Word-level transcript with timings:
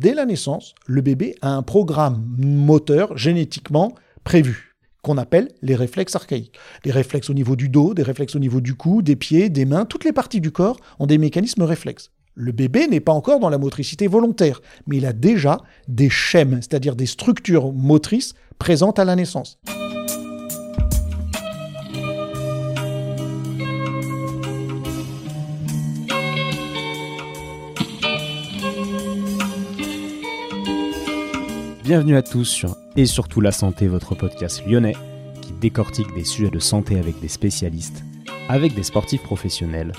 dès 0.00 0.14
la 0.14 0.24
naissance, 0.24 0.74
le 0.86 1.02
bébé 1.02 1.36
a 1.42 1.50
un 1.50 1.62
programme 1.62 2.24
moteur 2.38 3.16
génétiquement 3.18 3.94
prévu 4.24 4.74
qu'on 5.02 5.18
appelle 5.18 5.48
les 5.62 5.76
réflexes 5.76 6.16
archaïques. 6.16 6.58
Les 6.84 6.90
réflexes 6.90 7.30
au 7.30 7.34
niveau 7.34 7.54
du 7.54 7.68
dos, 7.68 7.94
des 7.94 8.02
réflexes 8.02 8.34
au 8.34 8.38
niveau 8.38 8.60
du 8.60 8.74
cou, 8.74 9.02
des 9.02 9.16
pieds, 9.16 9.50
des 9.50 9.64
mains, 9.64 9.84
toutes 9.84 10.04
les 10.04 10.12
parties 10.12 10.40
du 10.40 10.50
corps 10.50 10.78
ont 10.98 11.06
des 11.06 11.18
mécanismes 11.18 11.62
réflexes. 11.62 12.10
Le 12.34 12.52
bébé 12.52 12.86
n'est 12.86 13.00
pas 13.00 13.12
encore 13.12 13.40
dans 13.40 13.50
la 13.50 13.58
motricité 13.58 14.06
volontaire, 14.06 14.62
mais 14.86 14.96
il 14.96 15.06
a 15.06 15.12
déjà 15.12 15.58
des 15.88 16.08
schèmes, 16.08 16.56
c'est-à-dire 16.62 16.96
des 16.96 17.06
structures 17.06 17.72
motrices 17.72 18.34
présentes 18.58 18.98
à 18.98 19.04
la 19.04 19.16
naissance. 19.16 19.58
Bienvenue 31.90 32.14
à 32.14 32.22
tous 32.22 32.44
sur 32.44 32.76
Et 32.94 33.04
surtout 33.04 33.40
la 33.40 33.50
santé, 33.50 33.88
votre 33.88 34.14
podcast 34.14 34.64
lyonnais 34.64 34.94
qui 35.42 35.52
décortique 35.54 36.14
des 36.14 36.22
sujets 36.22 36.48
de 36.48 36.60
santé 36.60 36.96
avec 36.96 37.18
des 37.18 37.26
spécialistes, 37.26 38.04
avec 38.48 38.76
des 38.76 38.84
sportifs 38.84 39.24
professionnels 39.24 39.90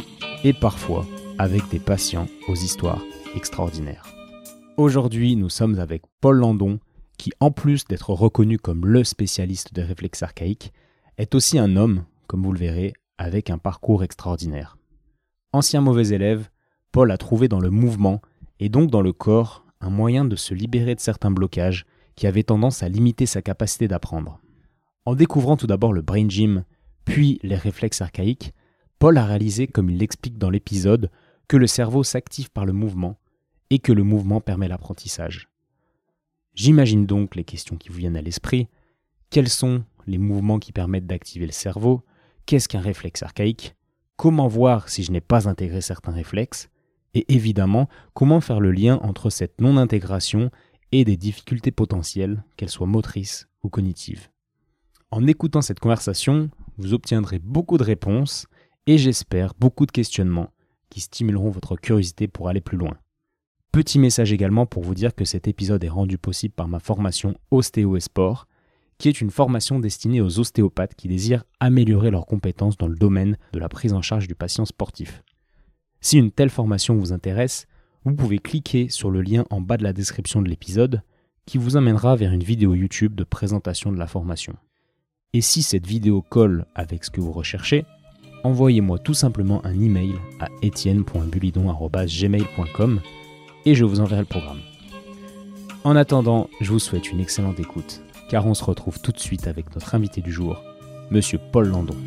et 0.45 0.54
parfois 0.54 1.05
avec 1.38 1.67
des 1.67 1.80
patients 1.80 2.27
aux 2.48 2.55
histoires 2.55 3.02
extraordinaires. 3.36 4.05
Aujourd'hui, 4.77 5.36
nous 5.36 5.50
sommes 5.50 5.80
avec 5.80 6.04
Paul 6.22 6.38
Landon 6.38 6.80
qui, 7.17 7.34
en 7.41 7.52
plus 7.52 7.84
d'être 7.84 8.12
reconnu 8.12 8.58
comme 8.58 8.86
le 8.86 9.03
spécialiste 9.03 9.73
des 9.73 9.84
réflexes 9.84 10.23
archaïques, 10.23 10.72
est 11.17 11.36
aussi 11.36 11.59
un 11.59 11.76
homme, 11.76 12.05
comme 12.28 12.44
vous 12.44 12.53
le 12.53 12.59
verrez, 12.59 12.94
avec 13.17 13.50
un 13.50 13.58
parcours 13.58 14.05
extraordinaire. 14.05 14.78
Ancien 15.52 15.81
mauvais 15.81 16.08
élève, 16.08 16.48
Paul 16.94 17.12
a 17.12 17.17
trouvé 17.17 17.50
dans 17.50 17.59
le 17.59 17.70
mouvement 17.70 18.22
et 18.62 18.70
donc 18.70 18.89
dans 18.89 19.02
le 19.02 19.12
corps 19.12 19.66
un 19.81 19.90
moyen 19.90 20.26
de 20.26 20.35
se 20.35 20.53
libérer 20.53 20.95
de 20.95 20.99
certains 20.99 21.31
blocages 21.31 21.85
qui 22.16 22.27
avaient 22.27 22.44
tendance 22.44 22.84
à 22.84 22.89
limiter 22.89 23.25
sa 23.25 23.42
capacité 23.42 23.88
d'apprendre. 23.88 24.39
En 25.06 25.16
découvrant 25.16 25.58
tout 25.58 25.67
d'abord 25.67 25.94
le 25.94 26.02
brain 26.02 26.30
gym, 26.30 26.64
puis 27.06 27.39
les 27.44 27.56
réflexes 27.56 28.02
archaïques, 28.02 28.53
Paul 29.00 29.17
a 29.17 29.25
réalisé, 29.25 29.67
comme 29.67 29.89
il 29.89 29.97
l'explique 29.97 30.38
dans 30.38 30.52
l'épisode, 30.52 31.09
que 31.47 31.58
le 31.58 31.67
cerveau 31.67 32.03
s'active 32.03 32.52
par 32.52 32.66
le 32.66 32.73
mouvement 32.73 33.17
et 33.72 33.80
que 33.80 33.91
le 33.91 34.03
mouvement 34.03 34.41
permet 34.41 34.67
l'apprentissage. 34.67 35.50
J'imagine 36.53 37.06
donc 37.06 37.36
les 37.36 37.44
questions 37.44 37.78
qui 37.78 37.89
vous 37.89 37.97
viennent 37.97 38.17
à 38.17 38.22
l'esprit. 38.22 38.67
Quels 39.30 39.50
sont 39.50 39.84
les 40.06 40.17
mouvements 40.17 40.59
qui 40.59 40.72
permettent 40.72 41.08
d'activer 41.08 41.45
le 41.45 41.52
cerveau? 41.52 42.03
Qu'est-ce 42.45 42.67
qu'un 42.67 42.81
réflexe 42.81 43.23
archaïque? 43.23 43.75
Comment 44.17 44.47
voir 44.47 44.89
si 44.89 45.03
je 45.03 45.11
n'ai 45.11 45.22
pas 45.22 45.50
intégré 45.50 45.81
certains 45.81 46.11
réflexes? 46.11 46.69
Et 47.14 47.34
évidemment, 47.34 47.90
comment 48.14 48.42
faire 48.42 48.59
le 48.59 48.72
lien 48.72 49.00
entre 49.04 49.30
cette 49.30 49.59
non-intégration 49.59 50.50
et 50.92 51.06
des 51.06 51.18
difficultés 51.18 51.72
potentielles, 51.72 52.44
qu'elles 52.58 52.70
soient 52.70 52.88
motrices 52.88 53.48
ou 53.64 53.70
cognitives? 53.70 54.30
En 55.12 55.28
écoutant 55.28 55.62
cette 55.62 55.80
conversation, 55.80 56.50
vous 56.78 56.94
obtiendrez 56.94 57.40
beaucoup 57.40 57.78
de 57.78 57.84
réponses 57.84 58.48
et 58.88 58.98
j'espère 58.98 59.53
beaucoup 59.59 59.86
de 59.86 59.92
questionnements 59.92 60.52
qui 60.90 61.02
stimuleront 61.02 61.50
votre 61.50 61.76
curiosité 61.76 62.28
pour 62.28 62.50
aller 62.50 62.62
plus 62.62 62.78
loin. 62.78 62.98
Petit 63.72 64.00
message 64.00 64.34
également 64.34 64.66
pour 64.66 64.84
vous 64.84 64.96
dire 64.96 65.16
que 65.16 65.23
cet 65.23 65.48
épisode 65.48 65.84
est 65.84 65.90
rendu 65.90 66.18
possible 66.18 66.53
par 66.53 66.68
ma 66.68 66.80
formation 66.80 67.38
Ostéo 67.52 67.96
et 67.96 68.02
Sport, 68.02 68.48
qui 68.98 69.08
est 69.08 69.22
une 69.22 69.31
formation 69.31 69.80
destinée 69.80 70.22
aux 70.22 70.40
ostéopathes 70.40 70.96
qui 70.96 71.08
désirent 71.08 71.46
améliorer 71.59 72.12
leurs 72.12 72.25
compétences 72.25 72.78
dans 72.78 72.88
le 72.88 72.98
domaine 72.98 73.38
de 73.53 73.59
la 73.59 73.70
prise 73.70 73.94
en 73.94 74.02
charge 74.02 74.28
du 74.28 74.36
patient 74.36 74.66
sportif. 74.66 75.23
Si 76.02 76.17
une 76.17 76.31
telle 76.31 76.49
formation 76.49 76.95
vous 76.95 77.13
intéresse, 77.13 77.67
vous 78.03 78.16
pouvez 78.16 78.39
cliquer 78.39 78.89
sur 78.89 79.11
le 79.11 79.21
lien 79.21 79.45
en 79.52 79.61
bas 79.61 79.77
de 79.77 79.83
la 79.83 79.94
description 79.94 80.41
de 80.41 80.49
l'épisode 80.49 81.03
qui 81.45 81.59
vous 81.59 81.77
amènera 81.77 82.16
vers 82.16 82.33
une 82.33 82.44
vidéo 82.44 82.73
YouTube 82.73 83.13
de 83.16 83.23
présentation 83.23 83.91
de 83.91 83.99
la 83.99 84.07
formation. 84.07 84.55
Et 85.33 85.41
si 85.41 85.61
cette 85.61 85.85
vidéo 85.85 86.22
colle 86.22 86.66
avec 86.75 87.06
ce 87.06 87.11
que 87.11 87.22
vous 87.22 87.31
recherchez, 87.31 87.85
envoyez-moi 88.44 89.00
tout 89.00 89.13
simplement 89.13 89.66
un 89.66 89.79
email 89.79 90.16
à 90.40 90.50
etienne.bulidon.gmail.com 90.63 93.00
et 93.66 93.75
je 93.75 93.85
vous 93.85 94.00
enverrai 94.00 94.22
le 94.22 94.28
programme. 94.28 94.61
En 95.84 95.95
attendant, 95.95 96.50
je 96.59 96.72
vous 96.72 96.79
souhaite 96.79 97.11
une 97.11 97.19
excellente 97.19 97.59
écoute, 97.59 98.01
car 98.29 98.47
on 98.47 98.56
se 98.56 98.63
retrouve 98.63 99.01
tout 99.01 99.11
de 99.11 99.19
suite 99.19 99.47
avec 99.47 99.73
notre 99.75 99.95
invité 99.95 100.22
du 100.22 100.31
jour, 100.31 100.63
Monsieur 101.11 101.40
Paul 101.51 101.69
Landon. 101.69 101.97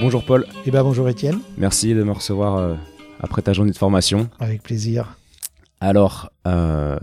Bonjour 0.00 0.22
Paul. 0.24 0.46
Eh 0.66 0.70
bien 0.70 0.82
bonjour 0.82 1.08
Étienne. 1.08 1.38
Merci 1.56 1.94
de 1.94 2.02
me 2.02 2.12
recevoir 2.12 2.56
euh, 2.56 2.74
après 3.20 3.40
ta 3.40 3.54
journée 3.54 3.70
de 3.70 3.76
formation. 3.78 4.28
Avec 4.38 4.62
plaisir. 4.62 5.16
Alors, 5.80 6.30
euh, 6.46 6.98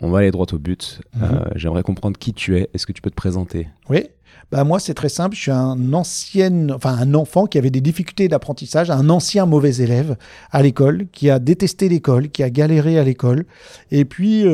on 0.00 0.10
va 0.10 0.18
aller 0.18 0.30
droit 0.30 0.46
au 0.52 0.58
but. 0.58 1.00
Mhm. 1.14 1.22
Euh, 1.24 1.44
J'aimerais 1.56 1.82
comprendre 1.82 2.16
qui 2.18 2.32
tu 2.32 2.56
es. 2.56 2.70
Est-ce 2.72 2.86
que 2.86 2.92
tu 2.92 3.02
peux 3.02 3.10
te 3.10 3.16
présenter? 3.16 3.68
Oui. 3.88 4.04
Bah 4.52 4.62
moi 4.62 4.78
c'est 4.78 4.94
très 4.94 5.08
simple, 5.08 5.34
je 5.34 5.40
suis 5.40 5.50
un 5.50 5.92
ancien, 5.92 6.68
enfin 6.70 6.96
un 6.96 7.14
enfant 7.14 7.46
qui 7.46 7.58
avait 7.58 7.70
des 7.70 7.80
difficultés 7.80 8.28
d'apprentissage, 8.28 8.90
un 8.90 9.08
ancien 9.10 9.44
mauvais 9.44 9.78
élève 9.78 10.16
à 10.52 10.62
l'école, 10.62 11.08
qui 11.10 11.30
a 11.30 11.40
détesté 11.40 11.88
l'école, 11.88 12.28
qui 12.28 12.44
a 12.44 12.50
galéré 12.50 12.96
à 12.96 13.02
l'école, 13.02 13.44
et 13.90 14.04
puis 14.04 14.44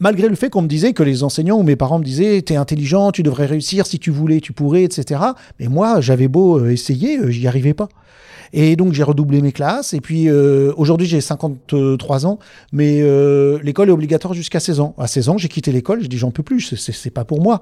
malgré 0.00 0.28
le 0.28 0.34
fait 0.34 0.50
qu'on 0.50 0.62
me 0.62 0.68
disait 0.68 0.92
que 0.92 1.02
les 1.02 1.22
enseignants 1.22 1.58
ou 1.58 1.62
mes 1.62 1.76
parents 1.76 1.98
me 1.98 2.04
disaient 2.04 2.40
t'es 2.42 2.56
intelligent, 2.56 3.12
tu 3.12 3.22
devrais 3.22 3.46
réussir, 3.46 3.86
si 3.86 3.98
tu 3.98 4.10
voulais, 4.10 4.40
tu 4.40 4.52
pourrais, 4.52 4.82
etc. 4.84 5.20
Mais 5.60 5.68
moi, 5.68 6.00
j'avais 6.00 6.28
beau 6.28 6.58
euh, 6.58 6.70
essayer, 6.70 7.18
euh, 7.18 7.30
j'y 7.30 7.46
arrivais 7.46 7.74
pas. 7.74 7.88
Et 8.52 8.76
donc 8.76 8.94
j'ai 8.94 9.02
redoublé 9.02 9.42
mes 9.42 9.52
classes. 9.52 9.92
Et 9.92 10.00
puis 10.00 10.28
euh, 10.28 10.72
aujourd'hui 10.76 11.06
j'ai 11.06 11.20
53 11.20 12.26
ans, 12.26 12.38
mais 12.72 13.00
euh, 13.02 13.58
l'école 13.62 13.88
est 13.90 13.92
obligatoire 13.92 14.32
jusqu'à 14.34 14.60
16 14.60 14.80
ans. 14.80 14.94
À 14.98 15.06
16 15.06 15.28
ans 15.28 15.38
j'ai 15.38 15.48
quitté 15.48 15.70
l'école, 15.72 16.00
j'ai 16.00 16.08
dit 16.08 16.16
j'en 16.18 16.30
peux 16.30 16.42
plus, 16.42 16.74
c'est- 16.76 17.10
pas 17.10 17.24
pour 17.24 17.42
moi. 17.42 17.60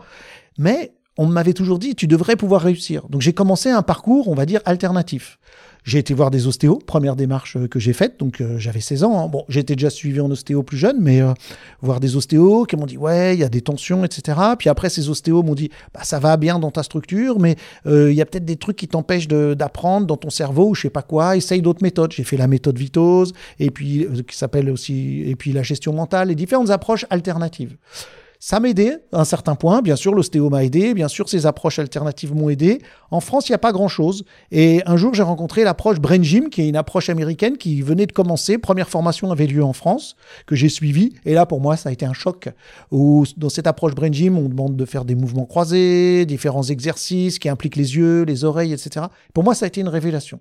Mais 0.58 0.92
on 1.18 1.26
m'avait 1.26 1.54
toujours 1.54 1.78
dit 1.78 1.94
tu 1.97 2.06
devrais 2.06 2.36
pouvoir 2.36 2.62
réussir. 2.62 3.08
Donc 3.08 3.20
j'ai 3.20 3.32
commencé 3.32 3.70
un 3.70 3.82
parcours, 3.82 4.28
on 4.28 4.34
va 4.34 4.47
dire 4.47 4.60
alternatif. 4.64 5.38
J'ai 5.86 5.98
été 6.00 6.14
voir 6.14 6.32
des 6.32 6.48
ostéos, 6.48 6.80
première 6.84 7.14
démarche 7.14 7.56
euh, 7.56 7.69
que 7.69 7.78
j'ai 7.78 7.92
faite, 7.92 8.19
donc 8.19 8.41
euh, 8.41 8.58
j'avais 8.58 8.80
16 8.80 9.04
ans. 9.04 9.20
hein. 9.20 9.28
Bon, 9.28 9.44
j'étais 9.48 9.76
déjà 9.76 9.88
suivi 9.88 10.20
en 10.20 10.28
ostéo 10.28 10.64
plus 10.64 10.76
jeune, 10.76 10.97
mais 11.00 11.22
euh, 11.22 11.32
voir 11.80 12.00
des 12.00 12.16
ostéos 12.16 12.64
qui 12.64 12.74
m'ont 12.74 12.86
dit 12.86 12.98
ouais, 12.98 13.34
il 13.36 13.41
y 13.41 13.44
a 13.44 13.48
des 13.48 13.60
tensions, 13.60 14.04
etc. 14.04 14.36
Puis 14.58 14.69
après, 14.69 14.91
ces 14.91 15.08
ostéos 15.08 15.44
m'ont 15.44 15.54
dit 15.54 15.70
bah 15.94 16.00
ça 16.02 16.19
va 16.19 16.36
bien 16.36 16.58
dans 16.58 16.72
ta 16.72 16.82
structure, 16.82 17.38
mais 17.38 17.54
euh, 17.86 18.10
il 18.10 18.16
y 18.16 18.20
a 18.20 18.26
peut-être 18.26 18.44
des 18.44 18.56
trucs 18.56 18.76
qui 18.76 18.88
t'empêchent 18.88 19.28
d'apprendre 19.28 20.08
dans 20.08 20.16
ton 20.16 20.28
cerveau 20.30 20.70
ou 20.70 20.74
je 20.74 20.82
sais 20.82 20.91
pas 20.91 21.02
quoi. 21.02 21.36
Essaye 21.36 21.62
d'autres 21.62 21.84
méthodes. 21.84 22.10
J'ai 22.10 22.24
fait 22.24 22.36
la 22.36 22.48
méthode 22.48 22.76
Vitose 22.76 23.32
et 23.60 23.70
puis 23.70 24.08
qui 24.26 24.36
s'appelle 24.36 24.70
aussi 24.70 25.22
et 25.24 25.36
puis 25.36 25.53
la 25.53 25.62
gestion 25.62 25.92
mentale 25.92 26.32
et 26.32 26.34
différentes 26.34 26.70
approches 26.70 27.06
alternatives. 27.10 27.76
Ça 28.38 28.60
m'a 28.60 28.69
aidé 28.69 28.97
à 29.12 29.20
un 29.20 29.24
certain 29.24 29.54
point. 29.54 29.82
Bien 29.82 29.97
sûr, 29.97 30.14
l'ostéo 30.14 30.50
m'a 30.50 30.64
aidé. 30.64 30.94
Bien 30.94 31.08
sûr, 31.08 31.28
ces 31.28 31.47
approches 31.47 31.78
alternatives 31.78 32.34
m'ont 32.34 32.48
aidé. 32.48 32.82
En 33.10 33.20
France, 33.20 33.48
il 33.48 33.52
n'y 33.52 33.56
a 33.56 33.58
pas 33.58 33.72
grand-chose. 33.72 34.24
Et 34.50 34.82
un 34.86 34.97
jour, 34.97 35.14
j'ai 35.14 35.22
rencontré 35.22 35.64
l'approche 35.64 36.00
Brain 36.00 36.22
Gym, 36.22 36.50
qui 36.50 36.62
est 36.62 36.69
une 36.69 36.76
approche 36.76 37.08
américaine 37.08 37.56
qui 37.56 37.80
venait 37.82 38.06
de 38.06 38.12
commencer. 38.12 38.58
Première 38.58 38.88
formation 38.88 39.30
avait 39.30 39.47
lieu 39.47 39.64
en 39.64 39.72
France, 39.72 40.16
que 40.47 40.54
j'ai 40.54 40.69
suivie. 40.69 41.14
Et 41.24 41.34
là, 41.34 41.47
pour 41.47 41.60
moi, 41.60 41.76
ça 41.76 41.88
a 41.88 41.92
été 41.92 42.04
un 42.04 42.12
choc. 42.12 42.48
Dans 42.92 43.48
cette 43.48 43.66
approche 43.66 43.94
Brain 43.94 44.12
Gym, 44.12 44.38
on 44.38 44.48
demande 44.48 44.76
de 44.76 44.84
faire 44.84 45.04
des 45.04 45.14
mouvements 45.14 45.47
croisés, 45.47 46.26
différents 46.26 46.64
exercices 46.64 47.38
qui 47.38 47.48
impliquent 47.48 47.76
les 47.76 47.97
yeux, 47.97 48.24
les 48.24 48.44
oreilles, 48.44 48.72
etc. 48.72 49.06
Pour 49.32 49.44
moi, 49.44 49.54
ça 49.54 49.64
a 49.64 49.68
été 49.68 49.80
une 49.80 49.88
révélation. 49.88 50.41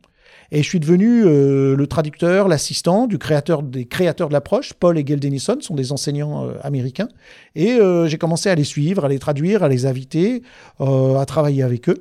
Et 0.51 0.61
je 0.61 0.67
suis 0.69 0.79
devenu 0.79 1.23
euh, 1.25 1.75
le 1.75 1.87
traducteur, 1.87 2.47
l'assistant 2.47 3.07
du 3.07 3.17
créateur 3.17 3.63
des 3.63 3.85
créateurs 3.85 4.27
de 4.27 4.33
l'approche. 4.33 4.73
Paul 4.73 4.97
et 4.97 5.03
Gail 5.03 5.19
Denison 5.19 5.57
sont 5.59 5.75
des 5.75 5.91
enseignants 5.91 6.47
euh, 6.47 6.53
américains. 6.61 7.07
Et 7.55 7.77
euh, 7.85 8.07
j'ai 8.07 8.17
commencé 8.17 8.49
à 8.49 8.55
les 8.55 8.63
suivre, 8.63 9.05
à 9.05 9.07
les 9.07 9.19
traduire, 9.19 9.63
à 9.63 9.69
les 9.69 9.85
inviter, 9.85 10.43
euh, 10.81 11.17
à 11.17 11.25
travailler 11.25 11.63
avec 11.63 11.89
eux. 11.89 11.97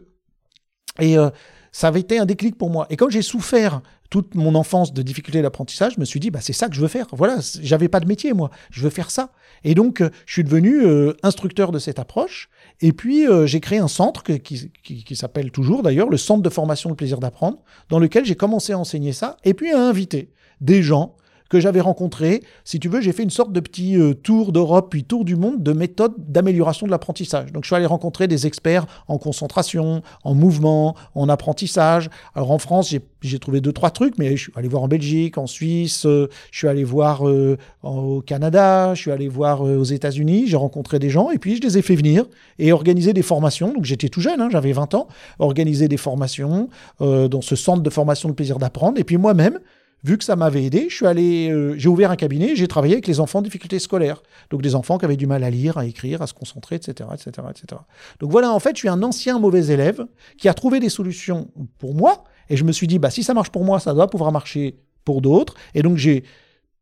Et 1.00 1.18
euh, 1.18 1.30
ça 1.72 1.88
avait 1.88 2.00
été 2.00 2.18
un 2.18 2.26
déclic 2.26 2.56
pour 2.56 2.70
moi. 2.70 2.86
Et 2.90 2.96
comme 2.96 3.10
j'ai 3.10 3.22
souffert 3.22 3.82
toute 4.10 4.34
mon 4.34 4.54
enfance 4.54 4.92
de 4.92 5.02
difficultés 5.02 5.42
d'apprentissage, 5.42 5.94
je 5.96 6.00
me 6.00 6.04
suis 6.04 6.20
dit, 6.20 6.30
bah, 6.30 6.38
c'est 6.40 6.52
ça 6.52 6.68
que 6.68 6.74
je 6.74 6.80
veux 6.80 6.88
faire. 6.88 7.06
Voilà, 7.12 7.38
j'avais 7.60 7.88
pas 7.88 8.00
de 8.00 8.06
métier, 8.06 8.32
moi. 8.32 8.50
Je 8.70 8.82
veux 8.82 8.90
faire 8.90 9.10
ça. 9.10 9.30
Et 9.64 9.74
donc, 9.74 10.02
je 10.26 10.32
suis 10.32 10.44
devenu 10.44 10.84
instructeur 11.24 11.72
de 11.72 11.80
cette 11.80 11.98
approche. 11.98 12.48
Et 12.80 12.92
puis, 12.92 13.26
j'ai 13.46 13.58
créé 13.58 13.78
un 13.78 13.88
centre 13.88 14.22
qui, 14.22 15.16
s'appelle 15.16 15.50
toujours 15.50 15.82
d'ailleurs 15.82 16.10
le 16.10 16.16
Centre 16.16 16.42
de 16.42 16.50
formation 16.50 16.90
Le 16.90 16.96
plaisir 16.96 17.18
d'apprendre, 17.18 17.58
dans 17.88 17.98
lequel 17.98 18.24
j'ai 18.24 18.36
commencé 18.36 18.72
à 18.72 18.78
enseigner 18.78 19.12
ça, 19.12 19.36
et 19.42 19.52
puis 19.52 19.72
à 19.72 19.80
inviter 19.80 20.30
des 20.60 20.82
gens 20.82 21.16
que 21.54 21.60
j'avais 21.60 21.80
rencontrés. 21.80 22.42
Si 22.64 22.80
tu 22.80 22.88
veux, 22.88 23.00
j'ai 23.00 23.12
fait 23.12 23.22
une 23.22 23.30
sorte 23.30 23.52
de 23.52 23.60
petit 23.60 23.96
euh, 23.96 24.12
tour 24.12 24.50
d'Europe, 24.50 24.88
puis 24.90 25.04
tour 25.04 25.24
du 25.24 25.36
monde 25.36 25.62
de 25.62 25.72
méthodes 25.72 26.14
d'amélioration 26.18 26.84
de 26.84 26.90
l'apprentissage. 26.90 27.52
Donc, 27.52 27.62
je 27.62 27.68
suis 27.68 27.76
allé 27.76 27.86
rencontrer 27.86 28.26
des 28.26 28.48
experts 28.48 28.86
en 29.06 29.18
concentration, 29.18 30.02
en 30.24 30.34
mouvement, 30.34 30.96
en 31.14 31.28
apprentissage. 31.28 32.10
Alors, 32.34 32.50
en 32.50 32.58
France, 32.58 32.88
j'ai- 32.90 33.38
trouvé 33.40 33.60
deux, 33.62 33.72
trois 33.72 33.90
trucs, 33.90 34.18
mais 34.18 34.36
je 34.36 34.42
suis 34.42 34.52
allé 34.54 34.68
voir 34.68 34.82
en 34.82 34.88
Belgique, 34.88 35.38
en 35.38 35.46
Suisse, 35.46 36.04
euh, 36.06 36.28
je 36.50 36.58
suis 36.58 36.68
allé 36.68 36.84
voir 36.84 37.26
euh, 37.26 37.56
au 37.82 38.20
Canada, 38.20 38.94
je 38.94 39.00
suis 39.00 39.10
allé 39.10 39.28
voir 39.28 39.62
aux 39.62 39.82
États-Unis, 39.84 40.44
j'ai 40.46 40.56
rencontré 40.56 40.98
des 40.98 41.08
gens, 41.08 41.30
et 41.30 41.38
puis 41.38 41.56
je 41.56 41.62
les 41.62 41.78
ai 41.78 41.82
fait 41.82 41.96
venir 41.96 42.26
et 42.58 42.70
organiser 42.72 43.12
des 43.14 43.22
formations. 43.22 43.72
Donc, 43.72 43.84
j'étais 43.84 44.08
tout 44.10 44.20
jeune, 44.20 44.40
hein, 44.42 44.48
j'avais 44.52 44.72
20 44.72 44.92
ans, 44.94 45.08
organiser 45.38 45.88
des 45.88 45.96
formations 45.96 46.68
dans 47.00 47.40
ce 47.40 47.56
centre 47.56 47.82
de 47.82 47.90
formation 47.90 48.28
de 48.28 48.34
plaisir 48.34 48.58
d'apprendre. 48.58 48.98
Et 48.98 49.04
puis, 49.04 49.16
moi-même, 49.16 49.58
vu 50.04 50.18
que 50.18 50.24
ça 50.24 50.36
m'avait 50.36 50.64
aidé, 50.64 50.86
je 50.90 50.94
suis 50.94 51.06
allé, 51.06 51.50
euh, 51.50 51.74
j'ai 51.78 51.88
ouvert 51.88 52.10
un 52.10 52.16
cabinet, 52.16 52.54
j'ai 52.54 52.68
travaillé 52.68 52.94
avec 52.94 53.06
les 53.06 53.20
enfants 53.20 53.40
en 53.40 53.42
difficulté 53.42 53.78
scolaire. 53.78 54.22
Donc 54.50 54.62
des 54.62 54.74
enfants 54.74 54.98
qui 54.98 55.06
avaient 55.06 55.16
du 55.16 55.26
mal 55.26 55.42
à 55.42 55.50
lire, 55.50 55.78
à 55.78 55.86
écrire, 55.86 56.22
à 56.22 56.26
se 56.26 56.34
concentrer, 56.34 56.76
etc., 56.76 57.08
etc., 57.12 57.46
etc. 57.50 57.80
Donc 58.20 58.30
voilà, 58.30 58.52
en 58.52 58.60
fait, 58.60 58.76
je 58.76 58.80
suis 58.80 58.88
un 58.88 59.02
ancien 59.02 59.38
mauvais 59.38 59.66
élève 59.68 60.06
qui 60.38 60.48
a 60.48 60.54
trouvé 60.54 60.78
des 60.78 60.90
solutions 60.90 61.48
pour 61.78 61.94
moi. 61.94 62.24
Et 62.50 62.56
je 62.56 62.64
me 62.64 62.72
suis 62.72 62.86
dit, 62.86 62.98
bah, 62.98 63.10
si 63.10 63.24
ça 63.24 63.32
marche 63.32 63.50
pour 63.50 63.64
moi, 63.64 63.80
ça 63.80 63.94
doit 63.94 64.08
pouvoir 64.08 64.30
marcher 64.30 64.76
pour 65.04 65.22
d'autres. 65.22 65.54
Et 65.74 65.82
donc 65.82 65.96
j'ai 65.96 66.24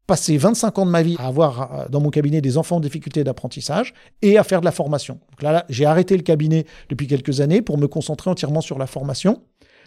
passé 0.06 0.36
25 0.36 0.78
ans 0.78 0.86
de 0.86 0.90
ma 0.90 1.02
vie 1.02 1.16
à 1.18 1.26
avoir 1.26 1.72
euh, 1.72 1.88
dans 1.88 2.00
mon 2.00 2.10
cabinet 2.10 2.40
des 2.40 2.58
enfants 2.58 2.76
en 2.76 2.80
difficulté 2.80 3.24
d'apprentissage 3.24 3.94
et 4.20 4.36
à 4.36 4.44
faire 4.44 4.60
de 4.60 4.64
la 4.64 4.72
formation. 4.72 5.20
Donc 5.30 5.42
là, 5.42 5.52
là 5.52 5.64
j'ai 5.68 5.84
arrêté 5.84 6.16
le 6.16 6.22
cabinet 6.22 6.66
depuis 6.88 7.06
quelques 7.06 7.40
années 7.40 7.62
pour 7.62 7.78
me 7.78 7.86
concentrer 7.86 8.30
entièrement 8.30 8.60
sur 8.60 8.78
la 8.78 8.86
formation. 8.86 9.42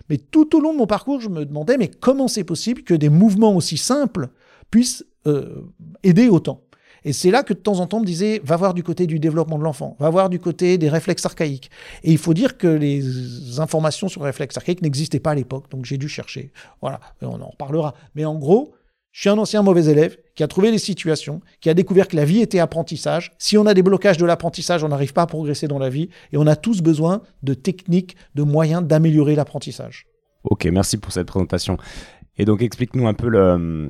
Mais 0.09 0.17
tout 0.17 0.55
au 0.55 0.59
long 0.59 0.73
de 0.73 0.77
mon 0.77 0.87
parcours, 0.87 1.19
je 1.19 1.29
me 1.29 1.45
demandais, 1.45 1.77
mais 1.77 1.87
comment 1.87 2.27
c'est 2.27 2.43
possible 2.43 2.83
que 2.83 2.93
des 2.93 3.09
mouvements 3.09 3.55
aussi 3.55 3.77
simples 3.77 4.29
puissent 4.69 5.05
euh, 5.27 5.61
aider 6.03 6.29
autant? 6.29 6.61
Et 7.05 7.13
c'est 7.13 7.29
là 7.29 7.43
que 7.43 7.53
de 7.53 7.59
temps 7.59 7.79
en 7.79 7.85
temps, 7.85 7.97
on 7.97 8.01
me 8.01 8.05
disait, 8.05 8.41
va 8.43 8.57
voir 8.57 8.73
du 8.73 8.81
côté 8.81 9.05
du 9.05 9.19
développement 9.19 9.59
de 9.59 9.63
l'enfant, 9.63 9.95
va 9.99 10.09
voir 10.09 10.27
du 10.27 10.39
côté 10.39 10.79
des 10.79 10.89
réflexes 10.89 11.25
archaïques. 11.25 11.69
Et 12.03 12.11
il 12.11 12.17
faut 12.17 12.33
dire 12.33 12.57
que 12.57 12.67
les 12.67 13.59
informations 13.59 14.09
sur 14.09 14.21
les 14.21 14.27
réflexes 14.27 14.57
archaïques 14.57 14.81
n'existaient 14.81 15.19
pas 15.19 15.31
à 15.31 15.35
l'époque, 15.35 15.69
donc 15.69 15.85
j'ai 15.85 15.97
dû 15.97 16.09
chercher. 16.09 16.51
Voilà, 16.81 16.99
on 17.21 17.39
en 17.41 17.49
reparlera. 17.49 17.93
Mais 18.15 18.25
en 18.25 18.35
gros, 18.35 18.73
je 19.15 19.21
suis 19.21 19.29
un 19.29 19.37
ancien 19.37 19.61
mauvais 19.61 19.85
élève 19.85 20.17
qui 20.35 20.43
a 20.43 20.47
trouvé 20.49 20.71
des 20.71 20.77
situations, 20.77 21.39
qui 21.61 21.69
a 21.69 21.73
découvert 21.73 22.09
que 22.09 22.17
la 22.17 22.25
vie 22.25 22.41
était 22.41 22.59
apprentissage. 22.59 23.31
Si 23.37 23.57
on 23.57 23.65
a 23.65 23.73
des 23.73 23.81
blocages 23.81 24.17
de 24.17 24.25
l'apprentissage, 24.25 24.83
on 24.83 24.89
n'arrive 24.89 25.13
pas 25.13 25.21
à 25.21 25.25
progresser 25.25 25.69
dans 25.69 25.79
la 25.79 25.87
vie 25.87 26.09
et 26.33 26.37
on 26.37 26.45
a 26.47 26.57
tous 26.57 26.81
besoin 26.81 27.21
de 27.41 27.53
techniques, 27.53 28.17
de 28.35 28.43
moyens 28.43 28.83
d'améliorer 28.83 29.35
l'apprentissage. 29.35 30.05
Ok, 30.43 30.65
merci 30.65 30.97
pour 30.97 31.13
cette 31.13 31.27
présentation. 31.27 31.77
Et 32.37 32.43
donc 32.43 32.61
explique-nous 32.61 33.07
un 33.07 33.13
peu 33.13 33.29
le, 33.29 33.89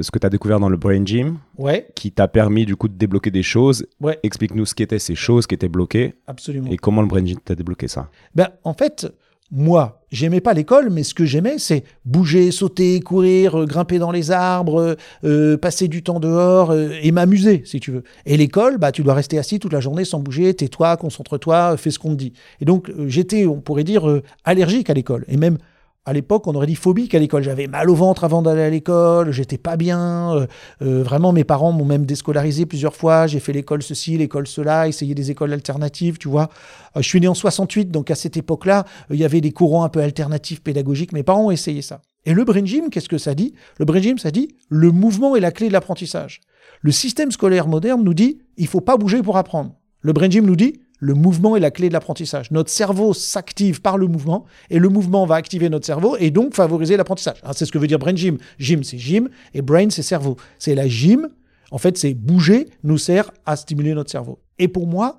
ce 0.00 0.10
que 0.10 0.18
tu 0.18 0.26
as 0.26 0.30
découvert 0.30 0.58
dans 0.58 0.70
le 0.70 0.78
Brain 0.78 1.04
Gym, 1.04 1.36
ouais. 1.58 1.88
qui 1.94 2.10
t'a 2.10 2.26
permis 2.26 2.64
du 2.64 2.74
coup 2.74 2.88
de 2.88 2.96
débloquer 2.96 3.30
des 3.30 3.42
choses. 3.42 3.86
Ouais. 4.00 4.18
Explique-nous 4.22 4.64
ce 4.64 4.74
qu'étaient 4.74 4.98
ces 4.98 5.14
choses 5.14 5.46
qui 5.46 5.54
étaient 5.54 5.68
bloquées. 5.68 6.14
Absolument. 6.26 6.70
Et 6.70 6.78
comment 6.78 7.02
le 7.02 7.08
Brain 7.08 7.26
Gym 7.26 7.38
t'a 7.44 7.54
débloqué 7.54 7.88
ça. 7.88 8.08
Ben, 8.34 8.48
en 8.64 8.72
fait, 8.72 9.06
moi, 9.54 10.00
j'aimais 10.10 10.40
pas 10.40 10.54
l'école, 10.54 10.88
mais 10.88 11.02
ce 11.02 11.12
que 11.12 11.26
j'aimais, 11.26 11.58
c'est 11.58 11.84
bouger, 12.06 12.50
sauter, 12.50 13.00
courir, 13.00 13.60
euh, 13.60 13.66
grimper 13.66 13.98
dans 13.98 14.10
les 14.10 14.30
arbres, 14.30 14.96
euh, 15.24 15.58
passer 15.58 15.88
du 15.88 16.02
temps 16.02 16.20
dehors 16.20 16.70
euh, 16.70 16.98
et 17.02 17.12
m'amuser, 17.12 17.60
si 17.66 17.78
tu 17.78 17.90
veux. 17.90 18.02
Et 18.24 18.38
l'école, 18.38 18.78
bah, 18.78 18.92
tu 18.92 19.02
dois 19.02 19.12
rester 19.12 19.38
assis 19.38 19.58
toute 19.58 19.74
la 19.74 19.80
journée 19.80 20.06
sans 20.06 20.20
bouger, 20.20 20.54
tais-toi, 20.54 20.96
concentre-toi, 20.96 21.76
fais 21.76 21.90
ce 21.90 21.98
qu'on 21.98 22.12
te 22.12 22.16
dit. 22.16 22.32
Et 22.62 22.64
donc, 22.64 22.90
j'étais, 23.06 23.44
on 23.44 23.60
pourrait 23.60 23.84
dire, 23.84 24.22
allergique 24.44 24.88
à 24.88 24.94
l'école. 24.94 25.26
Et 25.28 25.36
même 25.36 25.58
à 26.04 26.12
l'époque, 26.12 26.48
on 26.48 26.54
aurait 26.54 26.66
dit 26.66 26.74
phobique 26.74 27.14
à 27.14 27.18
l'école. 27.20 27.44
J'avais 27.44 27.68
mal 27.68 27.88
au 27.88 27.94
ventre 27.94 28.24
avant 28.24 28.42
d'aller 28.42 28.62
à 28.62 28.70
l'école, 28.70 29.30
j'étais 29.30 29.58
pas 29.58 29.76
bien. 29.76 30.34
Euh, 30.34 30.46
euh, 30.82 31.02
vraiment, 31.02 31.32
mes 31.32 31.44
parents 31.44 31.70
m'ont 31.70 31.84
même 31.84 32.06
déscolarisé 32.06 32.66
plusieurs 32.66 32.96
fois. 32.96 33.28
J'ai 33.28 33.38
fait 33.38 33.52
l'école 33.52 33.82
ceci, 33.82 34.18
l'école 34.18 34.48
cela, 34.48 34.88
essayé 34.88 35.14
des 35.14 35.30
écoles 35.30 35.52
alternatives, 35.52 36.18
tu 36.18 36.28
vois. 36.28 36.48
Euh, 36.96 37.02
je 37.02 37.08
suis 37.08 37.20
né 37.20 37.28
en 37.28 37.34
68, 37.34 37.90
donc 37.90 38.10
à 38.10 38.16
cette 38.16 38.36
époque-là, 38.36 38.84
il 39.10 39.16
y 39.16 39.24
avait 39.24 39.40
des 39.40 39.52
courants 39.52 39.84
un 39.84 39.88
peu 39.88 40.00
alternatifs 40.00 40.60
pédagogiques. 40.60 41.12
Mes 41.12 41.22
parents 41.22 41.46
ont 41.46 41.50
essayé 41.52 41.82
ça. 41.82 42.02
Et 42.24 42.34
le 42.34 42.44
brain 42.44 42.64
gym, 42.64 42.90
qu'est-ce 42.90 43.08
que 43.08 43.18
ça 43.18 43.34
dit? 43.34 43.54
Le 43.78 43.84
brain 43.84 44.00
gym, 44.00 44.18
ça 44.18 44.32
dit 44.32 44.48
le 44.68 44.90
mouvement 44.90 45.36
est 45.36 45.40
la 45.40 45.52
clé 45.52 45.68
de 45.68 45.72
l'apprentissage. 45.72 46.40
Le 46.80 46.90
système 46.90 47.30
scolaire 47.30 47.68
moderne 47.68 48.02
nous 48.02 48.14
dit 48.14 48.38
il 48.56 48.66
faut 48.66 48.80
pas 48.80 48.96
bouger 48.96 49.22
pour 49.22 49.36
apprendre. 49.36 49.76
Le 50.00 50.12
brain 50.12 50.28
gym 50.28 50.46
nous 50.46 50.56
dit 50.56 50.80
le 51.02 51.14
mouvement 51.14 51.56
est 51.56 51.60
la 51.60 51.72
clé 51.72 51.88
de 51.88 51.92
l'apprentissage. 51.94 52.52
Notre 52.52 52.70
cerveau 52.70 53.12
s'active 53.12 53.82
par 53.82 53.98
le 53.98 54.06
mouvement 54.06 54.44
et 54.70 54.78
le 54.78 54.88
mouvement 54.88 55.26
va 55.26 55.34
activer 55.34 55.68
notre 55.68 55.84
cerveau 55.84 56.16
et 56.16 56.30
donc 56.30 56.54
favoriser 56.54 56.96
l'apprentissage. 56.96 57.42
C'est 57.54 57.66
ce 57.66 57.72
que 57.72 57.78
veut 57.78 57.88
dire 57.88 57.98
brain 57.98 58.14
gym. 58.14 58.38
Gym, 58.60 58.84
c'est 58.84 58.98
gym 58.98 59.28
et 59.52 59.62
brain, 59.62 59.90
c'est 59.90 60.02
cerveau. 60.02 60.36
C'est 60.60 60.76
la 60.76 60.86
gym. 60.86 61.28
En 61.72 61.78
fait, 61.78 61.98
c'est 61.98 62.14
bouger 62.14 62.68
nous 62.84 62.98
sert 62.98 63.32
à 63.46 63.56
stimuler 63.56 63.94
notre 63.94 64.12
cerveau. 64.12 64.38
Et 64.60 64.68
pour 64.68 64.86
moi, 64.86 65.18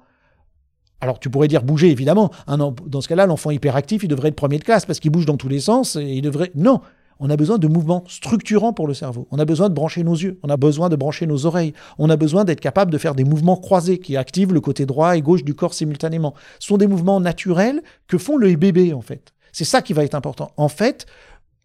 alors 1.01 1.19
tu 1.19 1.29
pourrais 1.29 1.49
dire 1.49 1.63
bouger, 1.63 1.91
évidemment. 1.91 2.31
dans 2.47 3.01
ce 3.01 3.09
cas-là, 3.09 3.25
l'enfant 3.25 3.51
hyperactif, 3.51 4.03
il 4.03 4.07
devrait 4.07 4.29
être 4.29 4.35
premier 4.35 4.59
de 4.59 4.63
classe 4.63 4.85
parce 4.85 5.01
qu'il 5.01 5.11
bouge 5.11 5.25
dans 5.25 5.35
tous 5.35 5.49
les 5.49 5.59
sens 5.59 5.97
et 5.97 6.13
il 6.13 6.21
devrait... 6.21 6.51
Non, 6.55 6.79
on 7.19 7.29
a 7.29 7.37
besoin 7.37 7.57
de 7.57 7.67
mouvements 7.67 8.03
structurants 8.07 8.73
pour 8.73 8.87
le 8.87 8.93
cerveau. 8.93 9.27
On 9.31 9.39
a 9.39 9.45
besoin 9.45 9.69
de 9.69 9.73
brancher 9.73 10.03
nos 10.03 10.15
yeux. 10.15 10.39
On 10.43 10.49
a 10.49 10.57
besoin 10.57 10.89
de 10.89 10.95
brancher 10.95 11.25
nos 11.25 11.45
oreilles. 11.45 11.73
On 11.97 12.09
a 12.09 12.15
besoin 12.15 12.43
d'être 12.43 12.59
capable 12.59 12.91
de 12.91 12.97
faire 12.97 13.15
des 13.15 13.23
mouvements 13.23 13.57
croisés 13.57 13.99
qui 13.99 14.17
activent 14.17 14.53
le 14.53 14.61
côté 14.61 14.85
droit 14.85 15.15
et 15.15 15.21
gauche 15.21 15.43
du 15.43 15.53
corps 15.53 15.73
simultanément. 15.73 16.33
Ce 16.59 16.67
sont 16.67 16.77
des 16.77 16.87
mouvements 16.87 17.19
naturels 17.19 17.81
que 18.07 18.17
font 18.17 18.37
le 18.37 18.55
bébé, 18.55 18.93
en 18.93 19.01
fait. 19.01 19.33
C'est 19.51 19.65
ça 19.65 19.81
qui 19.81 19.93
va 19.93 20.03
être 20.03 20.15
important. 20.15 20.51
En 20.57 20.67
fait, 20.67 21.05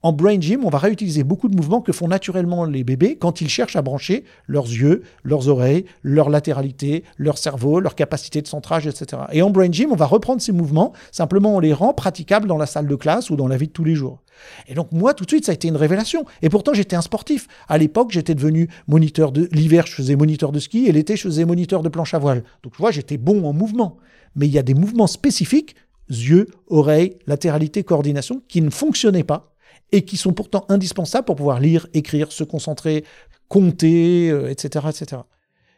en 0.03 0.13
Brain 0.13 0.41
Gym, 0.41 0.65
on 0.65 0.69
va 0.69 0.79
réutiliser 0.79 1.25
beaucoup 1.25 1.49
de 1.49 1.57
mouvements 1.57 1.81
que 1.81 1.91
font 1.91 2.07
naturellement 2.07 2.65
les 2.65 2.85
bébés 2.85 3.17
quand 3.17 3.41
ils 3.41 3.49
cherchent 3.49 3.75
à 3.75 3.83
brancher 3.83 4.23
leurs 4.47 4.67
yeux, 4.67 5.03
leurs 5.25 5.49
oreilles, 5.49 5.87
leur 6.05 6.31
latéralité, 6.31 7.03
leur 7.17 7.37
cerveau, 7.37 7.81
leur 7.81 7.97
capacité 7.97 8.41
de 8.41 8.47
centrage, 8.47 8.87
etc. 8.87 9.23
Et 9.33 9.43
en 9.43 9.51
Brain 9.51 9.73
Gym, 9.73 9.91
on 9.91 9.97
va 9.97 10.07
reprendre 10.07 10.41
ces 10.41 10.53
mouvements, 10.53 10.93
simplement 11.11 11.57
on 11.57 11.59
les 11.59 11.73
rend 11.73 11.95
praticables 11.95 12.47
dans 12.47 12.59
la 12.59 12.67
salle 12.67 12.87
de 12.87 12.95
classe 12.95 13.31
ou 13.31 13.35
dans 13.35 13.49
la 13.49 13.57
vie 13.57 13.67
de 13.67 13.73
tous 13.73 13.83
les 13.83 13.97
jours. 13.97 14.23
Et 14.69 14.75
donc 14.75 14.93
moi, 14.93 15.15
tout 15.15 15.25
de 15.25 15.31
suite, 15.31 15.47
ça 15.47 15.51
a 15.51 15.55
été 15.57 15.67
une 15.67 15.77
révélation. 15.77 16.25
Et 16.43 16.49
pourtant, 16.49 16.75
j'étais 16.75 16.95
un 16.95 17.03
sportif. 17.03 17.49
À 17.67 17.77
l'époque, 17.77 18.13
j'étais 18.13 18.37
devenu 18.37 18.69
moniteur 18.87 19.33
de... 19.33 19.49
L'hiver, 19.51 19.89
je 19.89 19.95
faisais 19.95 20.15
moniteur 20.15 20.53
de 20.53 20.61
ski 20.61 20.87
et 20.87 20.93
l'été, 20.93 21.17
je 21.17 21.23
faisais 21.23 21.45
moniteur 21.45 21.83
de 21.83 21.89
planche 21.89 22.15
à 22.15 22.21
voile. 22.21 22.45
Donc 22.63 22.75
tu 22.75 22.79
vois, 22.81 22.93
j'étais 22.93 23.17
bon 23.17 23.45
en 23.45 23.53
mouvement. 23.53 23.97
Mais 24.37 24.47
il 24.47 24.53
y 24.53 24.59
a 24.61 24.63
des 24.63 24.75
mouvements 24.75 25.09
spécifiques, 25.09 25.75
yeux, 26.09 26.47
oreilles, 26.69 27.17
latéralité, 27.27 27.83
coordination, 27.83 28.43
qui 28.47 28.63
ne 28.63 28.71
fonctionnaient 28.71 29.25
pas 29.25 29.57
et 29.93 30.03
qui 30.03 30.17
sont 30.17 30.33
pourtant 30.33 30.65
indispensables 30.69 31.25
pour 31.25 31.37
pouvoir 31.37 31.61
lire, 31.61 31.87
écrire, 31.95 32.33
se 32.33 32.45
concentrer, 32.45 33.05
compter, 33.49 34.29
etc., 34.51 34.85
euh, 34.87 34.91
etc. 34.91 35.23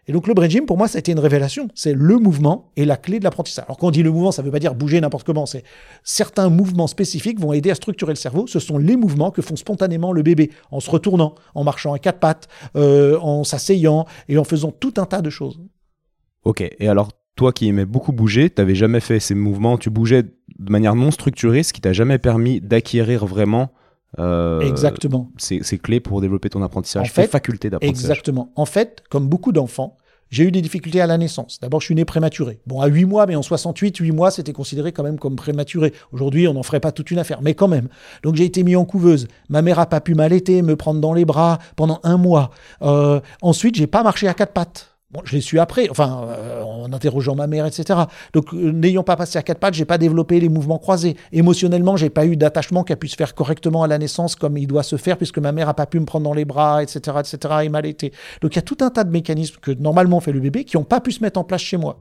Et 0.06 0.12
donc 0.12 0.26
le 0.26 0.34
brain 0.34 0.48
gym, 0.48 0.66
pour 0.66 0.76
moi, 0.76 0.88
ça 0.88 0.96
a 0.96 0.98
été 0.98 1.12
une 1.12 1.20
révélation. 1.20 1.68
C'est 1.74 1.92
le 1.92 2.16
mouvement 2.18 2.72
et 2.76 2.84
la 2.84 2.96
clé 2.96 3.20
de 3.20 3.24
l'apprentissage. 3.24 3.64
Alors 3.66 3.78
quand 3.78 3.88
on 3.88 3.90
dit 3.90 4.02
le 4.02 4.10
mouvement, 4.10 4.32
ça 4.32 4.42
ne 4.42 4.46
veut 4.46 4.50
pas 4.50 4.58
dire 4.58 4.74
bouger 4.74 5.00
n'importe 5.00 5.24
comment. 5.24 5.46
C'est 5.46 5.62
certains 6.02 6.48
mouvements 6.48 6.88
spécifiques 6.88 7.38
vont 7.38 7.52
aider 7.52 7.70
à 7.70 7.76
structurer 7.76 8.12
le 8.12 8.16
cerveau. 8.16 8.46
Ce 8.48 8.58
sont 8.58 8.78
les 8.78 8.96
mouvements 8.96 9.30
que 9.30 9.40
font 9.40 9.54
spontanément 9.54 10.12
le 10.12 10.22
bébé 10.22 10.50
en 10.72 10.80
se 10.80 10.90
retournant, 10.90 11.36
en 11.54 11.62
marchant 11.62 11.92
à 11.92 12.00
quatre 12.00 12.18
pattes, 12.18 12.48
euh, 12.76 13.20
en 13.20 13.44
s'asseyant 13.44 14.06
et 14.28 14.36
en 14.36 14.44
faisant 14.44 14.72
tout 14.72 14.94
un 14.96 15.04
tas 15.04 15.22
de 15.22 15.30
choses. 15.30 15.60
Ok. 16.44 16.62
Et 16.78 16.88
alors 16.88 17.10
toi 17.36 17.52
qui 17.52 17.68
aimais 17.68 17.84
beaucoup 17.84 18.12
bouger, 18.12 18.50
tu 18.50 18.60
n'avais 18.60 18.74
jamais 18.74 19.00
fait 19.00 19.20
ces 19.20 19.34
mouvements, 19.34 19.78
tu 19.78 19.90
bougeais 19.90 20.24
de 20.24 20.72
manière 20.72 20.94
non 20.94 21.10
structurée, 21.10 21.62
ce 21.62 21.72
qui 21.72 21.80
t'a 21.80 21.92
jamais 21.92 22.18
permis 22.18 22.60
d'acquérir 22.60 23.26
vraiment 23.26 23.70
euh, 24.18 24.60
exactement. 24.60 25.30
C'est 25.38 25.78
clé 25.78 26.00
pour 26.00 26.20
développer 26.20 26.50
ton 26.50 26.62
apprentissage, 26.62 27.08
en 27.08 27.12
fait, 27.12 27.26
faculté 27.26 27.70
d'apprentissage. 27.70 28.10
Exactement. 28.10 28.52
En 28.56 28.66
fait, 28.66 29.02
comme 29.08 29.28
beaucoup 29.28 29.52
d'enfants, 29.52 29.96
j'ai 30.30 30.44
eu 30.44 30.52
des 30.52 30.62
difficultés 30.62 31.00
à 31.00 31.06
la 31.06 31.18
naissance. 31.18 31.58
D'abord, 31.60 31.80
je 31.80 31.86
suis 31.86 31.94
né 31.94 32.04
prématuré. 32.04 32.60
Bon, 32.66 32.80
à 32.80 32.86
8 32.86 33.04
mois, 33.04 33.26
mais 33.26 33.34
en 33.34 33.42
68, 33.42 33.96
8 33.96 34.12
mois, 34.12 34.30
c'était 34.30 34.52
considéré 34.52 34.92
quand 34.92 35.02
même 35.02 35.18
comme 35.18 35.34
prématuré. 35.34 35.92
Aujourd'hui, 36.12 36.46
on 36.46 36.54
n'en 36.54 36.62
ferait 36.62 36.80
pas 36.80 36.92
toute 36.92 37.10
une 37.10 37.18
affaire, 37.18 37.42
mais 37.42 37.54
quand 37.54 37.68
même. 37.68 37.88
Donc, 38.22 38.36
j'ai 38.36 38.44
été 38.44 38.62
mis 38.62 38.76
en 38.76 38.84
couveuse. 38.84 39.26
Ma 39.48 39.60
mère 39.60 39.80
a 39.80 39.86
pas 39.86 40.00
pu 40.00 40.14
m'allaiter, 40.14 40.62
me 40.62 40.76
prendre 40.76 41.00
dans 41.00 41.12
les 41.12 41.24
bras 41.24 41.58
pendant 41.74 41.98
un 42.04 42.16
mois. 42.16 42.50
Euh, 42.82 43.20
ensuite, 43.42 43.74
j'ai 43.74 43.88
pas 43.88 44.04
marché 44.04 44.28
à 44.28 44.34
quatre 44.34 44.52
pattes. 44.52 44.89
Bon, 45.12 45.22
je 45.24 45.34
l'ai 45.34 45.40
su 45.40 45.58
après, 45.58 45.88
enfin, 45.90 46.28
euh, 46.28 46.62
en 46.62 46.92
interrogeant 46.92 47.34
ma 47.34 47.48
mère, 47.48 47.66
etc. 47.66 47.98
Donc, 48.32 48.54
euh, 48.54 48.70
n'ayant 48.70 49.02
pas 49.02 49.16
passé 49.16 49.40
à 49.40 49.42
quatre 49.42 49.58
pattes, 49.58 49.74
j'ai 49.74 49.84
pas 49.84 49.98
développé 49.98 50.38
les 50.38 50.48
mouvements 50.48 50.78
croisés. 50.78 51.16
Émotionnellement, 51.32 51.96
j'ai 51.96 52.10
pas 52.10 52.26
eu 52.26 52.36
d'attachement 52.36 52.84
qui 52.84 52.92
a 52.92 52.96
pu 52.96 53.08
se 53.08 53.16
faire 53.16 53.34
correctement 53.34 53.82
à 53.82 53.88
la 53.88 53.98
naissance 53.98 54.36
comme 54.36 54.56
il 54.56 54.68
doit 54.68 54.84
se 54.84 54.94
faire, 54.94 55.16
puisque 55.16 55.38
ma 55.38 55.50
mère 55.50 55.68
a 55.68 55.74
pas 55.74 55.86
pu 55.86 55.98
me 55.98 56.04
prendre 56.04 56.22
dans 56.22 56.32
les 56.32 56.44
bras, 56.44 56.80
etc., 56.84 57.16
etc., 57.18 57.54
et 57.64 57.68
mal 57.68 57.86
été. 57.86 58.12
Donc, 58.40 58.54
il 58.54 58.56
y 58.56 58.60
a 58.60 58.62
tout 58.62 58.78
un 58.82 58.90
tas 58.90 59.02
de 59.02 59.10
mécanismes 59.10 59.56
que 59.60 59.72
normalement 59.72 60.20
fait 60.20 60.30
le 60.30 60.38
bébé 60.38 60.62
qui 60.62 60.76
n'ont 60.76 60.84
pas 60.84 61.00
pu 61.00 61.10
se 61.10 61.24
mettre 61.24 61.40
en 61.40 61.44
place 61.44 61.62
chez 61.62 61.76
moi. 61.76 61.98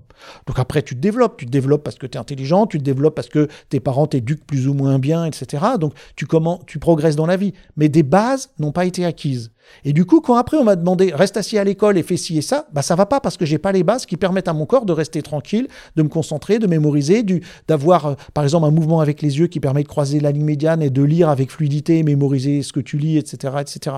Donc, 0.48 0.60
après, 0.60 0.82
tu 0.82 0.96
te 0.96 1.00
développes. 1.00 1.38
Tu 1.38 1.46
te 1.46 1.52
développes 1.52 1.84
parce 1.84 1.98
que 1.98 2.08
tu 2.08 2.18
es 2.18 2.22
intelligent, 2.22 2.68
tu 2.68 2.78
te 2.78 2.84
développes 2.84 3.16
parce 3.16 3.30
que 3.30 3.48
tes 3.70 3.80
parents 3.80 4.08
t'éduquent 4.08 4.46
plus 4.46 4.68
ou 4.68 4.74
moins 4.74 5.00
bien, 5.00 5.26
etc. 5.26 5.64
Donc, 5.80 5.94
tu, 6.16 6.26
comment, 6.26 6.62
tu 6.66 6.80
progresses 6.80 7.16
dans 7.16 7.26
la 7.26 7.38
vie. 7.38 7.54
Mais 7.78 7.90
des 7.90 8.04
bases 8.04 8.50
n'ont 8.60 8.72
pas 8.72 8.86
été 8.86 9.06
acquises. 9.06 9.52
Et 9.86 9.94
du 9.94 10.06
coup, 10.06 10.22
quand 10.22 10.36
après 10.36 10.58
on 10.58 10.64
m'a 10.64 10.76
demandé 10.76 11.12
reste 11.14 11.38
assis 11.38 11.58
à 11.58 11.64
l'école 11.64 11.98
et 11.98 12.04
fais 12.04 12.18
ci 12.18 12.38
et 12.38 12.42
ça, 12.42 12.68
bah 12.74 12.82
ça 12.82 12.96
va 12.96 13.06
pas 13.06 13.20
parce 13.20 13.38
que 13.38 13.46
j'ai 13.46 13.58
pas 13.58 13.72
les 13.72 13.84
bases 13.84 14.06
qui 14.06 14.18
permettent 14.18 14.48
à 14.48 14.54
mon 14.54 14.66
corps 14.66 14.86
de 14.86 14.94
rester 14.94 15.22
tranquille, 15.22 15.68
de 15.96 16.04
me 16.04 16.10
concentrer, 16.10 16.60
de 16.60 16.68
mémoriser, 16.68 17.24
d'avoir 17.68 18.06
euh, 18.06 18.14
par 18.34 18.44
exemple 18.44 18.66
un 18.66 18.72
mouvement 18.72 19.00
avec 19.00 19.22
les 19.22 19.40
yeux 19.40 19.48
qui 19.48 19.60
permet 19.60 19.84
de 19.84 19.88
croiser 19.88 20.20
la 20.20 20.32
ligne 20.32 20.46
médiane 20.46 20.82
et 20.82 20.90
de 20.90 21.04
lire 21.04 21.30
avec 21.30 21.52
fluidité, 21.52 22.04
mémoriser 22.04 22.62
ce 22.62 22.74
que 22.74 22.80
tu 22.80 22.98
lis, 22.98 23.18
etc., 23.18 23.54
etc. 23.62 23.98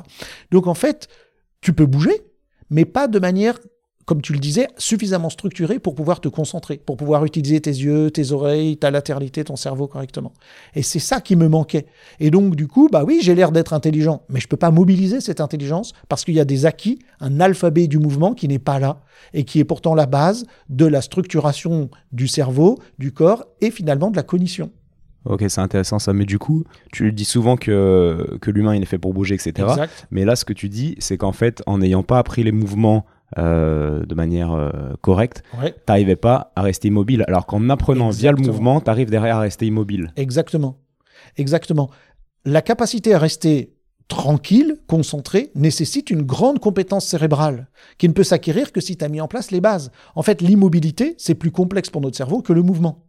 Donc 0.51 0.68
en 0.68 0.74
fait, 0.74 1.08
tu 1.62 1.74
peux 1.74 1.86
bouger, 1.86 2.22
mais 2.70 2.86
pas 2.86 3.08
de 3.08 3.20
manière 3.20 3.60
comme 4.12 4.22
tu 4.22 4.34
le 4.34 4.39
disais, 4.39 4.68
suffisamment 4.77 5.30
structuré 5.30 5.80
pour 5.80 5.96
pouvoir 5.96 6.20
te 6.20 6.27
concentrer, 6.27 6.82
pour 6.86 6.98
pouvoir 6.98 7.24
utiliser 7.24 7.62
tes 7.62 7.70
yeux, 7.70 8.12
tes 8.12 8.34
oreilles, 8.34 8.75
ta 8.75 8.91
latéralité, 8.91 9.46
ton 9.46 9.56
cerveau 9.56 9.88
correctement. 9.88 10.34
Et 10.75 10.84
c'est 10.84 11.00
ça 11.00 11.22
qui 11.22 11.38
me 11.38 11.48
manquait. 11.48 11.86
Et 12.20 12.30
donc, 12.30 12.58
du 12.58 12.68
coup, 12.68 12.89
bah 12.91 13.06
oui, 13.08 13.22
j'ai 13.24 13.36
l'air 13.36 13.53
d'être 13.53 13.72
intelligent, 13.72 14.24
mais 14.27 14.41
je 14.41 14.48
ne 14.48 14.50
peux 14.50 14.58
pas 14.58 14.70
mobiliser 14.70 15.22
cette 15.22 15.39
intelligence 15.39 15.94
parce 16.10 16.25
qu'il 16.25 16.34
y 16.34 16.41
a 16.41 16.44
des 16.44 16.65
acquis, 16.65 17.00
un 17.22 17.39
alphabet 17.39 17.88
du 17.88 18.00
mouvement 18.00 18.34
qui 18.34 18.50
n'est 18.50 18.60
pas 18.60 18.80
là 18.80 19.00
et 19.34 19.46
qui 19.46 19.62
est 19.62 19.63
pourtant 19.63 19.96
la 19.96 20.08
base 20.08 20.46
de 20.68 20.86
la 20.86 21.00
structuration 21.00 21.89
du 22.12 22.27
cerveau, 22.27 22.80
du 23.00 23.13
corps 23.13 23.46
et 23.62 23.72
finalement 23.72 24.12
de 24.12 24.18
la 24.18 24.24
cognition. 24.24 24.72
Ok, 25.24 25.46
c'est 25.48 25.62
intéressant 25.62 26.00
ça. 26.00 26.12
Mais 26.12 26.25
du 26.25 26.38
coup, 26.38 26.65
tu 26.91 27.13
dis 27.13 27.24
souvent 27.24 27.56
que, 27.56 28.38
que 28.41 28.51
l'humain 28.51 28.75
il 28.75 28.82
est 28.82 28.88
fait 28.88 28.98
pour 28.98 29.13
bouger, 29.13 29.36
etc. 29.36 29.53
Exact. 29.70 30.08
Mais 30.12 30.25
là, 30.25 30.36
ce 30.36 30.44
que 30.44 30.51
tu 30.51 30.68
dis, 30.68 30.96
c'est 31.00 31.15
qu'en 31.15 31.32
fait, 31.32 31.63
en 31.65 31.77
n'ayant 31.77 32.03
pas 32.03 32.20
appris 32.20 32.44
les 32.44 32.51
mouvements 32.51 33.06
euh, 33.38 34.05
de 34.05 34.15
manière 34.15 34.51
euh, 34.53 34.69
correcte, 35.01 35.43
Ouais, 35.61 35.73
t'arrivais 35.85 36.15
pas 36.15 36.51
à 36.55 36.61
rester 36.61 36.88
immobile. 36.89 37.23
Alors 37.27 37.45
qu'en 37.45 37.69
apprenant 37.69 38.09
via 38.09 38.31
le 38.31 38.38
mouvement, 38.38 38.79
t'arrives 38.81 39.09
derrière 39.09 39.38
à 39.38 39.41
rester 39.41 39.65
immobile. 39.67 40.11
exactement. 40.15 40.77
Exactement. 41.38 41.89
La 42.45 42.61
capacité 42.61 43.13
à 43.13 43.19
rester 43.19 43.75
tranquille, 44.07 44.77
concentré, 44.88 45.51
nécessite 45.55 46.09
une 46.09 46.23
grande 46.23 46.59
compétence 46.59 47.05
cérébrale 47.05 47.69
qui 47.97 48.09
ne 48.09 48.13
peut 48.13 48.23
s'acquérir 48.23 48.71
que 48.73 48.81
si 48.81 48.97
tu 48.97 49.05
as 49.05 49.07
mis 49.07 49.21
en 49.21 49.27
place 49.27 49.51
les 49.51 49.61
bases. 49.61 49.91
En 50.15 50.23
fait, 50.23 50.41
l'immobilité, 50.41 51.15
c'est 51.17 51.35
plus 51.35 51.51
complexe 51.51 51.89
pour 51.89 52.01
notre 52.01 52.17
cerveau 52.17 52.41
que 52.41 52.51
le 52.51 52.61
mouvement. 52.63 53.05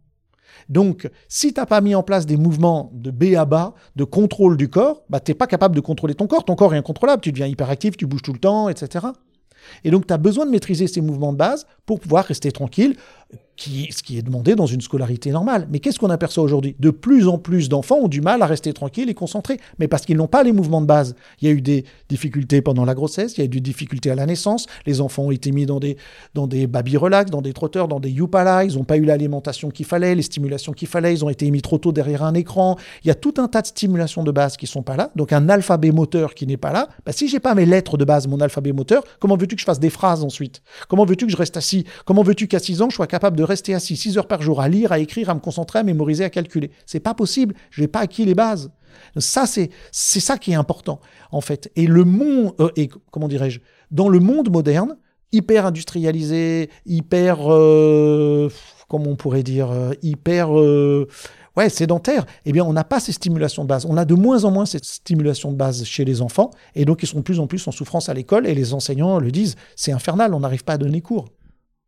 Donc, 0.69 1.09
si 1.27 1.53
tu 1.53 1.59
n'as 1.59 1.65
pas 1.65 1.81
mis 1.81 1.95
en 1.95 2.03
place 2.03 2.25
des 2.25 2.37
mouvements 2.37 2.91
de 2.93 3.11
B 3.11 3.35
à 3.35 3.43
bas, 3.43 3.73
de 3.97 4.03
contrôle 4.05 4.55
du 4.55 4.69
corps, 4.69 5.03
bah, 5.09 5.19
tu 5.19 5.31
n'es 5.31 5.35
pas 5.35 5.47
capable 5.47 5.75
de 5.75 5.81
contrôler 5.81 6.13
ton 6.15 6.27
corps. 6.27 6.45
Ton 6.45 6.55
corps 6.55 6.73
est 6.73 6.77
incontrôlable, 6.77 7.21
tu 7.21 7.31
deviens 7.33 7.47
hyperactif, 7.47 7.97
tu 7.97 8.05
bouges 8.05 8.21
tout 8.21 8.31
le 8.33 8.39
temps, 8.39 8.69
etc. 8.69 9.07
Et 9.83 9.91
donc, 9.91 10.07
tu 10.07 10.13
as 10.13 10.17
besoin 10.17 10.45
de 10.45 10.51
maîtriser 10.51 10.87
ces 10.87 11.01
mouvements 11.01 11.33
de 11.33 11.37
base 11.37 11.65
pour 11.85 11.99
pouvoir 11.99 12.25
rester 12.25 12.51
tranquille, 12.51 12.95
ce 13.91 14.03
qui 14.03 14.17
est 14.17 14.21
demandé 14.21 14.55
dans 14.55 14.65
une 14.65 14.81
scolarité 14.81 15.31
normale. 15.31 15.67
Mais 15.71 15.79
qu'est-ce 15.79 15.99
qu'on 15.99 16.09
aperçoit 16.09 16.43
aujourd'hui? 16.43 16.75
De 16.79 16.89
plus 16.89 17.27
en 17.27 17.37
plus 17.37 17.69
d'enfants 17.69 17.97
ont 17.97 18.07
du 18.07 18.21
mal 18.21 18.41
à 18.41 18.45
rester 18.45 18.73
tranquilles 18.73 19.09
et 19.09 19.13
concentrés, 19.13 19.59
mais 19.79 19.87
parce 19.87 20.05
qu'ils 20.05 20.17
n'ont 20.17 20.27
pas 20.27 20.43
les 20.43 20.51
mouvements 20.51 20.81
de 20.81 20.85
base. 20.85 21.15
Il 21.41 21.47
y 21.47 21.51
a 21.51 21.53
eu 21.53 21.61
des 21.61 21.85
difficultés 22.09 22.61
pendant 22.61 22.85
la 22.85 22.93
grossesse, 22.93 23.37
il 23.37 23.39
y 23.39 23.43
a 23.43 23.45
eu 23.45 23.49
des 23.49 23.59
difficultés 23.59 24.11
à 24.11 24.15
la 24.15 24.25
naissance, 24.25 24.67
les 24.85 25.01
enfants 25.01 25.23
ont 25.23 25.31
été 25.31 25.51
mis 25.51 25.65
dans 25.65 25.79
des, 25.79 25.97
dans 26.33 26.47
des 26.47 26.67
baby 26.67 26.97
relax, 26.97 27.31
dans 27.31 27.41
des 27.41 27.53
trotteurs, 27.53 27.87
dans 27.87 27.99
des 27.99 28.09
Yupala, 28.09 28.65
ils 28.65 28.75
n'ont 28.75 28.83
pas 28.83 28.97
eu 28.97 29.05
l'alimentation 29.05 29.69
qu'il 29.69 29.85
fallait, 29.85 30.15
les 30.15 30.21
stimulations 30.21 30.73
qu'il 30.73 30.87
fallait, 30.87 31.13
ils 31.13 31.25
ont 31.25 31.29
été 31.29 31.49
mis 31.51 31.61
trop 31.61 31.77
tôt 31.77 31.91
derrière 31.91 32.23
un 32.23 32.33
écran. 32.33 32.77
Il 33.03 33.07
y 33.07 33.11
a 33.11 33.15
tout 33.15 33.33
un 33.37 33.47
tas 33.47 33.61
de 33.61 33.67
stimulations 33.67 34.23
de 34.23 34.31
base 34.31 34.57
qui 34.57 34.67
sont 34.67 34.83
pas 34.83 34.95
là, 34.95 35.11
donc 35.15 35.33
un 35.33 35.49
alphabet 35.49 35.91
moteur 35.91 36.33
qui 36.33 36.47
n'est 36.47 36.57
pas 36.57 36.71
là. 36.71 36.89
Bah, 37.05 37.11
si 37.11 37.27
j'ai 37.27 37.39
pas 37.39 37.55
mes 37.55 37.65
lettres 37.65 37.97
de 37.97 38.05
base, 38.05 38.27
mon 38.27 38.39
alphabet 38.39 38.71
moteur, 38.71 39.03
comment 39.19 39.37
veux-tu 39.37 39.55
que 39.55 39.61
je 39.61 39.65
fasse 39.65 39.79
des 39.79 39.89
phrases 39.89 40.23
ensuite? 40.23 40.61
Comment 40.87 41.05
veux-tu 41.05 41.25
que 41.25 41.31
je 41.31 41.37
reste 41.37 41.57
assis? 41.57 41.85
Comment 42.05 42.23
veux-tu 42.23 42.47
qu'à 42.47 42.59
6 42.59 42.81
ans, 42.81 42.89
je 42.89 42.95
sois 42.95 43.07
capable 43.07 43.37
de 43.37 43.43
rester 43.53 43.75
assis 43.75 43.95
6 43.95 44.17
heures 44.17 44.27
par 44.27 44.41
jour 44.41 44.59
à 44.61 44.67
lire, 44.67 44.91
à 44.91 44.97
écrire, 44.97 45.29
à 45.29 45.35
me 45.35 45.39
concentrer, 45.39 45.79
à 45.79 45.83
mémoriser, 45.83 46.23
à 46.23 46.29
calculer 46.29 46.71
C'est 46.87 46.99
pas 46.99 47.13
possible. 47.13 47.53
Je 47.69 47.81
n'ai 47.81 47.87
pas 47.87 47.99
acquis 47.99 48.25
les 48.25 48.33
bases. 48.33 48.71
Ça, 49.17 49.45
c'est 49.45 49.69
c'est 49.91 50.19
ça 50.19 50.37
qui 50.37 50.51
est 50.51 50.55
important, 50.55 50.99
en 51.31 51.41
fait. 51.41 51.71
Et 51.75 51.87
le 51.87 52.03
monde, 52.03 52.53
euh, 52.59 52.69
et 52.75 52.89
comment 53.11 53.27
dirais-je, 53.27 53.59
dans 53.91 54.09
le 54.09 54.19
monde 54.19 54.51
moderne, 54.51 54.97
hyper 55.31 55.65
industrialisé, 55.65 56.69
hyper, 56.85 57.37
euh, 57.51 58.49
comment 58.87 59.11
on 59.11 59.15
pourrait 59.15 59.43
dire, 59.43 59.71
euh, 59.71 59.91
hyper, 60.01 60.51
ouais, 60.51 61.69
sédentaire, 61.69 62.25
eh 62.45 62.51
bien, 62.51 62.63
on 62.63 62.73
n'a 62.73 62.83
pas 62.83 62.99
ces 62.99 63.11
stimulations 63.11 63.63
de 63.63 63.69
base. 63.69 63.85
On 63.85 63.97
a 63.97 64.05
de 64.05 64.15
moins 64.15 64.45
en 64.45 64.51
moins 64.51 64.65
cette 64.65 64.85
stimulation 64.85 65.51
de 65.51 65.57
base 65.57 65.83
chez 65.85 66.05
les 66.05 66.21
enfants, 66.21 66.51
et 66.75 66.85
donc 66.85 67.03
ils 67.03 67.07
sont 67.07 67.19
de 67.19 67.23
plus 67.23 67.39
en 67.39 67.47
plus 67.47 67.67
en 67.67 67.71
souffrance 67.71 68.09
à 68.09 68.13
l'école, 68.13 68.47
et 68.47 68.55
les 68.55 68.73
enseignants 68.73 69.19
le 69.19 69.31
disent, 69.31 69.55
c'est 69.75 69.91
infernal, 69.91 70.33
on 70.33 70.39
n'arrive 70.39 70.63
pas 70.63 70.73
à 70.73 70.77
donner 70.77 71.01
cours. 71.01 71.25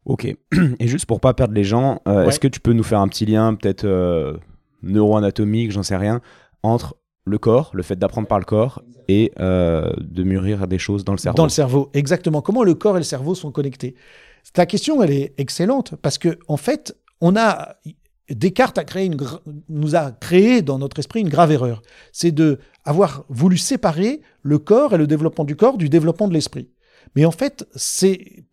Ok. 0.06 0.26
Et 0.80 0.88
juste 0.88 1.06
pour 1.06 1.20
pas 1.20 1.34
perdre 1.34 1.54
les 1.54 1.64
gens, 1.64 2.02
euh, 2.08 2.22
Ouais. 2.24 2.28
est-ce 2.30 2.40
que 2.40 2.48
tu 2.48 2.60
peux 2.60 2.74
nous 2.74 2.84
faire 2.84 3.00
un 3.00 3.08
petit 3.08 3.26
lien, 3.26 3.56
peut-être 3.56 3.86
euh, 3.86 4.38
neuroanatomique, 4.84 5.72
j'en 5.72 5.84
sais 5.84 5.98
rien, 5.98 6.22
entre 6.64 6.96
le 7.26 7.38
corps, 7.38 7.72
le 7.74 7.84
fait 7.84 7.96
d'apprendre 7.98 8.28
par 8.28 8.40
le 8.40 8.46
corps, 8.46 8.84
et 9.08 9.32
euh, 9.40 9.92
de 10.00 10.24
mûrir 10.24 10.68
des 10.68 10.78
choses 10.78 11.04
dans 11.04 11.14
le 11.14 11.18
cerveau? 11.18 11.38
Dans 11.38 11.44
le 11.44 11.50
cerveau, 11.50 11.90
exactement. 11.94 12.42
Comment 12.42 12.64
le 12.64 12.74
corps 12.76 12.96
et 12.98 13.00
le 13.00 13.04
cerveau 13.04 13.36
sont 13.36 13.52
connectés? 13.52 13.96
Ta 14.54 14.66
question, 14.68 15.02
elle 15.02 15.12
est 15.12 15.34
excellente 15.40 15.96
parce 16.02 16.18
que 16.20 16.38
en 16.48 16.58
fait, 16.58 16.96
on 17.22 17.36
a 17.36 17.76
Descartes 18.30 18.80
a 18.80 18.84
créé 18.84 19.06
une, 19.06 19.16
gra- 19.16 19.42
nous 19.70 19.96
a 19.96 20.12
créé 20.12 20.64
dans 20.64 20.80
notre 20.80 20.98
esprit 20.98 21.22
une 21.22 21.30
grave 21.30 21.52
erreur. 21.52 21.84
C'est 22.12 22.32
de 22.32 22.58
avoir 22.84 23.24
voulu 23.30 23.58
séparer 23.58 24.22
le 24.42 24.58
corps 24.58 24.94
et 24.96 24.98
le 24.98 25.06
développement 25.06 25.46
du 25.46 25.56
corps 25.56 25.78
du 25.78 25.90
développement 25.90 26.28
de 26.28 26.34
l'esprit. 26.34 26.72
Mais 27.16 27.26
en 27.26 27.32
fait, 27.32 27.68
ces 27.76 28.44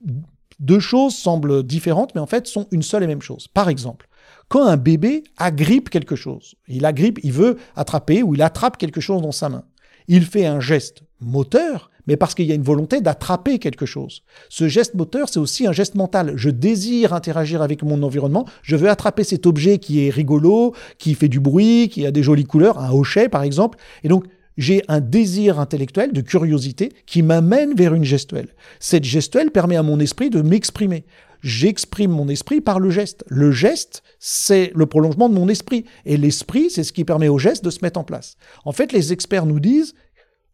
deux 0.61 0.81
choses 0.81 1.15
semblent 1.15 1.63
différentes, 1.63 2.15
mais 2.15 2.21
en 2.21 2.27
fait 2.27 2.47
sont 2.47 2.67
une 2.71 2.83
seule 2.83 3.03
et 3.03 3.07
même 3.07 3.23
chose. 3.23 3.49
Par 3.49 3.69
exemple, 3.69 4.09
quand 4.49 4.65
un 4.65 4.77
bébé 4.77 5.25
agrippe 5.39 5.91
quelque 5.91 6.17
chose, 6.17 6.55
il 6.69 6.85
agrippe, 6.85 7.19
il 7.23 7.33
veut 7.33 7.57
attraper 7.75 8.23
ou 8.23 8.35
il 8.35 8.43
attrape 8.43 8.77
quelque 8.77 9.01
chose 9.01 9.23
dans 9.23 9.33
sa 9.33 9.49
main. 9.49 9.65
Il 10.09 10.25
fait 10.27 10.47
un 10.47 10.61
geste 10.61 11.05
moteur, 11.21 11.91
mais 12.07 12.17
parce 12.17 12.35
qu'il 12.35 12.47
y 12.47 12.53
a 12.53 12.55
une 12.55 12.63
volonté 12.63 13.01
d'attraper 13.01 13.59
quelque 13.59 13.87
chose. 13.87 14.23
Ce 14.49 14.69
geste 14.69 14.95
moteur, 14.95 15.29
c'est 15.29 15.39
aussi 15.39 15.67
un 15.67 15.73
geste 15.73 15.95
mental. 15.95 16.33
Je 16.37 16.51
désire 16.51 17.13
interagir 17.13 17.63
avec 17.63 17.83
mon 17.83 18.03
environnement, 18.03 18.47
je 18.63 18.77
veux 18.77 18.91
attraper 18.91 19.25
cet 19.25 19.47
objet 19.47 19.79
qui 19.79 20.07
est 20.07 20.11
rigolo, 20.11 20.75
qui 20.99 21.15
fait 21.15 21.29
du 21.29 21.41
bruit, 21.41 21.89
qui 21.89 22.05
a 22.05 22.11
des 22.11 22.23
jolies 22.23 22.45
couleurs, 22.45 22.79
un 22.79 22.91
hochet 22.91 23.29
par 23.29 23.43
exemple, 23.43 23.79
et 24.03 24.09
donc 24.09 24.25
j'ai 24.57 24.83
un 24.89 25.01
désir 25.01 25.59
intellectuel 25.59 26.13
de 26.13 26.21
curiosité 26.21 26.93
qui 27.07 27.23
m'amène 27.23 27.75
vers 27.75 27.95
une 27.95 28.05
gestuelle. 28.05 28.55
Cette 28.81 29.05
gestuelle 29.05 29.51
permet 29.51 29.77
à 29.77 29.83
mon 29.83 30.01
esprit 30.01 30.31
de 30.31 30.43
m'exprimer. 30.43 31.05
J'exprime 31.43 32.13
mon 32.13 32.29
esprit 32.29 32.61
par 32.61 32.79
le 32.79 32.91
geste. 32.91 33.25
Le 33.29 33.51
geste, 33.51 34.03
c'est 34.19 34.71
le 34.75 34.87
prolongement 34.87 35.29
de 35.29 35.35
mon 35.35 35.49
esprit. 35.49 35.85
Et 36.05 36.17
l'esprit, 36.17 36.71
c'est 36.71 36.85
ce 36.85 36.93
qui 36.93 37.05
permet 37.05 37.29
au 37.29 37.39
geste 37.39 37.65
de 37.65 37.71
se 37.71 37.81
mettre 37.83 37.99
en 37.99 38.05
place. 38.05 38.37
En 38.65 38.73
fait, 38.73 38.93
les 38.93 39.13
experts 39.13 39.47
nous 39.47 39.59
disent, 39.59 39.95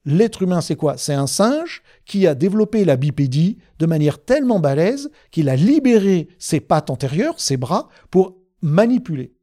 l'être 0.07 0.43
humain, 0.43 0.63
c'est 0.63 0.77
quoi? 0.77 0.97
C'est 0.97 1.13
un 1.13 1.27
singe 1.27 1.83
qui 2.07 2.27
a 2.27 2.35
développé 2.35 2.87
la 2.87 2.97
bipédie 2.97 3.59
de 3.79 3.87
manière 3.87 4.25
tellement 4.25 4.61
balèze 4.61 5.11
qu'il 5.31 5.51
a 5.51 5.57
libéré 5.57 6.29
ses 6.39 6.61
pattes 6.61 6.89
antérieures, 6.89 7.39
ses 7.39 7.59
bras, 7.59 7.89
pour 8.11 8.39
manipuler 8.63 9.35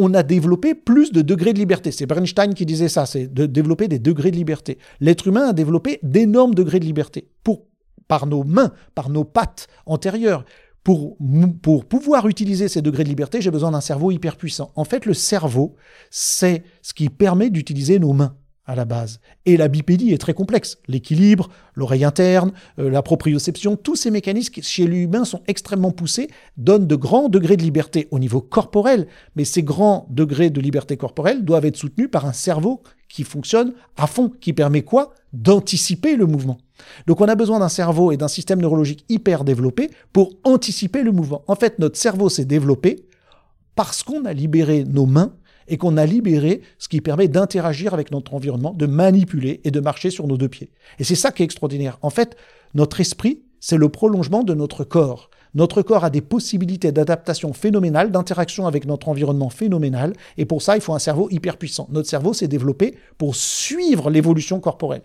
on 0.00 0.14
a 0.14 0.22
développé 0.22 0.74
plus 0.74 1.12
de 1.12 1.20
degrés 1.20 1.52
de 1.52 1.58
liberté. 1.58 1.92
C'est 1.92 2.06
Bernstein 2.06 2.54
qui 2.54 2.64
disait 2.64 2.88
ça, 2.88 3.04
c'est 3.04 3.32
de 3.32 3.44
développer 3.44 3.86
des 3.86 3.98
degrés 3.98 4.30
de 4.30 4.36
liberté. 4.36 4.78
L'être 4.98 5.28
humain 5.28 5.48
a 5.48 5.52
développé 5.52 6.00
d'énormes 6.02 6.54
degrés 6.54 6.80
de 6.80 6.86
liberté 6.86 7.28
par 8.10 8.26
nos 8.26 8.42
mains, 8.42 8.72
par 8.96 9.08
nos 9.08 9.22
pattes 9.22 9.68
antérieures. 9.86 10.44
Pour, 10.82 11.16
pour 11.62 11.84
pouvoir 11.84 12.26
utiliser 12.26 12.66
ces 12.66 12.82
degrés 12.82 13.04
de 13.04 13.08
liberté, 13.08 13.40
j'ai 13.40 13.52
besoin 13.52 13.70
d'un 13.70 13.80
cerveau 13.80 14.10
hyper 14.10 14.36
puissant. 14.36 14.72
En 14.74 14.84
fait, 14.84 15.06
le 15.06 15.14
cerveau, 15.14 15.76
c'est 16.10 16.64
ce 16.82 16.92
qui 16.92 17.08
permet 17.08 17.50
d'utiliser 17.50 18.00
nos 18.00 18.12
mains 18.12 18.34
à 18.66 18.74
la 18.74 18.84
base. 18.84 19.20
Et 19.46 19.56
la 19.56 19.68
bipédie 19.68 20.12
est 20.12 20.18
très 20.18 20.34
complexe. 20.34 20.78
L'équilibre, 20.86 21.48
l'oreille 21.74 22.04
interne, 22.04 22.52
euh, 22.78 22.90
la 22.90 23.02
proprioception, 23.02 23.76
tous 23.76 23.96
ces 23.96 24.10
mécanismes 24.10 24.52
qui, 24.52 24.62
chez 24.62 24.86
l'humain 24.86 25.24
sont 25.24 25.42
extrêmement 25.48 25.90
poussés, 25.90 26.28
donnent 26.56 26.86
de 26.86 26.96
grands 26.96 27.28
degrés 27.28 27.56
de 27.56 27.62
liberté 27.62 28.06
au 28.10 28.18
niveau 28.18 28.40
corporel. 28.40 29.08
Mais 29.34 29.44
ces 29.44 29.62
grands 29.62 30.06
degrés 30.10 30.50
de 30.50 30.60
liberté 30.60 30.96
corporelle 30.96 31.44
doivent 31.44 31.64
être 31.64 31.76
soutenus 31.76 32.10
par 32.10 32.26
un 32.26 32.32
cerveau 32.32 32.82
qui 33.08 33.24
fonctionne 33.24 33.72
à 33.96 34.06
fond, 34.06 34.30
qui 34.40 34.52
permet 34.52 34.82
quoi? 34.82 35.14
D'anticiper 35.32 36.16
le 36.16 36.26
mouvement. 36.26 36.58
Donc 37.06 37.20
on 37.20 37.26
a 37.26 37.34
besoin 37.34 37.58
d'un 37.58 37.68
cerveau 37.68 38.12
et 38.12 38.16
d'un 38.16 38.28
système 38.28 38.60
neurologique 38.60 39.04
hyper 39.08 39.44
développé 39.44 39.90
pour 40.12 40.32
anticiper 40.44 41.02
le 41.02 41.12
mouvement. 41.12 41.44
En 41.48 41.56
fait, 41.56 41.78
notre 41.78 41.98
cerveau 41.98 42.28
s'est 42.28 42.44
développé 42.44 43.04
parce 43.74 44.02
qu'on 44.02 44.24
a 44.24 44.32
libéré 44.32 44.84
nos 44.84 45.06
mains 45.06 45.32
et 45.70 45.78
qu'on 45.78 45.96
a 45.96 46.04
libéré 46.04 46.60
ce 46.78 46.88
qui 46.88 47.00
permet 47.00 47.28
d'interagir 47.28 47.94
avec 47.94 48.10
notre 48.10 48.34
environnement, 48.34 48.74
de 48.74 48.86
manipuler 48.86 49.60
et 49.64 49.70
de 49.70 49.80
marcher 49.80 50.10
sur 50.10 50.26
nos 50.26 50.36
deux 50.36 50.48
pieds. 50.48 50.70
Et 50.98 51.04
c'est 51.04 51.14
ça 51.14 51.32
qui 51.32 51.42
est 51.42 51.46
extraordinaire. 51.46 51.98
En 52.02 52.10
fait, 52.10 52.36
notre 52.74 53.00
esprit, 53.00 53.40
c'est 53.60 53.78
le 53.78 53.88
prolongement 53.88 54.42
de 54.42 54.52
notre 54.52 54.84
corps. 54.84 55.30
Notre 55.54 55.82
corps 55.82 56.04
a 56.04 56.10
des 56.10 56.20
possibilités 56.20 56.92
d'adaptation 56.92 57.52
phénoménales, 57.52 58.12
d'interaction 58.12 58.66
avec 58.66 58.84
notre 58.84 59.08
environnement 59.08 59.50
phénoménal, 59.50 60.12
et 60.36 60.44
pour 60.44 60.62
ça, 60.62 60.76
il 60.76 60.82
faut 60.82 60.94
un 60.94 61.00
cerveau 61.00 61.28
hyper 61.30 61.56
puissant. 61.56 61.88
Notre 61.90 62.08
cerveau 62.08 62.32
s'est 62.32 62.48
développé 62.48 62.96
pour 63.18 63.34
suivre 63.34 64.10
l'évolution 64.10 64.60
corporelle. 64.60 65.02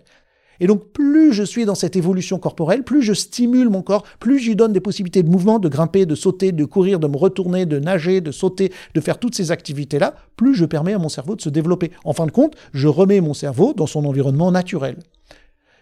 Et 0.60 0.66
donc, 0.66 0.92
plus 0.92 1.32
je 1.32 1.42
suis 1.42 1.64
dans 1.64 1.74
cette 1.74 1.96
évolution 1.96 2.38
corporelle, 2.38 2.82
plus 2.84 3.02
je 3.02 3.12
stimule 3.12 3.68
mon 3.68 3.82
corps, 3.82 4.04
plus 4.20 4.38
je 4.38 4.48
lui 4.48 4.56
donne 4.56 4.72
des 4.72 4.80
possibilités 4.80 5.22
de 5.22 5.28
mouvement, 5.28 5.58
de 5.58 5.68
grimper, 5.68 6.06
de 6.06 6.14
sauter, 6.14 6.52
de 6.52 6.64
courir, 6.64 6.98
de 6.98 7.06
me 7.06 7.16
retourner, 7.16 7.66
de 7.66 7.78
nager, 7.78 8.20
de 8.20 8.30
sauter, 8.32 8.72
de 8.94 9.00
faire 9.00 9.18
toutes 9.18 9.34
ces 9.34 9.50
activités-là, 9.52 10.14
plus 10.36 10.54
je 10.54 10.64
permets 10.64 10.94
à 10.94 10.98
mon 10.98 11.08
cerveau 11.08 11.36
de 11.36 11.40
se 11.42 11.48
développer. 11.50 11.90
En 12.04 12.12
fin 12.12 12.26
de 12.26 12.30
compte, 12.30 12.54
je 12.72 12.88
remets 12.88 13.20
mon 13.20 13.34
cerveau 13.34 13.74
dans 13.74 13.86
son 13.86 14.04
environnement 14.04 14.50
naturel. 14.50 14.96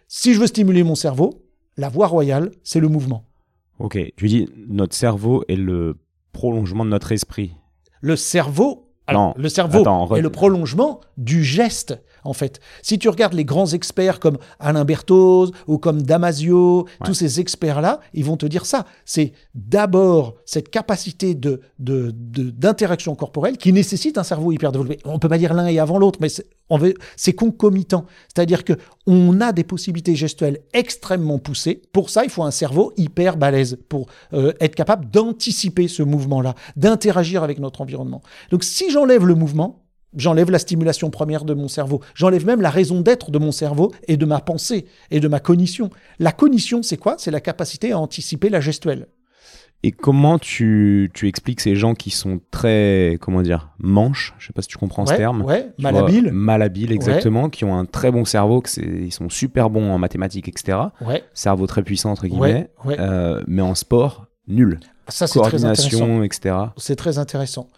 Si 0.08 0.34
je 0.34 0.40
veux 0.40 0.46
stimuler 0.46 0.82
mon 0.82 0.94
cerveau, 0.94 1.42
la 1.76 1.88
voie 1.88 2.06
royale, 2.06 2.50
c'est 2.62 2.80
le 2.80 2.88
mouvement. 2.88 3.24
Ok, 3.78 3.98
tu 4.16 4.28
dis 4.28 4.48
notre 4.68 4.94
cerveau 4.94 5.44
est 5.48 5.56
le 5.56 5.96
prolongement 6.32 6.84
de 6.84 6.90
notre 6.90 7.12
esprit. 7.12 7.52
Le 8.00 8.16
cerveau, 8.16 8.90
alors, 9.06 9.28
Non, 9.28 9.34
le 9.36 9.48
cerveau 9.48 9.80
attends, 9.80 10.06
re- 10.06 10.18
est 10.18 10.22
le 10.22 10.30
prolongement 10.30 11.00
du 11.16 11.42
geste, 11.44 11.98
en 12.24 12.32
fait. 12.32 12.60
Si 12.82 12.98
tu 12.98 13.08
regardes 13.08 13.34
les 13.34 13.44
grands 13.44 13.66
experts 13.66 14.20
comme 14.20 14.38
Alain 14.58 14.84
Berthoz 14.84 15.52
ou 15.66 15.78
comme 15.78 16.02
Damasio, 16.02 16.86
tous 17.04 17.14
ces 17.14 17.40
experts-là, 17.40 18.00
ils 18.12 18.24
vont 18.24 18.36
te 18.36 18.46
dire 18.46 18.66
ça. 18.66 18.86
C'est 19.04 19.32
d'abord 19.54 20.34
cette 20.44 20.70
capacité 20.70 21.34
de, 21.34 21.60
d'interaction 21.78 23.14
corporelle 23.14 23.58
qui 23.58 23.72
nécessite 23.72 24.18
un 24.18 24.24
cerveau 24.24 24.52
hyper 24.52 24.72
développé. 24.72 24.98
On 25.04 25.18
peut 25.18 25.28
pas 25.28 25.38
dire 25.38 25.54
l'un 25.54 25.66
et 25.66 25.78
avant 25.78 25.98
l'autre, 25.98 26.18
mais 26.20 26.28
c'est 27.16 27.32
concomitant. 27.32 28.06
C'est-à-dire 28.34 28.64
que 28.64 28.74
on 29.06 29.40
a 29.40 29.52
des 29.52 29.64
possibilités 29.64 30.16
gestuelles 30.16 30.60
extrêmement 30.72 31.38
poussées. 31.38 31.82
Pour 31.92 32.10
ça, 32.10 32.24
il 32.24 32.30
faut 32.30 32.42
un 32.42 32.50
cerveau 32.50 32.92
hyper 32.96 33.36
balèze 33.36 33.78
pour 33.88 34.06
euh, 34.32 34.52
être 34.60 34.74
capable 34.74 35.10
d'anticiper 35.10 35.88
ce 35.88 36.02
mouvement-là, 36.02 36.54
d'interagir 36.76 37.42
avec 37.42 37.58
notre 37.58 37.82
environnement. 37.82 38.22
Donc, 38.50 38.64
si 38.64 38.90
j'enlève 38.90 39.26
le 39.26 39.34
mouvement, 39.34 39.83
J'enlève 40.16 40.50
la 40.50 40.58
stimulation 40.58 41.10
première 41.10 41.44
de 41.44 41.54
mon 41.54 41.68
cerveau. 41.68 42.00
J'enlève 42.14 42.46
même 42.46 42.60
la 42.60 42.70
raison 42.70 43.00
d'être 43.00 43.30
de 43.30 43.38
mon 43.38 43.52
cerveau 43.52 43.92
et 44.08 44.16
de 44.16 44.24
ma 44.24 44.40
pensée 44.40 44.86
et 45.10 45.20
de 45.20 45.28
ma 45.28 45.40
cognition. 45.40 45.90
La 46.18 46.32
cognition, 46.32 46.82
c'est 46.82 46.96
quoi? 46.96 47.16
C'est 47.18 47.30
la 47.30 47.40
capacité 47.40 47.92
à 47.92 47.98
anticiper 47.98 48.48
la 48.48 48.60
gestuelle. 48.60 49.08
Et 49.86 49.90
comment 49.92 50.38
tu, 50.38 51.10
tu, 51.12 51.28
expliques 51.28 51.60
ces 51.60 51.76
gens 51.76 51.92
qui 51.94 52.08
sont 52.08 52.40
très, 52.50 53.18
comment 53.20 53.42
dire, 53.42 53.68
manches, 53.78 54.34
je 54.38 54.46
sais 54.46 54.54
pas 54.54 54.62
si 54.62 54.68
tu 54.68 54.78
comprends 54.78 55.04
ce 55.04 55.12
terme. 55.12 55.42
Ouais, 55.42 55.72
malhabiles. 55.78 56.30
Malhabiles, 56.32 56.90
exactement, 56.90 57.50
qui 57.50 57.66
ont 57.66 57.76
un 57.76 57.84
très 57.84 58.10
bon 58.10 58.24
cerveau, 58.24 58.62
que 58.62 58.70
ils 58.80 59.12
sont 59.12 59.28
super 59.28 59.68
bons 59.68 59.90
en 59.92 59.98
mathématiques, 59.98 60.48
etc. 60.48 60.78
Cerveau 61.34 61.66
très 61.66 61.82
puissant, 61.82 62.12
entre 62.12 62.26
guillemets, 62.26 62.70
euh, 62.86 63.42
mais 63.46 63.60
en 63.60 63.74
sport, 63.74 64.26
nul. 64.48 64.80
Ça, 65.08 65.26
c'est 65.26 65.38
très 65.40 65.66
intéressant. 65.66 66.22
etc. 66.22 66.56
C'est 66.78 66.96
très 66.96 67.18
intéressant. 67.18 67.68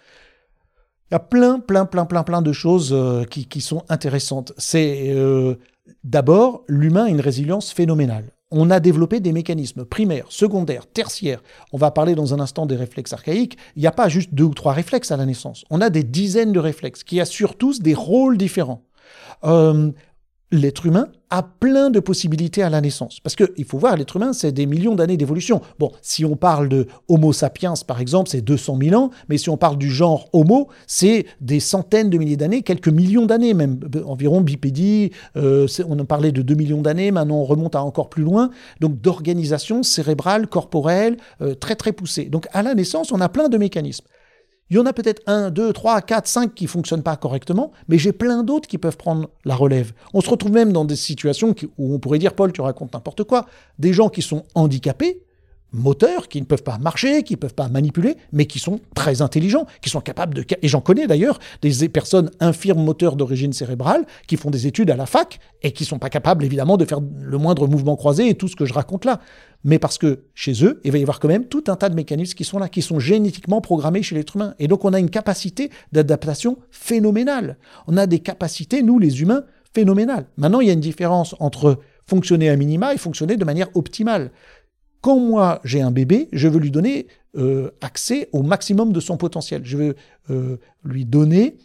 Il 1.11 1.15
y 1.15 1.17
a 1.17 1.21
plein, 1.21 1.61
plein, 1.61 1.87
plein, 1.87 2.05
plein, 2.05 2.25
plein 2.25 2.43
de 2.43 2.53
choses 2.53 2.91
euh, 2.93 3.25
qui, 3.25 3.61
sont 3.61 3.85
intéressantes. 3.89 4.53
C'est 4.59 5.11
euh, 5.11 5.55
d'abord, 6.05 6.65
l'humain 6.69 7.05
a 7.05 7.09
une 7.09 7.21
résilience 7.21 7.73
phénoménale 7.73 8.33
on 8.51 8.71
a 8.71 8.81
développé 8.81 9.21
des 9.21 9.33
mécanismes 9.33 9.85
primaires, 9.85 10.27
secondaires, 10.29 10.87
tertiaires. 10.87 11.43
On 11.73 11.79
va 11.79 11.91
parler 11.91 12.15
dans 12.15 12.33
un 12.33 12.41
instant 12.41 12.67
des 12.67 12.77
réflexes 12.77 13.13
archaïques. 13.13 13.59
Il 13.75 13.81
n'y 13.81 13.89
a 13.89 13.93
pas 13.93 14.09
juste 14.09 14.35
deux 14.35 14.45
ou 14.45 14.55
trois 14.55 14.73
réflexes 14.73 15.11
à 15.11 15.17
la 15.17 15.27
naissance. 15.27 15.65
On 15.71 15.81
a 15.81 15.91
des 15.91 16.05
dizaines 16.05 16.53
de 16.53 16.61
réflexes 16.61 17.03
qui 17.03 17.21
assurent 17.21 17.57
tous 17.57 17.81
des 17.81 17.95
rôles 17.95 18.39
différents. 18.39 18.85
Euh, 19.45 19.91
l'être 20.53 20.87
humain 20.87 21.09
a 21.29 21.43
plein 21.43 21.91
de 21.91 21.99
possibilités 21.99 22.63
à 22.63 22.71
la 22.71 22.81
naissance. 22.81 23.19
Parce 23.21 23.35
qu'il 23.35 23.65
faut 23.65 23.79
voir, 23.79 23.97
l'être 23.97 24.15
humain, 24.17 24.33
c'est 24.33 24.53
des 24.53 24.67
millions 24.67 24.95
d'années 24.95 25.17
d'évolution. 25.17 25.61
Bon, 25.79 25.91
si 26.01 26.25
on 26.25 26.37
parle 26.37 26.69
de 26.69 26.87
Homo 27.09 27.33
sapiens, 27.33 27.75
par 27.87 28.01
exemple, 28.01 28.31
c'est 28.31 28.43
200 28.43 28.79
000 28.81 29.01
ans, 29.03 29.11
mais 29.29 29.39
si 29.39 29.51
on 29.51 29.57
parle 29.57 29.77
du 29.77 29.91
genre 29.91 30.29
Homo, 30.33 30.69
c'est 30.87 31.27
des 31.41 31.59
centaines 31.59 32.11
de 32.11 32.19
milliers 32.19 32.37
d'années, 32.37 32.63
quelques 32.63 32.89
millions 32.89 33.27
d'années 33.27 33.55
même, 33.55 33.81
environ 34.05 34.41
bipédie, 34.41 35.11
euh, 35.37 35.67
on 35.89 35.99
en 35.99 36.05
parlait 36.05 36.33
de 36.33 36.43
2 36.43 36.55
millions 36.55 36.83
d'années, 36.83 37.11
maintenant 37.11 37.39
on 37.39 37.45
remonte 37.45 37.75
à 37.75 37.83
encore 37.83 38.09
plus 38.09 38.23
loin, 38.23 38.51
donc 38.81 39.01
d'organisation 39.01 39.83
cérébrale, 39.83 40.47
corporelle, 40.47 41.17
euh, 41.41 41.55
très 41.55 41.75
très 41.75 41.93
poussée. 41.93 42.27
Donc 42.27 42.47
à 42.53 42.63
la 42.63 42.75
naissance, 42.75 43.11
on 43.11 43.21
a 43.21 43.29
plein 43.29 43.49
de 43.49 43.59
mécanismes. 43.59 44.07
Il 44.69 44.77
y 44.77 44.81
en 44.81 44.87
a 44.87 44.93
peut-être 44.93 45.23
un, 45.27 45.51
deux, 45.51 45.73
trois, 45.73 46.01
quatre, 46.01 46.27
cinq 46.27 46.55
qui 46.55 46.67
fonctionnent 46.67 47.03
pas 47.03 47.17
correctement, 47.17 47.71
mais 47.89 47.99
j'ai 47.99 48.13
plein 48.13 48.43
d'autres 48.43 48.69
qui 48.69 48.79
peuvent 48.79 48.97
prendre 48.97 49.31
la 49.45 49.55
relève. 49.55 49.93
On 50.13 50.21
se 50.21 50.29
retrouve 50.29 50.53
même 50.53 50.73
dans 50.73 50.85
des 50.85 50.97
situations 50.97 51.55
où 51.79 51.95
on 51.95 51.99
pourrait 52.01 52.19
dire, 52.19 52.35
Paul, 52.35 52.53
tu 52.53 52.61
racontes 52.61 52.93
n'importe 52.93 53.23
quoi. 53.23 53.47
Des 53.79 53.93
gens 53.93 54.09
qui 54.09 54.23
sont 54.23 54.43
handicapés, 54.57 55.23
moteurs, 55.73 56.29
qui 56.29 56.41
ne 56.41 56.47
peuvent 56.47 56.63
pas 56.63 56.79
marcher, 56.79 57.23
qui 57.23 57.35
ne 57.35 57.39
peuvent 57.39 57.55
pas 57.55 57.69
manipuler, 57.69 58.17
mais 58.33 58.47
qui 58.47 58.59
sont 58.59 58.81
très 58.95 59.23
intelligents, 59.23 59.67
qui 59.81 59.91
sont 59.91 60.01
capables 60.01 60.35
de... 60.35 60.45
Et 60.63 60.69
j'en 60.69 60.81
connais 60.81 61.07
d'ailleurs 61.07 61.39
des 61.63 61.89
personnes 61.89 62.31
infirmes 62.41 62.83
moteurs 62.83 63.17
d'origine 63.17 63.53
cérébrale 63.53 64.07
qui 64.27 64.37
font 64.37 64.51
des 64.51 64.67
études 64.67 64.91
à 64.91 64.97
la 64.97 65.07
fac 65.07 65.39
et 65.63 65.73
qui 65.73 65.85
sont 65.85 65.99
pas 65.99 66.09
capables 66.09 66.45
évidemment 66.45 66.77
de 66.77 66.85
faire 66.85 67.01
le 67.21 67.39
moindre 67.39 67.67
mouvement 67.67 67.97
croisé 67.97 68.29
et 68.29 68.35
tout 68.35 68.49
ce 68.49 68.57
que 68.57 68.65
je 68.65 68.73
raconte 68.73 69.05
là. 69.05 69.21
Mais 69.65 69.79
parce 69.79 69.99
que 69.99 70.21
chez 70.35 70.65
eux, 70.65 70.81
il 70.85 70.93
va 70.93 70.99
y 70.99 71.03
avoir 71.03 71.21
quand 71.21 71.29
même 71.29 71.47
tout 71.47 71.65
un 71.69 71.77
tas 71.77 71.89
de 71.89 71.95
mécanismes 71.95 72.35
qui 72.35 72.45
sont 72.45 72.59
là, 72.59 72.69
qui 72.69 72.83
sont 72.83 72.99
génétiquement 72.99 73.61
programmés 73.61 74.03
chez 74.03 74.15
l'être 74.15 74.37
humain. 74.37 74.55
Et 74.59 74.69
donc 74.69 74.85
on 74.85 74.93
a 74.93 75.01
une 75.01 75.11
capacité 75.11 75.71
d'adaptation 75.93 76.59
phénoménale. 76.71 77.59
On 77.87 77.97
a 77.97 78.07
des 78.07 78.21
capacités, 78.21 78.83
nous 78.83 78.99
les 78.99 79.21
humains, 79.23 79.43
phénoménales. 79.77 80.27
Maintenant, 80.39 80.61
il 80.61 80.69
y 80.69 80.71
a 80.71 80.73
une 80.73 80.81
différence 80.81 81.35
entre 81.39 81.79
fonctionner 82.07 82.49
à 82.49 82.57
minima 82.57 82.95
et 82.95 82.99
fonctionner 82.99 83.37
de 83.37 83.45
manière 83.45 83.69
optimale. 83.75 84.31
Quand 85.07 85.21
moi 85.21 85.61
j'ai 85.63 85.83
un 85.83 85.93
bébé, 85.93 86.29
je 86.33 86.49
veux 86.49 86.59
lui 86.59 86.73
donner 86.73 87.07
euh, 87.37 87.71
accès 87.81 88.29
au 88.33 88.43
maximum 88.43 88.93
de 88.93 88.99
son 88.99 89.17
potentiel. 89.17 89.65
Je 89.65 89.77
veux 89.77 89.95
euh, 90.31 90.57
lui 90.83 91.05
donner 91.05 91.59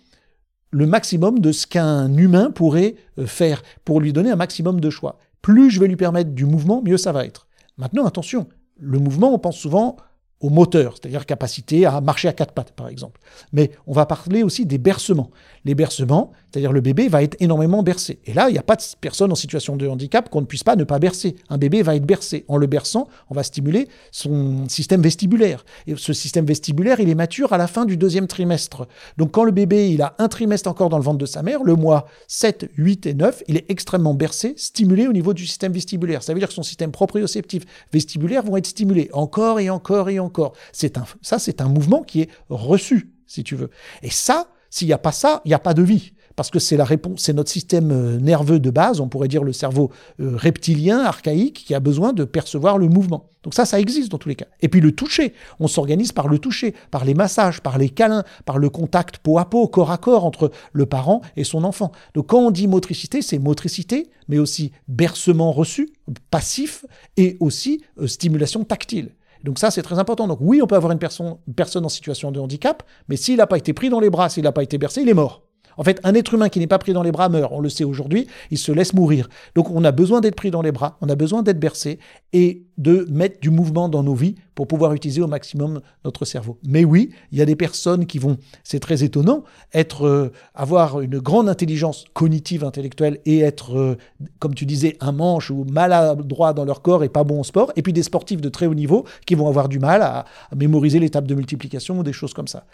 le 0.69 0.86
maximum 0.86 1.39
de 1.39 1.51
ce 1.51 1.65
qu'un 1.65 2.15
humain 2.17 2.51
pourrait 2.51 2.93
euh, 3.17 3.25
faire 3.25 3.63
pour 3.83 4.00
lui 4.00 4.13
donner 4.13 4.29
un 4.29 4.36
maximum 4.36 4.79
de 4.79 4.91
choix. 4.91 5.17
Plus 5.41 5.71
je 5.71 5.79
vais 5.79 5.88
lui 5.88 5.95
permettre 5.95 6.29
du 6.29 6.45
mouvement, 6.45 6.83
mieux 6.83 6.98
ça 6.98 7.13
va 7.13 7.25
être. 7.25 7.48
Maintenant, 7.79 8.05
attention, 8.05 8.48
le 8.77 9.00
mouvement, 9.00 9.33
on 9.33 9.39
pense 9.39 9.57
souvent 9.57 9.96
au 10.39 10.51
moteur, 10.51 10.94
c'est-à-dire 10.94 11.25
capacité 11.25 11.87
à 11.87 12.00
marcher 12.00 12.27
à 12.27 12.33
quatre 12.33 12.53
pattes, 12.53 12.74
par 12.74 12.89
exemple. 12.89 13.22
Mais 13.53 13.72
on 13.87 13.94
va 13.94 14.05
parler 14.05 14.44
aussi 14.44 14.68
des 14.68 14.77
bercements. 14.77 15.31
Les 15.65 15.75
bercements, 15.75 16.31
c'est-à-dire 16.51 16.71
le 16.71 16.81
bébé 16.81 17.07
va 17.07 17.21
être 17.24 17.37
énormément 17.39 17.83
bercé. 17.83 18.19
Et 18.25 18.33
là, 18.33 18.50
il 18.50 18.53
n'y 18.53 18.57
a 18.57 18.63
pas 18.63 18.75
de 18.75 18.81
personne 19.00 19.31
en 19.31 19.35
situation 19.35 19.75
de 19.75 19.87
handicap 19.87 20.29
qu'on 20.29 20.41
ne 20.41 20.45
puisse 20.45 20.63
pas 20.63 20.75
ne 20.75 20.83
pas 20.83 21.00
bercer. 21.00 21.35
Un 21.50 21.57
bébé 21.57 21.81
va 21.81 21.95
être 21.95 22.05
bercé. 22.05 22.45
En 22.47 22.57
le 22.57 22.67
berçant, 22.67 23.07
on 23.29 23.35
va 23.35 23.43
stimuler 23.43 23.87
son 24.11 24.67
système 24.67 25.01
vestibulaire. 25.01 25.63
Et 25.87 25.95
ce 25.95 26.13
système 26.13 26.45
vestibulaire, 26.45 27.00
il 27.00 27.09
est 27.09 27.15
mature 27.15 27.53
à 27.53 27.57
la 27.57 27.67
fin 27.67 27.85
du 27.85 27.95
deuxième 27.97 28.27
trimestre. 28.27 28.87
Donc 29.17 29.31
quand 29.31 29.43
le 29.43 29.51
bébé, 29.51 29.91
il 29.91 30.01
a 30.01 30.15
un 30.17 30.27
trimestre 30.27 30.69
encore 30.69 30.89
dans 30.89 30.97
le 30.97 31.03
ventre 31.03 31.19
de 31.19 31.25
sa 31.25 31.43
mère, 31.43 31.63
le 31.63 31.75
mois 31.75 32.07
7, 32.27 32.69
8 32.75 33.05
et 33.05 33.13
9, 33.13 33.43
il 33.47 33.57
est 33.57 33.69
extrêmement 33.69 34.13
bercé, 34.13 34.53
stimulé 34.57 35.07
au 35.07 35.13
niveau 35.13 35.33
du 35.33 35.45
système 35.45 35.71
vestibulaire. 35.71 36.24
Ça 36.24 36.33
veut 36.33 36.39
dire 36.39 36.47
que 36.47 36.53
son 36.53 36.63
système 36.63 36.91
proprioceptif 36.91 37.63
vestibulaire 37.93 38.43
vont 38.43 38.57
être 38.57 38.67
stimulés 38.67 39.09
encore 39.13 39.59
et 39.59 39.69
encore 39.69 40.09
et 40.09 40.19
encore. 40.19 40.53
C'est 40.74 40.97
un, 40.97 41.05
ça, 41.21 41.39
c'est 41.39 41.61
un 41.61 41.69
mouvement 41.69 42.03
qui 42.03 42.21
est 42.21 42.29
reçu, 42.50 43.11
si 43.27 43.43
tu 43.43 43.55
veux. 43.55 43.69
Et 44.01 44.09
ça, 44.09 44.47
s'il 44.72 44.88
n'y 44.88 44.94
a 44.94 44.98
pas 44.98 45.12
ça, 45.12 45.42
il 45.46 45.50
n'y 45.50 45.53
a 45.53 45.60
pas 45.60 45.75
de 45.75 45.84
vie 45.84 46.14
parce 46.36 46.50
que 46.50 46.60
c'est 46.60 46.77
la 46.77 46.86
réponse, 46.86 47.22
c'est 47.22 47.34
notre 47.34 47.51
système 47.51 47.92
euh, 47.92 48.18
nerveux 48.18 48.60
de 48.60 48.70
base, 48.70 49.00
on 49.00 49.07
pourrait 49.07 49.27
dire 49.27 49.44
le 49.44 49.53
cerveau 49.53 49.92
euh, 50.20 50.36
reptilien, 50.36 51.00
archaïque, 51.00 51.66
qui 51.66 51.75
a 51.75 51.79
besoin 51.79 52.14
de 52.14 52.24
percevoir 52.24 52.77
le 52.77 52.88
mouvement. 52.88 53.29
Donc 53.44 53.53
ça, 53.53 53.66
ça 53.66 53.79
existe 53.79 54.12
dans 54.12 54.18
tous 54.18 54.29
les 54.29 54.36
cas. 54.36 54.46
Et 54.62 54.68
puis 54.68 54.81
le 54.81 54.92
toucher, 54.92 55.34
on 55.60 55.68
s'organise 55.68 56.12
par 56.12 56.27
le 56.27 56.40
toucher, 56.40 56.74
par 56.90 57.05
les 57.05 57.14
massages, 57.14 57.62
par 57.62 57.77
les 57.77 57.90
câlins, 57.90 58.24
par 58.46 58.60
le 58.60 58.70
contact 58.70 59.18
peau 59.18 59.40
à 59.40 59.50
peau, 59.50 59.68
corps 59.68 59.92
à 59.92 59.98
corps 59.98 60.25
entre 60.25 60.51
le 60.74 60.86
parent 60.86 61.22
et 61.36 61.44
son 61.44 61.64
enfant. 61.64 61.92
Donc 62.14 62.27
quand 62.27 62.40
on 62.40 62.51
dit 62.51 62.68
motricité, 62.68 63.22
c'est 63.22 63.40
motricité, 63.40 64.10
mais 64.27 64.38
aussi 64.38 64.72
bercement 64.88 65.51
reçu, 65.51 65.90
passif, 66.29 66.86
et 67.18 67.38
aussi 67.40 67.84
euh, 68.00 68.07
stimulation 68.07 68.64
tactile. 68.64 69.12
Donc 69.44 69.60
ça, 69.60 69.72
c'est 69.72 69.82
très 69.82 70.00
important. 70.00 70.27
Donc 70.27 70.40
oui, 70.42 70.62
on 70.62 70.68
peut 70.68 70.75
avoir 70.75 70.92
une 70.92 71.00
personne, 71.00 71.38
personne 71.56 71.86
en 71.86 71.90
situation 71.90 72.32
de 72.32 72.40
handicap, 72.40 72.84
mais 73.10 73.18
s'il 73.18 73.38
n'a 73.38 73.48
pas 73.48 73.58
été 73.58 73.74
pris 73.74 73.90
dans 73.90 74.00
les 74.00 74.10
bras, 74.10 74.30
s'il 74.30 74.44
n'a 74.44 74.51
pas 74.51 74.64
été 74.64 74.77
bercé, 74.77 75.01
il 75.01 75.10
est 75.10 75.14
mort. 75.14 75.44
En 75.77 75.84
fait, 75.84 76.00
un 76.03 76.14
être 76.14 76.34
humain 76.34 76.50
qui 76.50 76.60
n'est 76.60 76.68
pas 76.68 76.79
pris 76.79 76.94
dans 76.94 77.03
les 77.03 77.12
bras 77.12 77.29
meurt, 77.29 77.51
on 77.53 77.60
le 77.60 77.70
sait 77.70 77.84
aujourd'hui, 77.84 78.27
il 78.50 78.57
se 78.57 78.72
laisse 78.72 78.94
mourir. 78.94 79.29
Donc 79.55 79.70
on 79.72 79.84
a 79.84 79.92
besoin 79.92 80.22
d'être 80.22 80.36
pris 80.36 80.51
dans 80.51 80.62
les 80.62 80.72
bras, 80.72 80.98
on 81.01 81.10
a 81.10 81.16
besoin 81.16 81.44
d'être 81.44 81.60
bercé 81.60 82.00
et 82.34 82.64
de 82.77 83.05
mettre 83.10 83.40
du 83.42 83.50
mouvement 83.50 83.90
dans 83.90 84.01
nos 84.01 84.16
vies 84.16 84.36
pour 84.55 84.68
pouvoir 84.68 84.94
utiliser 84.94 85.22
au 85.22 85.27
maximum 85.27 85.81
notre 86.03 86.25
cerveau. 86.25 86.57
Mais 86.66 86.84
oui, 86.84 87.12
il 87.31 87.38
y 87.38 87.42
a 87.42 87.46
des 87.46 87.55
personnes 87.55 88.05
qui 88.05 88.20
vont, 88.20 88.38
c'est 88.64 88.79
très 88.79 89.03
étonnant, 89.03 89.44
être, 89.74 90.05
euh, 90.05 90.31
avoir 90.55 91.01
une 91.01 91.20
grande 91.20 91.48
intelligence 91.48 92.05
cognitive, 92.14 92.64
intellectuelle 92.64 93.20
et 93.25 93.40
être, 93.40 93.77
euh, 93.77 93.98
comme 94.40 94.55
tu 94.55 94.66
disais, 94.66 94.98
un 95.00 95.12
manche 95.12 95.51
ou 95.51 95.66
maladroit 95.66 96.53
dans 96.53 96.66
leur 96.66 96.81
corps 96.81 97.03
et 97.03 97.10
pas 97.10 97.24
bon 97.24 97.42
au 97.42 97.44
sport. 97.44 97.72
Et 97.75 97.81
puis 97.81 97.94
des 97.94 98.03
sportifs 98.03 98.42
de 98.42 98.50
très 98.50 98.66
haut 98.66 98.75
niveau 98.75 99.05
qui 99.25 99.36
vont 99.36 99.48
avoir 99.48 99.70
du 99.70 99.79
mal 99.79 100.01
à, 100.01 100.25
mémoriser 100.55 101.00
les 101.00 101.10
tables 101.10 101.27
de 101.27 101.36
multiplication 101.36 102.00
ou 102.00 102.03
des 102.03 102.14
choses 102.14 102.34
comme 102.34 102.48
ça. 102.48 102.66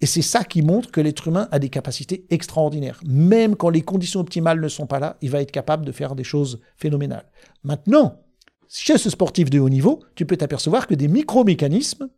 Et 0.00 0.06
c'est 0.06 0.22
ça 0.22 0.44
qui 0.44 0.62
montre 0.62 0.90
que 0.90 1.00
l'être 1.00 1.28
humain 1.28 1.48
a 1.50 1.58
des 1.58 1.70
capacités 1.70 2.26
extraordinaires. 2.30 3.00
Même 3.06 3.56
quand 3.56 3.70
les 3.70 3.82
conditions 3.82 4.20
optimales 4.20 4.60
ne 4.60 4.68
sont 4.68 4.86
pas 4.86 4.98
là, 4.98 5.16
il 5.22 5.30
va 5.30 5.40
être 5.40 5.50
capable 5.50 5.86
de 5.86 5.92
faire 5.92 6.14
des 6.14 6.24
choses 6.24 6.60
phénoménales. 6.76 7.26
Maintenant, 7.64 8.20
chez 8.68 8.98
ce 8.98 9.10
sportif 9.10 9.48
de 9.48 9.58
haut 9.58 9.68
niveau, 9.68 10.00
tu 10.14 10.26
peux 10.26 10.36
t'apercevoir 10.36 10.86
que 10.86 10.94
des 10.94 11.08
micro-mécanismes, 11.08 12.08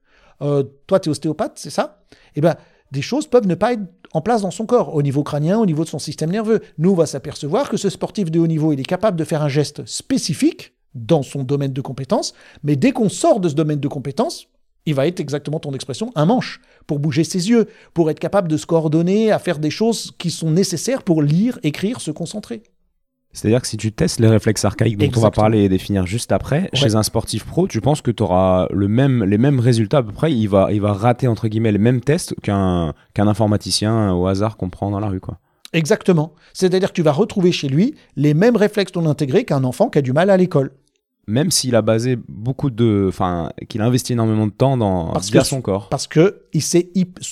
euh, 0.42 0.64
toi 0.86 0.98
tu 0.98 1.08
es 1.08 1.10
ostéopathe, 1.10 1.52
c'est 1.56 1.70
ça? 1.70 2.04
Eh 2.34 2.40
bien, 2.40 2.56
des 2.90 3.02
choses 3.02 3.26
peuvent 3.26 3.46
ne 3.46 3.54
pas 3.54 3.74
être 3.74 3.82
en 4.12 4.22
place 4.22 4.42
dans 4.42 4.50
son 4.50 4.66
corps, 4.66 4.94
au 4.94 5.02
niveau 5.02 5.22
crânien, 5.22 5.58
au 5.58 5.66
niveau 5.66 5.84
de 5.84 5.88
son 5.88 5.98
système 5.98 6.30
nerveux. 6.30 6.60
Nous, 6.78 6.90
on 6.90 6.94
va 6.94 7.06
s'apercevoir 7.06 7.68
que 7.68 7.76
ce 7.76 7.90
sportif 7.90 8.30
de 8.30 8.40
haut 8.40 8.46
niveau, 8.46 8.72
il 8.72 8.80
est 8.80 8.84
capable 8.84 9.18
de 9.18 9.24
faire 9.24 9.42
un 9.42 9.48
geste 9.48 9.84
spécifique 9.86 10.74
dans 10.94 11.22
son 11.22 11.44
domaine 11.44 11.72
de 11.72 11.80
compétence, 11.82 12.32
mais 12.62 12.76
dès 12.76 12.92
qu'on 12.92 13.10
sort 13.10 13.40
de 13.40 13.48
ce 13.48 13.54
domaine 13.54 13.80
de 13.80 13.88
compétence, 13.88 14.48
il 14.86 14.94
va 14.94 15.06
être 15.06 15.20
exactement 15.20 15.60
ton 15.60 15.72
expression, 15.72 16.10
un 16.14 16.26
manche, 16.26 16.60
pour 16.86 16.98
bouger 16.98 17.24
ses 17.24 17.50
yeux, 17.50 17.68
pour 17.94 18.10
être 18.10 18.20
capable 18.20 18.48
de 18.48 18.56
se 18.56 18.66
coordonner, 18.66 19.30
à 19.30 19.38
faire 19.38 19.58
des 19.58 19.70
choses 19.70 20.12
qui 20.18 20.30
sont 20.30 20.50
nécessaires 20.50 21.02
pour 21.02 21.22
lire, 21.22 21.58
écrire, 21.62 22.00
se 22.00 22.10
concentrer. 22.10 22.62
C'est-à-dire 23.32 23.60
que 23.60 23.68
si 23.68 23.76
tu 23.76 23.92
testes 23.92 24.20
les 24.20 24.28
réflexes 24.28 24.64
archaïques 24.64 24.96
dont 24.96 25.10
on 25.16 25.20
va 25.20 25.30
parler 25.30 25.64
et 25.64 25.68
définir 25.68 26.06
juste 26.06 26.32
après, 26.32 26.70
chez 26.72 26.94
un 26.94 27.02
sportif 27.02 27.44
pro, 27.44 27.68
tu 27.68 27.80
penses 27.80 28.00
que 28.00 28.10
tu 28.10 28.22
auras 28.22 28.66
le 28.70 28.88
même, 28.88 29.22
les 29.24 29.38
mêmes 29.38 29.60
résultats 29.60 29.98
à 29.98 30.02
peu 30.02 30.12
près, 30.12 30.32
il 30.32 30.46
va, 30.48 30.72
il 30.72 30.80
va 30.80 30.92
rater 30.92 31.28
entre 31.28 31.46
guillemets 31.48 31.72
les 31.72 31.78
mêmes 31.78 32.00
tests 32.00 32.34
qu'un 32.40 32.94
informaticien 33.16 34.14
au 34.14 34.26
hasard 34.26 34.56
qu'on 34.56 34.70
prend 34.70 34.90
dans 34.90 35.00
la 35.00 35.08
rue. 35.08 35.20
quoi. 35.20 35.38
Exactement. 35.72 36.34
C'est-à-dire 36.54 36.88
que 36.88 36.94
tu 36.94 37.02
vas 37.02 37.12
retrouver 37.12 37.52
chez 37.52 37.68
lui 37.68 37.94
les 38.16 38.32
mêmes 38.32 38.56
réflexes 38.56 38.94
non 38.94 39.08
intégrés 39.08 39.44
qu'un 39.44 39.64
enfant 39.64 39.90
qui 39.90 39.98
a 39.98 40.02
du 40.02 40.12
mal 40.12 40.30
à 40.30 40.36
l'école 40.36 40.72
même 41.28 41.50
s'il 41.50 41.76
a 41.76 41.82
basé 41.82 42.18
beaucoup 42.26 42.70
de, 42.70 43.06
enfin, 43.08 43.50
qu'il 43.68 43.82
a 43.82 43.84
investi 43.84 44.14
énormément 44.14 44.46
de 44.46 44.52
temps 44.52 44.76
dans 44.78 45.12
parce 45.12 45.30
son 45.44 45.60
corps. 45.60 45.88
Parce 45.90 46.06
que 46.06 46.42
il 46.54 46.62
s'est 46.62 46.90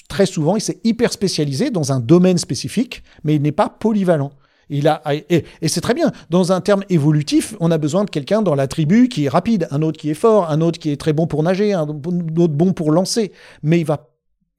très 0.09 0.27
souvent, 0.27 0.55
il 0.55 0.61
s'est 0.61 0.81
hyper 0.85 1.13
spécialisé 1.13 1.71
dans 1.71 1.93
un 1.93 2.01
domaine 2.01 2.37
spécifique, 2.37 3.03
mais 3.25 3.35
il 3.35 3.43
n'est 3.43 3.53
pas 3.53 3.71
polyvalent. 3.71 4.31
Il 4.69 4.87
a, 4.89 5.01
et, 5.31 5.45
c'est 5.69 5.81
très 5.81 5.95
bien. 5.95 6.13
Dans 6.29 6.53
un 6.53 6.61
terme 6.61 6.83
évolutif, 6.91 7.55
on 7.61 7.71
a 7.71 7.79
besoin 7.79 8.05
de 8.05 8.11
quelqu'un 8.11 8.43
dans 8.43 8.55
la 8.55 8.67
tribu 8.67 9.09
qui 9.09 9.25
est 9.25 9.29
rapide, 9.29 9.69
un 9.71 9.81
autre 9.81 9.99
qui 9.99 10.11
est 10.11 10.15
fort, 10.15 10.51
un 10.51 10.61
autre 10.61 10.79
qui 10.79 10.91
est 10.91 10.97
très 10.97 11.13
bon 11.13 11.27
pour 11.27 11.43
nager, 11.43 11.73
un 11.73 11.89
autre 11.89 12.01
bon 12.55 12.73
pour 12.73 12.91
lancer. 12.91 13.33
Mais 13.63 13.81
il 13.81 13.87
va 13.87 14.11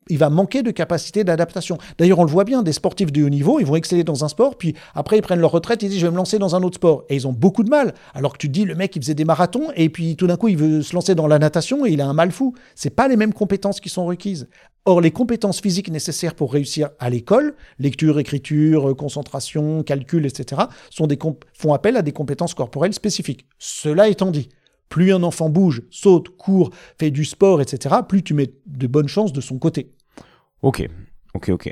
il 0.10 0.18
va 0.18 0.30
manquer 0.30 0.64
de 0.64 0.72
capacité 0.72 1.24
d'adaptation. 1.24 1.78
D'ailleurs, 1.98 2.20
on 2.20 2.24
le 2.24 2.30
voit 2.30 2.44
bien, 2.44 2.64
des 2.64 2.74
sportifs 2.74 3.12
de 3.12 3.24
haut 3.24 3.30
niveau, 3.30 3.60
ils 3.60 3.66
vont 3.66 3.76
exceller 3.76 4.04
dans 4.04 4.24
un 4.24 4.28
sport, 4.28 4.58
puis 4.58 4.76
après 4.94 5.18
ils 5.18 5.22
prennent 5.22 5.40
leur 5.40 5.52
retraite, 5.52 5.84
ils 5.84 5.90
disent 5.90 6.00
je 6.00 6.06
vais 6.06 6.12
me 6.12 6.18
lancer 6.18 6.40
dans 6.40 6.56
un 6.56 6.64
autre 6.64 6.76
sport. 6.76 7.04
Et 7.10 7.16
ils 7.16 7.28
ont 7.28 7.34
beaucoup 7.34 7.64
de 7.64 7.70
mal. 7.70 7.94
Alors 8.14 8.34
que 8.34 8.38
tu 8.38 8.50
dis, 8.50 8.66
le 8.66 8.76
mec, 8.76 8.96
il 8.96 9.02
faisait 9.02 9.16
des 9.16 9.26
marathons, 9.26 9.72
et 9.76 9.90
puis 9.90 10.16
tout 10.16 10.28
d'un 10.28 10.38
coup, 10.38 10.48
il 10.48 10.58
veut 10.58 10.82
se 10.82 10.94
lancer 10.94 11.16
dans 11.16 11.28
la 11.28 11.40
natation, 11.40 11.86
et 11.86 11.92
il 11.92 12.02
a 12.02 12.08
un 12.08 12.14
mal 12.14 12.32
fou. 12.32 12.54
C'est 12.76 12.90
pas 12.90 13.08
les 13.08 13.18
mêmes 13.18 13.34
compétences 13.34 13.80
qui 13.80 13.90
sont 13.90 14.06
requises. 14.06 14.48
Or, 14.86 15.02
les 15.02 15.12
compétences 15.12 15.60
physiques 15.60 15.92
nécessaires 15.92 16.34
pour 16.34 16.54
réussir 16.54 16.92
à 17.00 17.10
l'école, 17.10 17.56
lecture, 17.78 18.20
écriture, 18.20 18.96
concentration, 18.96 19.84
calcul, 19.84 20.26
etc., 20.26 20.62
sont 20.90 21.08
des 21.08 21.20
font 21.54 21.74
appel 21.74 21.98
à 21.98 22.02
des 22.02 22.14
compétences 22.14 22.54
corporelles 22.54 22.94
spécifiques. 22.94 23.46
Cela 23.60 24.08
étant 24.08 24.32
dit, 24.32 24.48
plus 24.88 25.12
un 25.12 25.24
enfant 25.24 25.50
bouge, 25.50 25.84
saute, 25.90 26.30
court, 26.38 26.70
fait 26.98 27.12
du 27.12 27.26
sport, 27.26 27.62
etc., 27.62 27.96
plus 28.08 28.24
tu 28.24 28.34
mets 28.34 28.54
de 28.66 28.88
bonnes 28.88 29.10
chances 29.10 29.34
de 29.34 29.42
son 29.42 29.60
côté. 29.60 29.92
Ok, 30.62 30.88
ok, 31.34 31.50
ok. 31.50 31.72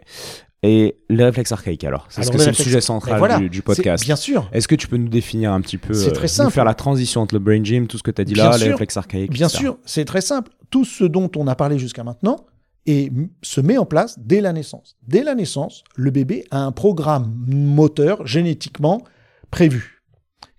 Et 0.63 0.98
les 1.10 1.24
réflexes 1.24 1.52
archaïques 1.52 1.84
alors 1.84 2.08
C'est 2.10 2.28
que 2.32 2.39
c'est 2.39 2.48
le 2.48 2.54
sujet 2.54 2.82
central 2.82 3.50
du, 3.50 3.62
podcast. 3.62 4.04
Bien 4.04 4.15
sûr. 4.15 4.50
Est-ce 4.52 4.67
que 4.67 4.74
tu 4.74 4.88
peux 4.88 4.98
nous 4.98 5.10
définir 5.10 5.52
un 5.52 5.62
petit 5.62 5.78
peu 5.78 5.93
C'est 5.93 6.12
très 6.12 6.26
euh, 6.26 6.28
simple. 6.28 6.52
faire 6.52 6.65
la 6.65 6.74
transition 6.74 7.21
entre 7.21 7.36
le 7.36 7.39
brain 7.39 7.63
gym, 7.63 7.86
tout 7.88 8.00
ce 8.00 8.04
que 8.04 8.10
tu 8.10 8.21
as 8.21 8.26
dit 8.26 8.34
là, 8.34 8.58
les 8.58 8.69
réflexes 8.71 8.98
archaïques 8.98 9.32
Bien 9.32 9.50
sûr, 9.50 9.78
c'est 9.86 10.06
très 10.06 10.21
simple. 10.21 10.52
Tout 10.71 10.86
ce 10.86 11.04
dont 11.04 11.30
on 11.36 11.48
a 11.48 11.56
parlé 11.56 11.78
jusqu'à 11.78 12.04
maintenant 12.04 12.48
et 12.88 13.12
se 13.41 13.62
met 13.62 13.78
en 13.78 13.86
place 13.86 14.17
dès 14.19 14.41
la 14.41 14.54
naissance. 14.54 14.98
Dès 15.08 15.24
la 15.24 15.36
naissance, 15.36 15.84
le 15.95 16.12
bébé 16.12 16.45
a 16.52 16.60
un 16.60 16.71
programme 16.71 17.34
moteur 17.48 18.26
génétiquement 18.26 19.04
prévu 19.52 19.94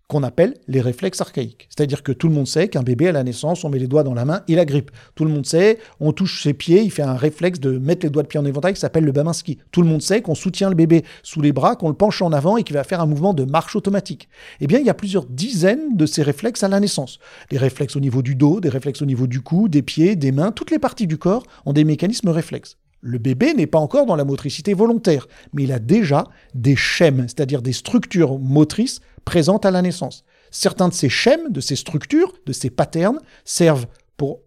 qu'on 0.09 0.23
appelle 0.23 0.55
les 0.69 0.81
réflexes 0.81 1.21
archaïques. 1.21 1.69
C'est-à-dire 1.69 2.03
que 2.03 2.13
tout 2.13 2.29
le 2.29 2.35
monde 2.35 2.47
sait 2.47 2.69
qu'un 2.69 2.83
bébé 2.83 3.09
à 3.09 3.13
la 3.13 3.25
naissance, 3.25 3.65
on 3.65 3.71
met 3.71 3.79
les 3.79 3.89
doigts 3.89 4.05
dans 4.05 4.15
la 4.15 4.25
main, 4.25 4.43
il 4.47 4.59
agrippe. 4.59 4.91
Tout 5.15 5.25
le 5.25 5.31
monde 5.31 5.47
sait, 5.47 5.79
on 5.99 6.13
touche 6.13 6.43
ses 6.43 6.55
pieds, 6.55 6.83
il 6.83 6.91
fait 6.91 7.03
un 7.03 7.17
réflexe 7.17 7.59
de 7.59 7.79
mettre 7.79 8.07
les 8.07 8.11
doigts 8.11 8.23
de 8.23 8.29
pied 8.29 8.39
en 8.39 8.45
éventail 8.45 8.75
qui 8.75 8.81
s'appelle 8.81 9.05
le 9.05 9.13
Baminski. 9.13 9.59
Tout 9.73 9.83
le 9.83 9.89
monde 9.89 10.03
sait 10.03 10.23
qu'on 10.23 10.37
soutient 10.37 10.69
le 10.69 10.77
bébé 10.77 11.05
sous 11.23 11.41
les 11.41 11.53
bras, 11.53 11.75
qu'on 11.75 11.89
le 11.89 11.95
penche 11.95 12.23
en 12.23 12.33
avant 12.33 12.57
et 12.57 12.63
qu'il 12.63 12.75
va 12.75 12.85
faire 12.85 13.01
un 13.01 13.07
mouvement 13.07 13.35
de 13.35 13.45
marche 13.45 13.75
automatique. 13.75 14.29
Eh 14.61 14.69
bien, 14.69 14.79
il 14.79 14.87
y 14.87 14.91
a 14.91 14.95
plusieurs 14.95 15.27
dizaines 15.27 15.97
de 15.97 16.07
ces 16.07 16.23
réflexes 16.23 16.63
à 16.63 16.69
la 16.69 16.79
naissance. 16.79 17.19
Des 17.51 17.59
réflexes 17.59 17.97
au 17.97 18.01
niveau 18.01 18.23
du 18.23 18.37
dos, 18.37 18.61
des 18.61 18.69
réflexes 18.69 19.03
au 19.03 19.07
niveau 19.07 19.27
du 19.27 19.41
cou, 19.41 19.69
des 19.69 19.83
pieds, 19.83 20.15
des 20.15 20.31
mains, 20.31 20.53
toutes 20.53 20.71
les 20.71 20.79
parties 20.79 21.09
du 21.09 21.19
corps 21.19 21.43
ont 21.65 21.73
des 21.73 21.85
mécanismes 21.85 22.29
réflexes. 22.29 22.77
Le 23.01 23.19
bébé 23.19 23.55
n'est 23.55 23.67
pas 23.67 23.79
encore 23.79 24.07
dans 24.07 24.17
la 24.17 24.25
motricité 24.25 24.75
volontaire, 24.75 25.29
mais 25.53 25.65
il 25.65 25.73
a 25.73 25.79
déjà 25.79 26.25
des 26.55 26.77
schèmes, 26.77 27.23
c'est-à-dire 27.29 27.63
des 27.63 27.73
structures 27.73 28.39
motrices 28.39 29.01
présentes 29.27 29.67
à 29.67 29.71
la 29.71 29.83
naissance. 29.83 30.25
Certains 30.51 30.89
de 30.89 30.95
ces 30.95 31.11
schèmes, 31.11 31.51
de 31.51 31.61
ces 31.61 31.77
structures, 31.77 32.33
de 32.47 32.55
ces 32.55 32.71
patterns 32.71 33.19
servent 33.45 33.87
pour 34.17 34.41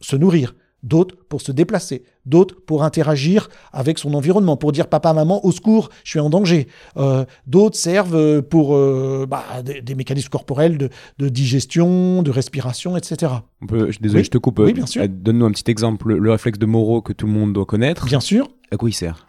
se 0.00 0.14
nourrir, 0.14 0.54
d'autres 0.82 1.16
pour 1.28 1.40
se 1.40 1.50
déplacer, 1.50 2.04
d'autres 2.26 2.56
pour 2.66 2.84
interagir 2.84 3.48
avec 3.72 3.98
son 3.98 4.14
environnement, 4.14 4.56
pour 4.56 4.70
dire 4.70 4.86
papa, 4.86 5.12
maman, 5.12 5.44
au 5.44 5.50
secours, 5.50 5.88
je 6.04 6.10
suis 6.10 6.20
en 6.20 6.28
danger. 6.28 6.68
Euh, 6.96 7.24
d'autres 7.46 7.76
servent 7.76 8.42
pour 8.42 8.76
euh, 8.76 9.26
bah, 9.28 9.44
des, 9.64 9.94
mécanismes 9.94 10.28
corporels 10.28 10.90
de, 11.18 11.28
digestion, 11.28 12.22
de 12.22 12.30
respiration, 12.30 12.96
etc. 12.96 13.32
On 13.62 13.66
peut, 13.66 13.90
désolé, 14.00 14.24
je 14.24 14.30
te 14.30 14.38
coupe. 14.38 14.58
Oui, 14.58 14.74
bien 14.74 14.86
sûr. 14.86 15.02
Euh, 15.02 15.08
donne-nous 15.08 15.46
un 15.46 15.52
petit 15.52 15.70
exemple, 15.70 16.14
le 16.14 16.30
réflexe 16.30 16.58
de 16.58 16.66
Moreau 16.66 17.00
que 17.00 17.12
tout 17.12 17.26
le 17.26 17.32
monde 17.32 17.52
doit 17.54 17.66
connaître. 17.66 18.04
Bien 18.04 18.20
sûr. 18.20 18.50
À 18.70 18.76
quoi 18.76 18.90
il 18.90 18.94
sert? 18.94 19.26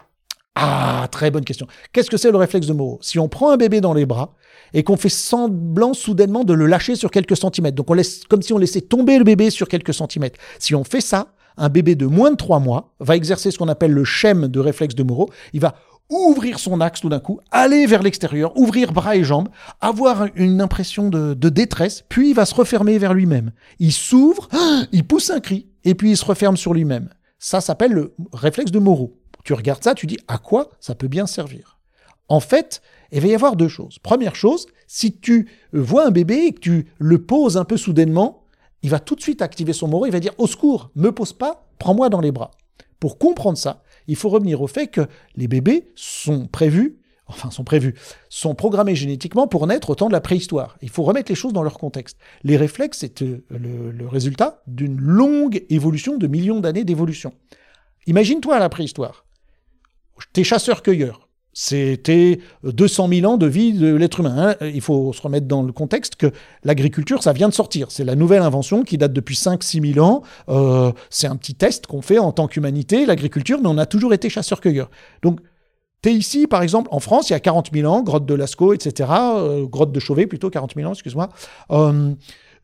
Ah, 0.56 1.08
très 1.10 1.30
bonne 1.30 1.44
question. 1.44 1.66
Qu'est-ce 1.92 2.10
que 2.10 2.16
c'est 2.16 2.30
le 2.30 2.36
réflexe 2.36 2.66
de 2.66 2.72
Moreau? 2.72 2.98
Si 3.00 3.18
on 3.18 3.28
prend 3.28 3.50
un 3.50 3.56
bébé 3.56 3.80
dans 3.80 3.94
les 3.94 4.06
bras 4.06 4.34
et 4.74 4.82
qu'on 4.82 4.96
fait 4.96 5.08
semblant 5.08 5.94
soudainement 5.94 6.44
de 6.44 6.52
le 6.52 6.66
lâcher 6.66 6.96
sur 6.96 7.10
quelques 7.10 7.36
centimètres, 7.36 7.76
donc 7.76 7.90
on 7.90 7.94
laisse 7.94 8.24
comme 8.24 8.42
si 8.42 8.52
on 8.52 8.58
laissait 8.58 8.82
tomber 8.82 9.16
le 9.16 9.24
bébé 9.24 9.48
sur 9.48 9.68
quelques 9.68 9.94
centimètres. 9.94 10.38
Si 10.58 10.74
on 10.74 10.84
fait 10.84 11.00
ça, 11.00 11.28
un 11.56 11.68
bébé 11.68 11.94
de 11.94 12.06
moins 12.06 12.32
de 12.32 12.36
3 12.36 12.58
mois 12.58 12.94
va 13.00 13.16
exercer 13.16 13.50
ce 13.50 13.58
qu'on 13.58 13.68
appelle 13.68 13.92
le 13.92 14.04
schème 14.04 14.48
de 14.48 14.60
réflexe 14.60 14.94
de 14.94 15.04
Moreau. 15.04 15.30
Il 15.52 15.60
va 15.60 15.76
ouvrir 16.10 16.58
son 16.58 16.80
axe 16.80 17.00
tout 17.00 17.08
d'un 17.08 17.20
coup, 17.20 17.40
aller 17.50 17.86
vers 17.86 18.02
l'extérieur, 18.02 18.56
ouvrir 18.56 18.92
bras 18.92 19.16
et 19.16 19.24
jambes, 19.24 19.48
avoir 19.80 20.26
une 20.34 20.60
impression 20.60 21.08
de, 21.08 21.48
détresse, 21.48 22.04
puis 22.08 22.30
il 22.30 22.34
va 22.34 22.44
se 22.44 22.54
refermer 22.54 22.98
vers 22.98 23.14
lui-même. 23.14 23.52
Il 23.78 23.92
s'ouvre, 23.92 24.48
il 24.92 25.04
pousse 25.04 25.30
un 25.30 25.40
cri, 25.40 25.68
et 25.84 25.94
puis 25.94 26.10
il 26.10 26.16
se 26.16 26.24
referme 26.24 26.56
sur 26.56 26.74
lui-même. 26.74 27.08
Ça 27.38 27.60
s'appelle 27.60 27.92
le 27.92 28.14
réflexe 28.32 28.70
de 28.70 28.78
Moreau. 28.78 29.18
Tu 29.44 29.54
regardes 29.54 29.84
ça, 29.84 29.94
tu 29.94 30.06
dis 30.06 30.18
à 30.28 30.38
quoi 30.38 30.70
ça 30.80 30.94
peut 30.94 31.08
bien 31.08 31.26
servir? 31.26 31.78
En 32.28 32.40
fait, 32.40 32.80
il 33.18 33.22
va 33.22 33.28
y 33.28 33.34
avoir 33.34 33.56
deux 33.56 33.68
choses. 33.68 33.98
Première 33.98 34.34
chose, 34.34 34.66
si 34.86 35.18
tu 35.18 35.48
vois 35.72 36.06
un 36.06 36.10
bébé 36.10 36.46
et 36.46 36.52
que 36.52 36.60
tu 36.60 36.86
le 36.98 37.22
poses 37.22 37.56
un 37.56 37.64
peu 37.64 37.76
soudainement, 37.76 38.44
il 38.82 38.90
va 38.90 38.98
tout 38.98 39.14
de 39.14 39.22
suite 39.22 39.40
activer 39.40 39.72
son 39.72 39.88
moro, 39.88 40.06
il 40.06 40.12
va 40.12 40.20
dire 40.20 40.34
au 40.38 40.46
secours, 40.46 40.90
me 40.94 41.10
pose 41.10 41.32
pas, 41.32 41.66
prends-moi 41.78 42.08
dans 42.10 42.20
les 42.20 42.32
bras. 42.32 42.50
Pour 43.00 43.18
comprendre 43.18 43.58
ça, 43.58 43.82
il 44.08 44.16
faut 44.16 44.28
revenir 44.28 44.60
au 44.62 44.66
fait 44.66 44.88
que 44.88 45.02
les 45.36 45.48
bébés 45.48 45.92
sont 45.94 46.46
prévus, 46.46 46.98
enfin 47.26 47.50
sont 47.50 47.64
prévus, 47.64 47.94
sont 48.28 48.54
programmés 48.54 48.94
génétiquement 48.94 49.46
pour 49.46 49.66
naître 49.66 49.90
au 49.90 49.94
temps 49.94 50.08
de 50.08 50.12
la 50.12 50.20
préhistoire. 50.20 50.76
Il 50.82 50.90
faut 50.90 51.02
remettre 51.02 51.30
les 51.30 51.36
choses 51.36 51.52
dans 51.52 51.62
leur 51.62 51.78
contexte. 51.78 52.18
Les 52.42 52.56
réflexes, 52.56 52.98
c'est 52.98 53.22
euh, 53.22 53.42
le, 53.50 54.06
résultat 54.06 54.62
d'une 54.66 55.00
longue 55.00 55.64
évolution, 55.70 56.16
de 56.16 56.26
millions 56.26 56.60
d'années 56.60 56.84
d'évolution. 56.84 57.32
Imagine-toi 58.06 58.58
la 58.58 58.68
préhistoire. 58.68 59.24
T'es 60.32 60.44
chasseur-cueilleur. 60.44 61.23
C'était 61.54 62.40
200 62.64 63.08
000 63.08 63.32
ans 63.32 63.36
de 63.36 63.46
vie 63.46 63.72
de 63.72 63.94
l'être 63.94 64.20
humain. 64.20 64.56
Hein. 64.60 64.66
Il 64.74 64.80
faut 64.80 65.12
se 65.12 65.22
remettre 65.22 65.46
dans 65.46 65.62
le 65.62 65.72
contexte 65.72 66.16
que 66.16 66.32
l'agriculture, 66.64 67.22
ça 67.22 67.32
vient 67.32 67.48
de 67.48 67.54
sortir. 67.54 67.86
C'est 67.90 68.04
la 68.04 68.16
nouvelle 68.16 68.42
invention 68.42 68.82
qui 68.82 68.98
date 68.98 69.12
depuis 69.12 69.36
5-6 69.36 69.94
000 69.94 70.04
ans. 70.04 70.22
Euh, 70.48 70.92
c'est 71.10 71.28
un 71.28 71.36
petit 71.36 71.54
test 71.54 71.86
qu'on 71.86 72.02
fait 72.02 72.18
en 72.18 72.32
tant 72.32 72.48
qu'humanité, 72.48 73.06
l'agriculture, 73.06 73.60
mais 73.62 73.68
on 73.68 73.78
a 73.78 73.86
toujours 73.86 74.12
été 74.12 74.28
chasseur-cueilleur. 74.28 74.90
Donc, 75.22 75.40
tu 76.02 76.10
es 76.10 76.12
ici, 76.12 76.46
par 76.46 76.62
exemple, 76.62 76.88
en 76.90 77.00
France, 77.00 77.30
il 77.30 77.32
y 77.32 77.36
a 77.36 77.40
40 77.40 77.70
000 77.72 77.90
ans, 77.90 78.02
grotte 78.02 78.26
de 78.26 78.34
Lascaux, 78.34 78.74
etc., 78.74 79.08
euh, 79.10 79.64
grotte 79.64 79.92
de 79.92 80.00
Chauvet 80.00 80.26
plutôt, 80.26 80.50
40 80.50 80.74
000 80.74 80.88
ans, 80.88 80.92
excuse-moi. 80.92 81.30
Euh, 81.70 82.12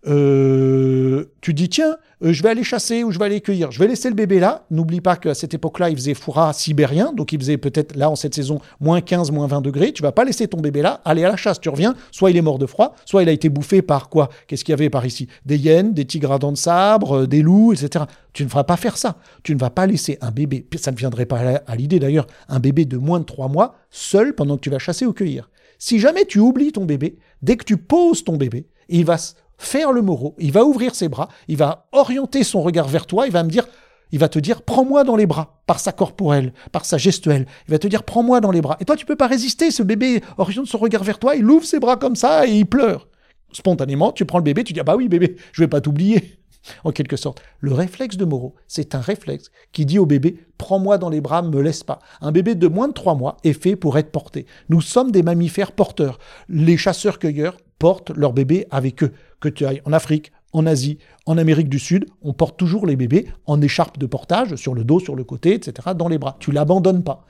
euh, 0.07 1.25
tu 1.43 1.53
dis 1.53 1.69
tiens, 1.69 1.97
euh, 2.23 2.33
je 2.33 2.43
vais 2.43 2.49
aller 2.49 2.65
chasser 2.65 3.05
ou 3.05 3.11
je 3.11 3.19
vais 3.19 3.27
aller 3.27 3.41
cueillir. 3.41 3.71
Je 3.71 3.79
vais 3.79 3.87
laisser 3.87 4.09
le 4.09 4.15
bébé 4.15 4.41
là. 4.41 4.65
N'oublie 4.71 5.01
pas 5.01 5.17
qu'à 5.17 5.35
cette 5.35 5.55
époque-là, 5.55 5.91
il 5.91 5.97
faisait 5.97 6.15
froid 6.15 6.53
sibérien, 6.53 7.13
donc 7.13 7.33
il 7.33 7.39
faisait 7.39 7.59
peut-être 7.59 7.97
là 7.97 8.11
en 8.11 8.17
cette 8.17 8.35
saison 8.35 8.61
moins 8.81 9.01
15, 9.01 9.31
moins 9.31 9.47
20 9.47 9.61
degrés. 9.61 9.93
Tu 9.93 10.03
vas 10.03 10.13
pas 10.13 10.25
laisser 10.25 10.49
ton 10.49 10.61
bébé 10.61 10.83
là, 10.83 11.01
aller 11.05 11.25
à 11.25 11.29
la 11.29 11.37
chasse. 11.37 11.61
Tu 11.61 11.69
reviens, 11.69 11.95
soit 12.11 12.31
il 12.31 12.37
est 12.37 12.43
mort 12.43 12.59
de 12.59 12.67
froid, 12.67 12.95
soit 13.05 13.23
il 13.23 13.29
a 13.29 13.33
été 13.33 13.49
bouffé 13.49 13.83
par 13.83 14.09
quoi? 14.09 14.31
Qu'est-ce 14.47 14.65
qu'il 14.65 14.73
y 14.73 14.75
avait 14.75 14.91
par 14.91 15.05
ici? 15.05 15.29
Des 15.45 15.59
hyènes, 15.59 15.93
des 15.93 16.05
tigres 16.05 16.33
à 16.33 16.39
dents 16.39 16.53
de 16.53 16.57
sabre, 16.57 17.21
euh, 17.21 17.27
des 17.27 17.43
loups, 17.43 17.73
etc. 17.73 18.05
Tu 18.33 18.45
ne 18.45 18.49
feras 18.49 18.65
pas 18.65 18.77
faire 18.77 18.97
ça. 18.97 19.17
Tu 19.43 19.55
ne 19.55 19.61
vas 19.61 19.71
pas 19.71 19.87
laisser 19.87 20.19
un 20.21 20.31
bébé, 20.31 20.67
ça 20.77 20.93
ne 20.93 20.97
viendrait 20.97 21.27
pas 21.27 21.61
à 21.67 21.77
l'idée 21.77 21.99
d'ailleurs, 21.99 22.27
un 22.49 22.61
bébé 22.61 22.85
de 22.85 22.97
moins 22.97 23.21
de 23.21 23.25
3 23.25 23.49
mois 23.49 23.75
seul 23.91 24.35
pendant 24.35 24.57
que 24.57 24.63
tu 24.63 24.71
vas 24.71 24.79
chasser 24.79 25.05
ou 25.05 25.13
cueillir. 25.13 25.51
Si 25.79 25.99
jamais 25.99 26.27
tu 26.27 26.39
oublies 26.39 26.73
ton 26.73 26.85
bébé, 26.85 27.17
dès 27.43 27.57
que 27.57 27.65
tu 27.65 27.77
poses 27.79 28.23
ton 28.23 28.37
bébé, 28.37 28.67
il 28.91 29.05
va 29.05 29.17
faire 29.61 29.93
le 29.93 30.03
moro, 30.03 30.35
il 30.39 30.53
va 30.53 30.65
ouvrir 30.65 30.95
ses 30.95 31.09
bras, 31.09 31.29
il 31.47 31.57
va 31.57 31.87
orienter 31.93 32.43
son 32.45 32.63
regard 32.63 32.89
vers 32.89 33.07
toi, 33.07 33.27
il 33.27 33.33
va 33.33 33.43
me 33.43 33.51
dire, 33.51 33.69
il 34.11 34.19
va 34.19 34.29
te 34.29 34.39
dire, 34.39 34.63
prends-moi 34.63 35.05
dans 35.05 35.17
les 35.17 35.27
bras, 35.27 35.61
par 35.67 35.79
sa 35.79 35.93
corporelle, 35.93 36.53
par 36.73 36.85
sa 36.85 36.99
gestuelle. 36.99 37.47
Il 37.69 37.71
va 37.71 37.79
te 37.79 37.87
dire, 37.87 38.03
prends-moi 38.03 38.41
dans 38.41 38.51
les 38.51 38.61
bras. 38.61 38.77
Et 38.81 38.85
toi, 38.85 38.97
tu 38.97 39.07
peux 39.07 39.17
pas 39.17 39.29
résister. 39.29 39.71
Ce 39.71 39.83
bébé 39.83 40.23
oriente 40.39 40.67
son 40.67 40.79
regard 40.79 41.05
vers 41.05 41.19
toi, 41.19 41.37
il 41.37 41.49
ouvre 41.49 41.65
ses 41.65 41.79
bras 41.79 41.97
comme 41.97 42.17
ça 42.17 42.47
et 42.47 42.51
il 42.51 42.67
pleure. 42.67 43.07
Spontanément, 43.53 44.13
tu 44.13 44.25
prends 44.25 44.39
le 44.39 44.45
bébé, 44.45 44.65
tu 44.65 44.73
dis, 44.73 44.81
ah 44.81 44.85
bah 44.85 44.97
oui, 44.97 45.09
bébé, 45.09 45.37
je 45.53 45.63
vais 45.63 45.69
pas 45.69 45.81
t'oublier. 45.81 46.40
En 46.85 46.93
quelque 46.93 47.17
sorte, 47.17 47.43
le 47.61 47.73
réflexe 47.73 48.17
de 48.17 48.25
Moreau, 48.25 48.55
c'est 48.69 48.95
un 48.95 49.01
réflexe 49.01 49.51
qui 49.73 49.87
dit 49.87 49.99
au 49.99 50.07
bébé 50.07 50.45
Prends-moi 50.59 50.99
dans 50.99 51.09
les 51.09 51.21
bras, 51.21 51.43
me 51.43 51.61
laisse 51.61 51.83
pas. 51.83 52.01
Un 52.21 52.33
bébé 52.33 52.55
de 52.55 52.69
moins 52.69 52.89
de 52.89 52.93
trois 52.93 53.15
mois 53.15 53.39
est 53.45 53.55
fait 53.55 53.77
pour 53.77 53.97
être 53.99 54.13
porté. 54.13 54.47
Nous 54.69 54.81
sommes 54.81 55.11
des 55.11 55.23
mammifères 55.23 55.73
porteurs. 55.73 56.19
Les 56.49 56.77
chasseurs-cueilleurs 56.77 57.57
portent 57.79 58.11
leurs 58.11 58.35
bébés 58.35 58.67
avec 58.71 59.03
eux. 59.03 59.13
Que 59.41 59.49
tu 59.49 59.65
ailles 59.65 59.81
en 59.87 59.93
Afrique, 59.93 60.33
en 60.53 60.67
Asie, 60.67 60.99
en 61.27 61.39
Amérique 61.39 61.69
du 61.69 61.79
Sud, 61.79 62.07
on 62.23 62.33
porte 62.33 62.59
toujours 62.59 62.87
les 62.87 62.97
bébés 62.97 63.29
en 63.47 63.61
écharpe 63.63 63.99
de 63.99 64.07
portage, 64.07 64.57
sur 64.57 64.75
le 64.75 64.85
dos, 64.85 65.01
sur 65.01 65.17
le 65.17 65.25
côté, 65.25 65.55
etc., 65.55 65.91
dans 65.97 66.09
les 66.09 66.19
bras. 66.19 66.37
Tu 66.41 66.53
l'abandonnes 66.53 67.05
pas. 67.05 67.25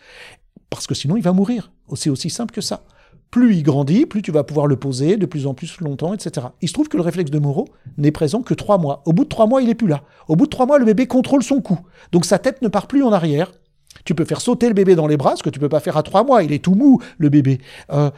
Parce 0.70 0.86
que 0.86 0.94
sinon, 0.94 1.16
il 1.16 1.22
va 1.22 1.32
mourir. 1.32 1.72
C'est 1.94 2.10
aussi 2.10 2.30
simple 2.30 2.54
que 2.54 2.60
ça. 2.60 2.84
Plus 3.30 3.54
il 3.54 3.62
grandit, 3.62 4.06
plus 4.06 4.22
tu 4.22 4.32
vas 4.32 4.42
pouvoir 4.42 4.66
le 4.66 4.76
poser 4.76 5.16
de 5.16 5.26
plus 5.26 5.46
en 5.46 5.54
plus 5.54 5.80
longtemps, 5.80 6.12
etc. 6.12 6.48
Il 6.60 6.68
se 6.68 6.72
trouve 6.72 6.88
que 6.88 6.96
le 6.96 7.02
réflexe 7.02 7.30
de 7.30 7.38
Moreau 7.38 7.68
n'est 7.96 8.10
présent 8.10 8.42
que 8.42 8.54
trois 8.54 8.78
mois. 8.78 9.02
Au 9.06 9.12
bout 9.12 9.24
de 9.24 9.28
trois 9.28 9.46
mois, 9.46 9.62
il 9.62 9.68
n'est 9.68 9.74
plus 9.74 9.86
là. 9.86 10.02
Au 10.26 10.34
bout 10.34 10.46
de 10.46 10.50
trois 10.50 10.66
mois, 10.66 10.78
le 10.78 10.84
bébé 10.84 11.06
contrôle 11.06 11.42
son 11.42 11.60
cou. 11.60 11.78
Donc 12.10 12.24
sa 12.24 12.38
tête 12.38 12.60
ne 12.60 12.68
part 12.68 12.88
plus 12.88 13.02
en 13.04 13.12
arrière. 13.12 13.52
Tu 14.04 14.14
peux 14.14 14.24
faire 14.24 14.40
sauter 14.40 14.68
le 14.68 14.74
bébé 14.74 14.94
dans 14.94 15.06
les 15.06 15.16
bras, 15.16 15.36
ce 15.36 15.42
que 15.42 15.50
tu 15.50 15.60
peux 15.60 15.68
pas 15.68 15.80
faire 15.80 15.96
à 15.96 16.02
trois 16.02 16.24
mois. 16.24 16.42
Il 16.42 16.52
est 16.52 16.64
tout 16.64 16.74
mou, 16.74 17.00
le 17.18 17.28
bébé. 17.28 17.60
Euh, 17.92 18.10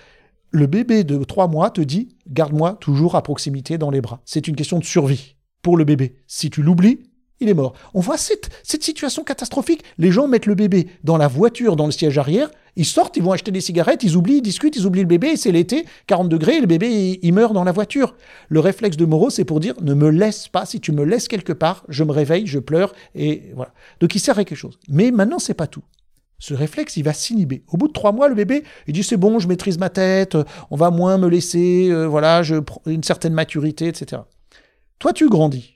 le 0.50 0.66
bébé 0.66 1.04
de 1.04 1.22
trois 1.24 1.48
mois 1.48 1.70
te 1.70 1.80
dit 1.80 2.16
garde-moi 2.28 2.76
toujours 2.80 3.14
à 3.14 3.22
proximité 3.22 3.78
dans 3.78 3.90
les 3.90 4.00
bras. 4.00 4.20
C'est 4.24 4.48
une 4.48 4.56
question 4.56 4.78
de 4.78 4.84
survie 4.84 5.36
pour 5.62 5.76
le 5.76 5.84
bébé. 5.84 6.16
Si 6.26 6.50
tu 6.50 6.62
l'oublies, 6.62 7.00
il 7.42 7.48
est 7.48 7.54
mort. 7.54 7.74
On 7.94 8.00
voit 8.00 8.16
cette, 8.16 8.50
situation 8.62 9.24
catastrophique. 9.24 9.82
Les 9.98 10.10
gens 10.10 10.28
mettent 10.28 10.46
le 10.46 10.54
bébé 10.54 10.88
dans 11.04 11.16
la 11.16 11.28
voiture, 11.28 11.76
dans 11.76 11.86
le 11.86 11.92
siège 11.92 12.18
arrière, 12.18 12.50
ils 12.76 12.86
sortent, 12.86 13.16
ils 13.16 13.22
vont 13.22 13.32
acheter 13.32 13.50
des 13.50 13.60
cigarettes, 13.60 14.02
ils 14.02 14.16
oublient, 14.16 14.38
ils 14.38 14.42
discutent, 14.42 14.76
ils 14.76 14.86
oublient 14.86 15.02
le 15.02 15.06
bébé, 15.06 15.36
c'est 15.36 15.52
l'été, 15.52 15.84
40 16.06 16.28
degrés, 16.28 16.56
et 16.56 16.60
le 16.60 16.66
bébé, 16.66 17.18
il, 17.22 17.32
meurt 17.34 17.52
dans 17.52 17.64
la 17.64 17.72
voiture. 17.72 18.14
Le 18.48 18.60
réflexe 18.60 18.96
de 18.96 19.04
Moreau, 19.04 19.28
c'est 19.28 19.44
pour 19.44 19.60
dire, 19.60 19.74
ne 19.82 19.92
me 19.92 20.08
laisse 20.08 20.48
pas, 20.48 20.64
si 20.64 20.80
tu 20.80 20.90
me 20.92 21.04
laisses 21.04 21.28
quelque 21.28 21.52
part, 21.52 21.84
je 21.88 22.02
me 22.02 22.12
réveille, 22.12 22.46
je 22.46 22.58
pleure, 22.58 22.94
et 23.14 23.52
voilà. 23.54 23.72
Donc 24.00 24.14
il 24.14 24.20
sert 24.20 24.38
à 24.38 24.44
quelque 24.44 24.56
chose. 24.56 24.78
Mais 24.88 25.10
maintenant, 25.10 25.38
c'est 25.38 25.54
pas 25.54 25.66
tout. 25.66 25.82
Ce 26.38 26.54
réflexe, 26.54 26.96
il 26.96 27.04
va 27.04 27.12
s'inhiber. 27.12 27.62
Au 27.68 27.76
bout 27.76 27.88
de 27.88 27.92
trois 27.92 28.10
mois, 28.10 28.28
le 28.28 28.34
bébé, 28.34 28.64
il 28.86 28.94
dit 28.94 29.02
c'est 29.02 29.18
bon, 29.18 29.38
je 29.38 29.46
maîtrise 29.46 29.78
ma 29.78 29.90
tête, 29.90 30.36
on 30.70 30.76
va 30.76 30.90
moins 30.90 31.18
me 31.18 31.28
laisser, 31.28 31.88
euh, 31.90 32.06
voilà, 32.06 32.42
je 32.42 32.56
une 32.86 33.04
certaine 33.04 33.34
maturité, 33.34 33.86
etc. 33.86 34.22
Toi, 34.98 35.12
tu 35.12 35.28
grandis. 35.28 35.71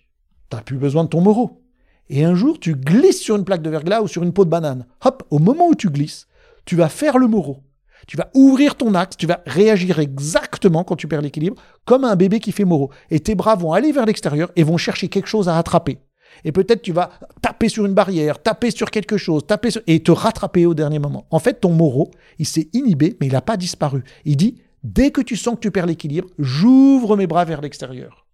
T'as 0.49 0.61
plus 0.61 0.77
besoin 0.77 1.05
de 1.05 1.09
ton 1.09 1.21
Moreau. 1.21 1.63
Et 2.09 2.25
un 2.25 2.35
jour, 2.35 2.61
tu 2.61 2.75
glisses 2.75 3.21
sur 3.21 3.37
une 3.37 3.45
plaque 3.45 3.63
de 3.63 3.71
verglas 3.71 4.03
ou 4.03 4.09
sur 4.09 4.23
une 4.23 4.33
peau 4.33 4.45
de 4.45 4.51
banane. 4.51 4.87
Hop, 5.05 5.25
au 5.31 5.39
moment 5.39 5.69
où 5.69 5.75
tu 5.75 5.91
glisses, 5.91 6.29
tu 6.65 6.77
vas 6.77 6.89
faire 6.89 7.19
le 7.19 7.27
Moreau. 7.27 7.63
Tu 8.07 8.17
vas 8.17 8.31
ouvrir 8.35 8.77
ton 8.77 8.95
axe, 8.95 9.17
tu 9.17 9.27
vas 9.27 9.43
réagir 9.47 9.99
exactement 9.99 10.85
quand 10.85 10.97
tu 10.97 11.09
perds 11.09 11.23
l'équilibre, 11.23 11.61
comme 11.85 12.05
un 12.05 12.15
bébé 12.15 12.39
qui 12.39 12.53
fait 12.53 12.65
Moreau. 12.65 12.91
Et 13.11 13.21
tes 13.21 13.35
bras 13.35 13.57
vont 13.57 13.73
aller 13.73 13.91
vers 13.91 14.07
l'extérieur 14.07 14.53
et 14.55 14.63
vont 14.63 14.77
chercher 14.77 15.09
quelque 15.09 15.27
chose 15.27 15.49
à 15.49 15.59
attraper. 15.59 15.99
Et 16.45 16.53
peut-être 16.53 16.83
tu 16.83 16.93
vas 16.93 17.11
taper 17.43 17.69
sur 17.69 17.87
une 17.87 17.95
barrière, 17.95 18.41
taper 18.41 18.71
sur 18.71 18.91
quelque 18.91 19.17
chose, 19.17 19.47
taper 19.47 19.71
et 19.87 20.03
te 20.03 20.13
rattraper 20.13 20.67
au 20.67 20.75
dernier 20.75 20.99
moment. 20.99 21.27
En 21.31 21.39
fait, 21.39 21.61
ton 21.61 21.73
Moreau, 21.73 22.11
il 22.39 22.47
s'est 22.47 22.69
inhibé, 22.73 23.17
mais 23.21 23.27
il 23.27 23.33
n'a 23.33 23.41
pas 23.41 23.57
disparu. 23.57 24.05
Il 24.25 24.37
dit, 24.37 24.61
dès 24.85 25.11
que 25.11 25.21
tu 25.21 25.37
sens 25.37 25.55
que 25.55 25.61
tu 25.61 25.71
perds 25.71 25.87
l'équilibre, 25.87 26.29
j'ouvre 26.39 27.17
mes 27.17 27.27
bras 27.27 27.45
vers 27.45 27.61
l'extérieur 27.61 28.27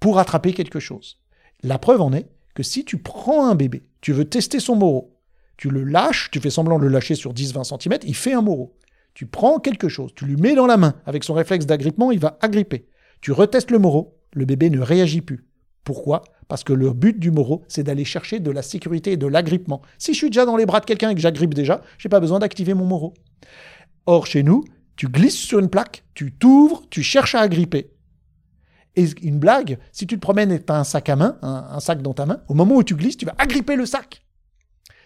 pour 0.00 0.18
attraper 0.18 0.52
quelque 0.52 0.80
chose. 0.80 1.18
La 1.62 1.78
preuve 1.78 2.00
en 2.00 2.12
est 2.12 2.28
que 2.54 2.62
si 2.62 2.84
tu 2.84 2.98
prends 2.98 3.46
un 3.46 3.54
bébé, 3.54 3.84
tu 4.00 4.12
veux 4.12 4.24
tester 4.24 4.60
son 4.60 4.76
morot, 4.76 5.16
tu 5.56 5.70
le 5.70 5.84
lâches, 5.84 6.30
tu 6.30 6.40
fais 6.40 6.50
semblant 6.50 6.78
de 6.78 6.84
le 6.84 6.90
lâcher 6.90 7.14
sur 7.14 7.32
10-20 7.32 7.80
cm, 7.80 7.98
il 8.04 8.14
fait 8.14 8.32
un 8.32 8.42
morot. 8.42 8.76
Tu 9.14 9.26
prends 9.26 9.58
quelque 9.58 9.88
chose, 9.88 10.12
tu 10.14 10.26
lui 10.26 10.36
mets 10.36 10.54
dans 10.54 10.66
la 10.66 10.76
main, 10.76 10.94
avec 11.06 11.24
son 11.24 11.32
réflexe 11.32 11.64
d'agrippement, 11.64 12.12
il 12.12 12.18
va 12.18 12.38
agripper. 12.42 12.86
Tu 13.22 13.32
retestes 13.32 13.70
le 13.70 13.78
morot, 13.78 14.18
le 14.34 14.44
bébé 14.44 14.68
ne 14.68 14.80
réagit 14.80 15.22
plus. 15.22 15.46
Pourquoi? 15.84 16.22
Parce 16.48 16.64
que 16.64 16.72
le 16.72 16.92
but 16.92 17.18
du 17.18 17.30
morot, 17.30 17.64
c'est 17.68 17.82
d'aller 17.82 18.04
chercher 18.04 18.40
de 18.40 18.50
la 18.50 18.60
sécurité 18.62 19.12
et 19.12 19.16
de 19.16 19.26
l'agrippement. 19.26 19.82
Si 19.98 20.12
je 20.12 20.18
suis 20.18 20.30
déjà 20.30 20.44
dans 20.44 20.56
les 20.56 20.66
bras 20.66 20.80
de 20.80 20.84
quelqu'un 20.84 21.10
et 21.10 21.14
que 21.14 21.20
j'agrippe 21.20 21.54
déjà, 21.54 21.80
je 21.96 22.06
n'ai 22.06 22.10
pas 22.10 22.20
besoin 22.20 22.38
d'activer 22.38 22.74
mon 22.74 22.84
morot. 22.84 23.14
Or, 24.04 24.26
chez 24.26 24.42
nous, 24.42 24.64
tu 24.96 25.08
glisses 25.08 25.38
sur 25.38 25.58
une 25.58 25.70
plaque, 25.70 26.04
tu 26.14 26.32
t'ouvres, 26.32 26.82
tu 26.90 27.02
cherches 27.02 27.34
à 27.34 27.40
agripper. 27.40 27.90
Et 28.96 29.06
une 29.22 29.38
blague, 29.38 29.78
si 29.92 30.06
tu 30.06 30.16
te 30.16 30.20
promènes 30.20 30.50
et 30.50 30.62
tu 30.62 30.72
un 30.72 30.84
sac 30.84 31.08
à 31.08 31.16
main, 31.16 31.38
un, 31.42 31.80
sac 31.80 32.00
dans 32.00 32.14
ta 32.14 32.24
main, 32.26 32.40
au 32.48 32.54
moment 32.54 32.76
où 32.76 32.82
tu 32.82 32.94
glisses, 32.94 33.16
tu 33.16 33.26
vas 33.26 33.34
agripper 33.38 33.76
le 33.76 33.84
sac. 33.84 34.22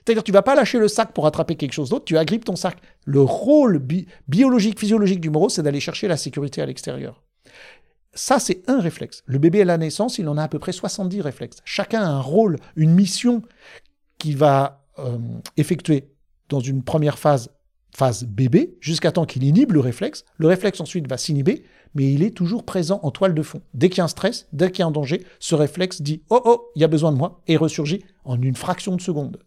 C'est-à-dire 0.05 0.23
tu 0.23 0.33
vas 0.33 0.43
pas 0.43 0.55
lâcher 0.55 0.79
le 0.79 0.89
sac 0.89 1.13
pour 1.13 1.27
attraper 1.27 1.57
quelque 1.57 1.73
chose 1.73 1.91
d'autre, 1.91 2.05
tu 2.05 2.17
agrippes 2.17 2.45
ton 2.45 2.57
sac. 2.57 2.79
Le 3.05 3.21
rôle 3.21 3.85
biologique, 4.29 4.79
physiologique 4.79 5.21
du 5.21 5.29
morot, 5.29 5.49
c'est 5.49 5.63
d'aller 5.63 5.81
chercher 5.81 6.09
la 6.09 6.17
sécurité 6.17 6.63
à 6.63 6.67
l'extérieur. 6.67 7.23
Ça, 8.15 8.39
c'est 8.39 8.69
un 8.69 8.81
réflexe. 8.81 9.23
Le 9.27 9.39
bébé 9.39 9.63
à 9.63 9.65
la 9.65 9.79
naissance, 9.79 10.19
il 10.19 10.29
en 10.29 10.37
a 10.37 10.43
à 10.43 10.49
peu 10.49 10.59
près 10.59 10.73
70 10.73 11.21
réflexes. 11.21 11.59
Chacun 11.65 12.03
a 12.03 12.09
un 12.09 12.21
rôle, 12.21 12.59
une 12.77 12.93
mission 12.93 13.43
qui 14.19 14.35
va 14.35 14.85
euh, 14.99 15.19
effectuer 15.57 16.11
dans 16.49 16.61
une 16.61 16.83
première 16.83 17.19
phase, 17.19 17.51
phase 17.95 18.25
bébé, 18.25 18.77
jusqu'à 18.81 19.13
temps 19.13 19.27
qu'il 19.27 19.45
inhibe 19.45 19.73
le 19.73 19.81
réflexe. 19.81 20.25
Le 20.39 20.47
réflexe 20.47 20.81
ensuite 20.81 21.09
va 21.09 21.17
s'inhiber, 21.17 21.65
mais 21.95 22.13
il 22.13 22.23
est 22.23 22.31
toujours 22.31 22.65
présent 22.65 23.01
en 23.03 23.11
toile 23.11 23.35
de 23.35 23.43
fond. 23.43 23.63
Dès 23.75 23.89
qu'il 23.89 23.99
y 23.99 24.01
a 24.01 24.05
un 24.05 24.09
stress, 24.09 24.49
dès 24.53 24.71
qu'il 24.71 24.81
y 24.81 24.83
a 24.83 24.87
un 24.87 24.91
danger, 24.91 25.25
ce 25.39 25.55
réflexe 25.55 26.03
dit 26.03 26.23
Oh 26.31 26.41
oh, 26.45 26.71
il 26.77 26.83
y 26.83 26.85
a 26.85 26.89
besoin 26.89 27.13
de 27.13 27.17
moi 27.17 27.43
et 27.47 27.57
ressurgit 27.57 28.03
en 28.25 28.41
une 28.41 28.55
fraction 28.55 28.97
de 28.97 29.01
seconde. 29.01 29.39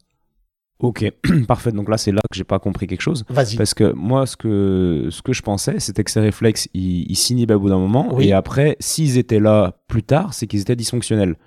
Ok, 0.79 1.09
parfait. 1.47 1.71
Donc 1.71 1.89
là, 1.89 1.97
c'est 1.97 2.11
là 2.11 2.21
que 2.29 2.35
j'ai 2.35 2.43
pas 2.43 2.59
compris 2.59 2.87
quelque 2.87 3.01
chose. 3.01 3.23
Vas-y. 3.29 3.55
Parce 3.55 3.73
que 3.73 3.93
moi, 3.93 4.25
ce 4.25 4.35
que, 4.35 5.07
ce 5.09 5.21
que 5.21 5.31
je 5.31 5.41
pensais, 5.41 5.79
c'était 5.79 6.03
que 6.03 6.11
ces 6.11 6.19
réflexes, 6.19 6.67
ils, 6.73 7.09
ils 7.09 7.15
s'inhibent 7.15 7.51
à 7.51 7.57
bout 7.57 7.69
d'un 7.69 7.79
moment. 7.79 8.19
Et 8.19 8.33
après, 8.33 8.75
s'ils 8.79 9.17
étaient 9.17 9.39
là 9.39 9.79
plus 9.87 10.03
tard, 10.03 10.33
c'est 10.33 10.47
qu'ils 10.47 10.61
étaient 10.61 10.75
dysfonctionnels. 10.75 11.37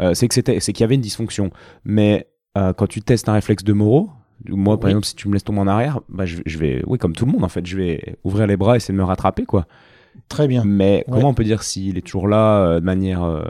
Euh, 0.00 0.12
c'est 0.14 0.28
que 0.28 0.34
c'était, 0.34 0.60
c'est 0.60 0.72
qu'il 0.72 0.82
y 0.82 0.84
avait 0.84 0.96
une 0.96 1.00
dysfonction. 1.00 1.50
Mais 1.84 2.28
euh, 2.58 2.72
quand 2.72 2.86
tu 2.86 3.00
testes 3.00 3.28
un 3.28 3.32
réflexe 3.32 3.64
de 3.64 3.72
Moreau, 3.72 4.10
moi, 4.48 4.78
par 4.78 4.90
exemple, 4.90 5.06
si 5.06 5.14
tu 5.14 5.28
me 5.28 5.34
laisses 5.34 5.44
tomber 5.44 5.60
en 5.60 5.66
arrière, 5.66 6.00
bah, 6.08 6.26
je, 6.26 6.38
je, 6.44 6.58
vais, 6.58 6.82
oui, 6.86 6.98
comme 6.98 7.14
tout 7.14 7.26
le 7.26 7.32
monde, 7.32 7.44
en 7.44 7.48
fait, 7.48 7.66
je 7.66 7.76
vais 7.76 8.18
ouvrir 8.24 8.46
les 8.46 8.56
bras 8.56 8.74
et 8.74 8.76
essayer 8.76 8.92
de 8.92 8.98
me 8.98 9.04
rattraper, 9.04 9.44
quoi. 9.44 9.66
Très 10.28 10.48
bien. 10.48 10.62
Mais 10.64 11.04
comment 11.10 11.28
on 11.28 11.34
peut 11.34 11.44
dire 11.44 11.62
s'il 11.62 11.98
est 11.98 12.02
toujours 12.02 12.28
là 12.28 12.60
euh, 12.60 12.80
de 12.80 12.84
manière 12.84 13.22
euh, 13.22 13.44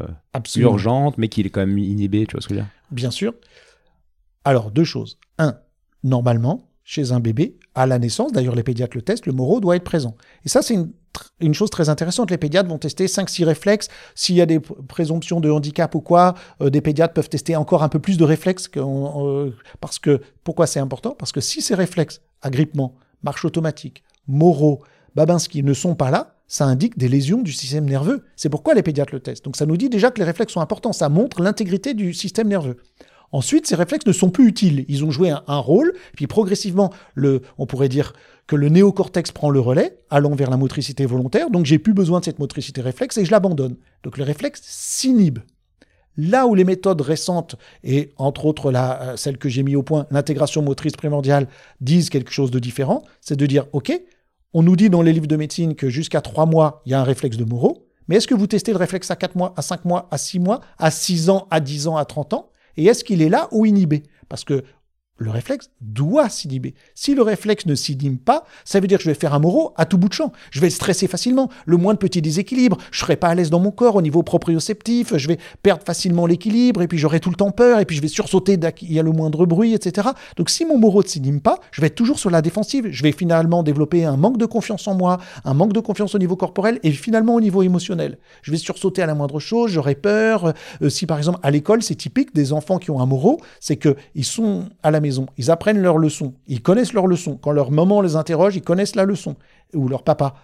urgente, 0.56 1.16
mais 1.18 1.28
qu'il 1.28 1.46
est 1.46 1.50
quand 1.50 1.60
même 1.60 1.78
inhibé, 1.78 2.26
tu 2.26 2.32
vois 2.32 2.40
ce 2.40 2.48
que 2.48 2.54
je 2.54 2.60
veux 2.60 2.64
dire? 2.64 2.72
Bien 2.90 3.10
sûr. 3.10 3.34
Alors, 4.44 4.70
deux 4.70 4.84
choses. 4.84 5.18
Un, 5.38 5.56
normalement, 6.02 6.65
chez 6.86 7.10
un 7.10 7.18
bébé, 7.18 7.58
à 7.74 7.84
la 7.84 7.98
naissance, 7.98 8.30
d'ailleurs 8.30 8.54
les 8.54 8.62
pédiatres 8.62 8.96
le 8.96 9.02
testent, 9.02 9.26
le 9.26 9.32
morot 9.32 9.58
doit 9.58 9.74
être 9.74 9.82
présent. 9.82 10.14
Et 10.44 10.48
ça, 10.48 10.62
c'est 10.62 10.78
une, 11.40 11.52
chose 11.52 11.68
très 11.68 11.88
intéressante. 11.88 12.30
Les 12.30 12.38
pédiatres 12.38 12.68
vont 12.68 12.78
tester 12.78 13.06
5-6 13.06 13.44
réflexes. 13.44 13.88
S'il 14.14 14.36
y 14.36 14.40
a 14.40 14.46
des 14.46 14.60
présomptions 14.60 15.40
de 15.40 15.50
handicap 15.50 15.96
ou 15.96 16.00
quoi, 16.00 16.34
euh, 16.60 16.70
des 16.70 16.80
pédiatres 16.80 17.12
peuvent 17.12 17.28
tester 17.28 17.56
encore 17.56 17.82
un 17.82 17.88
peu 17.88 17.98
plus 17.98 18.16
de 18.16 18.22
réflexes. 18.22 18.70
parce 19.80 19.98
que, 19.98 20.20
pourquoi 20.44 20.68
c'est 20.68 20.78
important? 20.78 21.10
Parce 21.18 21.32
que 21.32 21.40
si 21.40 21.60
ces 21.60 21.74
réflexes, 21.74 22.20
agrippement, 22.40 22.94
marche 23.24 23.44
automatique, 23.44 24.04
morot, 24.28 24.80
Babinski 25.16 25.64
ne 25.64 25.74
sont 25.74 25.96
pas 25.96 26.12
là, 26.12 26.36
ça 26.46 26.66
indique 26.66 26.96
des 26.96 27.08
lésions 27.08 27.42
du 27.42 27.50
système 27.50 27.86
nerveux. 27.86 28.22
C'est 28.36 28.48
pourquoi 28.48 28.74
les 28.74 28.84
pédiatres 28.84 29.12
le 29.12 29.18
testent. 29.18 29.44
Donc 29.44 29.56
ça 29.56 29.66
nous 29.66 29.76
dit 29.76 29.88
déjà 29.88 30.12
que 30.12 30.20
les 30.20 30.24
réflexes 30.24 30.52
sont 30.52 30.60
importants, 30.60 30.92
ça 30.92 31.08
montre 31.08 31.42
l'intégrité 31.42 31.94
du 31.94 32.14
système 32.14 32.46
nerveux. 32.46 32.76
Ensuite, 33.32 33.66
ces 33.66 33.74
réflexes 33.74 34.06
ne 34.06 34.12
sont 34.12 34.30
plus 34.30 34.46
utiles. 34.46 34.84
Ils 34.88 35.04
ont 35.04 35.10
joué 35.10 35.30
un, 35.30 35.58
rôle, 35.58 35.94
puis 36.14 36.26
progressivement, 36.26 36.92
le, 37.14 37.42
on 37.58 37.66
pourrait 37.66 37.88
dire 37.88 38.12
que 38.46 38.56
le 38.56 38.68
néocortex 38.68 39.32
prend 39.32 39.50
le 39.50 39.60
relais, 39.60 39.98
allant 40.10 40.34
vers 40.34 40.50
la 40.50 40.56
motricité 40.56 41.04
volontaire, 41.04 41.50
donc 41.50 41.66
j'ai 41.66 41.78
plus 41.78 41.94
besoin 41.94 42.20
de 42.20 42.24
cette 42.24 42.38
motricité 42.38 42.80
réflexe 42.80 43.18
et 43.18 43.24
je 43.24 43.30
l'abandonne. 43.30 43.76
Donc 44.04 44.18
le 44.18 44.24
réflexe 44.24 44.62
s'inhibe. 44.64 45.40
Là 46.16 46.46
où 46.46 46.54
les 46.54 46.64
méthodes 46.64 47.00
récentes, 47.00 47.56
et 47.84 48.12
entre 48.16 48.46
autres 48.46 48.70
la, 48.70 49.02
euh, 49.02 49.16
celle 49.16 49.36
que 49.36 49.48
j'ai 49.48 49.62
mis 49.62 49.76
au 49.76 49.82
point, 49.82 50.06
l'intégration 50.10 50.62
motrice 50.62 50.94
primordiale, 50.94 51.48
disent 51.80 52.08
quelque 52.08 52.32
chose 52.32 52.50
de 52.50 52.58
différent, 52.58 53.02
c'est 53.20 53.36
de 53.36 53.46
dire, 53.46 53.66
OK, 53.72 53.92
on 54.54 54.62
nous 54.62 54.76
dit 54.76 54.88
dans 54.88 55.02
les 55.02 55.12
livres 55.12 55.26
de 55.26 55.36
médecine 55.36 55.74
que 55.74 55.90
jusqu'à 55.90 56.22
3 56.22 56.46
mois, 56.46 56.80
il 56.86 56.92
y 56.92 56.94
a 56.94 57.00
un 57.00 57.04
réflexe 57.04 57.36
de 57.36 57.44
Moreau. 57.44 57.86
Mais 58.08 58.16
est-ce 58.16 58.26
que 58.26 58.34
vous 58.34 58.46
testez 58.46 58.72
le 58.72 58.78
réflexe 58.78 59.10
à 59.10 59.16
4 59.16 59.36
mois, 59.36 59.52
à 59.56 59.62
5 59.62 59.84
mois, 59.84 60.08
à 60.10 60.16
6 60.16 60.38
mois, 60.38 60.60
à 60.78 60.90
6 60.90 61.28
ans, 61.28 61.46
à 61.50 61.60
10 61.60 61.88
ans, 61.88 61.96
à 61.96 62.04
30 62.04 62.32
ans? 62.32 62.50
Et 62.76 62.84
est-ce 62.86 63.04
qu'il 63.04 63.22
est 63.22 63.28
là 63.28 63.48
ou 63.52 63.66
inhibé? 63.66 64.02
Parce 64.28 64.44
que 64.44 64.64
le 65.18 65.30
réflexe 65.30 65.70
doit 65.80 66.28
s'inhiber. 66.28 66.74
Si 66.94 67.14
le 67.14 67.22
réflexe 67.22 67.66
ne 67.66 67.74
s'inhibe 67.74 68.18
pas, 68.18 68.44
ça 68.64 68.80
veut 68.80 68.86
dire 68.86 68.98
que 68.98 69.04
je 69.04 69.10
vais 69.10 69.14
faire 69.14 69.34
un 69.34 69.38
morot 69.38 69.72
à 69.76 69.86
tout 69.86 69.98
bout 69.98 70.08
de 70.08 70.14
champ. 70.14 70.32
Je 70.50 70.60
vais 70.60 70.70
stresser 70.70 71.06
facilement, 71.06 71.48
le 71.64 71.76
moins 71.76 71.94
de 71.94 71.98
petits 71.98 72.22
déséquilibres, 72.22 72.78
je 72.90 73.00
serai 73.00 73.16
pas 73.16 73.28
à 73.28 73.34
l'aise 73.34 73.50
dans 73.50 73.60
mon 73.60 73.70
corps 73.70 73.96
au 73.96 74.02
niveau 74.02 74.22
proprioceptif, 74.22 75.16
je 75.16 75.28
vais 75.28 75.38
perdre 75.62 75.82
facilement 75.84 76.26
l'équilibre, 76.26 76.82
et 76.82 76.88
puis 76.88 76.98
j'aurai 76.98 77.20
tout 77.20 77.30
le 77.30 77.36
temps 77.36 77.50
peur, 77.50 77.80
et 77.80 77.84
puis 77.84 77.96
je 77.96 78.02
vais 78.02 78.08
sursauter 78.08 78.56
dès 78.56 78.72
qu'il 78.72 78.92
y 78.92 78.98
a 78.98 79.02
le 79.02 79.12
moindre 79.12 79.46
bruit, 79.46 79.74
etc. 79.74 80.08
Donc 80.36 80.50
si 80.50 80.64
mon 80.64 80.78
morot 80.78 81.02
ne 81.02 81.08
s'inhibe 81.08 81.40
pas, 81.40 81.60
je 81.70 81.80
vais 81.80 81.86
être 81.88 81.94
toujours 81.94 82.18
sur 82.18 82.30
la 82.30 82.42
défensive. 82.42 82.88
Je 82.90 83.02
vais 83.02 83.12
finalement 83.12 83.62
développer 83.62 84.04
un 84.04 84.16
manque 84.16 84.38
de 84.38 84.46
confiance 84.46 84.86
en 84.88 84.94
moi, 84.94 85.18
un 85.44 85.54
manque 85.54 85.72
de 85.72 85.80
confiance 85.80 86.14
au 86.14 86.18
niveau 86.18 86.36
corporel, 86.36 86.78
et 86.82 86.90
finalement 86.92 87.34
au 87.34 87.40
niveau 87.40 87.62
émotionnel. 87.62 88.18
Je 88.42 88.50
vais 88.50 88.58
sursauter 88.58 89.02
à 89.02 89.06
la 89.06 89.14
moindre 89.14 89.40
chose, 89.40 89.70
j'aurai 89.70 89.94
peur. 89.94 90.52
Euh, 90.82 90.90
si 90.90 91.06
par 91.06 91.18
exemple 91.18 91.38
à 91.42 91.50
l'école, 91.50 91.82
c'est 91.82 91.94
typique 91.94 92.34
des 92.34 92.52
enfants 92.52 92.78
qui 92.78 92.90
ont 92.90 93.00
un 93.00 93.06
morot, 93.06 93.40
c'est 93.60 93.76
qu'ils 93.76 94.24
sont 94.24 94.68
à 94.82 94.90
la 94.90 95.00
ils 95.36 95.50
apprennent 95.50 95.80
leurs 95.80 95.98
leçons, 95.98 96.34
ils 96.46 96.62
connaissent 96.62 96.92
leurs 96.92 97.06
leçons. 97.06 97.36
Quand 97.36 97.52
leur 97.52 97.70
maman 97.70 98.00
les 98.00 98.16
interroge, 98.16 98.56
ils 98.56 98.62
connaissent 98.62 98.96
la 98.96 99.04
leçon, 99.04 99.36
ou 99.74 99.88
leur 99.88 100.02
papa. 100.02 100.34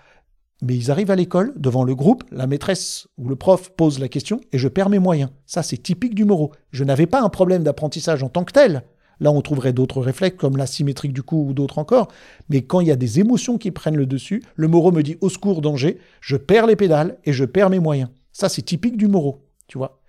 Mais 0.63 0.77
ils 0.77 0.93
arrivent 0.93 1.11
à 1.11 1.17
l'école, 1.17 1.53
devant 1.57 1.83
le 1.83 1.95
groupe, 1.95 2.23
la 2.31 2.47
maîtresse 2.47 3.09
ou 3.19 3.29
le 3.29 3.35
prof 3.35 3.71
pose 3.77 3.99
la 3.99 4.09
question 4.09 4.41
et 4.53 4.59
je 4.59 4.69
perds 4.69 4.91
mes 4.91 5.01
moyens. 5.01 5.31
Ça, 5.45 5.65
c'est 5.65 5.77
typique 5.77 6.15
du 6.15 6.25
morot. 6.25 6.53
Je 6.71 6.85
n'avais 6.85 7.07
pas 7.07 7.21
un 7.21 7.29
problème 7.29 7.65
d'apprentissage 7.65 8.23
en 8.23 8.29
tant 8.29 8.45
que 8.45 8.53
tel. 8.53 8.85
Là, 9.19 9.33
on 9.33 9.41
trouverait 9.41 9.73
d'autres 9.73 10.01
réflexes 10.01 10.37
comme 10.39 10.57
la 10.57 10.67
symétrique 10.67 11.13
du 11.13 11.23
cou 11.23 11.49
ou 11.49 11.53
d'autres 11.53 11.79
encore. 11.79 12.09
Mais 12.49 12.63
quand 12.63 12.81
il 12.81 12.87
y 12.87 12.93
a 12.93 12.97
des 12.97 13.19
émotions 13.19 13.59
qui 13.59 13.73
prennent 13.73 13.97
le 13.97 14.07
dessus, 14.07 14.43
le 14.55 14.69
morot 14.69 14.93
me 14.93 15.03
dit 15.03 15.17
au 15.21 15.29
secours, 15.29 15.63
danger, 15.63 15.99
je 16.21 16.37
perds 16.37 16.69
les 16.69 16.77
pédales 16.77 17.19
et 17.25 17.33
je 17.33 17.45
perds 17.45 17.71
mes 17.71 17.81
moyens. 17.81 18.11
Ça, 18.33 18.49
c'est 18.49 18.63
typique 18.63 18.97
du 18.97 19.09
morot, 19.09 19.45
tu 19.67 19.79
vois. 19.79 20.01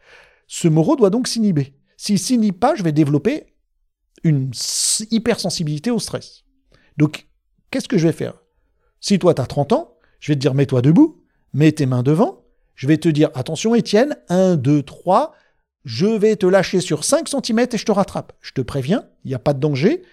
Ce 0.48 0.68
morot 0.68 0.96
doit 0.96 1.10
donc 1.10 1.28
s'inhiber. 1.28 1.74
S'il 1.98 2.20
s'inhibe 2.20 2.58
pas, 2.60 2.76
je 2.76 2.84
vais 2.84 2.92
développer 2.92 3.53
une 4.24 4.52
hypersensibilité 5.12 5.92
au 5.92 6.00
stress. 6.00 6.44
Donc, 6.98 7.28
qu'est-ce 7.72 7.88
que 7.88 7.98
je 7.98 8.08
vais 8.08 8.14
faire? 8.14 8.36
Si 9.00 9.20
toi, 9.20 9.34
tu 9.34 9.42
as 9.42 9.46
30 9.46 9.74
ans, 9.74 9.96
je 10.20 10.32
vais 10.32 10.36
te 10.36 10.40
dire 10.40 10.54
mets-toi 10.54 10.82
debout, 10.82 11.22
mets 11.54 11.72
tes 11.72 11.86
mains 11.86 12.04
devant, 12.04 12.46
je 12.76 12.88
vais 12.88 12.98
te 12.98 13.10
dire 13.10 13.30
attention 13.36 13.76
Étienne, 13.76 14.16
1, 14.30 14.56
2, 14.56 14.84
3, 14.84 15.34
je 15.86 16.06
vais 16.06 16.36
te 16.36 16.46
lâcher 16.46 16.80
sur 16.80 17.04
5 17.04 17.28
cm 17.28 17.60
et 17.72 17.78
je 17.78 17.86
te 17.86 17.92
rattrape. 17.92 18.34
Je 18.42 18.54
te 18.54 18.62
préviens, 18.62 19.06
il 19.26 19.30
n'y 19.30 19.36
a 19.36 19.40
pas 19.40 19.54
de 19.54 19.60
danger, 19.60 20.04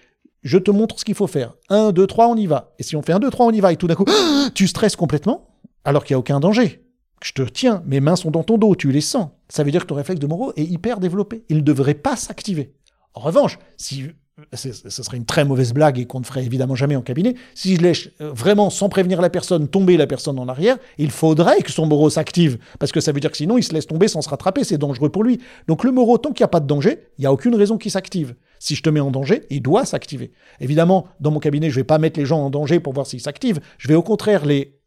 je 0.43 0.57
te 0.57 0.71
montre 0.71 0.99
ce 0.99 1.05
qu'il 1.05 1.15
faut 1.15 1.27
faire. 1.27 1.53
1, 1.69 1.91
2, 1.91 2.07
3, 2.07 2.27
on 2.27 2.35
y 2.35 2.47
va. 2.47 2.73
Et 2.79 2.83
si 2.83 2.95
on 2.95 3.01
fait 3.01 3.13
1, 3.13 3.19
2, 3.19 3.29
3, 3.29 3.45
on 3.45 3.51
y 3.51 3.59
va, 3.59 3.71
et 3.71 3.77
tout 3.77 3.87
d'un 3.87 3.95
coup, 3.95 4.05
tu 4.53 4.67
stresses 4.67 4.95
complètement, 4.95 5.47
alors 5.85 6.03
qu'il 6.03 6.13
n'y 6.13 6.17
a 6.17 6.19
aucun 6.19 6.39
danger. 6.39 6.83
je 7.23 7.33
te 7.33 7.43
tiens, 7.43 7.83
mes 7.85 7.99
mains 7.99 8.15
sont 8.15 8.31
dans 8.31 8.43
ton 8.43 8.57
dos, 8.57 8.75
tu 8.75 8.91
les 8.91 9.01
sens. 9.01 9.29
Ça 9.49 9.63
veut 9.63 9.71
dire 9.71 9.81
que 9.81 9.87
ton 9.87 9.95
réflexe 9.95 10.19
de 10.19 10.27
Moreau 10.27 10.53
est 10.55 10.63
hyper 10.63 10.99
développé. 10.99 11.43
Il 11.49 11.57
ne 11.57 11.61
devrait 11.61 11.93
pas 11.93 12.15
s'activer. 12.15 12.73
En 13.13 13.21
revanche, 13.21 13.59
si 13.77 14.09
ce 14.53 15.03
serait 15.03 15.17
une 15.17 15.25
très 15.25 15.45
mauvaise 15.45 15.73
blague 15.73 15.99
et 15.99 16.05
qu'on 16.05 16.19
ne 16.19 16.25
ferait 16.25 16.43
évidemment 16.43 16.75
jamais 16.75 16.95
en 16.95 17.01
cabinet. 17.01 17.35
Si 17.55 17.75
je 17.75 17.81
laisse 17.81 18.09
euh, 18.21 18.31
vraiment, 18.33 18.69
sans 18.69 18.89
prévenir 18.89 19.21
la 19.21 19.29
personne, 19.29 19.67
tomber 19.67 19.97
la 19.97 20.07
personne 20.07 20.39
en 20.39 20.47
arrière, 20.47 20.77
il 20.97 21.11
faudrait 21.11 21.61
que 21.61 21.71
son 21.71 21.85
moro 21.85 22.09
s'active. 22.09 22.57
Parce 22.79 22.91
que 22.91 22.99
ça 22.99 23.11
veut 23.11 23.19
dire 23.19 23.31
que 23.31 23.37
sinon, 23.37 23.57
il 23.57 23.63
se 23.63 23.73
laisse 23.73 23.87
tomber 23.87 24.07
sans 24.07 24.21
se 24.21 24.29
rattraper. 24.29 24.63
C'est 24.63 24.77
dangereux 24.77 25.09
pour 25.09 25.23
lui. 25.23 25.39
Donc 25.67 25.83
le 25.83 25.91
moro, 25.91 26.17
tant 26.17 26.31
qu'il 26.31 26.43
n'y 26.43 26.45
a 26.45 26.49
pas 26.49 26.59
de 26.59 26.67
danger, 26.67 26.99
il 27.17 27.21
n'y 27.21 27.25
a 27.27 27.33
aucune 27.33 27.55
raison 27.55 27.77
qu'il 27.77 27.91
s'active. 27.91 28.35
Si 28.59 28.75
je 28.75 28.83
te 28.83 28.89
mets 28.89 28.99
en 28.99 29.11
danger, 29.11 29.43
il 29.49 29.61
doit 29.61 29.85
s'activer. 29.85 30.31
Évidemment, 30.59 31.07
dans 31.19 31.31
mon 31.31 31.39
cabinet, 31.39 31.69
je 31.69 31.75
ne 31.75 31.81
vais 31.81 31.87
pas 31.87 31.97
mettre 31.97 32.19
les 32.19 32.25
gens 32.25 32.39
en 32.39 32.49
danger 32.49 32.79
pour 32.79 32.93
voir 32.93 33.07
s'ils 33.07 33.21
s'activent. 33.21 33.59
Je 33.77 33.87
vais 33.87 33.95
au 33.95 34.03
contraire 34.03 34.45
les 34.45 34.79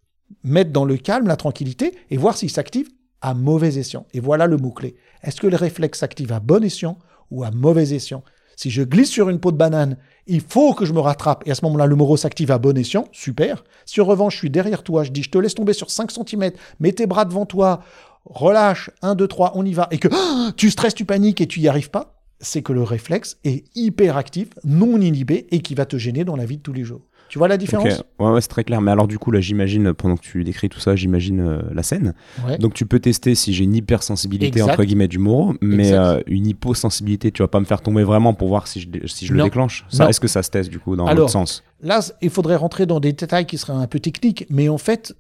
mettre 0.43 0.71
dans 0.71 0.85
le 0.85 0.97
calme, 0.97 1.27
la 1.27 1.37
tranquillité, 1.37 1.95
et 2.11 2.17
voir 2.17 2.37
s'ils 2.37 2.51
s'activent 2.51 2.91
à 3.21 3.35
mauvais 3.35 3.79
escient. 3.79 4.07
Et 4.13 4.21
voilà 4.21 4.47
le 4.47 4.57
mot-clé. 4.57 4.97
Est-ce 5.23 5.41
que 5.41 5.47
le 5.47 5.57
réflexe 5.57 6.01
s'active 6.01 6.33
à 6.33 6.41
bon 6.41 6.63
escient 6.63 6.99
ou 7.31 7.45
à 7.45 7.51
mauvais 7.51 7.95
escient 7.95 8.23
si 8.57 8.71
je 8.71 8.83
glisse 8.83 9.11
sur 9.11 9.29
une 9.29 9.41
peau 9.41 9.53
de 9.53 9.57
banane, 9.57 9.97
il 10.27 10.41
faut 10.41 10.75
que 10.75 10.85
je 10.85 10.93
me 10.93 11.01
rattrape. 11.01 11.43
Et 11.47 11.51
à 11.51 11.55
ce 11.55 11.65
moment-là, 11.65 11.87
le 11.87 11.97
moro 11.97 12.17
s'active 12.17 12.51
à 12.51 12.59
bon 12.59 12.77
escient. 12.77 13.09
Super. 13.13 13.65
Si 13.85 14.01
en 14.01 14.05
revanche, 14.05 14.35
je 14.35 14.39
suis 14.39 14.51
derrière 14.51 14.83
toi, 14.83 15.05
je 15.05 15.11
dis, 15.11 15.23
je 15.23 15.31
te 15.31 15.39
laisse 15.39 15.55
tomber 15.55 15.73
sur 15.73 15.91
5 15.91 16.11
cm, 16.11 16.53
mets 16.81 16.93
tes 16.93 17.07
bras 17.07 17.25
devant 17.25 17.47
toi, 17.47 17.83
relâche, 18.25 18.91
1, 19.03 19.15
2, 19.15 19.27
3, 19.27 19.53
on 19.57 19.65
y 19.65 19.73
va, 19.73 19.89
et 19.91 19.99
que 19.99 20.09
tu 20.53 20.71
stresses, 20.71 20.95
tu 20.95 21.05
paniques 21.05 21.41
et 21.41 21.47
tu 21.47 21.61
n'y 21.61 21.69
arrives 21.69 21.91
pas, 21.91 22.23
c'est 22.41 22.63
que 22.63 22.73
le 22.73 22.83
réflexe 22.83 23.39
est 23.45 23.65
hyper 23.77 24.17
actif, 24.17 24.49
non 24.65 25.01
inhibé 25.01 25.47
et 25.51 25.61
qui 25.61 25.75
va 25.75 25.87
te 25.87 25.97
gêner 25.97 26.25
dans 26.25 26.37
la 26.37 26.47
vie 26.47 26.59
de 26.59 26.63
tous 26.63 26.73
les 26.73 26.85
jours. 26.85 27.03
Tu 27.35 27.38
vois 27.38 27.49
la 27.49 27.57
différence 27.57 28.05
Ouais, 28.20 28.40
c'est 28.40 28.47
très 28.47 28.62
clair. 28.62 28.81
Mais 28.81 28.92
alors, 28.92 29.09
du 29.09 29.18
coup, 29.18 29.33
là, 29.33 29.40
j'imagine, 29.40 29.92
pendant 29.92 30.16
que 30.16 30.23
tu 30.23 30.44
décris 30.44 30.68
tout 30.68 30.79
ça, 30.79 30.94
j'imagine 30.94 31.40
euh, 31.40 31.62
la 31.73 31.83
scène. 31.83 32.14
Donc, 32.61 32.75
tu 32.75 32.87
peux 32.87 33.01
tester 33.01 33.35
si 33.35 33.53
j'ai 33.53 33.64
une 33.64 33.75
hypersensibilité, 33.75 34.62
entre 34.62 34.85
guillemets, 34.85 35.09
du 35.09 35.18
moro, 35.18 35.55
mais 35.61 35.94
euh, 35.94 36.20
une 36.29 36.47
hyposensibilité, 36.47 37.33
tu 37.33 37.42
vas 37.42 37.49
pas 37.49 37.59
me 37.59 37.64
faire 37.64 37.81
tomber 37.81 38.05
vraiment 38.05 38.35
pour 38.35 38.47
voir 38.47 38.68
si 38.68 38.79
je, 38.79 38.88
si 39.09 39.27
je 39.27 39.35
le 39.35 39.42
déclenche. 39.42 39.85
Est-ce 40.09 40.20
que 40.20 40.29
ça 40.29 40.44
se 40.44 40.51
teste, 40.51 40.70
du 40.70 40.79
coup, 40.79 40.94
dans 40.94 41.12
l'autre 41.12 41.29
sens? 41.31 41.64
Là, 41.83 41.99
il 42.23 42.31
faudrait 42.31 42.55
rentrer 42.55 42.87
dans 42.87 43.01
des 43.01 43.12
détails 43.12 43.47
qui 43.47 43.59
seraient 43.59 43.73
un 43.73 43.88
peu 43.88 43.99
techniques, 43.99 44.47
mais 44.49 44.68
en 44.68 44.79
fait, 44.79 45.16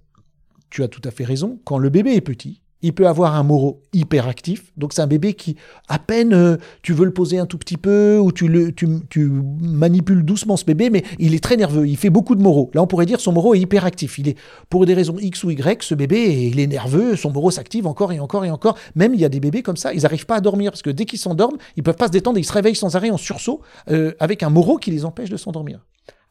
tu 0.70 0.84
as 0.84 0.88
tout 0.88 1.02
à 1.04 1.10
fait 1.10 1.24
raison. 1.24 1.58
Quand 1.64 1.78
le 1.78 1.90
bébé 1.90 2.14
est 2.14 2.20
petit, 2.20 2.60
il 2.84 2.92
peut 2.92 3.08
avoir 3.08 3.34
un 3.34 3.42
moro 3.42 3.80
hyperactif. 3.94 4.70
Donc 4.76 4.92
c'est 4.92 5.00
un 5.00 5.06
bébé 5.06 5.32
qui, 5.32 5.56
à 5.88 5.98
peine 5.98 6.34
euh, 6.34 6.58
tu 6.82 6.92
veux 6.92 7.06
le 7.06 7.14
poser 7.14 7.38
un 7.38 7.46
tout 7.46 7.56
petit 7.56 7.78
peu 7.78 8.18
ou 8.18 8.30
tu, 8.30 8.46
le, 8.46 8.72
tu, 8.72 8.86
manipules 9.16 10.22
doucement 10.22 10.58
ce 10.58 10.66
bébé, 10.66 10.90
mais 10.90 11.02
il 11.18 11.34
est 11.34 11.42
très 11.42 11.56
nerveux. 11.56 11.88
Il 11.88 11.96
fait 11.96 12.10
beaucoup 12.10 12.34
de 12.34 12.42
moro. 12.42 12.70
Là, 12.74 12.82
on 12.82 12.86
pourrait 12.86 13.06
dire 13.06 13.20
son 13.20 13.32
moro 13.32 13.54
est 13.54 13.60
hyperactif. 13.60 14.18
Il 14.18 14.28
est, 14.28 14.36
pour 14.68 14.84
des 14.84 14.92
raisons 14.92 15.16
X 15.18 15.44
ou 15.44 15.50
Y, 15.50 15.82
ce 15.82 15.94
bébé, 15.94 16.48
il 16.52 16.60
est 16.60 16.66
nerveux, 16.66 17.16
son 17.16 17.32
moro 17.32 17.50
s'active 17.50 17.86
encore 17.86 18.12
et 18.12 18.20
encore 18.20 18.44
et 18.44 18.50
encore. 18.50 18.76
Même 18.94 19.14
il 19.14 19.20
y 19.20 19.24
a 19.24 19.30
des 19.30 19.40
bébés 19.40 19.62
comme 19.62 19.78
ça, 19.78 19.94
ils 19.94 20.02
n'arrivent 20.02 20.26
pas 20.26 20.36
à 20.36 20.40
dormir 20.42 20.70
parce 20.70 20.82
que 20.82 20.90
dès 20.90 21.06
qu'ils 21.06 21.18
s'endorment, 21.18 21.56
ils 21.78 21.82
peuvent 21.82 21.96
pas 21.96 22.08
se 22.08 22.12
détendre, 22.12 22.38
ils 22.38 22.44
se 22.44 22.52
réveillent 22.52 22.76
sans 22.76 22.96
arrêt 22.96 23.10
en 23.10 23.16
sursaut 23.16 23.62
euh, 23.90 24.12
avec 24.20 24.42
un 24.42 24.50
moro 24.50 24.76
qui 24.76 24.90
les 24.90 25.06
empêche 25.06 25.30
de 25.30 25.38
s'endormir. 25.38 25.80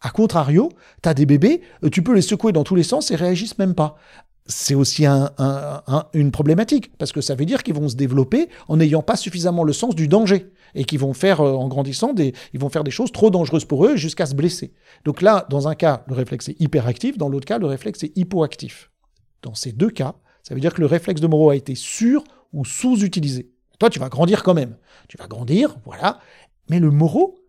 A 0.06 0.10
contrario, 0.10 0.70
tu 1.02 1.08
as 1.08 1.13
des 1.13 1.26
bébés, 1.26 1.62
euh, 1.84 1.89
tu 1.89 2.04
peux 2.04 2.13
les 2.13 2.22
secouer 2.22 2.52
dans 2.52 2.66
tous 2.66 2.76
les 2.76 2.84
sens 2.84 3.10
et 3.10 3.16
réagissent 3.16 3.58
même 3.58 3.74
pas 3.74 3.96
c'est 4.46 4.76
aussi 4.76 5.06
une 5.06 6.32
problématique, 6.32 6.92
parce 6.98 7.12
que 7.12 7.22
ça 7.22 7.36
veut 7.36 7.46
dire 7.46 7.64
qu'ils 7.64 7.74
vont 7.74 7.88
se 7.88 7.96
développer 7.96 8.50
en 8.68 8.78
n'ayant 8.78 9.02
pas 9.02 9.16
suffisamment 9.16 9.64
le 9.64 9.74
sens 9.74 9.96
du 9.96 10.08
danger, 10.08 10.52
et 10.76 10.86
qu'ils 10.86 11.00
vont 11.00 11.14
faire, 11.14 11.40
euh, 11.42 11.54
en 11.54 11.68
grandissant, 11.68 12.14
des, 12.14 12.34
ils 12.54 12.60
vont 12.60 12.70
faire 12.70 12.84
des 12.84 12.92
choses 12.92 13.12
trop 13.12 13.30
dangereuses 13.30 13.66
pour 13.66 13.86
eux 13.86 13.96
jusqu'à 13.96 14.26
se 14.26 14.34
blesser. 14.34 14.74
Donc 15.06 15.22
là, 15.22 15.46
dans 15.50 15.68
un 15.68 15.76
cas, 15.76 16.04
le 16.08 16.16
réflexe 16.16 16.50
est 16.50 16.60
hyperactif, 16.60 17.18
dans 17.18 17.30
l'autre 17.30 17.46
cas, 17.46 17.60
le 17.60 17.68
réflexe 17.68 18.04
est 18.04 18.18
hypoactif. 18.18 18.90
Dans 19.44 19.54
ces 19.54 19.72
deux 19.72 19.92
cas, 19.92 20.16
ça 20.42 20.56
veut 20.56 20.62
dire 20.62 20.74
que 20.74 20.82
le 20.82 20.88
réflexe 20.88 21.22
de 21.22 21.28
Moreau 21.28 21.52
a 21.52 21.56
été 21.56 21.76
sur 21.76 22.24
ou 22.52 22.66
sous-utilisé. 22.66 23.52
Toi, 23.80 23.90
tu 23.90 24.00
vas 24.00 24.10
grandir 24.10 24.44
quand 24.44 24.54
même. 24.54 24.78
Tu 25.08 25.18
vas 25.18 25.28
grandir, 25.28 25.78
voilà. 25.86 26.20
Mais 26.70 26.80
le 26.80 26.92
Moreau, 26.92 27.40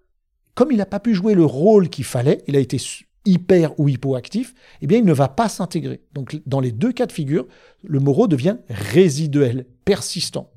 comme 0.54 0.70
il 0.70 0.78
n'a 0.78 0.86
pas 0.86 1.00
pu 1.00 1.14
jouer 1.14 1.34
le 1.34 1.44
rôle 1.44 1.88
qu'il 1.88 2.04
fallait, 2.04 2.42
il 2.46 2.56
a 2.56 2.60
été 2.60 2.78
hyper 3.24 3.78
ou 3.78 3.88
hypoactif, 3.88 4.54
eh 4.82 4.86
bien, 4.86 4.98
il 4.98 5.04
ne 5.04 5.12
va 5.12 5.28
pas 5.28 5.48
s'intégrer. 5.48 6.02
Donc, 6.12 6.40
dans 6.46 6.60
les 6.60 6.72
deux 6.72 6.92
cas 6.92 7.06
de 7.06 7.12
figure, 7.12 7.46
le 7.82 8.00
moro 8.00 8.28
devient 8.28 8.56
résiduel, 8.68 9.66
persistant. 9.84 10.50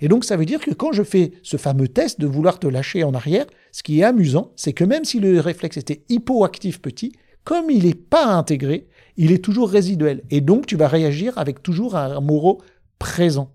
Et 0.00 0.08
donc, 0.08 0.24
ça 0.24 0.36
veut 0.36 0.46
dire 0.46 0.60
que 0.60 0.72
quand 0.72 0.92
je 0.92 1.02
fais 1.02 1.32
ce 1.42 1.56
fameux 1.56 1.88
test 1.88 2.20
de 2.20 2.26
vouloir 2.26 2.58
te 2.58 2.66
lâcher 2.66 3.04
en 3.04 3.14
arrière, 3.14 3.46
ce 3.72 3.82
qui 3.82 4.00
est 4.00 4.04
amusant, 4.04 4.52
c'est 4.56 4.72
que 4.72 4.84
même 4.84 5.04
si 5.04 5.20
le 5.20 5.40
réflexe 5.40 5.76
était 5.76 6.04
hypoactif 6.08 6.80
petit, 6.80 7.12
comme 7.44 7.70
il 7.70 7.86
n'est 7.86 7.94
pas 7.94 8.26
intégré, 8.26 8.88
il 9.16 9.32
est 9.32 9.42
toujours 9.44 9.70
résiduel. 9.70 10.22
Et 10.30 10.40
donc, 10.40 10.66
tu 10.66 10.76
vas 10.76 10.88
réagir 10.88 11.38
avec 11.38 11.62
toujours 11.62 11.96
un 11.96 12.20
moro 12.20 12.60
présent. 12.98 13.52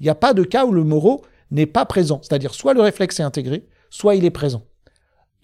Il 0.00 0.04
n'y 0.04 0.10
a 0.10 0.14
pas 0.14 0.34
de 0.34 0.44
cas 0.44 0.66
où 0.66 0.72
le 0.72 0.84
moro 0.84 1.22
n'est 1.50 1.66
pas 1.66 1.84
présent. 1.84 2.20
C'est-à-dire, 2.22 2.54
soit 2.54 2.74
le 2.74 2.80
réflexe 2.80 3.20
est 3.20 3.24
intégré, 3.24 3.66
soit 3.90 4.14
il 4.16 4.24
est 4.24 4.30
présent. 4.30 4.64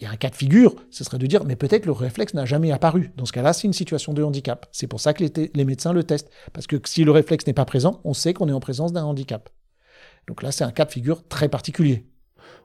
Il 0.01 0.05
y 0.05 0.07
a 0.07 0.11
un 0.11 0.17
cas 0.17 0.31
de 0.31 0.35
figure, 0.35 0.75
ce 0.91 1.05
serait 1.05 1.19
de 1.19 1.27
dire, 1.27 1.45
mais 1.45 1.57
peut-être 1.57 1.85
le 1.85 1.93
réflexe 1.93 2.33
n'a 2.33 2.47
jamais 2.47 2.73
apparu. 2.73 3.13
Dans 3.19 3.27
ce 3.27 3.33
cas-là, 3.33 3.53
c'est 3.53 3.67
une 3.67 3.75
situation 3.75 4.15
de 4.15 4.23
handicap. 4.23 4.67
C'est 4.73 4.87
pour 4.87 4.99
ça 4.99 5.13
que 5.13 5.23
les, 5.23 5.65
médecins 5.67 5.93
le 5.93 6.05
testent. 6.05 6.31
Parce 6.55 6.67
que 6.67 6.77
si 6.87 7.05
le 7.05 7.11
réflexe 7.11 7.47
n'est 7.47 7.53
pas 7.53 7.67
présent, 7.67 8.01
on 8.05 8.15
sait 8.15 8.33
qu'on 8.33 8.49
est 8.49 8.53
en 8.53 8.61
présence 8.61 8.95
d'un 8.95 9.05
handicap. 9.05 9.51
Donc 10.27 10.43
là, 10.43 10.53
c'est 10.53 10.65
un 10.65 10.71
cas 10.71 10.87
de 10.87 10.91
figure 10.91 11.29
très 11.29 11.51
particulier. 11.51 12.07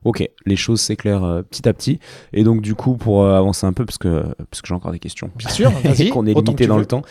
Ok, 0.05 0.25
les 0.45 0.55
choses 0.55 0.79
s'éclairent 0.79 1.25
euh, 1.25 1.41
petit 1.41 1.67
à 1.67 1.73
petit. 1.73 1.99
Et 2.31 2.45
donc, 2.45 2.61
du 2.61 2.73
coup, 2.73 2.95
pour 2.95 3.23
euh, 3.23 3.35
avancer 3.35 3.67
un 3.67 3.73
peu, 3.73 3.85
parce 3.85 3.97
que, 3.97 4.23
parce 4.49 4.61
que 4.61 4.67
j'ai 4.67 4.73
encore 4.73 4.93
des 4.93 4.99
questions. 4.99 5.29
Bien 5.35 5.49
sûr, 5.49 5.73
et 5.99 6.09
qu'on 6.09 6.25
est 6.25 6.33
limité 6.33 6.67
dans 6.67 6.77
le 6.77 6.85
temps. 6.85 7.01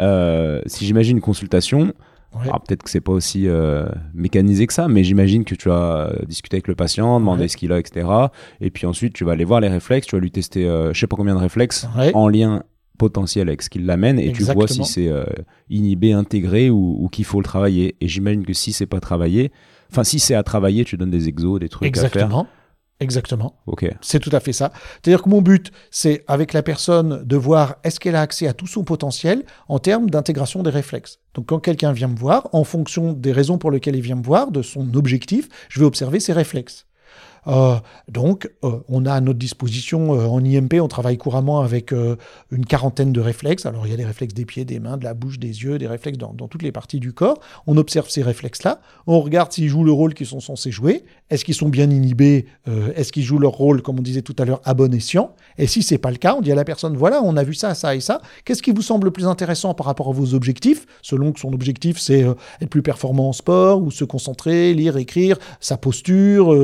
Euh, 0.00 0.60
si 0.66 0.86
j'imagine 0.86 1.18
une 1.18 1.22
consultation, 1.22 1.92
peut-être 2.32 2.82
que 2.82 2.90
c'est 2.90 3.00
pas 3.00 3.12
aussi 3.12 3.48
euh, 3.48 3.86
mécanisé 4.14 4.66
que 4.66 4.72
ça, 4.72 4.88
mais 4.88 5.04
j'imagine 5.04 5.44
que 5.44 5.54
tu 5.54 5.68
vas 5.68 6.12
discuter 6.26 6.56
avec 6.56 6.68
le 6.68 6.74
patient, 6.74 7.18
demander 7.20 7.48
ce 7.48 7.56
qu'il 7.56 7.72
a, 7.72 7.78
etc. 7.78 8.08
Et 8.60 8.70
puis 8.70 8.86
ensuite, 8.86 9.14
tu 9.14 9.24
vas 9.24 9.32
aller 9.32 9.44
voir 9.44 9.60
les 9.60 9.68
réflexes, 9.68 10.06
tu 10.06 10.16
vas 10.16 10.20
lui 10.20 10.30
tester, 10.30 10.66
euh, 10.66 10.92
je 10.92 11.00
sais 11.00 11.06
pas 11.06 11.16
combien 11.16 11.34
de 11.34 11.40
réflexes 11.40 11.86
en 12.14 12.28
lien 12.28 12.62
potentiel 12.98 13.48
avec 13.48 13.62
ce 13.62 13.70
qu'il 13.70 13.86
l'amène, 13.86 14.18
et 14.18 14.32
tu 14.32 14.42
vois 14.42 14.66
si 14.66 14.84
c'est 14.84 15.08
euh, 15.08 15.24
inhibé, 15.70 16.12
intégré 16.12 16.68
ou, 16.68 17.08
qu'il 17.10 17.24
faut 17.24 17.40
le 17.40 17.44
travailler. 17.44 17.96
Et 18.00 18.08
j'imagine 18.08 18.44
que 18.44 18.52
si 18.52 18.72
c'est 18.72 18.86
pas 18.86 19.00
travaillé, 19.00 19.52
enfin 19.90 20.04
si 20.04 20.18
c'est 20.18 20.34
à 20.34 20.42
travailler, 20.42 20.84
tu 20.84 20.96
donnes 20.96 21.10
des 21.10 21.28
exos, 21.28 21.60
des 21.60 21.68
trucs 21.68 21.86
Exactement. 21.86 22.24
à 22.24 22.28
faire. 22.28 22.46
Exactement. 23.00 23.54
Ok. 23.66 23.88
C'est 24.00 24.18
tout 24.18 24.30
à 24.32 24.40
fait 24.40 24.52
ça. 24.52 24.72
C'est-à-dire 24.94 25.22
que 25.22 25.28
mon 25.28 25.40
but, 25.40 25.70
c'est 25.90 26.24
avec 26.26 26.52
la 26.52 26.62
personne 26.62 27.22
de 27.24 27.36
voir 27.36 27.76
est-ce 27.84 28.00
qu'elle 28.00 28.16
a 28.16 28.20
accès 28.20 28.48
à 28.48 28.54
tout 28.54 28.66
son 28.66 28.82
potentiel 28.82 29.44
en 29.68 29.78
termes 29.78 30.10
d'intégration 30.10 30.64
des 30.64 30.70
réflexes. 30.70 31.20
Donc 31.34 31.46
quand 31.46 31.60
quelqu'un 31.60 31.92
vient 31.92 32.08
me 32.08 32.16
voir, 32.16 32.48
en 32.52 32.64
fonction 32.64 33.12
des 33.12 33.30
raisons 33.30 33.58
pour 33.58 33.70
lesquelles 33.70 33.94
il 33.94 34.02
vient 34.02 34.16
me 34.16 34.24
voir, 34.24 34.50
de 34.50 34.62
son 34.62 34.94
objectif, 34.94 35.48
je 35.68 35.78
vais 35.78 35.86
observer 35.86 36.18
ses 36.18 36.32
réflexes. 36.32 36.87
Euh, 37.48 37.76
donc, 38.08 38.50
euh, 38.64 38.80
on 38.88 39.06
a 39.06 39.12
à 39.12 39.20
notre 39.20 39.38
disposition 39.38 40.14
euh, 40.14 40.26
en 40.26 40.44
IMP, 40.44 40.74
on 40.80 40.88
travaille 40.88 41.16
couramment 41.16 41.60
avec 41.60 41.92
une 42.50 42.66
quarantaine 42.66 43.12
de 43.12 43.20
réflexes. 43.20 43.66
Alors, 43.66 43.86
il 43.86 43.90
y 43.90 43.94
a 43.94 43.96
des 43.96 44.04
réflexes 44.04 44.34
des 44.34 44.44
pieds, 44.44 44.64
des 44.64 44.80
mains, 44.80 44.96
de 44.96 45.04
la 45.04 45.14
bouche, 45.14 45.38
des 45.38 45.62
yeux, 45.62 45.78
des 45.78 45.86
réflexes 45.86 46.18
dans, 46.18 46.34
toutes 46.34 46.62
les 46.62 46.72
parties 46.72 47.00
du 47.00 47.12
corps. 47.12 47.38
On 47.66 47.76
observe 47.76 48.08
ces 48.08 48.22
réflexes-là. 48.22 48.80
On 49.06 49.20
regarde 49.20 49.52
s'ils 49.52 49.68
jouent 49.68 49.84
le 49.84 49.92
rôle 49.92 50.14
qu'ils 50.14 50.26
sont 50.26 50.40
censés 50.40 50.70
jouer. 50.70 51.04
Est-ce 51.30 51.44
qu'ils 51.44 51.54
sont 51.54 51.68
bien 51.68 51.90
inhibés 51.90 52.46
Est-ce 52.94 53.12
qu'ils 53.12 53.22
jouent 53.22 53.38
leur 53.38 53.52
rôle, 53.52 53.82
comme 53.82 53.98
on 53.98 54.02
disait 54.02 54.22
tout 54.22 54.36
à 54.38 54.44
l'heure, 54.44 54.60
à 54.64 54.74
bon 54.74 54.92
escient? 54.94 55.34
Et 55.56 55.66
si 55.66 55.82
c'est 55.82 55.98
pas 55.98 56.10
le 56.10 56.16
cas, 56.16 56.34
on 56.34 56.40
dit 56.40 56.52
à 56.52 56.54
la 56.54 56.64
personne 56.64 56.96
voilà, 56.96 57.22
on 57.22 57.36
a 57.36 57.44
vu 57.44 57.54
ça, 57.54 57.74
ça 57.74 57.94
et 57.94 58.00
ça. 58.00 58.20
Qu'est-ce 58.44 58.62
qui 58.62 58.72
vous 58.72 58.82
semble 58.82 59.06
le 59.06 59.10
plus 59.10 59.26
intéressant 59.26 59.74
par 59.74 59.86
rapport 59.86 60.08
à 60.08 60.12
vos 60.12 60.34
objectifs? 60.34 60.86
Selon 61.02 61.32
que 61.32 61.40
son 61.40 61.52
objectif, 61.52 61.98
c'est 61.98 62.24
être 62.60 62.70
plus 62.70 62.82
performant 62.82 63.28
en 63.28 63.32
sport 63.32 63.82
ou 63.82 63.90
se 63.90 64.04
concentrer, 64.04 64.74
lire, 64.74 64.96
écrire, 64.96 65.38
sa 65.60 65.76
posture 65.76 66.54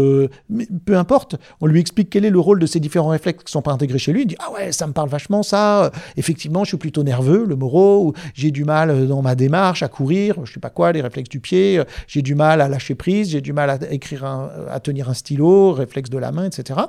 peu 0.84 0.96
importe. 0.96 1.36
On 1.60 1.66
lui 1.66 1.80
explique 1.80 2.10
quel 2.10 2.24
est 2.24 2.30
le 2.30 2.38
rôle 2.40 2.58
de 2.58 2.66
ces 2.66 2.80
différents 2.80 3.08
réflexes 3.08 3.44
qui 3.44 3.48
ne 3.48 3.52
sont 3.52 3.62
pas 3.62 3.72
intégrés 3.72 3.98
chez 3.98 4.12
lui. 4.12 4.22
Il 4.22 4.26
dit 4.26 4.36
Ah 4.38 4.52
ouais, 4.52 4.72
ça 4.72 4.86
me 4.86 4.92
parle 4.92 5.08
vachement, 5.08 5.42
ça. 5.42 5.90
Effectivement, 6.16 6.64
je 6.64 6.68
suis 6.68 6.76
plutôt 6.76 7.02
nerveux, 7.02 7.44
le 7.46 7.56
moro, 7.56 8.14
j'ai 8.34 8.50
du 8.50 8.64
mal 8.64 8.90
euh, 8.90 9.06
dans 9.06 9.22
ma 9.22 9.34
démarche 9.34 9.82
à 9.82 9.88
courir, 9.88 10.34
je 10.36 10.40
ne 10.40 10.46
sais 10.46 10.60
pas 10.60 10.70
quoi, 10.70 10.92
les 10.92 11.00
réflexes 11.00 11.30
du 11.30 11.40
pied, 11.40 11.78
euh, 11.78 11.84
j'ai 12.06 12.22
du 12.22 12.34
mal 12.34 12.60
à 12.60 12.68
lâcher 12.68 12.94
prise, 12.94 13.30
j'ai 13.30 13.40
du 13.40 13.52
mal 13.52 13.70
à 13.70 13.78
écrire, 13.90 14.24
à 14.24 14.80
tenir 14.80 15.08
un 15.08 15.14
stylo, 15.14 15.72
réflexe 15.72 16.10
de 16.10 16.18
la 16.18 16.32
main, 16.32 16.46
etc. 16.46 16.80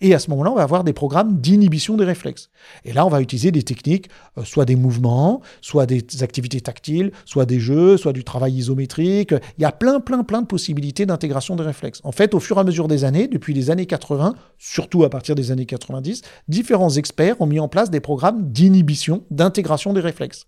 Et 0.00 0.14
à 0.14 0.18
ce 0.18 0.30
moment-là, 0.30 0.52
on 0.52 0.56
va 0.56 0.62
avoir 0.62 0.84
des 0.84 0.92
programmes 0.92 1.38
d'inhibition 1.38 1.96
des 1.96 2.04
réflexes. 2.04 2.50
Et 2.84 2.92
là, 2.92 3.06
on 3.06 3.08
va 3.08 3.20
utiliser 3.20 3.50
des 3.50 3.62
techniques, 3.62 4.08
euh, 4.36 4.44
soit 4.44 4.64
des 4.64 4.76
mouvements, 4.76 5.40
soit 5.60 5.86
des 5.86 6.04
activités 6.22 6.60
tactiles, 6.60 7.12
soit 7.24 7.46
des 7.46 7.60
jeux, 7.60 7.96
soit 7.96 8.12
du 8.12 8.24
travail 8.24 8.54
isométrique. 8.54 9.32
Il 9.58 9.62
y 9.62 9.64
a 9.64 9.72
plein, 9.72 10.00
plein, 10.00 10.24
plein 10.24 10.42
de 10.42 10.46
possibilités 10.46 11.06
d'intégration 11.06 11.56
des 11.56 11.62
réflexes. 11.62 12.00
En 12.04 12.12
fait, 12.12 12.34
au 12.34 12.40
fur 12.40 12.56
et 12.56 12.60
à 12.60 12.64
mesure 12.64 12.88
des 12.88 13.04
années, 13.04 13.27
depuis 13.28 13.54
les 13.54 13.70
années 13.70 13.86
80, 13.86 14.34
surtout 14.58 15.04
à 15.04 15.10
partir 15.10 15.34
des 15.34 15.50
années 15.50 15.66
90, 15.66 16.22
différents 16.48 16.90
experts 16.90 17.40
ont 17.40 17.46
mis 17.46 17.60
en 17.60 17.68
place 17.68 17.90
des 17.90 18.00
programmes 18.00 18.50
d'inhibition, 18.50 19.24
d'intégration 19.30 19.92
des 19.92 20.00
réflexes. 20.00 20.46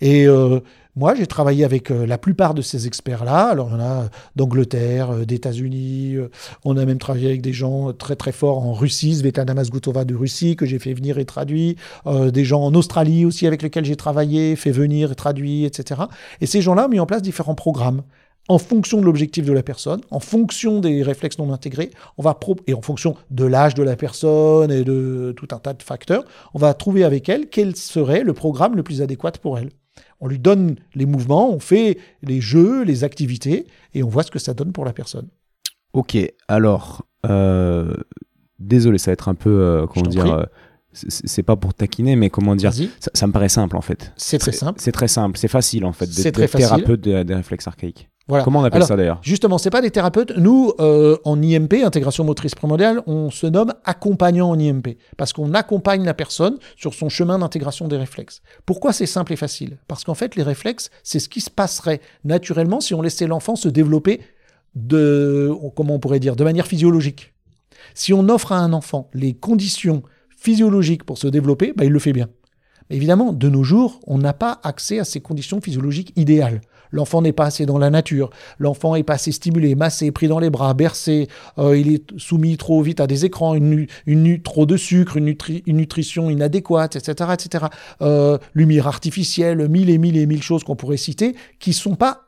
Et 0.00 0.26
euh, 0.26 0.60
Moi, 0.96 1.14
j'ai 1.14 1.26
travaillé 1.26 1.64
avec 1.64 1.90
euh, 1.90 2.06
la 2.06 2.18
plupart 2.18 2.54
de 2.54 2.62
ces 2.62 2.86
experts-là. 2.86 3.46
Alors, 3.46 3.72
en 3.72 3.80
a 3.80 4.08
d'Angleterre, 4.36 5.10
euh, 5.10 5.24
d'États-Unis. 5.24 6.16
on 6.64 6.76
a 6.76 6.84
même 6.84 6.98
travaillé 6.98 7.28
avec 7.28 7.42
des 7.42 7.52
gens 7.52 7.92
très 7.92 8.16
très 8.16 8.32
forts 8.32 8.58
en 8.58 8.72
Russie, 8.72 9.16
Svetlana 9.16 9.54
Mazgutova 9.54 10.04
de 10.04 10.14
Russie, 10.14 10.56
que 10.56 10.66
j'ai 10.66 10.78
fait 10.78 10.94
venir 10.94 11.18
et 11.18 11.24
traduit. 11.24 11.76
des 12.06 12.44
gens 12.44 12.62
en 12.62 12.74
Australie 12.74 13.24
aussi 13.24 13.46
avec 13.46 13.62
lesquels 13.62 13.84
j'ai 13.84 13.96
travaillé, 13.96 14.56
fait 14.56 14.70
venir 14.70 15.12
et 15.12 15.14
traduit, 15.14 15.64
etc. 15.64 16.02
Et 16.40 16.46
ces 16.46 16.60
gens-là 16.60 16.86
ont 16.86 16.88
mis 16.88 17.00
en 17.00 17.06
place 17.06 17.22
différents 17.22 17.54
programmes 17.54 18.02
en 18.48 18.58
fonction 18.58 19.00
de 19.00 19.06
l'objectif 19.06 19.44
de 19.44 19.52
la 19.52 19.62
personne, 19.62 20.00
en 20.10 20.20
fonction 20.20 20.80
des 20.80 21.02
réflexes 21.02 21.38
non 21.38 21.52
intégrés, 21.52 21.90
on 22.18 22.22
va 22.22 22.38
et 22.66 22.74
en 22.74 22.82
fonction 22.82 23.14
de 23.30 23.44
l'âge 23.44 23.74
de 23.74 23.82
la 23.82 23.96
personne 23.96 24.70
et 24.70 24.84
de 24.84 25.32
tout 25.36 25.48
un 25.52 25.58
tas 25.58 25.74
de 25.74 25.82
facteurs, 25.82 26.24
on 26.54 26.58
va 26.58 26.74
trouver 26.74 27.04
avec 27.04 27.28
elle 27.28 27.48
quel 27.48 27.76
serait 27.76 28.24
le 28.24 28.32
programme 28.32 28.74
le 28.74 28.82
plus 28.82 29.00
adéquat 29.00 29.32
pour 29.40 29.58
elle. 29.58 29.70
On 30.20 30.28
lui 30.28 30.38
donne 30.38 30.76
les 30.94 31.06
mouvements, 31.06 31.52
on 31.52 31.60
fait 31.60 31.98
les 32.22 32.40
jeux, 32.40 32.84
les 32.84 33.04
activités, 33.04 33.66
et 33.94 34.02
on 34.02 34.08
voit 34.08 34.22
ce 34.22 34.30
que 34.30 34.38
ça 34.38 34.54
donne 34.54 34.72
pour 34.72 34.84
la 34.84 34.92
personne. 34.92 35.28
Ok, 35.92 36.16
alors, 36.48 37.04
euh, 37.28 37.94
désolé, 38.58 38.98
ça 38.98 39.10
va 39.10 39.14
être 39.14 39.28
un 39.28 39.34
peu, 39.34 39.50
euh, 39.50 39.86
comment 39.86 40.08
dire, 40.08 40.32
euh, 40.32 40.44
c'est 40.92 41.42
pas 41.42 41.56
pour 41.56 41.74
taquiner, 41.74 42.16
mais 42.16 42.30
comment 42.30 42.54
dire, 42.54 42.72
ça, 42.72 43.10
ça 43.12 43.26
me 43.26 43.32
paraît 43.32 43.48
simple 43.48 43.76
en 43.76 43.80
fait. 43.80 44.12
c'est 44.16 44.38
très 44.38 44.52
simple. 44.52 44.80
C'est 44.80 44.92
très 44.92 45.08
simple, 45.08 45.38
c'est 45.38 45.48
facile 45.48 45.84
en 45.84 45.92
fait 45.92 46.06
C'est 46.06 46.24
d'être 46.24 46.34
très 46.34 46.48
facile. 46.48 46.68
thérapeute 46.68 47.00
des, 47.00 47.24
des 47.24 47.34
réflexes 47.34 47.66
archaïques. 47.66 48.08
Voilà. 48.28 48.44
Comment 48.44 48.60
on 48.60 48.64
appelle 48.64 48.76
Alors, 48.76 48.88
ça 48.88 48.96
d'ailleurs 48.96 49.18
Justement, 49.22 49.58
c'est 49.58 49.70
pas 49.70 49.80
des 49.80 49.90
thérapeutes. 49.90 50.32
Nous, 50.36 50.72
euh, 50.78 51.16
en 51.24 51.40
IMP, 51.42 51.82
intégration 51.84 52.24
motrice 52.24 52.54
primordiale, 52.54 53.02
on 53.06 53.30
se 53.30 53.46
nomme 53.46 53.74
accompagnant 53.84 54.50
en 54.50 54.58
IMP 54.58 54.96
parce 55.16 55.32
qu'on 55.32 55.54
accompagne 55.54 56.04
la 56.04 56.14
personne 56.14 56.58
sur 56.76 56.94
son 56.94 57.08
chemin 57.08 57.38
d'intégration 57.38 57.88
des 57.88 57.96
réflexes. 57.96 58.40
Pourquoi 58.64 58.92
c'est 58.92 59.06
simple 59.06 59.32
et 59.32 59.36
facile? 59.36 59.78
Parce 59.88 60.04
qu'en 60.04 60.14
fait, 60.14 60.36
les 60.36 60.42
réflexes, 60.42 60.90
c'est 61.02 61.18
ce 61.18 61.28
qui 61.28 61.40
se 61.40 61.50
passerait 61.50 62.00
naturellement 62.24 62.80
si 62.80 62.94
on 62.94 63.02
laissait 63.02 63.26
l'enfant 63.26 63.56
se 63.56 63.68
développer 63.68 64.20
de, 64.74 65.52
comment 65.74 65.94
on 65.94 65.98
pourrait 65.98 66.20
dire, 66.20 66.36
de 66.36 66.44
manière 66.44 66.66
physiologique. 66.66 67.34
Si 67.94 68.12
on 68.12 68.28
offre 68.28 68.52
à 68.52 68.58
un 68.58 68.72
enfant 68.72 69.10
les 69.12 69.34
conditions 69.34 70.02
physiologiques 70.36 71.04
pour 71.04 71.18
se 71.18 71.26
développer, 71.26 71.72
bah, 71.76 71.84
il 71.84 71.90
le 71.90 71.98
fait 71.98 72.12
bien. 72.12 72.28
Mais 72.88 72.96
évidemment, 72.96 73.32
de 73.32 73.48
nos 73.48 73.64
jours, 73.64 74.00
on 74.06 74.18
n'a 74.18 74.32
pas 74.32 74.60
accès 74.62 74.98
à 74.98 75.04
ces 75.04 75.20
conditions 75.20 75.60
physiologiques 75.60 76.12
idéales. 76.16 76.60
L'enfant 76.92 77.22
n'est 77.22 77.32
pas 77.32 77.46
assez 77.46 77.66
dans 77.66 77.78
la 77.78 77.90
nature, 77.90 78.30
l'enfant 78.58 78.94
est 78.94 79.02
pas 79.02 79.14
assez 79.14 79.32
stimulé, 79.32 79.74
massé, 79.74 80.12
pris 80.12 80.28
dans 80.28 80.38
les 80.38 80.50
bras, 80.50 80.74
bercé, 80.74 81.28
euh, 81.58 81.76
il 81.76 81.92
est 81.92 82.18
soumis 82.18 82.56
trop 82.56 82.82
vite 82.82 83.00
à 83.00 83.06
des 83.06 83.24
écrans, 83.24 83.54
une, 83.54 83.86
une 84.06 84.42
trop 84.42 84.66
de 84.66 84.76
sucre, 84.76 85.16
une 85.16 85.34
nutrition 85.66 86.30
inadéquate, 86.30 86.96
etc., 86.96 87.30
etc. 87.34 87.66
Euh, 88.02 88.38
lumière 88.54 88.86
artificielle, 88.86 89.68
mille 89.68 89.90
et 89.90 89.98
mille 89.98 90.16
et 90.16 90.26
mille 90.26 90.42
choses 90.42 90.64
qu'on 90.64 90.76
pourrait 90.76 90.96
citer, 90.96 91.34
qui 91.58 91.72
sont 91.72 91.96
pas 91.96 92.22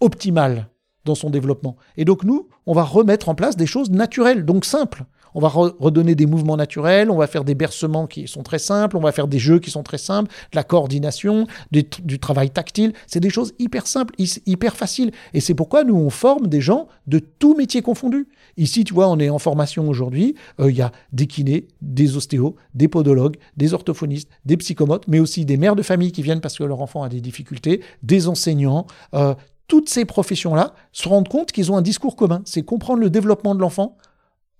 optimales 0.00 0.68
dans 1.04 1.14
son 1.14 1.30
développement. 1.30 1.76
Et 1.96 2.04
donc 2.04 2.24
nous, 2.24 2.48
on 2.66 2.72
va 2.74 2.84
remettre 2.84 3.28
en 3.28 3.34
place 3.34 3.56
des 3.56 3.66
choses 3.66 3.90
naturelles, 3.90 4.44
donc 4.44 4.64
simples. 4.64 5.04
On 5.34 5.40
va 5.40 5.48
re- 5.48 5.74
redonner 5.78 6.14
des 6.14 6.26
mouvements 6.26 6.58
naturels, 6.58 7.10
on 7.10 7.16
va 7.16 7.26
faire 7.26 7.42
des 7.44 7.54
bercements 7.54 8.06
qui 8.06 8.28
sont 8.28 8.42
très 8.42 8.58
simples, 8.58 8.98
on 8.98 9.00
va 9.00 9.12
faire 9.12 9.28
des 9.28 9.38
jeux 9.38 9.60
qui 9.60 9.70
sont 9.70 9.82
très 9.82 9.96
simples, 9.96 10.30
de 10.30 10.56
la 10.56 10.62
coordination, 10.62 11.46
du 11.70 12.18
travail 12.18 12.50
tactile. 12.50 12.92
C'est 13.06 13.20
des 13.20 13.30
choses 13.30 13.54
hyper 13.58 13.86
simples, 13.86 14.14
hy- 14.18 14.42
hyper 14.44 14.76
faciles. 14.76 15.10
Et 15.32 15.40
c'est 15.40 15.54
pourquoi 15.54 15.84
nous, 15.84 15.96
on 15.96 16.10
forme 16.10 16.48
des 16.48 16.60
gens 16.60 16.86
de 17.06 17.18
tous 17.18 17.54
métiers 17.56 17.80
confondus. 17.80 18.28
Ici, 18.58 18.84
tu 18.84 18.92
vois, 18.92 19.08
on 19.08 19.18
est 19.18 19.30
en 19.30 19.38
formation 19.38 19.88
aujourd'hui. 19.88 20.34
Euh, 20.60 20.70
Il 20.70 20.76
y 20.76 20.82
a 20.82 20.92
des 21.12 21.26
kinés, 21.26 21.66
des 21.80 22.14
ostéos, 22.18 22.54
des 22.74 22.88
podologues, 22.88 23.36
des 23.56 23.72
orthophonistes, 23.72 24.28
des 24.44 24.58
psychomotes, 24.58 25.08
mais 25.08 25.18
aussi 25.18 25.46
des 25.46 25.56
mères 25.56 25.76
de 25.76 25.82
famille 25.82 26.12
qui 26.12 26.20
viennent 26.20 26.42
parce 26.42 26.58
que 26.58 26.64
leur 26.64 26.82
enfant 26.82 27.04
a 27.04 27.08
des 27.08 27.22
difficultés, 27.22 27.80
des 28.02 28.28
enseignants. 28.28 28.86
euh, 29.14 29.34
toutes 29.72 29.88
ces 29.88 30.04
professions-là 30.04 30.74
se 30.92 31.08
rendent 31.08 31.30
compte 31.30 31.50
qu'ils 31.50 31.72
ont 31.72 31.78
un 31.78 31.80
discours 31.80 32.14
commun. 32.14 32.42
C'est 32.44 32.60
comprendre 32.60 33.00
le 33.00 33.08
développement 33.08 33.54
de 33.54 33.60
l'enfant. 33.60 33.96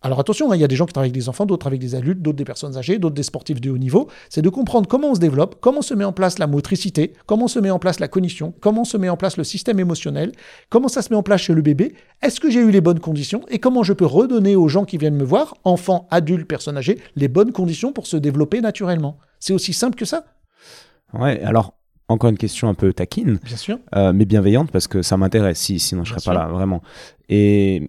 Alors 0.01 0.19
attention, 0.19 0.51
hein, 0.51 0.57
il 0.57 0.61
y 0.63 0.65
a 0.65 0.69
des 0.69 0.75
gens 0.75 0.87
qui 0.87 0.95
travaillent 0.95 1.11
avec 1.11 1.21
des 1.21 1.29
enfants, 1.29 1.45
d'autres 1.45 1.67
avec 1.67 1.81
des 1.81 1.95
adultes, 1.95 2.23
d'autres 2.23 2.39
des 2.39 2.47
personnes 2.47 2.79
âgées, 2.79 2.99
d'autres 2.99 3.15
des 3.15 3.23
sportifs 3.23 3.61
de 3.61 3.69
haut 3.69 3.77
niveau. 3.77 4.09
C'est 4.31 4.41
de 4.41 4.49
comprendre 4.49 4.89
comment 4.89 5.11
on 5.11 5.15
se 5.15 5.21
développe, 5.21 5.57
comment 5.61 5.83
se 5.83 5.93
met 5.93 6.07
en 6.07 6.15
place 6.15 6.39
la 6.39 6.47
motricité, 6.47 7.13
comment 7.27 7.47
se 7.47 7.59
met 7.59 7.69
en 7.69 7.79
place 7.79 8.01
la 8.01 8.09
cognition, 8.09 8.55
comment 8.61 8.85
se 8.85 8.97
met 8.97 9.11
en 9.11 9.19
place 9.19 9.37
le 9.37 9.45
système 9.45 9.79
émotionnel, 9.79 10.33
comment 10.71 10.89
ça 10.89 11.03
se 11.03 11.11
met 11.11 11.17
en 11.17 11.23
place 11.23 11.43
chez 11.43 11.53
le 11.53 11.61
bébé, 11.61 11.95
est-ce 12.23 12.41
que 12.41 12.51
j'ai 12.51 12.61
eu 12.61 12.71
les 12.71 12.81
bonnes 12.81 13.01
conditions 13.01 13.43
et 13.51 13.59
comment 13.59 13.83
je 13.83 13.93
peux 13.93 14.07
redonner 14.07 14.57
aux 14.57 14.69
gens 14.69 14.87
qui 14.87 14.97
viennent 14.97 15.15
me 15.15 15.25
voir, 15.25 15.59
enfants, 15.65 16.09
adultes, 16.11 16.49
personnes 16.49 16.79
âgées, 16.79 16.99
les 17.17 17.29
bonnes 17.29 17.53
conditions 17.53 17.93
pour 17.93 18.07
se 18.07 18.17
développer 18.17 18.63
naturellement? 18.63 19.19
C'est 19.41 19.53
aussi 19.53 19.75
simple 19.75 19.97
que 19.97 20.07
ça, 20.07 20.25
Ouais, 21.13 21.43
alors, 21.43 21.75
encore 22.13 22.31
une 22.31 22.39
question 22.39 22.69
un 22.69 22.75
peu 22.75 22.93
taquine, 22.93 23.39
bien 23.45 23.57
sûr. 23.57 23.79
euh, 23.97 24.13
mais 24.13 24.25
bienveillante 24.25 24.71
parce 24.71 24.87
que 24.87 25.03
ça 25.03 25.17
m'intéresse, 25.17 25.59
si, 25.59 25.79
sinon 25.79 26.05
je 26.05 26.13
Bien 26.13 26.21
serais 26.21 26.35
pas 26.35 26.41
là, 26.47 26.49
vraiment. 26.53 26.83
Et 27.29 27.89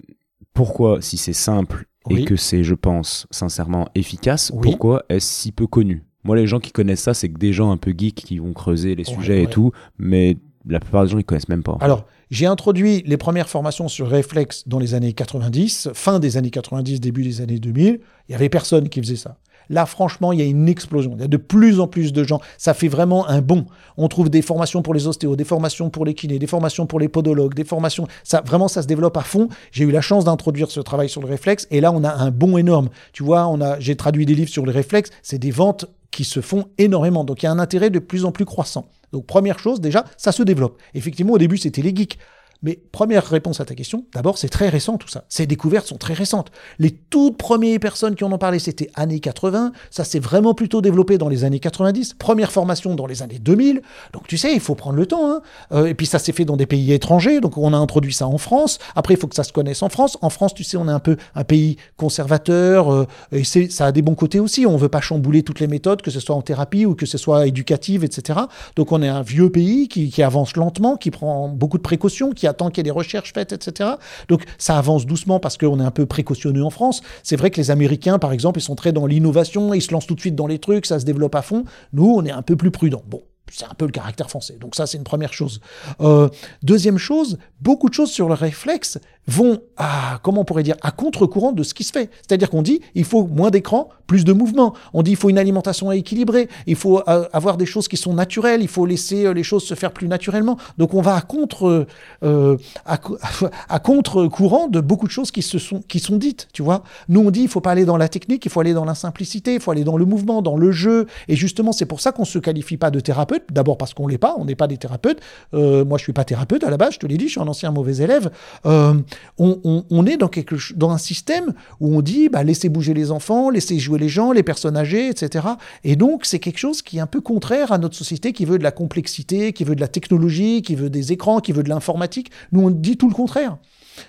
pourquoi, 0.54 1.02
si 1.02 1.18
c'est 1.18 1.34
simple 1.34 1.86
et 2.10 2.26
que 2.26 2.36
c'est, 2.36 2.64
je 2.64 2.76
pense, 2.76 3.28
sincèrement 3.32 3.88
efficace, 3.96 4.52
Oui. 4.54 4.62
pourquoi 4.62 5.04
est-ce 5.10 5.26
si 5.28 5.52
peu 5.52 5.68
connu? 5.68 6.04
Moi, 6.26 6.36
les 6.36 6.48
gens 6.48 6.60
qui 6.60 6.72
connaissent 6.72 7.02
ça, 7.04 7.14
c'est 7.14 7.30
que 7.30 7.38
des 7.38 7.54
gens 7.54 7.72
un 7.72 7.78
peu 7.78 7.94
geeks 7.98 8.16
qui 8.16 8.40
vont 8.40 8.54
creuser 8.54 8.96
les 8.96 9.08
Ouais, 9.10 9.16
sujets 9.16 9.44
et 9.44 9.48
tout, 9.48 9.72
mais 9.98 10.38
la 10.68 10.80
plupart 10.80 11.04
des 11.04 11.10
gens, 11.12 11.18
ils 11.18 11.24
connaissent 11.26 11.50
même 11.50 11.64
pas. 11.64 11.78
Alors, 11.82 12.06
j'ai 12.30 12.46
introduit 12.46 13.04
les 13.06 13.18
premières 13.18 13.50
formations 13.50 13.88
sur 13.90 14.08
réflexe 14.08 14.68
dans 14.68 14.80
les 14.80 14.94
années 14.96 15.14
90, 15.14 15.90
fin 15.94 16.20
des 16.20 16.38
années 16.38 16.50
90, 16.50 17.00
début 17.00 17.24
des 17.24 17.42
années 17.42 17.60
2000. 17.60 18.00
Il 18.30 18.32
y 18.32 18.36
avait 18.36 18.50
personne 18.50 18.88
qui 18.90 19.00
faisait 19.02 19.16
ça. 19.18 19.38
Là, 19.70 19.86
franchement, 19.86 20.32
il 20.32 20.40
y 20.40 20.42
a 20.42 20.46
une 20.46 20.68
explosion. 20.70 21.14
Il 21.16 21.22
y 21.22 21.24
a 21.24 21.28
de 21.28 21.38
plus 21.38 21.80
en 21.80 21.88
plus 21.88 22.14
de 22.14 22.24
gens. 22.24 22.40
Ça 22.58 22.74
fait 22.74 22.88
vraiment 22.88 23.28
un 23.28 23.42
bond. 23.42 23.66
On 23.98 24.08
trouve 24.08 24.30
des 24.30 24.42
formations 24.42 24.82
pour 24.82 24.94
les 24.94 25.08
ostéos, 25.08 25.36
des 25.36 25.44
formations 25.44 25.90
pour 25.90 26.06
les 26.06 26.14
kinés, 26.14 26.40
des 26.40 26.48
formations 26.48 26.86
pour 26.86 27.00
les 27.00 27.10
podologues, 27.10 27.54
des 27.54 27.64
formations. 27.64 28.08
Ça, 28.24 28.42
vraiment, 28.46 28.68
ça 28.68 28.82
se 28.82 28.88
développe 28.88 29.18
à 29.18 29.22
fond. 29.22 29.50
J'ai 29.72 29.84
eu 29.84 29.92
la 29.92 30.02
chance 30.02 30.26
d'introduire 30.26 30.70
ce 30.72 30.80
travail 30.80 31.10
sur 31.10 31.22
le 31.22 31.28
réflexe. 31.28 31.68
Et 31.72 31.82
là, 31.82 31.92
on 31.92 32.04
a 32.04 32.14
un 32.14 32.32
bond 32.32 32.58
énorme. 32.58 32.90
Tu 33.12 33.24
vois, 33.24 33.48
on 33.48 33.62
a, 33.62 33.80
j'ai 33.80 33.96
traduit 33.96 34.26
des 34.26 34.36
livres 34.36 34.50
sur 34.50 34.66
le 34.66 34.72
réflexe. 34.72 35.10
C'est 35.22 35.40
des 35.40 35.52
ventes 35.52 35.86
qui 36.12 36.24
se 36.24 36.42
font 36.42 36.66
énormément. 36.78 37.24
Donc, 37.24 37.44
il 37.44 37.48
y 37.48 37.50
a 37.50 37.52
un 37.52 37.60
intérêt 37.60 37.90
de 37.90 38.00
plus 38.00 38.26
en 38.26 38.32
plus 38.32 38.46
croissant. 38.46 38.88
Donc, 39.12 39.26
première 39.26 39.60
chose, 39.60 39.82
déjà, 39.82 40.06
ça 40.18 40.32
se 40.32 40.44
développe. 40.44 40.78
Effectivement, 40.94 41.34
au 41.34 41.38
début, 41.38 41.58
c'était 41.58 41.82
les 41.82 41.96
geeks. 41.96 42.18
Mais 42.64 42.80
première 42.92 43.26
réponse 43.26 43.60
à 43.60 43.66
ta 43.66 43.76
question, 43.76 44.06
d'abord, 44.14 44.38
c'est 44.38 44.50
très 44.50 44.70
récent 44.70 44.98
tout 44.98 45.08
ça. 45.10 45.26
Ces 45.30 45.46
découvertes 45.46 45.88
sont 45.88 45.98
très 45.98 46.14
récentes. 46.14 46.50
Les 46.80 46.92
toutes 46.92 47.38
premières 47.38 47.80
personnes 47.80 48.16
qui 48.16 48.24
en 48.24 48.32
ont 48.32 48.38
parlé, 48.38 48.60
c'était 48.60 48.90
années 48.96 49.20
80. 49.20 49.72
Ça 49.92 50.04
s'est 50.04 50.20
vraiment 50.20 50.54
plutôt 50.54 50.82
développé 50.82 51.18
dans 51.18 51.30
les 51.30 51.44
années 51.44 51.60
90. 51.60 52.14
Première 52.14 52.52
formation 52.52 52.96
dans 52.96 53.06
les 53.06 53.22
années 53.22 53.40
2000. 53.40 53.82
Donc 54.14 54.28
tu 54.28 54.38
sais, 54.38 54.54
il 54.54 54.60
faut 54.60 54.76
prendre 54.76 54.96
le 54.96 55.06
temps. 55.06 55.30
hein. 55.30 55.42
Euh, 55.74 55.86
et 55.86 55.94
puis 55.94 56.06
ça 56.06 56.20
s'est 56.20 56.32
fait 56.32 56.46
dans 56.46 56.58
des 56.58 56.66
pays 56.66 56.94
étrangers. 56.94 57.42
Donc 57.42 57.58
on 57.58 57.74
a 57.74 57.78
introduit 57.78 58.14
ça 58.14 58.28
en 58.28 58.38
France. 58.38 58.80
Après, 58.96 59.14
il 59.14 59.18
faut 59.20 59.28
que 59.28 59.36
ça 59.36 59.44
se 59.44 59.54
connaisse 59.54 59.84
en 59.84 59.90
France. 59.90 60.18
En 60.22 60.30
France, 60.30 60.54
tu 60.54 60.64
sais, 60.64 60.78
on 60.78 60.88
est 60.88 60.92
un 60.92 61.00
peu 61.00 61.18
un 61.36 61.44
pays 61.44 61.78
conservateur. 61.98 62.94
euh, 62.94 63.08
et 63.32 63.44
ça 63.44 63.88
a 63.88 63.92
des 63.92 64.02
bons 64.02 64.16
côtés 64.16 64.40
aussi. 64.40 64.66
On 64.66 64.78
veut 64.78 64.90
pas 64.90 65.02
chambouler 65.02 65.44
toutes 65.44 65.60
les 65.60 65.68
méthodes, 65.68 66.02
que 66.02 66.12
ce 66.12 66.20
soit 66.20 66.36
en 66.36 66.42
thérapie 66.42 66.86
ou 66.86 66.96
que 66.96 67.06
ce 67.06 67.18
soit 67.18 67.48
éducative, 67.48 68.04
etc. 68.04 68.40
Donc 68.76 68.92
on 68.92 69.02
est 69.02 69.08
un 69.10 69.22
vieux 69.22 69.50
pays 69.50 69.88
qui, 69.88 70.10
qui 70.10 70.24
avance 70.24 70.56
lentement, 70.56 70.96
qui 70.96 71.12
prend 71.12 71.50
beaucoup 71.50 71.78
de 71.78 71.84
précautions, 71.84 72.32
qui 72.32 72.48
attend 72.54 72.70
qu'il 72.70 72.78
y 72.78 72.82
ait 72.82 72.84
des 72.84 72.92
recherches 72.92 73.34
faites, 73.34 73.52
etc. 73.52 73.92
Donc 74.30 74.44
ça 74.58 74.78
avance 74.78 75.06
doucement 75.06 75.40
parce 75.40 75.58
qu'on 75.58 75.80
est 75.80 75.84
un 75.84 75.92
peu 75.92 76.06
précautionneux 76.06 76.64
en 76.64 76.70
France. 76.70 77.02
C'est 77.24 77.36
vrai 77.36 77.52
que 77.52 77.58
les 77.58 77.72
Américains, 77.72 78.20
par 78.20 78.32
exemple, 78.32 78.60
ils 78.60 78.64
sont 78.64 78.76
très 78.76 78.92
dans 78.92 79.06
l'innovation, 79.06 79.74
ils 79.74 79.82
se 79.82 79.92
lancent 79.92 80.08
tout 80.08 80.16
de 80.16 80.20
suite 80.20 80.36
dans 80.36 80.48
les 80.48 80.60
trucs, 80.60 80.86
ça 80.86 81.00
se 81.00 81.06
développe 81.06 81.36
à 81.36 81.42
fond. 81.42 81.66
Nous, 81.92 82.10
on 82.10 82.24
est 82.26 82.32
un 82.32 82.42
peu 82.42 82.56
plus 82.56 82.72
prudent. 82.72 83.04
Bon. 83.08 83.22
C'est 83.52 83.66
un 83.66 83.74
peu 83.78 83.86
le 83.86 83.92
caractère 83.92 84.30
français. 84.30 84.58
Donc 84.60 84.74
ça, 84.74 84.88
c'est 84.88 84.98
une 84.98 85.04
première 85.04 85.34
chose. 85.34 85.60
Euh, 86.02 86.30
deuxième 86.64 86.98
chose, 86.98 87.38
beaucoup 87.62 87.90
de 87.90 87.94
choses 87.94 88.10
sur 88.10 88.28
le 88.28 88.34
réflexe 88.34 88.98
vont 89.28 89.62
à, 89.78 90.20
comment 90.22 90.42
on 90.42 90.46
pourrait 90.46 90.64
dire, 90.64 90.76
à 90.82 90.92
contre-courant 90.92 91.52
de 91.52 91.64
ce 91.64 91.74
qui 91.74 91.84
se 91.84 91.92
fait. 91.92 92.10
C'est-à-dire 92.28 92.50
qu'on 92.50 92.62
dit, 92.62 92.82
il 92.96 93.06
faut 93.06 93.26
moins 93.26 93.50
d'écran, 93.50 93.90
plus 94.08 94.26
de 94.26 94.34
mouvement. 94.34 94.74
On 94.94 95.02
dit, 95.02 95.12
il 95.12 95.18
faut 95.18 95.30
une 95.30 95.38
alimentation 95.38 95.92
équilibrée. 95.92 96.50
Il 96.68 96.76
faut 96.76 97.02
euh, 97.08 97.26
avoir 97.32 97.58
des 97.58 97.66
choses 97.66 97.88
qui 97.88 97.98
sont 97.98 98.14
naturelles. 98.14 98.62
Il 98.62 98.68
faut 98.68 98.86
laisser 98.86 99.26
euh, 99.26 99.34
les 99.34 99.44
choses 99.44 99.64
se 99.64 99.76
faire 99.76 99.92
plus 99.92 100.08
naturellement. 100.08 100.58
Donc 100.78 100.94
on 100.94 101.02
va 101.02 101.16
à 101.16 101.22
contre, 101.22 101.88
euh, 102.24 102.58
à, 102.86 103.00
à 103.70 103.80
contre-courant 103.80 104.68
de 104.68 104.82
beaucoup 104.82 105.08
de 105.08 105.12
choses 105.12 105.32
qui 105.32 105.42
se 105.42 105.58
sont, 105.58 105.82
qui 105.88 106.00
sont 106.00 106.18
dites. 106.18 106.50
Tu 106.54 106.62
vois. 106.62 106.84
Nous, 107.10 107.22
on 107.22 107.32
dit, 107.32 107.42
il 107.42 107.48
faut 107.48 107.62
pas 107.62 107.72
aller 107.72 107.86
dans 107.86 107.98
la 107.98 108.10
technique, 108.10 108.46
il 108.46 108.52
faut 108.52 108.60
aller 108.60 108.74
dans 108.74 108.86
la 108.86 108.96
simplicité, 108.96 109.56
il 109.56 109.60
faut 109.60 109.72
aller 109.72 109.84
dans 109.84 109.98
le 109.98 110.06
mouvement, 110.06 110.42
dans 110.42 110.58
le 110.58 110.72
jeu. 110.72 111.08
Et 111.28 111.36
justement, 111.36 111.72
c'est 111.72 111.86
pour 111.86 112.02
ça 112.02 112.12
qu'on 112.12 112.26
se 112.26 112.40
qualifie 112.40 112.78
pas 112.78 112.92
de 112.92 113.00
thérapeute. 113.00 113.44
D'abord 113.52 113.78
parce 113.78 113.94
qu'on 113.94 114.08
l'est 114.08 114.18
pas. 114.18 114.36
On 114.38 114.46
n'est 114.46 114.56
pas 114.56 114.68
des 114.68 114.78
thérapeutes. 114.78 115.22
Euh, 115.54 115.86
moi, 115.86 115.98
je 115.98 116.04
suis 116.04 116.14
pas 116.14 116.26
thérapeute 116.26 116.64
à 116.64 116.70
la 116.70 116.78
base. 116.78 116.94
Je 116.94 117.00
te 117.00 117.08
l'ai 117.08 117.18
dit, 117.18 117.28
je 117.28 117.32
suis 117.34 117.42
un 117.42 117.48
ancien 117.48 117.72
mauvais 117.72 117.98
élève. 117.98 118.32
Euh, 118.66 118.94
on, 119.38 120.06
est 120.06 120.18
dans, 120.18 120.28
quelque, 120.28 120.56
dans 120.76 120.92
un 120.92 120.98
système 120.98 121.54
où 121.80 121.96
on 121.96 122.02
dit 122.02 122.30
bah, 122.30 122.44
laissez 122.44 122.70
bouger 122.70 122.94
les 122.94 123.12
enfants, 123.12 123.50
laissez 123.50 123.80
jouer 123.80 124.00
les 124.00 124.10
gens, 124.10 124.32
les 124.32 124.44
personnes 124.44 124.78
âgées, 124.78 125.10
etc. 125.10 125.48
Et 125.84 125.96
donc, 125.96 126.26
c'est 126.26 126.40
quelque 126.40 126.60
chose 126.60 126.82
qui 126.82 126.98
est 126.98 127.02
un 127.02 127.08
peu 127.08 127.22
contraire 127.22 127.72
à 127.72 127.78
notre 127.78 127.96
société 127.96 128.34
qui 128.34 128.46
veut 128.46 128.58
de 128.58 128.64
la 128.64 128.72
complexité, 128.72 129.54
qui 129.54 129.64
veut 129.64 129.76
de 129.76 129.82
la 129.82 129.88
technologie, 129.88 130.62
qui 130.62 130.76
veut 130.76 130.90
des 130.90 131.12
écrans, 131.12 131.40
qui 131.40 131.52
veut 131.52 131.64
de 131.64 131.70
l'informatique. 131.70 132.32
Nous, 132.52 132.62
on 132.62 132.70
dit 132.70 132.98
tout 132.98 133.10
le 133.10 133.16
contraire. 133.16 133.58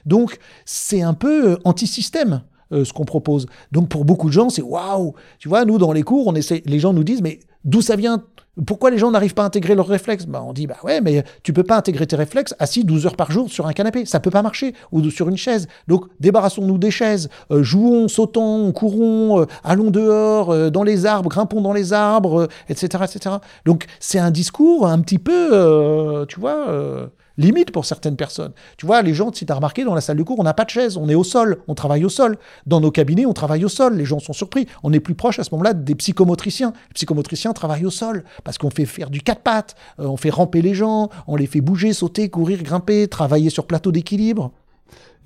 Donc, 0.06 0.38
c'est 0.64 1.02
un 1.02 1.14
peu 1.14 1.52
euh, 1.52 1.56
anti-système. 1.64 2.42
euh, 2.72 2.84
ce 2.84 2.92
qu'on 2.92 3.04
propose. 3.04 3.46
Donc 3.72 3.88
pour 3.88 4.04
beaucoup 4.04 4.28
de 4.28 4.32
gens, 4.32 4.48
c'est 4.48 4.62
waouh. 4.62 5.14
Tu 5.38 5.48
vois, 5.48 5.64
nous 5.64 5.78
dans 5.78 5.92
les 5.92 6.02
cours, 6.02 6.26
on 6.26 6.34
essaie, 6.34 6.62
les 6.66 6.78
gens 6.78 6.92
nous 6.92 7.04
disent 7.04 7.22
mais 7.22 7.40
d'où 7.64 7.80
ça 7.82 7.96
vient? 7.96 8.24
Pourquoi 8.66 8.90
les 8.90 8.98
gens 8.98 9.10
n'arrivent 9.10 9.34
pas 9.34 9.42
à 9.42 9.46
intégrer 9.46 9.74
leurs 9.74 9.88
réflexes? 9.88 10.26
Bah, 10.26 10.42
On 10.46 10.52
dit, 10.52 10.66
bah 10.66 10.76
ouais, 10.84 11.00
mais 11.00 11.24
tu 11.42 11.52
peux 11.52 11.64
pas 11.64 11.76
intégrer 11.76 12.06
tes 12.06 12.16
réflexes 12.16 12.54
assis 12.58 12.84
12 12.84 13.06
heures 13.06 13.16
par 13.16 13.30
jour 13.30 13.50
sur 13.50 13.66
un 13.66 13.72
canapé. 13.72 14.06
Ça 14.06 14.20
peut 14.20 14.30
pas 14.30 14.42
marcher. 14.42 14.74
Ou 14.92 15.02
sur 15.10 15.28
une 15.28 15.36
chaise. 15.36 15.66
Donc, 15.88 16.04
débarrassons-nous 16.20 16.78
des 16.78 16.90
chaises. 16.90 17.28
Euh, 17.50 17.62
jouons, 17.62 18.08
sautons, 18.08 18.72
courons, 18.72 19.40
euh, 19.40 19.46
allons 19.62 19.90
dehors, 19.90 20.50
euh, 20.50 20.70
dans 20.70 20.82
les 20.82 21.06
arbres, 21.06 21.28
grimpons 21.28 21.60
dans 21.60 21.72
les 21.72 21.92
arbres, 21.92 22.48
etc., 22.68 23.04
etc. 23.04 23.36
Donc, 23.64 23.86
c'est 24.00 24.18
un 24.18 24.30
discours 24.30 24.86
un 24.86 25.00
petit 25.00 25.18
peu, 25.18 26.24
tu 26.28 26.40
vois 26.40 27.10
limite 27.38 27.70
pour 27.70 27.84
certaines 27.84 28.16
personnes. 28.16 28.52
Tu 28.76 28.86
vois, 28.86 29.02
les 29.02 29.14
gens, 29.14 29.32
si 29.32 29.46
tu 29.46 29.52
as 29.52 29.56
remarqué, 29.56 29.84
dans 29.84 29.94
la 29.94 30.00
salle 30.00 30.16
de 30.16 30.22
cours, 30.22 30.38
on 30.38 30.44
n'a 30.44 30.54
pas 30.54 30.64
de 30.64 30.70
chaise, 30.70 30.96
on 30.96 31.08
est 31.08 31.14
au 31.14 31.24
sol, 31.24 31.58
on 31.68 31.74
travaille 31.74 32.04
au 32.04 32.08
sol. 32.08 32.36
Dans 32.66 32.80
nos 32.80 32.90
cabinets, 32.90 33.26
on 33.26 33.32
travaille 33.32 33.64
au 33.64 33.68
sol, 33.68 33.96
les 33.96 34.04
gens 34.04 34.20
sont 34.20 34.32
surpris. 34.32 34.66
On 34.82 34.92
est 34.92 35.00
plus 35.00 35.14
proche 35.14 35.38
à 35.38 35.44
ce 35.44 35.50
moment-là 35.52 35.74
des 35.74 35.94
psychomotriciens. 35.94 36.72
Les 36.88 36.94
psychomotriciens 36.94 37.52
travaillent 37.52 37.86
au 37.86 37.90
sol 37.90 38.24
parce 38.44 38.58
qu'on 38.58 38.70
fait 38.70 38.86
faire 38.86 39.10
du 39.10 39.20
quatre 39.20 39.42
pattes, 39.42 39.74
euh, 40.00 40.06
on 40.06 40.16
fait 40.16 40.30
ramper 40.30 40.62
les 40.62 40.74
gens, 40.74 41.10
on 41.26 41.36
les 41.36 41.46
fait 41.46 41.60
bouger, 41.60 41.92
sauter, 41.92 42.28
courir, 42.28 42.62
grimper, 42.62 43.08
travailler 43.08 43.50
sur 43.50 43.66
plateau 43.66 43.92
d'équilibre. 43.92 44.52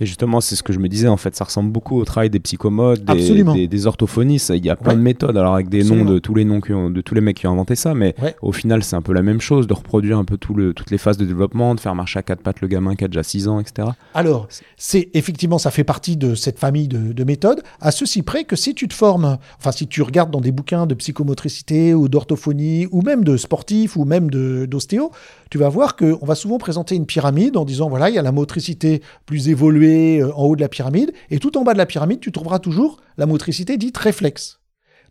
Et 0.00 0.06
justement, 0.06 0.40
c'est 0.40 0.54
ce 0.54 0.62
que 0.62 0.72
je 0.72 0.78
me 0.78 0.88
disais, 0.88 1.08
en 1.08 1.16
fait, 1.16 1.34
ça 1.34 1.44
ressemble 1.44 1.72
beaucoup 1.72 1.98
au 1.98 2.04
travail 2.04 2.30
des 2.30 2.38
psychomodes, 2.38 3.04
des, 3.04 3.66
des, 3.66 3.86
orthophonistes. 3.86 4.52
Il 4.54 4.64
y 4.64 4.70
a 4.70 4.76
plein 4.76 4.94
de 4.94 5.00
méthodes, 5.00 5.36
alors 5.36 5.54
avec 5.54 5.68
des 5.68 5.82
noms 5.82 6.04
de 6.04 6.20
tous 6.20 6.34
les 6.34 6.44
noms 6.44 6.60
de 6.60 7.00
tous 7.00 7.14
les 7.14 7.20
mecs 7.20 7.38
qui 7.38 7.46
ont 7.48 7.52
inventé 7.52 7.74
ça, 7.74 7.94
mais 7.94 8.14
au 8.40 8.52
final, 8.52 8.84
c'est 8.84 8.94
un 8.94 9.02
peu 9.02 9.12
la 9.12 9.22
même 9.22 9.40
chose, 9.40 9.66
de 9.66 9.74
reproduire 9.74 10.18
un 10.18 10.24
peu 10.24 10.36
tout 10.36 10.54
le, 10.54 10.72
toutes 10.72 10.92
les 10.92 10.98
phases 10.98 11.16
de 11.16 11.24
développement, 11.24 11.74
de 11.74 11.80
faire 11.80 11.94
marcher 11.94 12.20
à 12.20 12.22
quatre 12.22 12.42
pattes 12.42 12.60
le 12.60 12.68
gamin 12.68 12.94
qui 12.94 13.04
a 13.04 13.08
déjà 13.08 13.24
6 13.24 13.48
ans, 13.48 13.58
etc. 13.58 13.88
Alors, 14.14 14.46
c'est 14.76 15.10
effectivement, 15.14 15.58
ça 15.58 15.72
fait 15.72 15.84
partie 15.84 16.16
de 16.16 16.36
cette 16.36 16.60
famille 16.60 16.86
de, 16.86 17.12
de, 17.12 17.24
méthodes, 17.24 17.62
à 17.80 17.90
ceci 17.90 18.22
près 18.22 18.44
que 18.44 18.54
si 18.54 18.74
tu 18.74 18.86
te 18.86 18.94
formes, 18.94 19.38
enfin, 19.58 19.72
si 19.72 19.88
tu 19.88 20.02
regardes 20.02 20.30
dans 20.30 20.40
des 20.40 20.52
bouquins 20.52 20.86
de 20.86 20.94
psychomotricité 20.94 21.92
ou 21.94 22.08
d'orthophonie, 22.08 22.86
ou 22.92 23.02
même 23.02 23.24
de 23.24 23.36
sportif, 23.36 23.96
ou 23.96 24.04
même 24.04 24.30
d'ostéo, 24.30 25.10
tu 25.50 25.58
vas 25.58 25.68
voir 25.68 25.96
qu'on 25.96 26.24
va 26.24 26.34
souvent 26.34 26.58
présenter 26.58 26.94
une 26.94 27.06
pyramide 27.06 27.56
en 27.56 27.64
disant, 27.64 27.88
voilà, 27.88 28.10
il 28.10 28.14
y 28.14 28.18
a 28.18 28.22
la 28.22 28.32
motricité 28.32 29.02
plus 29.26 29.48
évoluée 29.48 29.87
euh, 29.88 30.32
en 30.34 30.44
haut 30.44 30.56
de 30.56 30.60
la 30.60 30.68
pyramide, 30.68 31.12
et 31.30 31.38
tout 31.38 31.56
en 31.58 31.64
bas 31.64 31.72
de 31.72 31.78
la 31.78 31.86
pyramide, 31.86 32.20
tu 32.20 32.32
trouveras 32.32 32.58
toujours 32.58 32.98
la 33.16 33.26
motricité 33.26 33.76
dite 33.76 33.96
réflexe. 33.96 34.60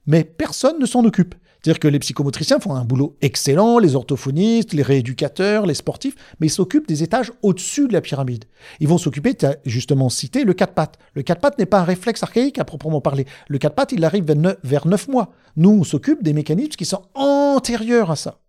Mais 0.06 0.24
personne 0.24 0.80
ne 0.80 0.86
s'en 0.86 1.04
occupe. 1.04 1.36
C'est-à-dire 1.62 1.80
que 1.80 1.88
les 1.88 2.00
psychomotriciens 2.00 2.60
font 2.60 2.76
un 2.76 2.86
boulot 2.86 3.18
excellent, 3.22 3.80
les 3.80 3.96
orthophonistes, 3.96 4.74
les 4.74 4.84
rééducateurs, 4.84 5.66
les 5.66 5.74
sportifs, 5.74 6.16
mais 6.40 6.48
ils 6.48 6.52
s'occupent 6.52 6.88
des 6.88 7.04
étages 7.04 7.32
au-dessus 7.42 7.88
de 7.88 7.94
la 7.94 8.02
pyramide. 8.02 8.46
Ils 8.80 8.88
vont 8.88 8.98
s'occuper, 8.98 9.34
tu 9.34 9.46
as 9.46 9.58
justement 9.66 10.10
cité, 10.10 10.44
le 10.44 10.54
quatre 10.54 10.74
pattes. 10.74 10.98
Le 11.14 11.24
quatre 11.24 11.42
pattes 11.42 11.58
n'est 11.58 11.66
pas 11.66 11.80
un 11.80 11.84
réflexe 11.84 12.24
archaïque 12.24 12.60
à 12.60 12.64
proprement 12.64 13.02
parler. 13.02 13.26
Le 13.50 13.58
quatre 13.58 13.76
pattes, 13.76 13.92
il 13.92 14.06
arrive 14.06 14.26
vers 14.64 14.88
neuf 14.88 15.08
mois. 15.08 15.34
Nous, 15.56 15.72
on 15.72 15.84
s'occupe 15.84 16.24
des 16.24 16.34
mécanismes 16.34 16.70
qui 16.70 16.86
sont 16.86 17.02
antérieurs 17.16 18.12
à 18.12 18.16
ça. 18.16 18.40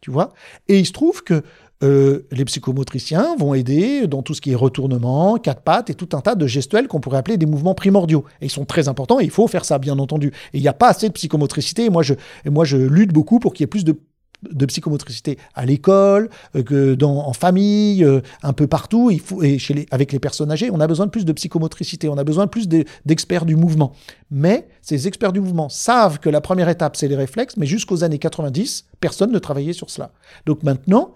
Tu 0.00 0.10
vois? 0.10 0.32
Et 0.68 0.78
il 0.78 0.86
se 0.86 0.92
trouve 0.92 1.24
que 1.24 1.42
euh, 1.82 2.26
les 2.32 2.44
psychomotriciens 2.44 3.36
vont 3.36 3.54
aider 3.54 4.06
dans 4.06 4.22
tout 4.22 4.34
ce 4.34 4.40
qui 4.40 4.52
est 4.52 4.56
retournement, 4.56 5.36
quatre 5.36 5.62
pattes 5.62 5.90
et 5.90 5.94
tout 5.94 6.08
un 6.12 6.20
tas 6.20 6.34
de 6.34 6.46
gestuels 6.46 6.88
qu'on 6.88 7.00
pourrait 7.00 7.18
appeler 7.18 7.36
des 7.36 7.46
mouvements 7.46 7.74
primordiaux. 7.74 8.24
Et 8.40 8.46
ils 8.46 8.50
sont 8.50 8.64
très 8.64 8.88
importants 8.88 9.20
et 9.20 9.24
il 9.24 9.30
faut 9.30 9.46
faire 9.46 9.64
ça, 9.64 9.78
bien 9.78 9.98
entendu. 9.98 10.28
Et 10.52 10.58
il 10.58 10.60
n'y 10.60 10.68
a 10.68 10.72
pas 10.72 10.88
assez 10.88 11.08
de 11.08 11.12
psychomotricité. 11.12 11.84
Et 11.84 11.90
moi, 11.90 12.02
je, 12.02 12.14
moi, 12.46 12.64
je 12.64 12.76
lutte 12.76 13.12
beaucoup 13.12 13.38
pour 13.38 13.54
qu'il 13.54 13.62
y 13.62 13.64
ait 13.64 13.68
plus 13.68 13.84
de 13.84 14.66
psychomotricité 14.66 15.38
à 15.54 15.66
l'école, 15.66 16.30
euh, 16.56 16.96
dans, 16.96 17.26
en 17.26 17.32
famille, 17.32 18.04
euh, 18.04 18.20
un 18.42 18.52
peu 18.52 18.66
partout, 18.66 19.10
il 19.10 19.20
faut, 19.20 19.42
et 19.42 19.58
chez 19.58 19.74
les, 19.74 19.86
avec 19.90 20.12
les 20.12 20.18
personnes 20.18 20.50
âgées, 20.50 20.70
on 20.72 20.80
a 20.80 20.86
besoin 20.86 21.06
de 21.06 21.10
plus 21.10 21.24
de 21.24 21.32
psychomotricité, 21.32 22.08
on 22.08 22.18
a 22.18 22.24
besoin 22.24 22.44
de 22.44 22.50
plus 22.50 22.68
d'experts 22.68 23.46
du 23.46 23.56
mouvement. 23.56 23.92
Mais 24.30 24.68
ces 24.80 25.08
experts 25.08 25.32
du 25.32 25.40
mouvement 25.40 25.68
savent 25.68 26.18
que 26.18 26.28
la 26.28 26.40
première 26.40 26.68
étape, 26.68 26.96
c'est 26.96 27.08
les 27.08 27.16
réflexes, 27.16 27.56
mais 27.56 27.66
jusqu'aux 27.66 28.04
années 28.04 28.18
90, 28.18 28.86
personne 29.00 29.32
ne 29.32 29.38
travaillait 29.38 29.72
sur 29.72 29.90
cela. 29.90 30.12
Donc 30.46 30.62
maintenant, 30.62 31.14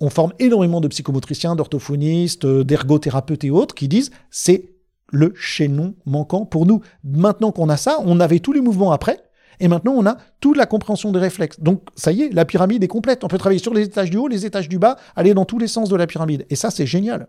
on 0.00 0.10
forme 0.10 0.32
énormément 0.38 0.80
de 0.80 0.88
psychomotriciens, 0.88 1.56
d'orthophonistes, 1.56 2.44
euh, 2.44 2.64
d'ergothérapeutes 2.64 3.44
et 3.44 3.50
autres 3.50 3.74
qui 3.74 3.88
disent 3.88 4.10
c'est 4.30 4.72
le 5.12 5.32
chaînon 5.36 5.94
manquant 6.06 6.44
pour 6.44 6.66
nous. 6.66 6.80
Maintenant 7.04 7.52
qu'on 7.52 7.68
a 7.68 7.76
ça, 7.76 7.98
on 8.04 8.20
avait 8.20 8.38
tous 8.38 8.52
les 8.52 8.60
mouvements 8.60 8.92
après, 8.92 9.18
et 9.58 9.68
maintenant 9.68 9.92
on 9.96 10.06
a 10.06 10.16
toute 10.40 10.56
la 10.56 10.66
compréhension 10.66 11.12
des 11.12 11.18
réflexes. 11.18 11.60
Donc 11.60 11.82
ça 11.96 12.12
y 12.12 12.22
est, 12.22 12.32
la 12.32 12.44
pyramide 12.44 12.82
est 12.84 12.88
complète. 12.88 13.24
On 13.24 13.28
peut 13.28 13.38
travailler 13.38 13.60
sur 13.60 13.74
les 13.74 13.82
étages 13.82 14.10
du 14.10 14.16
haut, 14.16 14.28
les 14.28 14.46
étages 14.46 14.68
du 14.68 14.78
bas, 14.78 14.96
aller 15.16 15.34
dans 15.34 15.44
tous 15.44 15.58
les 15.58 15.68
sens 15.68 15.88
de 15.88 15.96
la 15.96 16.06
pyramide. 16.06 16.46
Et 16.50 16.56
ça, 16.56 16.70
c'est 16.70 16.86
génial. 16.86 17.28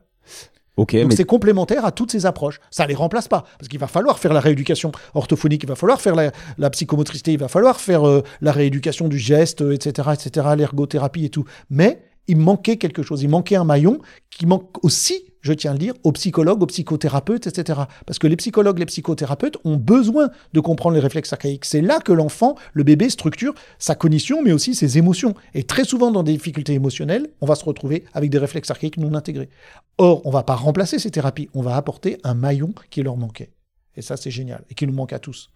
Donc 0.77 1.13
c'est 1.13 1.25
complémentaire 1.25 1.85
à 1.85 1.91
toutes 1.91 2.11
ces 2.11 2.25
approches. 2.25 2.59
Ça 2.71 2.83
ne 2.83 2.89
les 2.89 2.95
remplace 2.95 3.27
pas, 3.27 3.43
parce 3.59 3.67
qu'il 3.67 3.79
va 3.79 3.87
falloir 3.87 4.17
faire 4.19 4.33
la 4.33 4.39
rééducation 4.39 4.91
orthophonique, 5.13 5.63
il 5.63 5.69
va 5.69 5.75
falloir 5.75 6.01
faire 6.01 6.15
la, 6.15 6.69
psychomotricité, 6.69 7.33
il 7.33 7.39
va 7.39 7.49
falloir 7.49 7.79
faire 7.79 8.07
euh, 8.07 8.23
la 8.41 8.51
rééducation 8.51 9.07
du 9.07 9.19
geste, 9.19 9.61
etc., 9.61 10.09
etc., 10.13 10.47
l'ergothérapie 10.55 11.25
et 11.25 11.29
tout. 11.29 11.43
Mais 11.69 12.01
il 12.27 12.37
manquait 12.37 12.77
quelque 12.77 13.03
chose, 13.03 13.23
il 13.23 13.29
manquait 13.29 13.55
un 13.55 13.63
maillon 13.63 13.99
qui 14.29 14.45
manque 14.45 14.83
aussi, 14.83 15.25
je 15.41 15.53
tiens 15.53 15.71
à 15.71 15.73
le 15.73 15.79
dire, 15.79 15.93
aux 16.03 16.11
psychologues, 16.11 16.61
aux 16.61 16.67
psychothérapeutes, 16.67 17.47
etc. 17.47 17.81
Parce 18.05 18.19
que 18.19 18.27
les 18.27 18.35
psychologues, 18.35 18.79
les 18.79 18.85
psychothérapeutes 18.85 19.57
ont 19.65 19.75
besoin 19.75 20.29
de 20.53 20.59
comprendre 20.59 20.95
les 20.95 21.01
réflexes 21.01 21.33
archaïques. 21.33 21.65
C'est 21.65 21.81
là 21.81 21.99
que 21.99 22.11
l'enfant, 22.11 22.55
le 22.73 22.83
bébé, 22.83 23.09
structure 23.09 23.53
sa 23.79 23.95
cognition, 23.95 24.41
mais 24.43 24.51
aussi 24.51 24.75
ses 24.75 24.97
émotions. 24.97 25.33
Et 25.53 25.63
très 25.63 25.83
souvent, 25.83 26.11
dans 26.11 26.23
des 26.23 26.33
difficultés 26.33 26.73
émotionnelles, 26.73 27.29
on 27.41 27.45
va 27.45 27.55
se 27.55 27.65
retrouver 27.65 28.05
avec 28.13 28.29
des 28.29 28.37
réflexes 28.37 28.69
archaïques 28.69 28.97
non 28.97 29.13
intégrés. 29.13 29.49
Or, 29.97 30.21
on 30.25 30.29
ne 30.29 30.33
va 30.33 30.43
pas 30.43 30.55
remplacer 30.55 30.99
ces 30.99 31.11
thérapies, 31.11 31.49
on 31.53 31.61
va 31.61 31.75
apporter 31.75 32.17
un 32.23 32.33
maillon 32.33 32.73
qui 32.89 33.01
leur 33.01 33.17
manquait. 33.17 33.49
Et 33.95 34.01
ça, 34.01 34.15
c'est 34.15 34.31
génial, 34.31 34.63
et 34.69 34.73
qui 34.73 34.87
nous 34.87 34.93
manque 34.93 35.13
à 35.13 35.19
tous. 35.19 35.49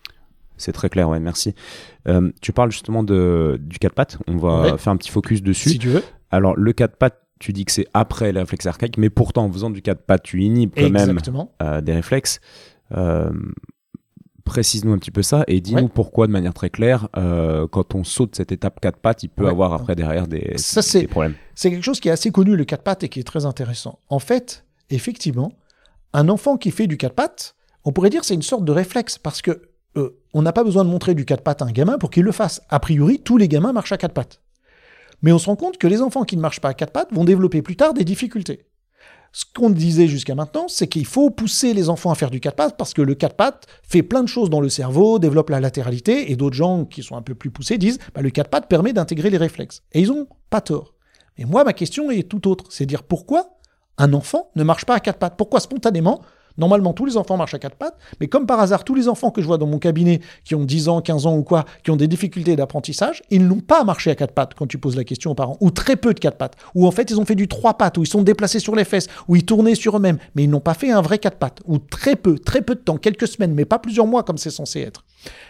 C'est 0.58 0.72
très 0.72 0.90
clair, 0.90 1.10
ouais, 1.10 1.20
merci. 1.20 1.54
Euh, 2.08 2.32
tu 2.42 2.54
parles 2.54 2.72
justement 2.72 3.04
de, 3.04 3.60
du 3.62 3.80
4 3.80 3.94
pattes. 3.94 4.18
On 4.28 4.38
va 4.38 4.78
faire 4.78 4.94
un 4.94 4.98
petit 4.98 5.12
focus 5.12 5.42
dessus. 5.42 5.72
Si 5.72 5.80
tu 5.80 5.90
veux. 5.90 6.04
Alors, 6.32 6.56
le 6.56 6.74
4 6.74 6.98
pattes, 6.98 7.22
tu 7.40 7.52
dis 7.54 7.66
que 7.66 7.72
c'est 7.72 7.88
après 7.94 8.32
les 8.32 8.40
réflexes 8.40 8.66
archaïques, 8.66 8.98
mais 8.98 9.10
pourtant, 9.10 9.46
en 9.46 9.52
faisant 9.52 9.70
du 9.70 9.82
4 9.82 10.02
pattes, 10.02 10.24
tu 10.24 10.44
inhibes 10.44 10.72
quand 10.76 10.90
même 10.90 11.18
euh, 11.62 11.82
des 11.82 11.94
réflexes. 11.94 12.40
Euh, 12.96 13.30
précise-nous 14.46 14.94
un 14.94 15.00
petit 15.00 15.12
peu 15.12 15.24
ça 15.24 15.44
et 15.48 15.60
dis-nous 15.60 15.88
pourquoi, 15.88 16.28
de 16.28 16.32
manière 16.32 16.54
très 16.54 16.70
claire, 16.70 17.10
quand 17.14 17.96
on 17.96 18.04
saute 18.04 18.36
cette 18.36 18.52
étape 18.52 18.80
4 18.80 19.00
pattes, 19.00 19.24
il 19.24 19.30
peut 19.30 19.48
avoir 19.48 19.74
après 19.74 19.96
derrière 19.96 20.28
des, 20.28 20.54
ça, 20.58 20.82
des 21.00 21.08
problèmes. 21.08 21.34
C'est 21.56 21.72
quelque 21.72 21.84
chose 21.84 22.00
qui 22.00 22.10
est 22.10 22.12
assez 22.12 22.32
connu, 22.32 22.56
le 22.56 22.64
4 22.64 22.84
pattes, 22.84 23.04
et 23.04 23.10
qui 23.10 23.20
est 23.20 23.24
très 23.24 23.46
intéressant. 23.46 24.00
En 24.08 24.20
fait, 24.20 24.64
effectivement, 24.92 25.52
un 26.14 26.30
enfant 26.30 26.58
qui 26.58 26.72
fait 26.72 26.88
du 26.88 26.98
4 26.98 27.14
pattes, 27.14 27.56
on 27.84 27.92
pourrait 27.92 28.10
dire 28.10 28.24
c'est 28.24 28.34
une 28.34 28.42
sorte 28.42 28.66
de 28.66 28.72
réflexe 28.72 29.18
parce 29.18 29.42
que 29.42 29.62
euh, 29.98 30.18
on 30.34 30.42
n'a 30.42 30.54
pas 30.54 30.64
besoin 30.64 30.84
de 30.84 30.90
montrer 30.90 31.16
du 31.16 31.26
quatre 31.26 31.44
pattes 31.44 31.62
à 31.62 31.66
un 31.66 31.72
gamin 31.72 31.98
pour 31.98 32.10
qu'il 32.10 32.24
le 32.24 32.32
fasse. 32.32 32.62
A 32.70 32.80
priori, 32.80 33.20
tous 33.20 33.38
les 33.38 33.48
gamins 33.48 33.74
marchent 33.74 33.92
à 33.92 33.98
quatre 33.98 34.14
pattes. 34.14 34.42
Mais 35.22 35.32
on 35.32 35.40
se 35.40 35.46
rend 35.46 35.56
compte 35.56 35.78
que 35.78 35.88
les 35.88 36.02
enfants 36.02 36.24
qui 36.24 36.36
ne 36.36 36.42
marchent 36.42 36.62
pas 36.62 36.70
à 36.70 36.74
quatre 36.74 36.92
pattes 36.92 37.14
vont 37.14 37.24
développer 37.24 37.62
plus 37.62 37.76
tard 37.76 37.94
des 37.94 38.04
difficultés. 38.04 38.66
Ce 39.32 39.44
qu'on 39.54 39.70
disait 39.70 40.08
jusqu'à 40.08 40.34
maintenant, 40.34 40.68
c'est 40.70 40.88
qu'il 40.88 41.06
faut 41.06 41.30
pousser 41.30 41.74
les 41.74 41.90
enfants 41.90 42.12
à 42.12 42.16
faire 42.16 42.32
du 42.32 42.40
quatre 42.40 42.56
pattes 42.56 42.78
parce 42.78 42.94
que 42.94 43.02
le 43.02 43.16
quatre 43.16 43.36
pattes 43.36 43.68
fait 43.84 44.02
plein 44.02 44.24
de 44.24 44.30
choses 44.30 44.50
dans 44.50 44.62
le 44.62 44.70
cerveau, 44.70 45.20
développe 45.20 45.50
la 45.50 45.60
latéralité, 45.60 46.32
et 46.32 46.38
d'autres 46.38 46.56
gens 46.56 46.86
qui 46.86 47.04
sont 47.04 47.18
un 47.18 47.22
peu 47.22 47.36
plus 47.36 47.52
poussés 47.52 47.78
disent 47.78 48.00
bah, 48.14 48.22
le 48.22 48.30
quatre 48.30 48.50
pattes 48.50 48.70
permet 48.70 48.94
d'intégrer 48.94 49.30
les 49.30 49.38
réflexes. 49.38 49.82
Et 49.92 50.00
ils 50.00 50.12
ont 50.12 50.28
pas 50.50 50.62
tort. 50.62 50.94
Mais 51.38 51.44
moi, 51.44 51.66
ma 51.66 51.74
question 51.74 52.12
est 52.12 52.30
tout 52.30 52.48
autre. 52.48 52.66
C'est 52.70 52.86
dire 52.86 53.04
pourquoi 53.04 53.58
un 53.98 54.14
enfant 54.14 54.52
ne 54.56 54.64
marche 54.64 54.86
pas 54.86 54.96
à 54.96 55.00
quatre 55.02 55.20
pattes? 55.20 55.36
Pourquoi 55.38 55.60
spontanément 55.60 56.22
Normalement, 56.58 56.94
tous 56.94 57.06
les 57.06 57.18
enfants 57.18 57.38
marchent 57.38 57.54
à 57.54 57.60
quatre 57.60 57.76
pattes, 57.76 57.98
mais 58.20 58.28
comme 58.28 58.46
par 58.46 58.60
hasard, 58.60 58.84
tous 58.84 58.96
les 58.96 59.08
enfants 59.08 59.32
que 59.32 59.42
je 59.42 59.48
vois 59.48 59.58
dans 59.58 59.68
mon 59.68 59.80
cabinet, 59.80 60.22
qui 60.44 60.56
ont 60.56 60.64
10 60.64 60.90
ans, 60.90 61.02
15 61.02 61.26
ans 61.26 61.36
ou 61.36 61.44
quoi, 61.44 61.66
qui 61.84 61.92
ont 61.92 61.96
des 61.96 62.08
difficultés 62.08 62.56
d'apprentissage, 62.56 63.22
ils 63.30 63.46
n'ont 63.46 63.60
pas 63.60 63.84
marché 63.84 64.12
à 64.12 64.16
quatre 64.16 64.34
pattes 64.34 64.54
quand 64.54 64.68
tu 64.68 64.78
poses 64.78 64.96
la 64.96 65.04
question 65.04 65.32
aux 65.32 65.36
parents, 65.36 65.58
ou 65.60 65.72
très 65.72 65.96
peu 65.96 66.14
de 66.14 66.20
quatre 66.20 66.38
pattes, 66.38 66.56
ou 66.74 66.88
en 66.88 66.92
fait 66.92 67.10
ils 67.10 67.20
ont 67.20 67.26
fait 67.26 67.36
du 67.36 67.48
trois 67.48 67.78
pattes, 67.78 67.98
ou 67.98 68.04
ils 68.04 68.08
sont 68.08 68.22
déplacés 68.22 68.60
sur 68.60 68.76
les 68.76 68.86
fesses, 68.86 69.08
ou 69.28 69.36
ils 69.36 69.46
tournaient 69.46 69.76
sur 69.76 69.98
eux-mêmes, 69.98 70.18
mais 70.36 70.44
ils 70.44 70.50
n'ont 70.50 70.60
pas 70.60 70.74
fait 70.74 70.92
un 70.92 71.02
vrai 71.02 71.20
quatre 71.20 71.38
pattes, 71.38 71.60
ou 71.66 71.78
très 71.78 72.16
peu, 72.16 72.40
très 72.40 72.62
peu 72.62 72.76
de 72.76 72.80
temps, 72.80 72.98
quelques 72.98 73.28
semaines, 73.28 73.54
mais 73.54 73.66
pas 73.66 73.80
plusieurs 73.80 74.08
mois 74.08 74.24
comme 74.24 74.38
c'est 74.38 74.50
censé 74.50 74.82
être. 74.82 75.04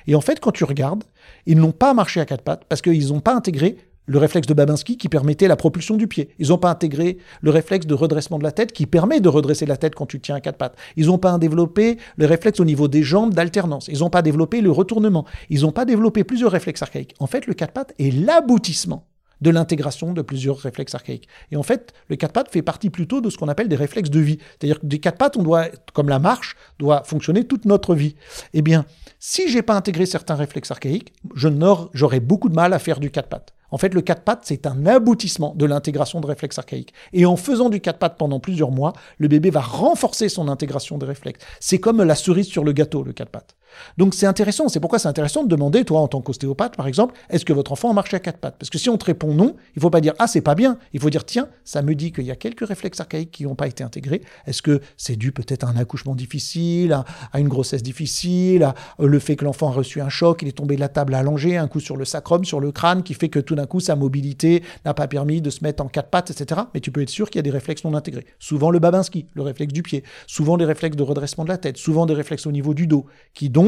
Et 0.08 0.16
en 0.16 0.22
fait, 0.22 0.40
quand 0.40 0.52
tu 0.52 0.64
regardes, 0.64 1.04
ils 1.46 1.58
n'ont 1.58 1.72
pas 1.72 1.94
marché 1.94 2.20
à 2.20 2.26
quatre 2.26 2.44
pattes 2.44 2.64
parce 2.68 2.82
qu'ils 2.82 3.10
n'ont 3.10 3.20
pas 3.20 3.36
intégré 3.36 3.78
le 4.06 4.18
réflexe 4.18 4.48
de 4.48 4.54
Babinski 4.54 4.98
qui 4.98 5.10
permettait 5.10 5.48
la 5.48 5.56
propulsion 5.56 5.98
du 5.98 6.08
pied. 6.08 6.30
Ils 6.40 6.50
n'ont 6.50 6.58
pas 6.58 6.70
intégré 6.70 7.18
le 7.42 7.52
réflexe 7.52 7.86
de 7.88 7.94
redressement 7.94 8.38
de 8.38 8.44
la 8.44 8.52
tête 8.52 8.72
qui 8.72 8.86
permet 8.86 9.20
de 9.20 9.30
redresser 9.30 9.66
la 9.66 9.78
tête 9.78 9.96
quand 9.96 10.06
tu 10.06 10.20
tiens 10.20 10.36
à 10.36 10.42
quatre 10.42 10.58
pattes. 10.58 10.78
Ils 10.96 11.08
n'ont 11.08 11.18
pas 11.18 11.38
développé 11.38 11.98
le 12.18 12.26
réflexe 12.26 12.60
au 12.60 12.66
niveau 12.66 12.88
des 12.88 13.04
jambes 13.04 13.34
d'alternance. 13.34 13.88
Ils 13.88 14.00
n'ont 14.00 14.10
pas 14.10 14.22
développé 14.22 14.62
le 14.62 14.72
retournement. 14.72 15.26
Ils 15.50 15.62
n'ont 15.62 15.72
pas 15.72 15.86
développé 15.86 16.24
plusieurs 16.24 16.52
réflexes 16.52 16.82
archaïques. 16.82 17.16
En 17.20 17.28
fait, 17.28 17.48
le 17.48 17.54
quatre 17.54 17.74
pattes 17.74 17.94
est 18.00 18.12
l'aboutissement 18.12 19.08
de 19.42 19.50
l'intégration 19.50 20.14
de 20.14 20.22
plusieurs 20.22 20.58
réflexes 20.58 20.96
archaïques. 20.96 21.28
Et 21.52 21.58
en 21.58 21.64
fait, 21.64 21.94
le 22.08 22.16
quatre 22.16 22.32
pattes 22.32 22.52
fait 22.52 22.62
partie 22.62 22.90
plutôt 22.90 23.22
de 23.22 23.30
ce 23.30 23.38
qu'on 23.38 23.48
appelle 23.48 23.68
des 23.68 23.76
réflexes 23.76 24.10
de 24.10 24.20
vie. 24.20 24.38
C'est-à-dire 24.52 24.80
que 24.80 24.86
des 24.86 25.00
quatre 25.00 25.18
pattes, 25.18 25.38
on 25.38 25.44
doit, 25.44 25.66
comme 25.94 26.10
la 26.10 26.20
marche, 26.20 26.56
doit 26.80 27.04
fonctionner 27.04 27.44
toute 27.44 27.66
notre 27.66 27.96
vie. 27.96 28.16
Eh 28.54 28.62
bien, 28.62 28.86
si 29.20 29.50
j'ai 29.50 29.62
pas 29.62 29.76
intégré 29.76 30.06
certains 30.06 30.36
réflexes 30.36 30.72
archaïques, 30.72 31.14
j'aurais 31.36 32.20
beaucoup 32.20 32.50
de 32.50 32.56
mal 32.56 32.74
à 32.74 32.80
faire 32.80 33.00
du 33.00 33.12
quatre 33.12 33.30
pattes. 33.30 33.54
En 33.76 33.78
fait, 33.78 33.94
le 33.94 34.00
quatre 34.00 34.22
pattes, 34.22 34.44
c'est 34.44 34.68
un 34.68 34.86
aboutissement 34.86 35.54
de 35.54 35.66
l'intégration 35.66 36.22
de 36.22 36.28
réflexes 36.28 36.58
archaïques. 36.58 36.94
Et 37.12 37.26
en 37.26 37.36
faisant 37.36 37.68
du 37.68 37.82
quatre 37.82 38.00
pattes 38.00 38.18
pendant 38.18 38.40
plusieurs 38.40 38.72
mois, 38.72 38.94
le 39.18 39.28
bébé 39.28 39.50
va 39.50 39.60
renforcer 39.60 40.30
son 40.30 40.48
intégration 40.48 40.98
des 40.98 41.06
réflexes. 41.06 41.46
C'est 41.60 41.80
comme 41.80 42.02
la 42.02 42.16
cerise 42.16 42.48
sur 42.48 42.64
le 42.64 42.72
gâteau, 42.72 43.04
le 43.04 43.12
quatre 43.12 43.32
pattes. 43.32 43.58
Donc 43.98 44.14
c'est 44.14 44.26
intéressant, 44.26 44.68
c'est 44.70 44.80
pourquoi 44.80 45.00
c'est 45.00 45.08
intéressant 45.08 45.44
de 45.44 45.50
demander, 45.50 45.86
toi 45.86 46.02
en 46.02 46.08
tant 46.08 46.22
qu'ostéopathe 46.22 46.76
par 46.76 46.88
exemple, 46.88 47.16
est-ce 47.30 47.46
que 47.46 47.54
votre 47.54 47.72
enfant 47.72 47.90
a 47.90 47.94
marché 47.94 48.18
à 48.18 48.20
quatre 48.20 48.40
pattes? 48.40 48.56
Parce 48.60 48.70
que 48.70 48.78
si 48.78 48.90
on 48.90 48.98
te 48.98 49.06
répond 49.06 49.34
non, 49.34 49.56
il 49.76 49.82
faut 49.82 49.90
pas 49.90 50.02
dire 50.02 50.14
ah 50.20 50.28
c'est 50.28 50.42
pas 50.42 50.56
bien, 50.56 50.78
il 50.94 51.00
faut 51.00 51.10
dire 51.10 51.26
tiens, 51.26 51.48
ça 51.64 51.82
me 51.82 51.96
dit 51.96 52.12
qu'il 52.12 52.26
y 52.26 52.32
a 52.32 52.36
quelques 52.36 52.68
réflexes 52.68 53.00
archaïques 53.00 53.32
qui 53.32 53.44
n'ont 53.44 53.56
pas 53.56 53.68
été 53.68 53.84
intégrés. 53.84 54.22
Est-ce 54.46 54.62
que 54.62 54.82
c'est 54.98 55.16
dû 55.16 55.32
peut-être 55.32 55.64
à 55.64 55.70
un 55.70 55.78
accouchement 55.78 56.16
difficile, 56.16 56.94
à, 57.34 57.40
une 57.40 57.48
grossesse 57.48 57.84
difficile, 57.84 58.64
à 58.64 58.76
euh, 59.00 59.08
le 59.08 59.20
fait 59.20 59.36
que 59.36 59.46
l'enfant 59.46 59.70
a 59.70 59.74
reçu 59.74 60.02
un 60.02 60.10
choc, 60.10 60.42
il 60.42 60.48
est 60.48 60.54
tombé 60.58 60.76
de 60.76 60.80
la 60.80 60.90
table 60.90 61.14
allongé, 61.14 61.58
un 61.58 61.68
coup 61.68 61.80
sur 61.80 61.98
le 61.98 62.06
sacrum, 62.06 62.46
sur 62.46 62.60
le 62.60 62.72
crâne, 62.72 63.04
qui 63.04 63.14
fait 63.14 63.30
que 63.30 63.40
tout 63.40 63.56
d'un 63.56 63.66
coup 63.66 63.80
sa 63.80 63.96
mobilité 63.96 64.64
n'a 64.86 64.94
pas 64.94 65.08
permis 65.08 65.42
de 65.42 65.50
se 65.50 65.64
mettre 65.64 65.84
en 65.84 65.88
quatre 65.88 66.10
pattes, 66.10 66.32
etc. 66.32 66.62
Mais 66.74 66.80
tu 66.80 66.92
peux 66.92 67.02
être 67.02 67.10
sûr 67.10 67.30
qu'il 67.30 67.40
y 67.40 67.42
a 67.42 67.44
des 67.44 67.52
réflexes 67.52 67.84
non 67.84 67.94
intégrés. 67.96 68.26
Souvent 68.40 68.72
le 68.72 68.80
babinski, 68.80 69.28
le 69.34 69.42
réflexe 69.42 69.74
du 69.74 69.84
pied, 69.84 70.04
souvent 70.28 70.58
des 70.58 70.66
réflexes 70.66 70.98
de 70.98 71.04
redressement 71.04 71.44
de 71.44 71.50
la 71.50 71.58
tête, 71.58 71.78
souvent 71.78 72.06
des 72.06 72.14
réflexes 72.14 72.46
au 72.46 72.52
niveau 72.52 72.74
du 72.74 72.88
dos, 72.88 73.06
qui 73.34 73.50
donc 73.50 73.65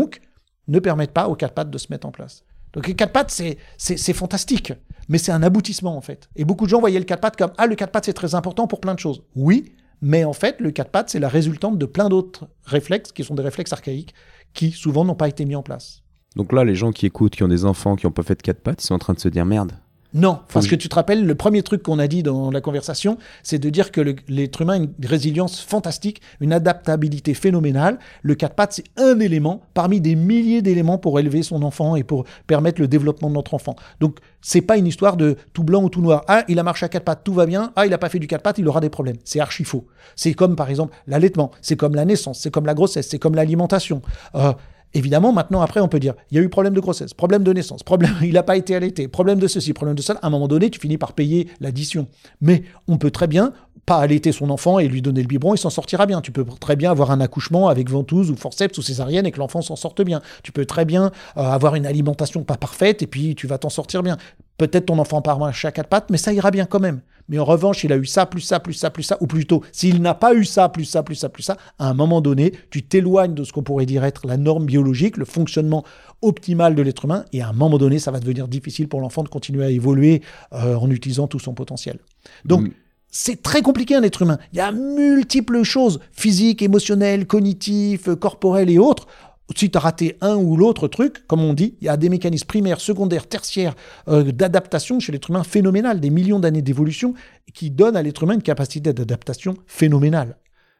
ne 0.67 0.79
permettent 0.79 1.13
pas 1.13 1.27
aux 1.27 1.35
quatre 1.35 1.53
pattes 1.53 1.69
de 1.69 1.77
se 1.77 1.87
mettre 1.89 2.07
en 2.07 2.11
place. 2.11 2.43
Donc 2.73 2.87
les 2.87 2.95
quatre 2.95 3.13
pattes, 3.13 3.31
c'est 3.77 4.13
fantastique, 4.13 4.73
mais 5.09 5.17
c'est 5.17 5.31
un 5.31 5.41
aboutissement 5.41 5.95
en 5.95 6.01
fait. 6.01 6.29
Et 6.35 6.45
beaucoup 6.45 6.65
de 6.65 6.69
gens 6.69 6.79
voyaient 6.79 6.99
le 6.99 7.05
quatre 7.05 7.21
pattes 7.21 7.37
comme 7.37 7.53
ah 7.57 7.65
le 7.65 7.75
quatre 7.75 7.91
pattes 7.91 8.05
c'est 8.05 8.13
très 8.13 8.35
important 8.35 8.67
pour 8.67 8.79
plein 8.79 8.93
de 8.93 8.99
choses. 8.99 9.23
Oui, 9.35 9.73
mais 10.01 10.23
en 10.23 10.33
fait 10.33 10.59
le 10.59 10.71
quatre 10.71 10.91
pattes 10.91 11.09
c'est 11.09 11.19
la 11.19 11.29
résultante 11.29 11.77
de 11.77 11.85
plein 11.85 12.09
d'autres 12.09 12.47
réflexes 12.65 13.11
qui 13.11 13.23
sont 13.23 13.35
des 13.35 13.43
réflexes 13.43 13.73
archaïques 13.73 14.13
qui 14.53 14.71
souvent 14.71 15.05
n'ont 15.05 15.15
pas 15.15 15.29
été 15.29 15.45
mis 15.45 15.55
en 15.55 15.63
place. 15.63 16.03
Donc 16.35 16.53
là, 16.53 16.63
les 16.63 16.75
gens 16.75 16.91
qui 16.91 17.05
écoutent, 17.07 17.35
qui 17.35 17.43
ont 17.43 17.47
des 17.47 17.65
enfants, 17.65 17.95
qui 17.95 18.05
n'ont 18.05 18.11
pas 18.11 18.23
fait 18.23 18.35
de 18.35 18.43
quatre 18.43 18.61
pattes, 18.61 18.83
ils 18.83 18.85
sont 18.85 18.93
en 18.93 18.99
train 18.99 19.13
de 19.13 19.19
se 19.19 19.29
dire 19.29 19.45
merde. 19.45 19.71
Non, 20.13 20.39
parce 20.53 20.67
que 20.67 20.75
tu 20.75 20.87
te 20.87 20.95
rappelles, 20.95 21.25
le 21.25 21.35
premier 21.35 21.63
truc 21.63 21.83
qu'on 21.83 21.99
a 21.99 22.07
dit 22.07 22.23
dans 22.23 22.49
la 22.49 22.61
conversation, 22.61 23.17
c'est 23.43 23.59
de 23.59 23.69
dire 23.69 23.91
que 23.91 24.15
l'être 24.29 24.61
humain 24.61 24.73
a 24.73 24.77
une 24.77 24.93
résilience 25.03 25.59
fantastique, 25.59 26.21
une 26.39 26.53
adaptabilité 26.53 27.33
phénoménale. 27.33 27.99
Le 28.21 28.33
quatre 28.35 28.55
pattes, 28.55 28.73
c'est 28.73 28.85
un 28.95 29.19
élément 29.19 29.63
parmi 29.73 29.99
des 29.99 30.15
milliers 30.15 30.61
d'éléments 30.61 30.97
pour 30.97 31.19
élever 31.19 31.43
son 31.43 31.61
enfant 31.61 31.97
et 31.97 32.03
pour 32.03 32.23
permettre 32.47 32.79
le 32.79 32.87
développement 32.87 33.29
de 33.29 33.35
notre 33.35 33.53
enfant. 33.53 33.75
Donc, 33.99 34.19
c'est 34.41 34.61
pas 34.61 34.77
une 34.77 34.87
histoire 34.87 35.17
de 35.17 35.35
tout 35.51 35.63
blanc 35.63 35.83
ou 35.83 35.89
tout 35.89 36.01
noir. 36.01 36.23
Ah, 36.29 36.45
il 36.47 36.57
a 36.57 36.63
marché 36.63 36.85
à 36.85 36.89
quatre 36.89 37.03
pattes, 37.03 37.23
tout 37.25 37.33
va 37.33 37.45
bien. 37.45 37.73
Ah, 37.75 37.85
il 37.85 37.89
n'a 37.89 37.97
pas 37.97 38.09
fait 38.09 38.19
du 38.19 38.27
quatre 38.27 38.43
pattes, 38.43 38.59
il 38.59 38.67
aura 38.67 38.79
des 38.79 38.89
problèmes. 38.89 39.17
C'est 39.25 39.41
archi 39.41 39.65
faux. 39.65 39.87
C'est 40.15 40.33
comme, 40.33 40.55
par 40.55 40.69
exemple, 40.69 40.95
l'allaitement, 41.05 41.51
c'est 41.61 41.75
comme 41.75 41.95
la 41.95 42.05
naissance, 42.05 42.39
c'est 42.39 42.49
comme 42.51 42.65
la 42.65 42.73
grossesse, 42.73 43.09
c'est 43.09 43.19
comme 43.19 43.35
l'alimentation. 43.35 44.01
Euh, 44.35 44.53
Évidemment, 44.93 45.33
maintenant, 45.33 45.61
après, 45.61 45.79
on 45.79 45.87
peut 45.87 45.99
dire, 45.99 46.13
il 46.31 46.37
y 46.37 46.39
a 46.39 46.43
eu 46.43 46.49
problème 46.49 46.73
de 46.73 46.79
grossesse, 46.79 47.13
problème 47.13 47.43
de 47.43 47.53
naissance, 47.53 47.83
problème, 47.83 48.15
il 48.21 48.33
n'a 48.33 48.43
pas 48.43 48.57
été 48.57 48.75
allaité, 48.75 49.07
problème 49.07 49.39
de 49.39 49.47
ceci, 49.47 49.73
problème 49.73 49.95
de 49.95 50.01
ça. 50.01 50.13
À 50.21 50.27
un 50.27 50.29
moment 50.29 50.47
donné, 50.47 50.69
tu 50.69 50.79
finis 50.79 50.97
par 50.97 51.13
payer 51.13 51.47
l'addition. 51.59 52.07
Mais 52.41 52.63
on 52.87 52.97
peut 52.97 53.11
très 53.11 53.27
bien 53.27 53.53
pas 53.87 53.99
allaiter 53.99 54.33
son 54.33 54.49
enfant 54.49 54.79
et 54.79 54.87
lui 54.89 55.01
donner 55.01 55.21
le 55.21 55.27
biberon, 55.27 55.55
il 55.55 55.57
s'en 55.57 55.69
sortira 55.69 56.05
bien. 56.05 56.19
Tu 56.19 56.33
peux 56.33 56.43
très 56.43 56.75
bien 56.75 56.91
avoir 56.91 57.09
un 57.09 57.21
accouchement 57.21 57.69
avec 57.69 57.89
ventouse 57.89 58.29
ou 58.29 58.35
forceps 58.35 58.77
ou 58.77 58.81
césarienne 58.81 59.25
et 59.25 59.31
que 59.31 59.39
l'enfant 59.39 59.61
s'en 59.61 59.77
sorte 59.77 60.01
bien. 60.01 60.21
Tu 60.43 60.51
peux 60.51 60.65
très 60.65 60.83
bien 60.83 61.11
euh, 61.37 61.41
avoir 61.41 61.75
une 61.75 61.85
alimentation 61.85 62.43
pas 62.43 62.57
parfaite 62.57 63.01
et 63.01 63.07
puis 63.07 63.33
tu 63.33 63.47
vas 63.47 63.57
t'en 63.57 63.69
sortir 63.69 64.03
bien. 64.03 64.17
Peut-être 64.57 64.87
ton 64.87 64.99
enfant 64.99 65.21
part 65.21 65.43
à 65.43 65.51
quatre 65.51 65.87
pattes, 65.87 66.09
mais 66.09 66.17
ça 66.17 66.33
ira 66.33 66.51
bien 66.51 66.65
quand 66.65 66.79
même. 66.79 67.01
Mais 67.29 67.39
en 67.39 67.45
revanche, 67.45 67.83
il 67.83 67.91
a 67.91 67.97
eu 67.97 68.05
ça, 68.05 68.25
plus 68.25 68.41
ça, 68.41 68.59
plus 68.59 68.73
ça, 68.73 68.89
plus 68.89 69.03
ça, 69.03 69.17
ou 69.19 69.27
plutôt, 69.27 69.61
s'il 69.71 70.01
n'a 70.01 70.13
pas 70.13 70.33
eu 70.33 70.45
ça, 70.45 70.69
plus 70.69 70.85
ça, 70.85 71.03
plus 71.03 71.15
ça, 71.15 71.29
plus 71.29 71.43
ça, 71.43 71.57
à 71.77 71.89
un 71.89 71.93
moment 71.93 72.21
donné, 72.21 72.53
tu 72.69 72.83
t'éloignes 72.83 73.33
de 73.33 73.43
ce 73.43 73.51
qu'on 73.51 73.63
pourrait 73.63 73.85
dire 73.85 74.03
être 74.05 74.25
la 74.25 74.37
norme 74.37 74.65
biologique, 74.65 75.17
le 75.17 75.25
fonctionnement 75.25 75.83
optimal 76.21 76.73
de 76.73 76.81
l'être 76.81 77.05
humain, 77.05 77.25
et 77.33 77.41
à 77.41 77.49
un 77.49 77.53
moment 77.53 77.77
donné, 77.77 77.99
ça 77.99 78.11
va 78.11 78.19
devenir 78.19 78.47
difficile 78.47 78.87
pour 78.87 79.01
l'enfant 79.01 79.23
de 79.23 79.29
continuer 79.29 79.65
à 79.65 79.69
évoluer 79.69 80.21
euh, 80.53 80.75
en 80.75 80.89
utilisant 80.89 81.27
tout 81.27 81.39
son 81.39 81.53
potentiel. 81.53 81.99
Donc, 82.45 82.71
c'est 83.09 83.41
très 83.41 83.61
compliqué 83.61 83.95
un 83.95 84.03
être 84.03 84.21
humain. 84.21 84.37
Il 84.53 84.57
y 84.57 84.61
a 84.61 84.71
multiples 84.71 85.63
choses, 85.63 85.99
physiques, 86.11 86.61
émotionnelles, 86.61 87.25
cognitives, 87.25 88.15
corporelles 88.15 88.69
et 88.69 88.79
autres 88.79 89.07
si 89.55 89.69
tu 89.71 89.77
as 89.77 89.81
raté 89.81 90.17
un 90.21 90.35
ou 90.35 90.57
l'autre 90.57 90.87
truc, 90.87 91.25
comme 91.27 91.41
on 91.41 91.53
dit, 91.53 91.75
il 91.81 91.85
y 91.85 91.89
a 91.89 91.97
des 91.97 92.09
mécanismes 92.09 92.47
primaires, 92.47 92.81
secondaires, 92.81 93.27
tertiaires 93.27 93.75
euh, 94.07 94.23
d'adaptation 94.31 94.99
chez 94.99 95.11
l'être 95.11 95.29
humain 95.29 95.43
phénoménal, 95.43 95.99
des 95.99 96.09
millions 96.09 96.39
d'années 96.39 96.61
d'évolution 96.61 97.13
qui 97.53 97.71
donnent 97.71 97.95
à 97.95 98.03
l'être 98.03 98.23
humain 98.23 98.33
une 98.33 98.41
capacité 98.41 98.93
d'adaptation 98.93 99.55
phénoménale. 99.65 100.37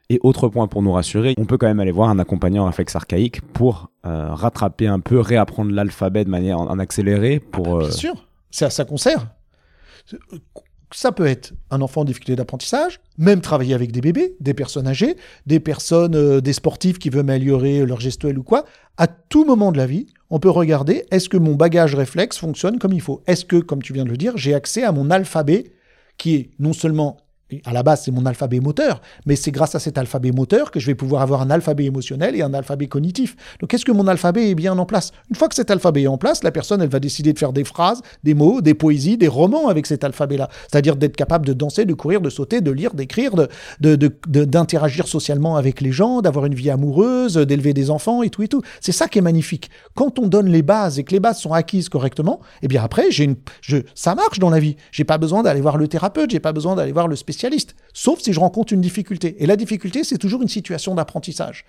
Et 0.10 0.20
autre 0.24 0.48
point 0.48 0.68
pour 0.68 0.82
nous 0.82 0.94
rassurer, 0.94 1.34
on 1.38 1.46
peut 1.46 1.58
quand 1.58 1.68
même 1.68 1.82
aller 1.82 1.92
voir 1.92 2.10
un 2.10 2.20
accompagnant 2.20 2.66
réflexe 2.66 2.96
archaïque 2.96 3.42
pour 3.42 3.92
euh, 4.06 4.34
rattraper 4.34 4.88
un 4.88 5.02
peu, 5.02 5.20
réapprendre 5.20 5.72
l'alphabet 5.72 6.24
de 6.24 6.30
manière 6.30 6.60
en, 6.60 6.80
accéléré. 6.80 7.40
Pour, 7.40 7.80
Bien 7.80 7.88
euh, 7.88 7.92
sûr, 7.92 8.28
c'est 8.50 8.66
à 8.66 8.70
ça 8.70 8.86
qu'on 8.86 8.98
sert. 8.98 9.28
Ça 10.94 11.12
peut 11.12 11.26
être 11.26 11.54
un 11.70 11.82
enfant 11.82 12.02
en 12.02 12.06
difficulté 12.06 12.36
d'apprentissage, 12.36 13.02
même 13.18 13.42
travailler 13.42 13.74
avec 13.74 13.92
des 13.92 14.00
bébés, 14.00 14.36
des 14.40 14.54
personnes 14.54 14.88
âgées, 14.88 15.18
des 15.46 15.60
personnes, 15.60 16.16
euh, 16.16 16.40
des 16.40 16.54
sportifs 16.54 16.98
qui 16.98 17.10
veulent 17.10 17.22
améliorer 17.22 17.86
leur 17.86 18.00
gestuelle 18.00 18.40
ou 18.40 18.44
quoi. 18.44 18.64
À 18.96 19.08
tout 19.08 19.44
moment 19.44 19.72
de 19.74 19.78
la 19.78 19.86
vie, 19.86 20.08
on 20.30 20.40
peut 20.40 20.50
regarder 20.50 21.06
est-ce 21.12 21.28
que 21.28 21.38
mon 21.38 21.56
bagage 21.56 21.94
réflexe 21.94 22.38
fonctionne 22.38 22.80
comme 22.80 22.94
il 22.94 23.02
faut? 23.02 23.22
Est-ce 23.28 23.44
que, 23.44 23.58
comme 23.58 23.82
tu 23.82 23.92
viens 23.92 24.06
de 24.06 24.10
le 24.10 24.18
dire, 24.18 24.38
j'ai 24.38 24.54
accès 24.54 24.84
à 24.84 24.94
mon 24.94 25.12
alphabet 25.12 25.72
qui 26.18 26.36
est 26.36 26.50
non 26.60 26.74
seulement 26.74 27.18
à 27.66 27.72
la 27.72 27.82
base, 27.82 28.04
c'est 28.04 28.12
mon 28.12 28.26
alphabet 28.26 28.60
moteur, 28.60 29.02
mais 29.26 29.38
c'est 29.38 29.52
grâce 29.52 29.74
à 29.76 29.80
cet 29.80 29.98
alphabet 29.98 30.32
moteur 30.32 30.70
que 30.70 30.80
je 30.80 30.88
vais 30.88 30.96
pouvoir 30.96 31.22
avoir 31.22 31.42
un 31.42 31.50
alphabet 31.50 31.86
émotionnel 31.86 32.36
et 32.36 32.42
un 32.42 32.54
alphabet 32.54 32.88
cognitif. 32.88 33.36
Donc, 33.62 33.74
est-ce 33.74 33.86
que 33.86 33.92
mon 33.94 34.08
alphabet 34.08 34.50
est 34.50 34.56
bien 34.56 34.78
en 34.78 34.86
place? 34.86 35.12
Une 35.30 35.36
fois 35.38 35.48
que 35.48 35.56
cet 35.56 35.72
alphabet 35.72 36.04
est 36.04 36.08
en 36.08 36.18
place, 36.18 36.44
la 36.44 36.52
personne, 36.52 36.82
elle 36.82 36.90
va 36.90 37.00
décider 37.00 37.32
de 37.32 37.40
faire 37.40 37.54
des 37.54 37.64
phrases, 37.64 38.02
des 38.24 38.34
mots, 38.34 38.60
des 38.60 38.74
poésies, 38.74 39.18
des 39.18 39.30
romans 39.30 39.70
avec 39.70 39.86
cet 39.86 40.04
alphabet-là. 40.04 40.50
C'est-à-dire 40.70 40.98
d'être 40.98 41.16
capable 41.16 41.46
de 41.46 41.54
danser, 41.54 41.86
de 41.86 41.94
courir, 41.94 42.20
de 42.20 42.30
sauter, 42.30 42.60
de 42.60 42.72
lire, 42.72 42.94
d'écrire, 42.94 43.32
d'interagir 43.80 45.06
de, 45.06 45.10
socialement 45.10 45.56
avec 45.56 45.80
les 45.80 45.94
gens, 45.94 46.22
d'avoir 46.22 46.46
une 46.48 46.56
vie 46.56 46.70
amoureuse, 46.70 47.36
d'élever 47.36 47.74
des 47.74 47.90
enfants 47.90 48.24
et 48.24 48.30
tout 48.30 48.44
et 48.44 48.50
tout. 48.50 48.62
C'est 48.82 48.92
ça 48.92 49.08
qui 49.08 49.20
est 49.20 49.22
magnifique. 49.22 49.70
Quand 49.96 50.20
on 50.20 50.28
donne 50.28 50.48
les 50.48 50.64
bases 50.64 51.00
et 51.00 51.06
que 51.06 51.12
les 51.12 51.22
bases 51.22 51.40
sont 51.40 51.54
acquises 51.54 51.88
correctement, 51.88 52.42
eh 52.62 52.68
bien 52.68 52.84
après, 52.84 53.10
j'ai 53.10 53.24
une, 53.24 53.38
je, 53.62 53.78
ça 53.96 54.16
marche 54.16 54.40
dans 54.40 54.50
la 54.50 54.60
vie. 54.60 54.76
J'ai 54.92 55.06
pas 55.06 55.18
besoin 55.18 55.44
d'aller 55.44 55.62
voir 55.62 55.78
le 55.78 55.88
thérapeute, 55.88 56.32
j'ai 56.32 56.42
pas 56.42 56.52
besoin 56.52 56.76
d'aller 56.76 56.92
voir 56.92 57.08
le 57.08 57.16
spécialiste 57.16 57.37
sauf 57.94 58.20
si 58.22 58.34
je 58.34 58.40
rencontre 58.40 58.74
une 58.74 58.82
difficulté. 58.82 59.36
Et 59.40 59.46
la 59.46 59.56
difficulté, 59.56 60.04
c'est 60.04 60.18
toujours 60.18 60.42
une 60.42 60.48
situation 60.48 60.96
d'apprentissage. 60.96 61.66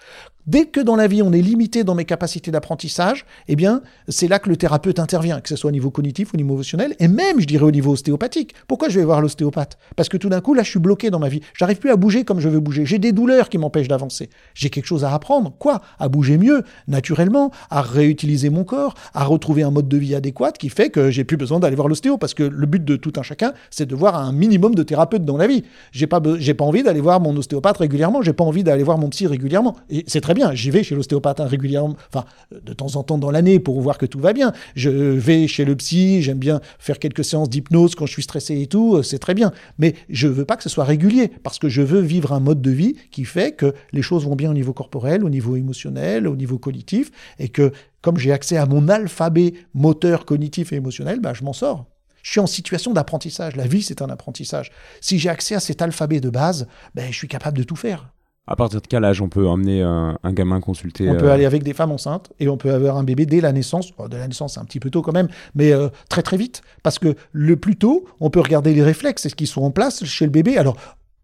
Dès 0.48 0.64
que 0.64 0.80
dans 0.80 0.96
la 0.96 1.08
vie, 1.08 1.20
on 1.20 1.34
est 1.34 1.42
limité 1.42 1.84
dans 1.84 1.94
mes 1.94 2.06
capacités 2.06 2.50
d'apprentissage, 2.50 3.26
eh 3.48 3.54
bien, 3.54 3.82
c'est 4.08 4.28
là 4.28 4.38
que 4.38 4.48
le 4.48 4.56
thérapeute 4.56 4.98
intervient, 4.98 5.42
que 5.42 5.48
ce 5.50 5.56
soit 5.56 5.68
au 5.68 5.72
niveau 5.72 5.90
cognitif, 5.90 6.32
au 6.32 6.38
niveau 6.38 6.54
émotionnel, 6.54 6.96
et 7.00 7.06
même, 7.06 7.38
je 7.38 7.44
dirais, 7.44 7.66
au 7.66 7.70
niveau 7.70 7.92
ostéopathique. 7.92 8.54
Pourquoi 8.66 8.88
je 8.88 8.98
vais 8.98 9.04
voir 9.04 9.20
l'ostéopathe? 9.20 9.76
Parce 9.94 10.08
que 10.08 10.16
tout 10.16 10.30
d'un 10.30 10.40
coup, 10.40 10.54
là, 10.54 10.62
je 10.62 10.70
suis 10.70 10.78
bloqué 10.78 11.10
dans 11.10 11.18
ma 11.18 11.28
vie. 11.28 11.42
J'arrive 11.52 11.76
plus 11.76 11.90
à 11.90 11.96
bouger 11.96 12.24
comme 12.24 12.40
je 12.40 12.48
veux 12.48 12.60
bouger. 12.60 12.86
J'ai 12.86 12.98
des 12.98 13.12
douleurs 13.12 13.50
qui 13.50 13.58
m'empêchent 13.58 13.88
d'avancer. 13.88 14.30
J'ai 14.54 14.70
quelque 14.70 14.86
chose 14.86 15.04
à 15.04 15.12
apprendre. 15.12 15.52
Quoi? 15.58 15.82
À 15.98 16.08
bouger 16.08 16.38
mieux, 16.38 16.62
naturellement, 16.86 17.50
à 17.68 17.82
réutiliser 17.82 18.48
mon 18.48 18.64
corps, 18.64 18.94
à 19.12 19.24
retrouver 19.24 19.64
un 19.64 19.70
mode 19.70 19.86
de 19.86 19.98
vie 19.98 20.14
adéquat 20.14 20.52
qui 20.52 20.70
fait 20.70 20.88
que 20.88 21.10
j'ai 21.10 21.24
plus 21.24 21.36
besoin 21.36 21.60
d'aller 21.60 21.76
voir 21.76 21.88
l'ostéo. 21.88 22.16
Parce 22.16 22.32
que 22.32 22.42
le 22.42 22.66
but 22.66 22.82
de 22.82 22.96
tout 22.96 23.12
un 23.16 23.22
chacun, 23.22 23.52
c'est 23.68 23.84
de 23.84 23.94
voir 23.94 24.16
un 24.16 24.32
minimum 24.32 24.74
de 24.74 24.82
thérapeutes 24.82 25.26
dans 25.26 25.36
la 25.36 25.46
vie. 25.46 25.64
J'ai 25.92 26.06
pas, 26.06 26.22
pas 26.22 26.64
envie 26.64 26.82
d'aller 26.82 27.02
voir 27.02 27.20
mon 27.20 27.36
ostéopathe 27.36 27.76
régulièrement, 27.76 28.22
j'ai 28.22 28.32
pas 28.32 28.44
envie 28.44 28.64
d'aller 28.64 28.82
voir 28.82 28.96
mon 28.96 29.10
psy 29.10 29.26
régulièrement. 29.26 29.76
C'est 30.06 30.22
très 30.22 30.37
j'y 30.54 30.70
vais 30.70 30.82
chez 30.82 30.94
l'ostéopathe 30.94 31.40
hein, 31.40 31.46
régulièrement, 31.46 31.96
enfin, 32.12 32.24
de 32.52 32.72
temps 32.72 32.96
en 32.96 33.02
temps 33.02 33.18
dans 33.18 33.30
l'année 33.30 33.58
pour 33.58 33.80
voir 33.80 33.98
que 33.98 34.06
tout 34.06 34.20
va 34.20 34.32
bien. 34.32 34.52
Je 34.74 34.90
vais 34.90 35.46
chez 35.46 35.64
le 35.64 35.76
psy, 35.76 36.22
j'aime 36.22 36.38
bien 36.38 36.60
faire 36.78 36.98
quelques 36.98 37.24
séances 37.24 37.48
d'hypnose 37.48 37.94
quand 37.94 38.06
je 38.06 38.12
suis 38.12 38.22
stressé 38.22 38.60
et 38.60 38.66
tout, 38.66 38.96
euh, 38.96 39.02
c'est 39.02 39.18
très 39.18 39.34
bien. 39.34 39.52
Mais 39.78 39.94
je 40.08 40.28
veux 40.28 40.44
pas 40.44 40.56
que 40.56 40.62
ce 40.62 40.68
soit 40.68 40.84
régulier, 40.84 41.28
parce 41.42 41.58
que 41.58 41.68
je 41.68 41.82
veux 41.82 42.00
vivre 42.00 42.32
un 42.32 42.40
mode 42.40 42.62
de 42.62 42.70
vie 42.70 42.96
qui 43.10 43.24
fait 43.24 43.52
que 43.52 43.74
les 43.92 44.02
choses 44.02 44.24
vont 44.24 44.36
bien 44.36 44.50
au 44.50 44.54
niveau 44.54 44.72
corporel, 44.72 45.24
au 45.24 45.30
niveau 45.30 45.56
émotionnel, 45.56 46.26
au 46.26 46.36
niveau 46.36 46.58
cognitif, 46.58 47.10
et 47.38 47.48
que 47.48 47.72
comme 48.00 48.18
j'ai 48.18 48.32
accès 48.32 48.56
à 48.56 48.66
mon 48.66 48.88
alphabet 48.88 49.54
moteur, 49.74 50.24
cognitif 50.24 50.72
et 50.72 50.76
émotionnel, 50.76 51.20
bah, 51.20 51.34
je 51.34 51.44
m'en 51.44 51.52
sors. 51.52 51.86
Je 52.22 52.32
suis 52.32 52.40
en 52.40 52.46
situation 52.46 52.92
d'apprentissage. 52.92 53.56
La 53.56 53.66
vie, 53.66 53.82
c'est 53.82 54.02
un 54.02 54.10
apprentissage. 54.10 54.70
Si 55.00 55.18
j'ai 55.18 55.28
accès 55.28 55.54
à 55.54 55.60
cet 55.60 55.82
alphabet 55.82 56.20
de 56.20 56.30
base, 56.30 56.66
ben, 56.94 57.10
je 57.10 57.16
suis 57.16 57.28
capable 57.28 57.58
de 57.58 57.62
tout 57.62 57.76
faire. 57.76 58.12
À 58.50 58.56
partir 58.56 58.80
de 58.80 58.86
quel 58.86 59.04
âge 59.04 59.20
on 59.20 59.28
peut 59.28 59.46
emmener 59.46 59.82
un, 59.82 60.16
gamin 60.32 60.60
consulter 60.60 61.08
On 61.08 61.16
peut 61.16 61.28
euh, 61.28 61.34
aller 61.34 61.44
avec 61.44 61.62
des 61.62 61.74
femmes 61.74 61.92
enceintes 61.92 62.32
et 62.40 62.48
on 62.48 62.56
peut 62.56 62.72
avoir 62.72 62.96
un 62.96 63.04
bébé 63.04 63.26
dès 63.26 63.42
la 63.42 63.52
naissance. 63.52 63.92
de 63.96 64.16
la 64.16 64.26
naissance, 64.26 64.54
c'est 64.54 64.60
un 64.60 64.64
petit 64.64 64.80
peu 64.80 64.88
tôt 64.88 65.02
quand 65.02 65.12
même, 65.12 65.28
mais 65.54 65.72
euh, 65.72 65.88
très 66.08 66.22
très 66.22 66.38
vite. 66.38 66.62
Parce 66.82 66.98
que 66.98 67.14
le 67.32 67.56
plus 67.56 67.76
tôt, 67.76 68.06
on 68.20 68.30
peut 68.30 68.40
regarder 68.40 68.72
les 68.72 68.82
réflexes, 68.82 69.26
est-ce 69.26 69.34
qu'ils 69.34 69.48
sont 69.48 69.62
en 69.62 69.70
place 69.70 70.02
chez 70.04 70.24
le 70.24 70.30
bébé 70.30 70.56
Alors, 70.56 70.76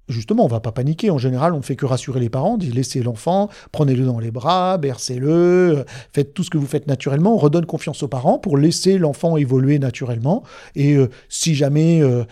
Justement, 0.09 0.45
on 0.45 0.49
va 0.49 0.61
pas 0.61 0.73
paniquer. 0.73 1.11
En 1.11 1.17
général, 1.17 1.55
on 1.55 1.59
ne 1.59 1.63
fait 1.63 1.77
que 1.77 1.87
rassurer 1.87 2.21
les 2.21 2.29
parents, 2.29 2.59
dit 2.59 2.71
laissez 2.71 3.03
l'enfant, 3.03 3.49
prenez-le 3.73 4.05
dans 4.05 4.19
les 4.19 4.31
bras, 4.31 4.77
bercez-le, 4.77 5.87
faites 6.13 6.35
tout 6.35 6.45
ce 6.45 6.51
que 6.51 6.59
vous 6.59 6.67
faites 6.67 6.87
naturellement. 6.87 7.35
On 7.35 7.39
redonne 7.39 7.65
confiance 7.65 8.03
aux 8.03 8.09
parents 8.09 8.39
pour 8.39 8.59
laisser 8.59 8.99
l'enfant 8.99 9.39
évoluer 9.39 9.79
naturellement. 9.79 10.43
Et 10.75 10.95
euh, 10.95 11.09
si 11.31 11.55
jamais 11.55 12.03
euh, 12.03 12.25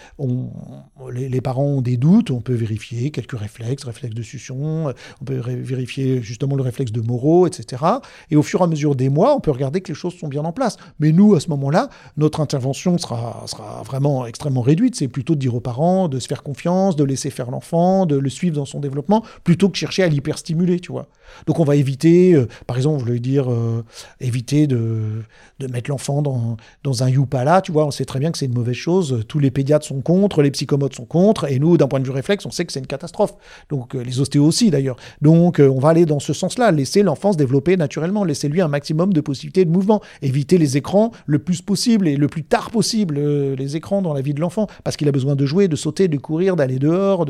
les, 1.10 1.40
parents 1.40 1.64
ont 1.64 1.80
des 1.80 1.96
doutes, 1.96 2.30
on 2.30 2.42
peut 2.42 2.52
vérifier 2.52 3.10
quelques 3.10 3.38
réflexes, 3.38 3.84
réflexes 3.84 4.14
de 4.14 4.22
succion, 4.22 4.92
on 5.22 5.24
peut 5.24 5.38
vérifier 5.38 6.20
justement 6.20 6.56
le 6.56 6.62
réflexe 6.62 6.92
de 6.92 7.00
Moreau, 7.00 7.46
etc. 7.46 7.82
Et 8.30 8.36
au 8.36 8.42
fur 8.42 8.60
et 8.60 8.64
à 8.64 8.66
mesure 8.66 8.96
des 8.96 9.08
mois, 9.08 9.34
on 9.34 9.40
peut 9.40 9.50
regarder 9.50 9.80
que 9.80 9.88
les 9.88 9.98
choses 9.98 10.14
sont 10.14 10.28
bien 10.28 10.44
en 10.44 10.52
place. 10.52 10.76
Mais 11.00 11.10
nous, 11.10 11.34
à 11.34 11.40
ce 11.40 11.48
moment-là, 11.48 11.88
notre 12.18 12.40
intervention 12.40 12.98
sera, 12.98 13.44
sera 13.46 13.82
vraiment 13.82 14.26
extrêmement 14.26 14.60
réduite. 14.60 14.94
C'est 14.94 15.08
plutôt 15.08 15.34
de 15.34 15.40
dire 15.40 15.54
aux 15.54 15.60
parents 15.60 16.08
de 16.08 16.18
se 16.18 16.28
faire 16.28 16.42
confiance, 16.42 16.96
de 16.96 17.04
laisser 17.04 17.30
faire 17.30 17.50
l'enfant 17.50 17.61
de 18.06 18.16
le 18.16 18.28
suivre 18.28 18.56
dans 18.56 18.64
son 18.64 18.80
développement, 18.80 19.24
plutôt 19.44 19.68
que 19.68 19.78
chercher 19.78 20.02
à 20.02 20.08
l'hyperstimuler, 20.08 20.80
tu 20.80 20.92
vois. 20.92 21.08
Donc 21.46 21.60
on 21.60 21.64
va 21.64 21.76
éviter, 21.76 22.34
euh, 22.34 22.46
par 22.66 22.76
exemple, 22.76 23.00
je 23.00 23.04
voulais 23.06 23.20
dire, 23.20 23.50
euh, 23.50 23.84
éviter 24.20 24.66
de, 24.66 25.22
de 25.60 25.66
mettre 25.68 25.88
l'enfant 25.90 26.20
dans, 26.20 26.56
dans 26.82 27.02
un 27.02 27.08
Yupala, 27.08 27.62
tu 27.62 27.72
vois, 27.72 27.86
on 27.86 27.90
sait 27.90 28.04
très 28.04 28.18
bien 28.18 28.30
que 28.30 28.38
c'est 28.38 28.46
une 28.46 28.54
mauvaise 28.54 28.74
chose, 28.74 29.24
tous 29.28 29.38
les 29.38 29.50
pédiatres 29.50 29.86
sont 29.86 30.02
contre, 30.02 30.42
les 30.42 30.50
psychomotes 30.50 30.94
sont 30.94 31.06
contre, 31.06 31.50
et 31.50 31.58
nous, 31.58 31.76
d'un 31.76 31.88
point 31.88 32.00
de 32.00 32.04
vue 32.04 32.10
réflexe, 32.10 32.44
on 32.44 32.50
sait 32.50 32.64
que 32.64 32.72
c'est 32.72 32.80
une 32.80 32.86
catastrophe. 32.86 33.34
Donc 33.70 33.94
euh, 33.94 34.02
les 34.02 34.20
ostéos 34.20 34.44
aussi 34.44 34.70
d'ailleurs. 34.70 34.96
Donc 35.22 35.60
on 35.60 35.78
va 35.78 35.90
aller 35.90 36.04
dans 36.04 36.20
ce 36.20 36.32
sens-là, 36.32 36.70
laisser 36.70 37.02
l'enfant 37.02 37.32
se 37.32 37.38
développer 37.38 37.76
naturellement, 37.76 38.24
laisser 38.24 38.48
lui 38.48 38.60
un 38.60 38.68
maximum 38.68 39.12
de 39.12 39.20
possibilités 39.20 39.64
de 39.64 39.70
mouvement, 39.70 40.02
éviter 40.20 40.58
les 40.58 40.76
écrans 40.76 41.12
le 41.26 41.38
plus 41.38 41.62
possible 41.62 42.08
et 42.08 42.16
le 42.16 42.28
plus 42.28 42.44
tard 42.44 42.70
possible, 42.70 43.18
les 43.18 43.76
écrans 43.76 44.02
dans 44.02 44.12
la 44.12 44.20
vie 44.20 44.34
de 44.34 44.40
l'enfant, 44.40 44.66
parce 44.84 44.96
qu'il 44.96 45.08
a 45.08 45.12
besoin 45.12 45.36
de 45.36 45.46
jouer, 45.46 45.68
de 45.68 45.76
sauter, 45.76 46.08
de 46.08 46.16
courir, 46.18 46.56
d'aller 46.56 46.78
dehors, 46.78 47.24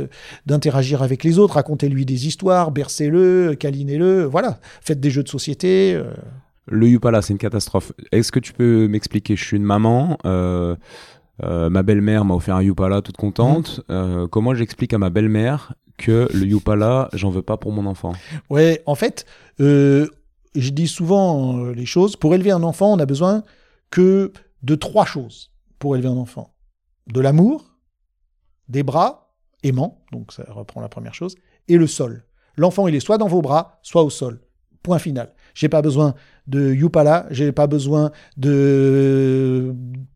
d'interagir 0.47 1.03
avec 1.03 1.25
les 1.25 1.39
autres, 1.39 1.55
racontez-lui 1.55 2.05
des 2.05 2.27
histoires, 2.27 2.71
bercez-le, 2.71 3.55
câlinez-le, 3.59 4.25
voilà, 4.25 4.59
faites 4.81 5.01
des 5.01 5.11
jeux 5.11 5.23
de 5.23 5.29
société. 5.29 5.95
Euh. 5.95 6.13
Le 6.67 6.89
Yupala, 6.89 7.23
c'est 7.23 7.33
une 7.33 7.39
catastrophe. 7.39 7.93
Est-ce 8.13 8.31
que 8.33 8.41
tu 8.41 8.53
peux 8.53 8.87
m'expliquer? 8.89 9.37
Je 9.37 9.45
suis 9.45 9.57
une 9.57 9.65
maman. 9.65 10.19
Euh, 10.25 10.77
euh, 11.43 11.71
ma 11.71 11.83
belle-mère 11.83 12.25
m'a 12.25 12.35
offert 12.35 12.57
un 12.57 12.63
Yupala 12.63 13.03
toute 13.03 13.17
contente. 13.17 13.81
Mmh. 13.89 14.27
comment 14.31 14.55
j'explique 14.55 14.95
à 14.95 14.99
ma 14.99 15.11
belle-mère 15.11 15.75
que 15.99 16.29
le 16.33 16.47
Yupala, 16.47 17.09
j'en 17.15 17.31
veux 17.31 17.43
pas 17.43 17.57
pour 17.57 17.73
mon 17.73 17.87
enfant? 17.87 18.13
Ouais, 18.49 18.83
en 18.87 18.95
fait, 18.95 19.27
je 19.59 20.09
dis 20.55 20.87
souvent 20.87 21.67
les 21.67 21.87
choses. 21.87 22.15
Pour 22.15 22.35
élever 22.35 22.53
un 22.53 22.63
enfant, 22.63 22.93
on 22.93 22.99
a 23.01 23.07
besoin 23.07 23.43
que 23.91 24.33
de 24.63 24.75
trois 24.77 25.05
choses 25.05 25.51
pour 25.79 25.97
élever 25.97 26.09
un 26.09 26.17
enfant. 26.17 26.55
De 27.09 27.21
l'amour, 27.21 27.77
des 28.69 28.83
bras 28.83 29.22
aimants, 29.63 30.03
donc 30.13 30.33
ça 30.33 30.45
reprend 30.49 30.81
la 30.81 30.89
première 30.89 31.15
chose, 31.15 31.37
et 31.69 31.77
le 31.77 31.87
sol. 31.87 32.25
L'enfant, 32.57 32.87
il 32.89 32.95
est 32.95 33.01
soit 33.01 33.19
dans 33.19 33.29
vos 33.29 33.43
bras, 33.43 33.79
soit 33.83 34.03
au 34.03 34.11
sol. 34.11 34.41
Point 34.83 34.99
final. 34.99 35.33
J'ai 35.55 35.69
pas 35.69 35.83
besoin 35.83 36.15
de 36.47 36.73
Yupala, 36.73 37.27
j'ai 37.31 37.53
pas 37.53 37.67
besoin 37.69 38.11
de, 38.37 39.75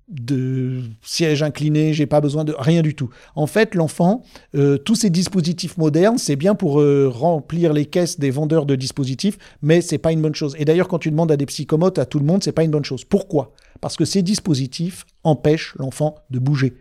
de 0.09 0.82
siège 1.03 1.42
incliné, 1.42 1.92
j'ai 1.92 2.07
pas 2.07 2.20
besoin 2.20 2.44
de 2.44 2.55
rien 2.59 2.82
du 2.82 2.94
tout. 2.94 3.11
En 3.34 3.47
fait, 3.47 3.74
l'enfant, 3.74 4.22
euh, 4.55 4.76
tous 4.76 4.97
ces 4.97 5.11
dispositifs 5.11 5.76
modernes, 5.78 6.18
c'est 6.18 6.36
bien 6.36 6.55
pour 6.55 6.80
euh, 6.80 7.09
remplir 7.09 7.72
les 7.72 7.86
caisses 7.86 8.18
des 8.18 8.30
vendeurs 8.30 8.66
de 8.66 8.74
dispositifs, 8.74 9.38
mais 9.62 9.80
c'est 9.80 9.99
pas 9.99 10.12
une 10.12 10.22
bonne 10.22 10.34
chose. 10.34 10.57
Et 10.59 10.64
d'ailleurs, 10.64 10.88
quand 10.88 10.99
tu 10.99 11.11
demandes 11.11 11.30
à 11.30 11.36
des 11.36 11.47
psychomotes, 11.47 11.99
à 11.99 12.07
tout 12.07 12.18
le 12.18 12.24
monde, 12.24 12.42
c'est 12.42 12.53
pas 12.53 12.64
une 12.64 12.70
bonne 12.70 12.84
chose. 12.84 13.05
Pourquoi? 13.05 13.53
Parce 13.80 13.97
que 13.97 14.05
ces 14.05 14.22
dispositifs 14.22 15.07
empêchent 15.22 15.74
l'enfant 15.78 16.16
de 16.30 16.38
bouger. 16.38 16.76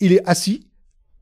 Il 0.00 0.12
est 0.12 0.26
assis, 0.26 0.66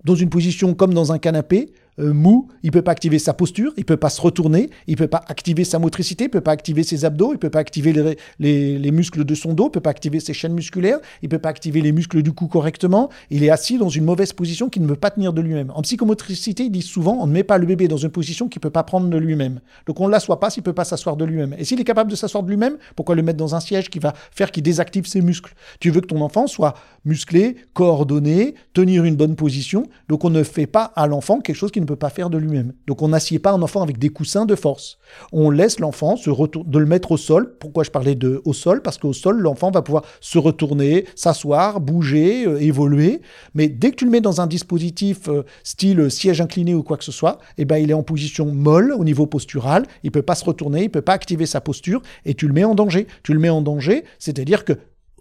dans 0.04 0.14
une 0.14 0.28
position 0.28 0.74
comme 0.74 0.94
dans 0.94 1.12
un 1.12 1.18
canapé, 1.18 1.72
euh, 1.98 2.12
mou, 2.12 2.48
il 2.62 2.70
peut 2.70 2.82
pas 2.82 2.92
activer 2.92 3.18
sa 3.18 3.34
posture, 3.34 3.72
il 3.76 3.84
peut 3.84 3.96
pas 3.96 4.10
se 4.10 4.20
retourner, 4.20 4.70
il 4.86 4.96
peut 4.96 5.06
pas 5.06 5.22
activer 5.28 5.64
sa 5.64 5.78
motricité, 5.78 6.24
il 6.24 6.30
peut 6.30 6.40
pas 6.40 6.50
activer 6.50 6.82
ses 6.82 7.04
abdos, 7.04 7.32
il 7.32 7.38
peut 7.38 7.50
pas 7.50 7.60
activer 7.60 7.92
les, 8.38 8.78
les, 8.78 8.90
muscles 8.90 9.24
de 9.24 9.34
son 9.34 9.52
dos, 9.54 9.66
il 9.66 9.70
peut 9.70 9.80
pas 9.80 9.90
activer 9.90 10.18
ses 10.18 10.34
chaînes 10.34 10.54
musculaires, 10.54 10.98
il 11.22 11.28
peut 11.28 11.38
pas 11.38 11.50
activer 11.50 11.80
les 11.80 11.92
muscles 11.92 12.22
du 12.22 12.32
cou 12.32 12.48
correctement. 12.48 13.10
Il 13.30 13.44
est 13.44 13.50
assis 13.50 13.78
dans 13.78 13.88
une 13.88 14.04
mauvaise 14.04 14.32
position 14.32 14.68
qui 14.68 14.80
ne 14.80 14.86
veut 14.86 14.96
pas 14.96 15.10
tenir 15.10 15.32
de 15.32 15.40
lui-même. 15.40 15.70
En 15.74 15.82
psychomotricité, 15.82 16.64
ils 16.64 16.70
disent 16.70 16.86
souvent, 16.86 17.18
on 17.20 17.26
ne 17.26 17.32
met 17.32 17.44
pas 17.44 17.58
le 17.58 17.66
bébé 17.66 17.86
dans 17.86 17.96
une 17.96 18.10
position 18.10 18.48
qu'il 18.48 18.60
peut 18.60 18.70
pas 18.70 18.82
prendre 18.82 19.08
de 19.08 19.16
lui-même. 19.16 19.60
Donc 19.86 20.00
on 20.00 20.06
ne 20.06 20.12
l'assoit 20.12 20.40
pas 20.40 20.50
s'il 20.50 20.62
peut 20.62 20.72
pas 20.72 20.84
s'asseoir 20.84 21.16
de 21.16 21.24
lui-même. 21.24 21.54
Et 21.58 21.64
s'il 21.64 21.80
est 21.80 21.84
capable 21.84 22.10
de 22.10 22.16
s'asseoir 22.16 22.42
de 22.42 22.48
lui-même, 22.48 22.76
pourquoi 22.96 23.14
le 23.14 23.22
mettre 23.22 23.38
dans 23.38 23.54
un 23.54 23.60
siège 23.60 23.88
qui 23.88 24.00
va 24.00 24.14
faire 24.32 24.50
qu'il 24.50 24.64
désactive 24.64 25.06
ses 25.06 25.20
muscles? 25.20 25.54
Tu 25.78 25.90
veux 25.90 26.00
que 26.00 26.06
ton 26.06 26.20
enfant 26.20 26.48
soit 26.48 26.74
musclé, 27.04 27.56
coordonné, 27.72 28.54
tenir 28.72 29.04
une 29.04 29.16
bonne 29.16 29.36
position. 29.36 29.86
Donc 30.08 30.24
on 30.24 30.30
ne 30.30 30.42
fait 30.42 30.66
pas 30.66 30.92
à 30.96 31.06
l'enfant 31.06 31.40
quelque 31.40 31.56
chose 31.56 31.70
qu'il 31.70 31.83
ne 31.84 31.88
peut 31.88 31.96
pas 31.96 32.10
faire 32.10 32.30
de 32.30 32.38
lui-même. 32.38 32.72
Donc 32.86 33.02
on 33.02 33.08
n'assied 33.08 33.38
pas 33.38 33.52
un 33.52 33.62
enfant 33.62 33.82
avec 33.82 33.98
des 33.98 34.08
coussins 34.08 34.46
de 34.46 34.54
force. 34.54 34.98
On 35.32 35.50
laisse 35.50 35.78
l'enfant 35.80 36.16
se 36.16 36.30
retourner, 36.30 36.70
de 36.70 36.78
le 36.78 36.86
mettre 36.86 37.12
au 37.12 37.16
sol. 37.16 37.56
Pourquoi 37.58 37.84
je 37.84 37.90
parlais 37.90 38.14
de 38.14 38.42
au 38.44 38.52
sol? 38.52 38.82
Parce 38.82 38.98
qu'au 38.98 39.12
sol, 39.12 39.38
l'enfant 39.40 39.70
va 39.70 39.82
pouvoir 39.82 40.04
se 40.20 40.38
retourner, 40.38 41.06
s'asseoir, 41.14 41.80
bouger, 41.80 42.46
euh, 42.46 42.60
évoluer. 42.60 43.20
Mais 43.54 43.68
dès 43.68 43.90
que 43.90 43.96
tu 43.96 44.04
le 44.04 44.10
mets 44.10 44.20
dans 44.20 44.40
un 44.40 44.46
dispositif 44.46 45.28
euh, 45.28 45.44
style 45.62 46.10
siège 46.10 46.40
incliné 46.40 46.74
ou 46.74 46.82
quoi 46.82 46.96
que 46.96 47.04
ce 47.04 47.12
soit, 47.12 47.38
eh 47.58 47.64
ben 47.64 47.76
il 47.76 47.90
est 47.90 47.94
en 47.94 48.02
position 48.02 48.46
molle 48.46 48.92
au 48.92 49.04
niveau 49.04 49.26
postural. 49.26 49.84
Il 50.02 50.10
peut 50.10 50.22
pas 50.22 50.34
se 50.34 50.44
retourner, 50.44 50.84
il 50.84 50.90
peut 50.90 51.02
pas 51.02 51.12
activer 51.12 51.46
sa 51.46 51.60
posture 51.60 52.02
et 52.24 52.34
tu 52.34 52.46
le 52.46 52.52
mets 52.52 52.64
en 52.64 52.74
danger. 52.74 53.06
Tu 53.22 53.32
le 53.32 53.38
mets 53.38 53.50
en 53.50 53.62
danger, 53.62 54.04
c'est-à-dire 54.18 54.64
que 54.64 54.74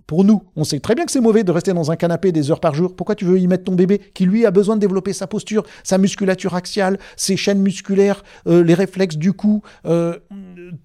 pour 0.07 0.23
nous, 0.23 0.43
on 0.55 0.63
sait 0.63 0.79
très 0.79 0.95
bien 0.95 1.05
que 1.05 1.11
c'est 1.11 1.21
mauvais 1.21 1.43
de 1.43 1.51
rester 1.51 1.73
dans 1.73 1.91
un 1.91 1.95
canapé 1.95 2.31
des 2.31 2.51
heures 2.51 2.59
par 2.59 2.75
jour. 2.75 2.95
Pourquoi 2.95 3.15
tu 3.15 3.25
veux 3.25 3.39
y 3.39 3.47
mettre 3.47 3.63
ton 3.63 3.75
bébé 3.75 3.99
qui, 4.13 4.25
lui, 4.25 4.45
a 4.45 4.51
besoin 4.51 4.75
de 4.75 4.81
développer 4.81 5.13
sa 5.13 5.27
posture, 5.27 5.63
sa 5.83 5.97
musculature 5.97 6.55
axiale, 6.55 6.99
ses 7.15 7.37
chaînes 7.37 7.61
musculaires, 7.61 8.23
euh, 8.47 8.63
les 8.63 8.73
réflexes 8.73 9.17
du 9.17 9.33
cou, 9.33 9.61
euh, 9.85 10.19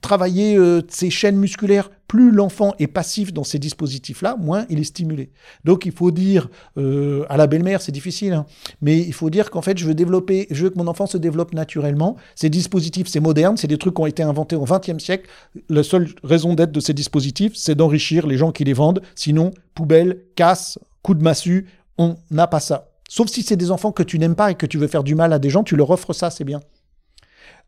travailler 0.01 0.57
euh, 0.57 0.83
ses 0.89 1.11
chaînes 1.11 1.37
musculaires? 1.37 1.91
Plus 2.09 2.33
l'enfant 2.33 2.75
est 2.79 2.87
passif 2.87 3.33
dans 3.33 3.45
ces 3.45 3.59
dispositifs-là, 3.59 4.37
moins 4.41 4.67
il 4.71 4.81
est 4.81 4.85
stimulé. 4.85 5.31
Donc 5.65 5.85
il 5.87 5.93
faut 5.93 6.11
dire 6.11 6.49
euh, 6.79 7.25
à 7.29 7.37
la 7.37 7.47
belle-mère, 7.47 7.83
c'est 7.83 7.93
difficile, 7.93 8.33
hein, 8.33 8.47
mais 8.81 8.99
il 8.99 9.13
faut 9.13 9.31
dire 9.31 9.51
qu'en 9.51 9.63
fait 9.63 9.79
je 9.79 9.87
veux 9.87 9.95
développer, 9.95 10.47
je 10.51 10.65
veux 10.65 10.71
que 10.71 10.79
mon 10.79 10.87
enfant 10.89 11.07
se 11.07 11.19
développe 11.19 11.53
naturellement. 11.53 12.17
Ces 12.35 12.49
dispositifs, 12.49 13.09
c'est 13.09 13.21
moderne, 13.21 13.59
c'est 13.59 13.67
des 13.67 13.77
trucs 13.77 13.95
qui 13.95 14.01
ont 14.01 14.07
été 14.07 14.23
inventés 14.23 14.57
au 14.57 14.65
XXe 14.65 14.99
siècle. 14.99 15.29
La 15.69 15.83
seule 15.83 16.09
raison 16.25 16.55
d'être 16.55 16.73
de 16.73 16.81
ces 16.81 16.95
dispositifs, 16.95 17.53
c'est 17.55 17.75
d'enrichir 17.75 18.27
les 18.27 18.39
gens 18.39 18.53
qui 18.53 18.65
les 18.65 18.73
vendent. 18.73 19.03
Sinon, 19.15 19.53
poubelle, 19.75 20.23
casse, 20.35 20.79
coup 21.03 21.15
de 21.15 21.23
massue, 21.23 21.67
on 21.99 22.17
n'a 22.31 22.47
pas 22.47 22.61
ça. 22.61 22.89
Sauf 23.09 23.29
si 23.29 23.43
c'est 23.43 23.57
des 23.57 23.71
enfants 23.71 23.93
que 23.93 24.03
tu 24.03 24.19
n'aimes 24.19 24.35
pas 24.35 24.51
et 24.51 24.55
que 24.55 24.67
tu 24.67 24.79
veux 24.79 24.89
faire 24.89 25.05
du 25.05 25.15
mal 25.15 25.33
à 25.35 25.39
des 25.39 25.51
gens, 25.51 25.63
tu 25.63 25.77
leur 25.77 25.91
offres 25.91 26.15
ça, 26.15 26.31
c'est 26.31 26.45
bien. 26.45 26.61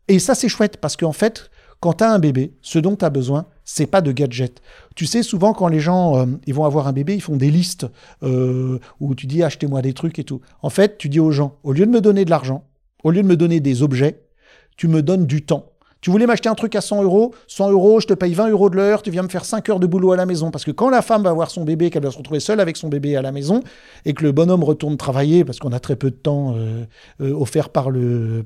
Et 0.07 0.17
ça, 0.19 0.33
c'est 0.33 0.49
chouette 0.49 0.77
parce 0.77 0.97
qu'en 0.97 1.13
fait, 1.13 1.51
quand 1.79 1.93
tu 1.93 2.03
as 2.03 2.11
un 2.11 2.19
bébé, 2.19 2.53
ce 2.61 2.79
dont 2.79 2.95
tu 2.95 3.05
as 3.05 3.09
besoin, 3.09 3.47
c'est 3.73 3.87
pas 3.87 4.01
de 4.01 4.11
gadgets. 4.11 4.61
Tu 4.95 5.05
sais, 5.05 5.23
souvent 5.23 5.53
quand 5.53 5.69
les 5.69 5.79
gens 5.79 6.17
euh, 6.17 6.25
ils 6.45 6.53
vont 6.53 6.65
avoir 6.65 6.87
un 6.87 6.93
bébé, 6.93 7.15
ils 7.15 7.21
font 7.21 7.37
des 7.37 7.49
listes 7.49 7.87
euh, 8.21 8.79
où 8.99 9.15
tu 9.15 9.27
dis 9.27 9.43
achetez-moi 9.43 9.81
des 9.81 9.93
trucs 9.93 10.19
et 10.19 10.25
tout. 10.25 10.41
En 10.61 10.69
fait, 10.69 10.97
tu 10.97 11.07
dis 11.07 11.21
aux 11.21 11.31
gens, 11.31 11.57
au 11.63 11.71
lieu 11.71 11.85
de 11.85 11.91
me 11.91 12.01
donner 12.01 12.25
de 12.25 12.29
l'argent, 12.29 12.65
au 13.05 13.11
lieu 13.11 13.21
de 13.23 13.27
me 13.27 13.37
donner 13.37 13.61
des 13.61 13.81
objets, 13.81 14.23
tu 14.75 14.89
me 14.89 15.01
donnes 15.01 15.25
du 15.25 15.43
temps. 15.43 15.70
Tu 16.01 16.09
voulais 16.09 16.25
m'acheter 16.25 16.49
un 16.49 16.55
truc 16.55 16.75
à 16.75 16.81
100 16.81 17.03
euros 17.03 17.35
100 17.47 17.71
euros, 17.71 17.99
je 17.99 18.07
te 18.07 18.13
paye 18.13 18.33
20 18.33 18.49
euros 18.49 18.69
de 18.71 18.75
l'heure, 18.75 19.03
tu 19.03 19.11
viens 19.11 19.21
me 19.21 19.27
faire 19.27 19.45
5 19.45 19.69
heures 19.69 19.79
de 19.79 19.85
boulot 19.85 20.11
à 20.11 20.15
la 20.15 20.25
maison. 20.25 20.49
Parce 20.49 20.63
que 20.63 20.71
quand 20.71 20.89
la 20.89 21.01
femme 21.01 21.23
va 21.23 21.31
voir 21.31 21.51
son 21.51 21.63
bébé, 21.63 21.89
qu'elle 21.89 22.03
va 22.03 22.11
se 22.11 22.17
retrouver 22.17 22.39
seule 22.39 22.59
avec 22.59 22.75
son 22.77 22.89
bébé 22.89 23.15
à 23.15 23.21
la 23.21 23.31
maison, 23.31 23.61
et 24.05 24.13
que 24.13 24.23
le 24.23 24.31
bonhomme 24.31 24.63
retourne 24.63 24.97
travailler, 24.97 25.45
parce 25.45 25.59
qu'on 25.59 25.71
a 25.71 25.79
très 25.79 25.95
peu 25.95 26.09
de 26.09 26.15
temps 26.15 26.55
euh, 26.55 26.85
euh, 27.21 27.33
offert 27.33 27.69
par, 27.69 27.89
euh, 27.91 28.43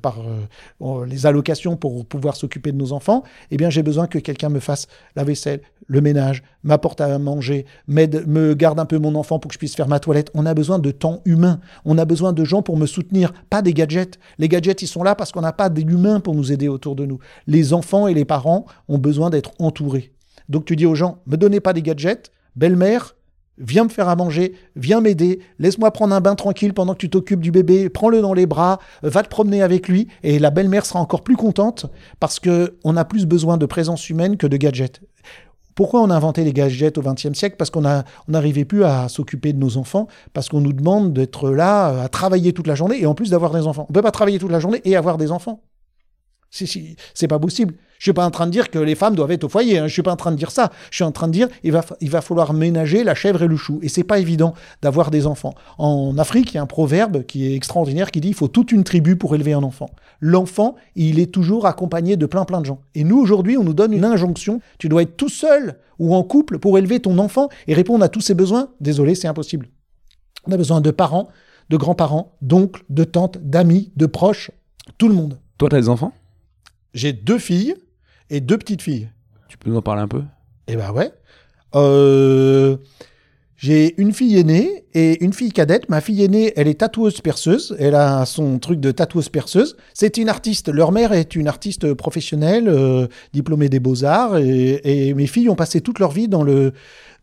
les 1.08 1.26
allocations 1.26 1.78
pour 1.78 2.06
pouvoir 2.06 2.36
s'occuper 2.36 2.72
de 2.72 2.78
nos 2.78 2.92
enfants, 2.92 3.24
eh 3.52 3.58
bien 3.58 3.70
j'ai 3.70 3.84
besoin 3.84 4.08
que 4.08 4.20
quelqu'un 4.20 4.50
me 4.50 4.60
fasse 4.60 4.88
la 5.16 5.24
vaisselle, 5.24 5.62
le 5.88 6.02
ménage, 6.02 6.44
m'apporte 6.66 7.00
à 7.00 7.18
manger, 7.18 7.66
m'aide, 7.88 8.28
me 8.28 8.54
garde 8.54 8.80
un 8.80 8.86
peu 8.86 9.00
mon 9.00 9.16
enfant 9.16 9.40
pour 9.40 9.48
que 9.48 9.54
je 9.54 9.60
puisse 9.60 9.76
faire 9.76 9.88
ma 9.88 10.02
toilette. 10.02 10.32
On 10.34 10.46
a 10.46 10.54
besoin 10.54 10.80
de 10.80 10.92
temps 10.92 11.22
humain. 11.24 11.62
On 11.86 11.98
a 11.98 12.04
besoin 12.04 12.34
de 12.34 12.44
gens 12.44 12.62
pour 12.62 12.76
me 12.76 12.86
soutenir, 12.86 13.32
pas 13.50 13.62
des 13.62 13.74
gadgets. 13.74 14.20
Les 14.38 14.50
gadgets, 14.50 14.82
ils 14.82 14.88
sont 14.88 15.04
là 15.04 15.16
parce 15.16 15.32
qu'on 15.32 15.42
n'a 15.42 15.54
pas 15.54 15.70
d'humains 15.70 16.20
pour 16.20 16.36
nous 16.36 16.52
aider 16.52 16.68
autour 16.68 16.96
de 16.96 17.06
nous 17.06 17.20
les 17.48 17.74
enfants 17.74 18.08
et 18.08 18.14
les 18.14 18.26
parents 18.26 18.66
ont 18.88 18.98
besoin 18.98 19.30
d'être 19.30 19.52
entourés. 19.60 20.14
Donc 20.50 20.66
tu 20.66 20.76
dis 20.76 20.86
aux 20.86 20.96
gens, 20.96 21.20
me 21.26 21.38
donnez 21.38 21.60
pas 21.60 21.74
des 21.74 21.82
gadgets, 21.82 22.32
belle-mère, 22.56 23.16
viens 23.58 23.86
me 23.86 23.90
faire 23.90 24.10
à 24.10 24.16
manger, 24.16 24.54
viens 24.76 25.02
m'aider, 25.02 25.40
laisse-moi 25.60 25.92
prendre 25.92 26.14
un 26.14 26.22
bain 26.22 26.36
tranquille 26.36 26.74
pendant 26.74 26.94
que 26.94 27.00
tu 27.00 27.10
t'occupes 27.10 27.40
du 27.40 27.52
bébé, 27.52 27.90
prends-le 27.90 28.22
dans 28.22 28.34
les 28.34 28.46
bras, 28.46 28.80
va 29.02 29.24
te 29.24 29.30
promener 29.30 29.62
avec 29.62 29.88
lui, 29.88 30.08
et 30.24 30.40
la 30.40 30.52
belle-mère 30.52 30.86
sera 30.86 31.00
encore 31.00 31.24
plus 31.24 31.36
contente 31.36 31.88
parce 32.20 32.40
que 32.40 32.78
on 32.84 32.98
a 32.98 33.06
plus 33.06 33.26
besoin 33.26 33.58
de 33.58 33.66
présence 33.66 34.10
humaine 34.10 34.38
que 34.38 34.48
de 34.48 34.58
gadgets. 34.58 35.02
Pourquoi 35.76 36.02
on 36.02 36.10
a 36.10 36.16
inventé 36.16 36.44
les 36.46 36.54
gadgets 36.54 36.98
au 36.98 37.02
XXe 37.02 37.34
siècle? 37.34 37.58
Parce 37.58 37.70
qu'on 37.70 37.84
n'arrivait 38.30 38.66
plus 38.66 38.86
à 38.86 39.10
s'occuper 39.10 39.52
de 39.52 39.60
nos 39.60 39.76
enfants, 39.78 40.08
parce 40.34 40.48
qu'on 40.48 40.62
nous 40.62 40.74
demande 40.74 41.14
d'être 41.14 41.50
là, 41.50 42.04
à 42.04 42.08
travailler 42.08 42.54
toute 42.54 42.68
la 42.68 42.76
journée, 42.76 43.02
et 43.02 43.06
en 43.06 43.14
plus 43.14 43.30
d'avoir 43.30 43.52
des 43.52 43.68
enfants. 43.68 43.86
On 43.90 43.92
ne 43.92 43.96
peut 43.96 44.02
pas 44.02 44.12
travailler 44.12 44.40
toute 44.40 44.52
la 44.52 44.60
journée 44.60 44.82
et 44.86 44.96
avoir 44.96 45.18
des 45.18 45.32
enfants. 45.32 45.62
C'est 47.14 47.28
pas 47.28 47.40
possible. 47.40 47.76
Je 47.98 48.04
suis 48.04 48.14
pas 48.14 48.26
en 48.26 48.32
train 48.32 48.46
de 48.46 48.52
dire 48.52 48.70
que 48.70 48.80
les 48.80 48.96
femmes 48.96 49.16
doivent 49.16 49.32
être 49.32 49.46
au 49.46 49.50
foyer. 49.50 49.80
Hein. 49.80 49.88
Je 49.88 49.94
suis 49.94 50.02
pas 50.02 50.12
en 50.12 50.16
train 50.16 50.32
de 50.32 50.36
dire 50.36 50.52
ça. 50.52 50.72
Je 50.92 50.96
suis 50.98 51.04
en 51.04 51.12
train 51.12 51.28
de 51.28 51.34
dire 51.34 51.48
il 51.64 51.72
va, 51.72 51.84
il 52.02 52.10
va 52.10 52.22
falloir 52.22 52.54
ménager 52.54 53.04
la 53.04 53.16
chèvre 53.16 53.44
et 53.44 53.48
le 53.48 53.56
chou. 53.56 53.80
Et 53.82 53.90
c'est 53.90 54.04
pas 54.04 54.20
évident 54.20 54.54
d'avoir 54.82 55.12
des 55.12 55.28
enfants. 55.28 55.54
En 55.78 56.18
Afrique, 56.18 56.54
il 56.54 56.56
y 56.56 56.58
a 56.58 56.62
un 56.62 56.68
proverbe 56.68 57.26
qui 57.26 57.46
est 57.46 57.56
extraordinaire 57.56 58.12
qui 58.12 58.22
dit 58.22 58.30
il 58.30 58.34
faut 58.34 58.48
toute 58.48 58.72
une 58.72 58.84
tribu 58.84 59.16
pour 59.16 59.34
élever 59.36 59.54
un 59.54 59.64
enfant. 59.64 59.90
L'enfant, 60.20 60.76
il 60.96 61.20
est 61.20 61.32
toujours 61.32 61.66
accompagné 61.66 62.18
de 62.18 62.26
plein 62.26 62.46
plein 62.46 62.62
de 62.62 62.66
gens. 62.66 62.82
Et 62.96 63.04
nous 63.04 63.18
aujourd'hui, 63.18 63.58
on 63.58 63.64
nous 63.64 63.74
donne 63.74 63.94
une 63.94 64.06
injonction. 64.06 64.60
Tu 64.78 64.90
dois 64.90 65.02
être 65.04 65.18
tout 65.18 65.30
seul 65.30 65.78
ou 66.00 66.14
en 66.16 66.24
couple 66.24 66.60
pour 66.60 66.78
élever 66.78 67.00
ton 67.00 67.18
enfant 67.18 67.50
et 67.68 67.74
répondre 67.74 68.04
à 68.04 68.10
tous 68.10 68.22
ses 68.22 68.34
besoins. 68.34 68.70
Désolé, 68.82 69.16
c'est 69.16 69.28
impossible. 69.28 69.68
On 70.48 70.52
a 70.52 70.58
besoin 70.58 70.82
de 70.82 70.92
parents, 70.92 71.30
de 71.70 71.78
grands-parents, 71.78 72.36
d'oncles, 72.42 72.84
de 72.90 73.04
tantes, 73.04 73.40
d'amis, 73.42 73.92
de 73.96 74.06
proches, 74.06 74.52
tout 74.98 75.08
le 75.08 75.16
monde. 75.16 75.40
Toi, 75.58 75.70
tu 75.70 75.76
as 75.76 75.80
des 75.80 75.90
enfants? 75.90 76.14
J'ai 76.96 77.14
deux 77.14 77.38
filles 77.38 77.76
et 78.32 78.40
deux 78.42 78.58
petites 78.58 78.82
filles. 78.82 79.10
Tu 79.48 79.58
peux 79.58 79.70
nous 79.70 79.78
en 79.78 79.82
parler 79.84 80.02
un 80.02 80.08
peu? 80.08 80.24
Eh 80.68 80.76
ben 80.76 80.92
ouais. 80.92 81.12
Euh, 81.76 82.78
j'ai 83.58 84.00
une 84.02 84.14
fille 84.14 84.38
aînée 84.38 84.86
et 84.94 85.24
une 85.24 85.34
fille 85.34 85.52
cadette. 85.52 85.90
Ma 85.90 86.00
fille 86.00 86.24
aînée, 86.24 86.54
elle 86.56 86.68
est 86.68 86.80
tatoueuse 86.80 87.20
perceuse. 87.22 87.76
Elle 87.80 87.96
a 87.96 88.26
son 88.26 88.60
truc 88.60 88.80
de 88.80 88.92
tatoueuse 88.92 89.30
perceuse. 89.30 89.76
C'est 89.94 90.18
une 90.18 90.30
artiste. 90.30 90.70
Leur 90.70 90.92
mère 90.92 91.12
est 91.12 91.36
une 91.36 91.48
artiste 91.48 91.94
professionnelle, 91.94 92.70
euh, 92.70 93.08
diplômée 93.34 93.70
des 93.70 93.82
beaux-arts. 93.82 94.38
Et, 94.38 94.82
et 94.84 95.14
mes 95.14 95.28
filles 95.28 95.50
ont 95.50 95.56
passé 95.56 95.82
toute 95.82 96.00
leur 96.00 96.12
vie 96.12 96.30
dans 96.30 96.44
le 96.44 96.74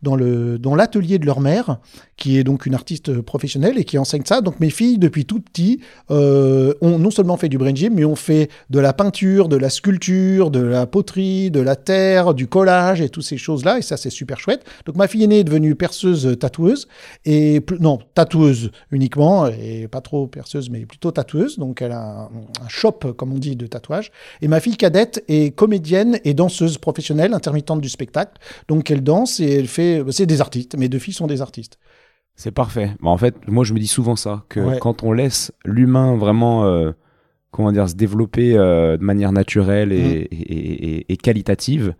dans 0.03 0.15
le 0.15 0.59
dans 0.59 0.75
l'atelier 0.75 1.17
de 1.17 1.25
leur 1.25 1.39
mère, 1.39 1.79
qui 2.17 2.37
est 2.37 2.43
donc 2.43 2.65
une 2.65 2.75
artiste 2.75 3.21
professionnelle 3.21 3.77
et 3.77 3.83
qui 3.83 3.97
enseigne 3.97 4.23
ça. 4.25 4.41
Donc 4.41 4.59
mes 4.59 4.69
filles, 4.69 4.97
depuis 4.97 5.25
tout 5.25 5.39
petit, 5.39 5.79
euh, 6.11 6.73
ont 6.81 6.99
non 6.99 7.11
seulement 7.11 7.37
fait 7.37 7.49
du 7.49 7.57
brain 7.57 7.73
gym, 7.73 7.93
mais 7.95 8.05
ont 8.05 8.15
fait 8.15 8.49
de 8.69 8.79
la 8.79 8.93
peinture, 8.93 9.49
de 9.49 9.57
la 9.57 9.69
sculpture, 9.69 10.51
de 10.51 10.59
la 10.59 10.85
poterie, 10.85 11.51
de 11.51 11.59
la 11.59 11.75
terre, 11.75 12.33
du 12.33 12.47
collage 12.47 13.01
et 13.01 13.09
toutes 13.09 13.23
ces 13.23 13.37
choses-là. 13.37 13.79
Et 13.79 13.81
ça, 13.81 13.97
c'est 13.97 14.09
super 14.09 14.39
chouette. 14.39 14.63
Donc 14.85 14.95
ma 14.95 15.07
fille 15.07 15.23
aînée 15.23 15.39
est 15.39 15.43
devenue 15.43 15.75
perceuse 15.75 16.37
tatoueuse 16.39 16.87
et 17.25 17.61
non 17.79 17.99
tatoueuse 18.13 18.71
uniquement 18.91 19.47
et 19.47 19.87
pas 19.87 20.01
trop 20.01 20.27
perceuse, 20.27 20.69
mais 20.69 20.85
plutôt 20.85 21.11
tatoueuse. 21.11 21.57
Donc 21.57 21.81
elle 21.81 21.91
a 21.91 22.23
un, 22.23 22.63
un 22.63 22.69
shop, 22.69 23.13
comme 23.17 23.33
on 23.33 23.37
dit, 23.39 23.55
de 23.55 23.67
tatouage. 23.67 24.11
Et 24.41 24.47
ma 24.47 24.59
fille 24.59 24.77
cadette 24.77 25.23
est 25.27 25.55
comédienne 25.55 26.19
et 26.23 26.33
danseuse 26.33 26.77
professionnelle, 26.77 27.33
intermittente 27.33 27.81
du 27.81 27.89
spectacle. 27.89 28.33
Donc 28.67 28.91
elle 28.91 29.03
danse 29.03 29.39
et 29.39 29.51
elle 29.51 29.67
fait. 29.67 30.03
C'est 30.11 30.25
des 30.25 30.41
artistes. 30.41 30.75
Mes 30.77 30.89
deux 30.89 30.99
filles 30.99 31.13
sont 31.13 31.27
des 31.27 31.41
artistes. 31.41 31.77
C'est 32.35 32.51
parfait. 32.51 32.91
Bah, 33.01 33.09
en 33.09 33.17
fait, 33.17 33.35
moi, 33.47 33.63
je 33.63 33.73
me 33.73 33.79
dis 33.79 33.87
souvent 33.87 34.15
ça, 34.15 34.43
que 34.49 34.59
Ouais. 34.59 34.77
quand 34.79 35.03
on 35.03 35.11
laisse 35.11 35.51
l'humain 35.65 36.15
vraiment, 36.17 36.65
euh, 36.65 36.91
comment 37.51 37.71
dire, 37.71 37.87
se 37.87 37.95
développer 37.95 38.57
euh, 38.57 38.97
de 38.97 39.03
manière 39.03 39.31
naturelle 39.31 39.91
et, 39.91 40.27
Mm. 40.31 40.35
et- 40.35 40.53
et- 40.53 40.97
et- 40.97 41.13
et 41.13 41.17
qualitative, 41.17 41.93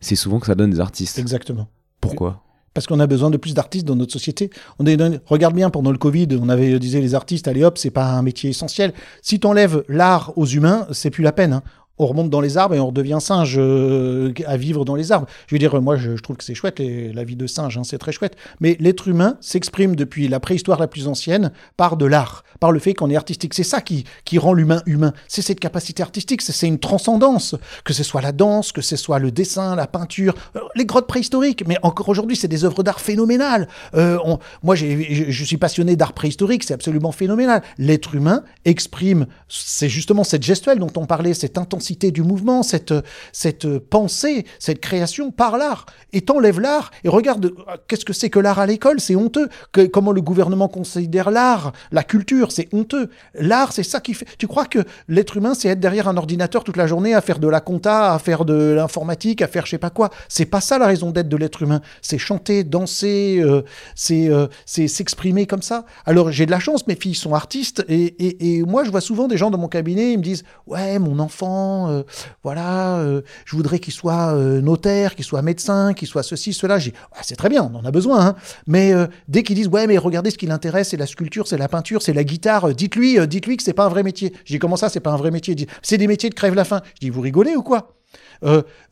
c'est 0.00 0.16
souvent 0.16 0.38
que 0.40 0.46
ça 0.46 0.54
donne 0.54 0.70
des 0.70 0.80
artistes. 0.80 1.18
Exactement. 1.18 1.68
Pourquoi? 2.00 2.42
Parce 2.74 2.86
qu'on 2.86 3.00
a 3.00 3.06
besoin 3.08 3.30
de 3.30 3.38
plus 3.38 3.54
d'artistes 3.54 3.86
dans 3.86 3.96
notre 3.96 4.12
société. 4.12 4.50
On 4.78 4.86
est 4.86 4.96
dans- 4.96 5.18
Regarde 5.26 5.54
bien, 5.54 5.68
pendant 5.70 5.90
le 5.90 5.98
Covid, 5.98 6.28
on 6.40 6.48
avait 6.48 6.78
disait 6.78 7.00
les 7.00 7.14
artistes, 7.16 7.48
allez 7.48 7.64
hop, 7.64 7.76
c'est 7.78 7.90
pas 7.90 8.12
un 8.12 8.22
métier 8.22 8.50
essentiel. 8.50 8.92
Si 9.22 9.40
t'enlèves 9.40 9.82
l'art 9.88 10.32
aux 10.36 10.46
humains, 10.46 10.86
c'est 10.92 11.10
plus 11.10 11.24
la 11.24 11.32
peine. 11.32 11.54
hein. 11.54 11.62
On 11.98 12.06
remonte 12.06 12.30
dans 12.30 12.40
les 12.40 12.56
arbres 12.56 12.74
et 12.74 12.80
on 12.80 12.88
redevient 12.88 13.18
singe 13.20 13.56
euh, 13.58 14.32
à 14.46 14.56
vivre 14.56 14.84
dans 14.84 14.94
les 14.94 15.12
arbres. 15.12 15.26
Je 15.46 15.54
veux 15.54 15.58
dire, 15.58 15.80
moi, 15.82 15.96
je, 15.96 16.12
trouve 16.12 16.36
que 16.36 16.44
c'est 16.44 16.54
chouette, 16.54 16.80
la 16.80 17.24
vie 17.24 17.36
de 17.36 17.46
singe, 17.46 17.76
hein, 17.76 17.82
c'est 17.84 17.98
très 17.98 18.12
chouette. 18.12 18.36
Mais 18.60 18.76
l'être 18.78 19.08
humain 19.08 19.36
s'exprime 19.40 19.96
depuis 19.96 20.28
la 20.28 20.38
préhistoire 20.40 20.78
la 20.78 20.86
plus 20.86 21.08
ancienne 21.08 21.50
par 21.76 21.96
de 21.96 22.06
l'art, 22.06 22.44
par 22.60 22.70
le 22.70 22.78
fait 22.78 22.94
qu'on 22.94 23.10
est 23.10 23.16
artistique. 23.16 23.54
C'est 23.54 23.64
ça 23.64 23.80
qui, 23.80 24.04
qui 24.24 24.38
rend 24.38 24.52
l'humain 24.52 24.82
humain. 24.86 25.12
C'est 25.26 25.42
cette 25.42 25.60
capacité 25.60 26.02
artistique, 26.02 26.42
c'est 26.42 26.68
une 26.68 26.78
transcendance. 26.78 27.56
Que 27.84 27.92
ce 27.92 28.04
soit 28.04 28.20
la 28.20 28.32
danse, 28.32 28.72
que 28.72 28.82
ce 28.82 28.96
soit 28.96 29.18
le 29.18 29.30
dessin, 29.32 29.74
la 29.74 29.86
peinture, 29.86 30.34
euh, 30.56 30.60
les 30.76 30.84
grottes 30.84 31.08
préhistoriques. 31.08 31.64
Mais 31.66 31.78
encore 31.82 32.08
aujourd'hui, 32.08 32.36
c'est 32.36 32.48
des 32.48 32.64
œuvres 32.64 32.82
d'art 32.82 33.00
phénoménales. 33.00 33.68
Euh, 33.94 34.18
moi, 34.62 34.76
je 34.76 35.44
suis 35.44 35.56
passionné 35.56 35.96
d'art 35.96 36.12
préhistorique, 36.12 36.62
c'est 36.62 36.74
absolument 36.74 37.12
phénoménal. 37.12 37.62
L'être 37.78 38.14
humain 38.14 38.44
exprime, 38.64 39.26
c'est 39.48 39.88
justement 39.88 40.22
cette 40.22 40.42
gestuelle 40.42 40.78
dont 40.78 40.92
on 40.96 41.06
parlait, 41.06 41.34
cette 41.34 41.58
intensité 41.58 41.87
du 41.96 42.22
mouvement, 42.22 42.62
cette, 42.62 42.94
cette 43.32 43.78
pensée, 43.78 44.44
cette 44.58 44.80
création 44.80 45.30
par 45.30 45.56
l'art. 45.56 45.86
Et 46.12 46.20
t'enlèves 46.20 46.60
l'art 46.60 46.90
et 47.04 47.08
regarde, 47.08 47.52
qu'est-ce 47.86 48.04
que 48.04 48.12
c'est 48.12 48.30
que 48.30 48.38
l'art 48.38 48.58
à 48.58 48.66
l'école? 48.66 49.00
C'est 49.00 49.16
honteux. 49.16 49.48
Comment 49.92 50.12
le 50.12 50.20
gouvernement 50.20 50.68
considère 50.68 51.30
l'art, 51.30 51.72
la 51.92 52.02
culture, 52.02 52.52
c'est 52.52 52.68
honteux. 52.72 53.10
L'art, 53.34 53.72
c'est 53.72 53.82
ça 53.82 54.00
qui 54.00 54.14
fait. 54.14 54.26
Tu 54.38 54.46
crois 54.46 54.66
que 54.66 54.80
l'être 55.08 55.36
humain, 55.36 55.54
c'est 55.54 55.68
être 55.68 55.80
derrière 55.80 56.08
un 56.08 56.16
ordinateur 56.16 56.64
toute 56.64 56.76
la 56.76 56.86
journée 56.86 57.14
à 57.14 57.20
faire 57.20 57.38
de 57.38 57.48
la 57.48 57.60
compta, 57.60 58.12
à 58.12 58.18
faire 58.18 58.44
de 58.44 58.72
l'informatique, 58.72 59.42
à 59.42 59.48
faire 59.48 59.66
je 59.66 59.72
sais 59.72 59.78
pas 59.78 59.90
quoi? 59.90 60.10
C'est 60.28 60.46
pas 60.46 60.60
ça 60.60 60.78
la 60.78 60.86
raison 60.86 61.10
d'être 61.10 61.28
de 61.28 61.36
l'être 61.36 61.62
humain. 61.62 61.80
C'est 62.02 62.18
chanter, 62.18 62.64
danser, 62.64 63.40
euh, 63.40 63.62
c'est 63.94 64.28
euh, 64.28 64.46
s'exprimer 64.66 65.46
comme 65.46 65.62
ça. 65.62 65.84
Alors 66.04 66.30
j'ai 66.30 66.46
de 66.46 66.50
la 66.50 66.60
chance, 66.60 66.86
mes 66.86 66.96
filles 66.96 67.14
sont 67.14 67.34
artistes 67.34 67.84
et, 67.88 68.56
et 68.58 68.62
moi 68.62 68.84
je 68.84 68.90
vois 68.90 69.00
souvent 69.00 69.28
des 69.28 69.36
gens 69.36 69.50
dans 69.50 69.58
mon 69.58 69.68
cabinet, 69.68 70.12
ils 70.12 70.18
me 70.18 70.22
disent 70.22 70.44
ouais 70.66 70.98
mon 70.98 71.18
enfant, 71.18 71.77
euh, 71.86 72.02
voilà, 72.42 72.96
euh, 72.96 73.22
je 73.44 73.54
voudrais 73.54 73.78
qu'il 73.78 73.92
soit 73.92 74.34
euh, 74.34 74.60
notaire, 74.60 75.14
qu'il 75.14 75.24
soit 75.24 75.42
médecin, 75.42 75.94
qu'il 75.94 76.08
soit 76.08 76.24
ceci, 76.24 76.52
cela. 76.52 76.78
J'ai 76.78 76.90
Ouais, 76.90 77.20
c'est 77.22 77.36
très 77.36 77.48
bien, 77.48 77.62
on 77.62 77.76
en 77.76 77.84
a 77.84 77.90
besoin. 77.92 78.26
hein. 78.26 78.36
Mais 78.66 78.92
dès 79.28 79.42
qu'ils 79.42 79.54
disent 79.54 79.68
ouais 79.68 79.86
mais 79.86 79.98
regardez 79.98 80.30
ce 80.30 80.38
qui 80.38 80.46
l'intéresse, 80.46 80.88
c'est 80.88 80.96
la 80.96 81.06
sculpture, 81.06 81.46
c'est 81.46 81.58
la 81.58 81.68
peinture, 81.68 82.02
c'est 82.02 82.12
la 82.12 82.24
guitare, 82.24 82.74
dites-lui, 82.74 83.26
dites-lui 83.28 83.56
que 83.56 83.62
c'est 83.62 83.72
pas 83.72 83.84
un 83.84 83.88
vrai 83.90 84.02
métier. 84.02 84.32
Je 84.44 84.54
dis 84.54 84.58
comment 84.58 84.76
ça, 84.76 84.88
c'est 84.88 85.00
pas 85.00 85.12
un 85.12 85.16
vrai 85.16 85.30
métier? 85.30 85.54
C'est 85.82 85.98
des 85.98 86.06
métiers 86.08 86.30
de 86.30 86.34
crève 86.34 86.54
la 86.54 86.64
faim. 86.64 86.80
Je 86.94 87.00
dis 87.00 87.10
vous 87.10 87.20
rigolez 87.20 87.54
ou 87.54 87.62
quoi? 87.62 87.94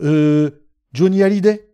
Johnny 0.00 1.22
Hallyday, 1.22 1.68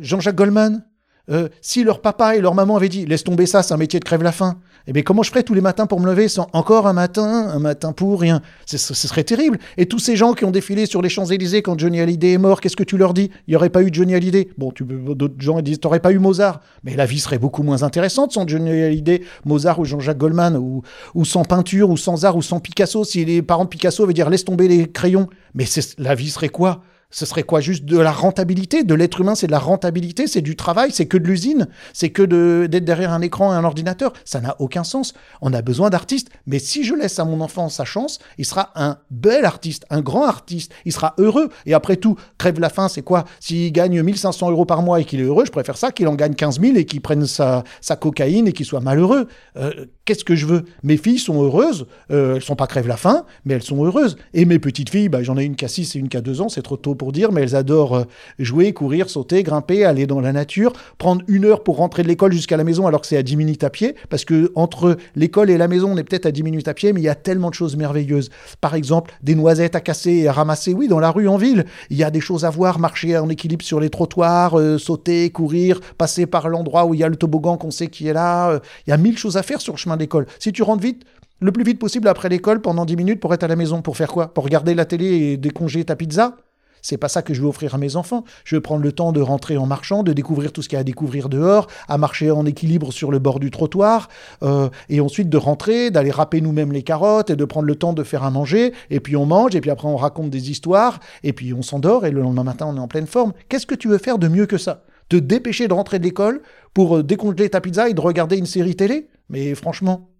Jean-Jacques 0.00 0.36
Goldman? 0.36 0.84
Euh, 1.30 1.48
si 1.60 1.84
leur 1.84 2.00
papa 2.00 2.36
et 2.36 2.40
leur 2.40 2.54
maman 2.54 2.76
avaient 2.76 2.88
dit 2.88 3.06
laisse 3.06 3.24
tomber 3.24 3.46
ça, 3.46 3.62
c'est 3.62 3.74
un 3.74 3.78
métier 3.78 4.00
de 4.00 4.04
crève 4.04 4.22
la 4.22 4.32
faim, 4.32 4.58
eh 4.86 4.92
bien 4.92 5.02
comment 5.02 5.22
je 5.22 5.30
ferais 5.30 5.42
tous 5.42 5.54
les 5.54 5.60
matins 5.60 5.86
pour 5.86 6.00
me 6.00 6.06
lever 6.06 6.28
sans 6.28 6.48
encore 6.52 6.86
un 6.86 6.92
matin, 6.92 7.48
un 7.52 7.58
matin 7.58 7.92
pour 7.92 8.20
rien? 8.20 8.40
Ce 8.64 8.78
serait 8.78 9.24
terrible. 9.24 9.58
Et 9.76 9.86
tous 9.86 9.98
ces 9.98 10.16
gens 10.16 10.32
qui 10.32 10.44
ont 10.44 10.50
défilé 10.50 10.86
sur 10.86 11.02
les 11.02 11.08
Champs-Élysées 11.08 11.62
quand 11.62 11.78
Johnny 11.78 12.00
Hallyday 12.00 12.32
est 12.32 12.38
mort, 12.38 12.60
qu'est-ce 12.60 12.76
que 12.76 12.84
tu 12.84 12.96
leur 12.96 13.12
dis? 13.12 13.30
Il 13.46 13.50
n'y 13.50 13.56
aurait 13.56 13.68
pas 13.68 13.82
eu 13.82 13.90
Johnny 13.92 14.14
Hallyday. 14.14 14.48
Bon, 14.56 14.72
d'autres 14.80 15.34
gens 15.38 15.60
disent 15.60 15.80
t'aurais 15.80 16.00
pas 16.00 16.12
eu 16.12 16.18
Mozart, 16.18 16.60
mais 16.84 16.96
la 16.96 17.04
vie 17.04 17.20
serait 17.20 17.38
beaucoup 17.38 17.62
moins 17.62 17.82
intéressante 17.82 18.32
sans 18.32 18.48
Johnny 18.48 18.70
Hallyday, 18.70 19.22
Mozart 19.44 19.78
ou 19.78 19.84
Jean-Jacques 19.84 20.18
Goldman, 20.18 20.56
ou, 20.56 21.24
sans 21.24 21.44
peinture, 21.44 21.90
ou 21.90 21.96
sans 21.96 22.24
art, 22.24 22.36
ou 22.36 22.42
sans 22.42 22.60
Picasso. 22.60 23.04
Si 23.04 23.24
les 23.24 23.42
parents 23.42 23.64
de 23.64 23.68
Picasso 23.68 24.02
avaient 24.02 24.14
dire 24.14 24.30
laisse 24.30 24.44
tomber 24.44 24.68
les 24.68 24.90
crayons, 24.90 25.28
mais 25.54 25.64
la 25.98 26.14
vie 26.14 26.30
serait 26.30 26.48
quoi? 26.48 26.82
Ce 27.10 27.24
serait 27.24 27.42
quoi 27.42 27.60
Juste 27.60 27.84
de 27.84 27.98
la 27.98 28.12
rentabilité? 28.12 28.84
De 28.84 28.94
l'être 28.94 29.20
humain, 29.20 29.34
c'est 29.34 29.46
de 29.46 29.52
la 29.52 29.58
rentabilité, 29.58 30.26
c'est 30.26 30.42
du 30.42 30.56
travail, 30.56 30.90
c'est 30.92 31.06
que 31.06 31.16
de 31.16 31.26
l'usine, 31.26 31.68
c'est 31.92 32.10
que 32.10 32.66
d'être 32.66 32.84
derrière 32.84 33.12
un 33.12 33.22
écran 33.22 33.52
et 33.52 33.56
un 33.56 33.64
ordinateur. 33.64 34.12
Ça 34.24 34.40
n'a 34.40 34.56
aucun 34.58 34.84
sens. 34.84 35.14
On 35.40 35.52
a 35.54 35.62
besoin 35.62 35.90
d'artistes. 35.90 36.28
Mais 36.46 36.58
si 36.58 36.84
je 36.84 36.94
laisse 36.94 37.18
à 37.18 37.24
mon 37.24 37.40
enfant 37.40 37.68
sa 37.70 37.84
chance, 37.84 38.18
il 38.36 38.44
sera 38.44 38.72
un 38.74 38.98
bel 39.10 39.44
artiste, 39.44 39.86
un 39.90 40.02
grand 40.02 40.24
artiste. 40.24 40.72
Il 40.84 40.92
sera 40.92 41.14
heureux. 41.18 41.48
Et 41.64 41.74
après 41.74 41.96
tout, 41.96 42.16
crève 42.36 42.60
la 42.60 42.68
faim, 42.68 42.88
c'est 42.88 43.02
quoi? 43.02 43.24
S'il 43.40 43.72
gagne 43.72 44.02
1500 44.02 44.50
euros 44.50 44.66
par 44.66 44.82
mois 44.82 45.00
et 45.00 45.04
qu'il 45.04 45.20
est 45.20 45.24
heureux, 45.24 45.46
je 45.46 45.52
préfère 45.52 45.78
ça 45.78 45.92
qu'il 45.92 46.08
en 46.08 46.14
gagne 46.14 46.34
15 46.34 46.60
000 46.60 46.76
et 46.76 46.84
qu'il 46.84 47.00
prenne 47.00 47.26
sa, 47.26 47.64
sa 47.80 47.96
cocaïne 47.96 48.48
et 48.48 48.52
qu'il 48.52 48.66
soit 48.66 48.80
malheureux. 48.80 49.28
Euh, 49.56 49.86
Qu'est-ce 50.08 50.24
que 50.24 50.36
je 50.36 50.46
veux? 50.46 50.64
Mes 50.82 50.96
filles 50.96 51.18
sont 51.18 51.42
heureuses. 51.42 51.86
Euh, 52.10 52.36
elles 52.36 52.42
sont 52.42 52.56
pas 52.56 52.66
crève 52.66 52.88
la 52.88 52.96
faim, 52.96 53.26
mais 53.44 53.52
elles 53.52 53.62
sont 53.62 53.84
heureuses. 53.84 54.16
Et 54.32 54.46
mes 54.46 54.58
petites 54.58 54.88
filles, 54.88 55.10
bah, 55.10 55.22
j'en 55.22 55.36
ai 55.36 55.44
une 55.44 55.54
qui 55.54 55.66
a 55.66 55.68
6 55.68 55.96
et 55.96 55.98
une 55.98 56.08
qui 56.08 56.16
a 56.16 56.22
2 56.22 56.40
ans, 56.40 56.48
c'est 56.48 56.62
trop 56.62 56.78
tôt 56.78 56.94
pour 56.98 57.12
dire, 57.12 57.32
mais 57.32 57.40
elles 57.40 57.56
adorent 57.56 57.96
euh, 57.96 58.04
jouer, 58.38 58.74
courir, 58.74 59.08
sauter, 59.08 59.42
grimper, 59.42 59.84
aller 59.84 60.06
dans 60.06 60.20
la 60.20 60.32
nature, 60.32 60.74
prendre 60.98 61.22
une 61.28 61.46
heure 61.46 61.62
pour 61.62 61.76
rentrer 61.76 62.02
de 62.02 62.08
l'école 62.08 62.32
jusqu'à 62.32 62.58
la 62.58 62.64
maison 62.64 62.86
alors 62.86 63.00
que 63.00 63.06
c'est 63.06 63.16
à 63.16 63.22
10 63.22 63.36
minutes 63.36 63.64
à 63.64 63.70
pied, 63.70 63.94
parce 64.10 64.26
que 64.26 64.52
entre 64.54 64.98
l'école 65.16 65.48
et 65.48 65.56
la 65.56 65.68
maison, 65.68 65.92
on 65.92 65.96
est 65.96 66.04
peut-être 66.04 66.26
à 66.26 66.30
10 66.30 66.42
minutes 66.42 66.68
à 66.68 66.74
pied, 66.74 66.92
mais 66.92 67.00
il 67.00 67.04
y 67.04 67.08
a 67.08 67.14
tellement 67.14 67.48
de 67.48 67.54
choses 67.54 67.76
merveilleuses. 67.76 68.28
Par 68.60 68.74
exemple, 68.74 69.14
des 69.22 69.34
noisettes 69.34 69.74
à 69.74 69.80
casser 69.80 70.12
et 70.12 70.28
à 70.28 70.32
ramasser, 70.32 70.74
oui, 70.74 70.88
dans 70.88 71.00
la 71.00 71.10
rue, 71.10 71.28
en 71.28 71.36
ville. 71.36 71.64
Il 71.90 71.96
y 71.96 72.04
a 72.04 72.10
des 72.10 72.20
choses 72.20 72.44
à 72.44 72.50
voir, 72.50 72.78
marcher 72.78 73.16
en 73.16 73.28
équilibre 73.28 73.64
sur 73.64 73.80
les 73.80 73.90
trottoirs, 73.90 74.58
euh, 74.58 74.78
sauter, 74.78 75.30
courir, 75.30 75.80
passer 75.96 76.26
par 76.26 76.48
l'endroit 76.48 76.84
où 76.84 76.94
il 76.94 77.00
y 77.00 77.04
a 77.04 77.08
le 77.08 77.16
toboggan 77.16 77.56
qu'on 77.56 77.70
sait 77.70 77.88
qui 77.88 78.08
est 78.08 78.12
là. 78.12 78.50
euh, 78.50 78.58
il 78.86 78.90
y 78.90 78.92
a 78.92 78.96
mille 78.96 79.16
choses 79.16 79.36
à 79.36 79.42
faire 79.42 79.60
sur 79.60 79.74
le 79.74 79.78
chemin 79.78 79.96
d'école. 79.96 80.26
Si 80.38 80.52
tu 80.52 80.62
rentres 80.62 80.82
vite, 80.82 81.04
le 81.40 81.52
plus 81.52 81.62
vite 81.62 81.78
possible 81.78 82.08
après 82.08 82.28
l'école, 82.28 82.60
pendant 82.60 82.84
10 82.84 82.96
minutes 82.96 83.20
pour 83.20 83.32
être 83.32 83.44
à 83.44 83.48
la 83.48 83.56
maison, 83.56 83.80
pour 83.80 83.96
faire 83.96 84.10
quoi? 84.10 84.34
Pour 84.34 84.44
regarder 84.44 84.74
la 84.74 84.84
télé 84.84 85.06
et 85.06 85.36
déconger 85.36 85.84
ta 85.84 85.94
pizza? 85.94 86.36
C'est 86.82 86.96
pas 86.96 87.08
ça 87.08 87.22
que 87.22 87.34
je 87.34 87.42
veux 87.42 87.48
offrir 87.48 87.74
à 87.74 87.78
mes 87.78 87.96
enfants. 87.96 88.24
Je 88.44 88.56
veux 88.56 88.60
prendre 88.60 88.82
le 88.82 88.92
temps 88.92 89.12
de 89.12 89.20
rentrer 89.20 89.56
en 89.56 89.66
marchant, 89.66 90.02
de 90.02 90.12
découvrir 90.12 90.52
tout 90.52 90.62
ce 90.62 90.68
qu'il 90.68 90.76
y 90.76 90.78
a 90.78 90.80
à 90.80 90.84
découvrir 90.84 91.28
dehors, 91.28 91.66
à 91.88 91.98
marcher 91.98 92.30
en 92.30 92.46
équilibre 92.46 92.92
sur 92.92 93.10
le 93.10 93.18
bord 93.18 93.40
du 93.40 93.50
trottoir, 93.50 94.08
euh, 94.42 94.68
et 94.88 95.00
ensuite 95.00 95.28
de 95.28 95.36
rentrer, 95.36 95.90
d'aller 95.90 96.10
râper 96.10 96.40
nous-mêmes 96.40 96.72
les 96.72 96.82
carottes 96.82 97.30
et 97.30 97.36
de 97.36 97.44
prendre 97.44 97.66
le 97.66 97.74
temps 97.74 97.92
de 97.92 98.02
faire 98.02 98.22
à 98.22 98.30
manger. 98.30 98.72
Et 98.90 99.00
puis 99.00 99.16
on 99.16 99.26
mange, 99.26 99.54
et 99.54 99.60
puis 99.60 99.70
après 99.70 99.88
on 99.88 99.96
raconte 99.96 100.30
des 100.30 100.50
histoires, 100.50 101.00
et 101.22 101.32
puis 101.32 101.52
on 101.54 101.62
s'endort, 101.62 102.06
et 102.06 102.10
le 102.10 102.20
lendemain 102.20 102.44
matin 102.44 102.66
on 102.68 102.76
est 102.76 102.80
en 102.80 102.88
pleine 102.88 103.06
forme. 103.06 103.32
Qu'est-ce 103.48 103.66
que 103.66 103.74
tu 103.74 103.88
veux 103.88 103.98
faire 103.98 104.18
de 104.18 104.28
mieux 104.28 104.46
que 104.46 104.58
ça? 104.58 104.84
Te 105.08 105.16
dépêcher 105.16 105.68
de 105.68 105.72
rentrer 105.72 105.98
de 105.98 106.04
l'école 106.04 106.42
pour 106.74 106.98
euh, 106.98 107.02
décongeler 107.02 107.48
ta 107.48 107.60
pizza 107.60 107.88
et 107.88 107.94
de 107.94 108.00
regarder 108.00 108.36
une 108.36 108.46
série 108.46 108.76
télé? 108.76 109.08
Mais 109.30 109.54
franchement, 109.54 110.10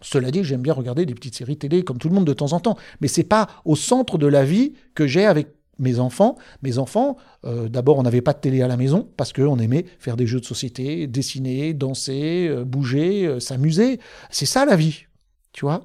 cela 0.00 0.30
dit, 0.30 0.44
j'aime 0.44 0.62
bien 0.62 0.74
regarder 0.74 1.06
des 1.06 1.14
petites 1.14 1.36
séries 1.36 1.56
télé 1.56 1.82
comme 1.82 1.98
tout 1.98 2.08
le 2.08 2.14
monde 2.14 2.26
de 2.26 2.32
temps 2.32 2.52
en 2.52 2.60
temps, 2.60 2.76
mais 3.00 3.08
c'est 3.08 3.22
pas 3.24 3.48
au 3.64 3.76
centre 3.76 4.18
de 4.18 4.26
la 4.26 4.44
vie 4.44 4.74
que 4.94 5.06
j'ai 5.06 5.26
avec 5.26 5.48
mes 5.82 5.98
enfants. 5.98 6.36
Mes 6.62 6.78
enfants, 6.78 7.16
euh, 7.44 7.68
d'abord, 7.68 7.98
on 7.98 8.02
n'avait 8.02 8.22
pas 8.22 8.32
de 8.32 8.38
télé 8.38 8.62
à 8.62 8.68
la 8.68 8.76
maison 8.78 9.08
parce 9.16 9.32
qu'on 9.34 9.58
aimait 9.58 9.84
faire 9.98 10.16
des 10.16 10.26
jeux 10.26 10.40
de 10.40 10.46
société, 10.46 11.06
dessiner, 11.06 11.74
danser, 11.74 12.46
euh, 12.48 12.64
bouger, 12.64 13.26
euh, 13.26 13.40
s'amuser. 13.40 14.00
C'est 14.30 14.46
ça 14.46 14.64
la 14.64 14.76
vie, 14.76 15.04
tu 15.52 15.66
vois 15.66 15.84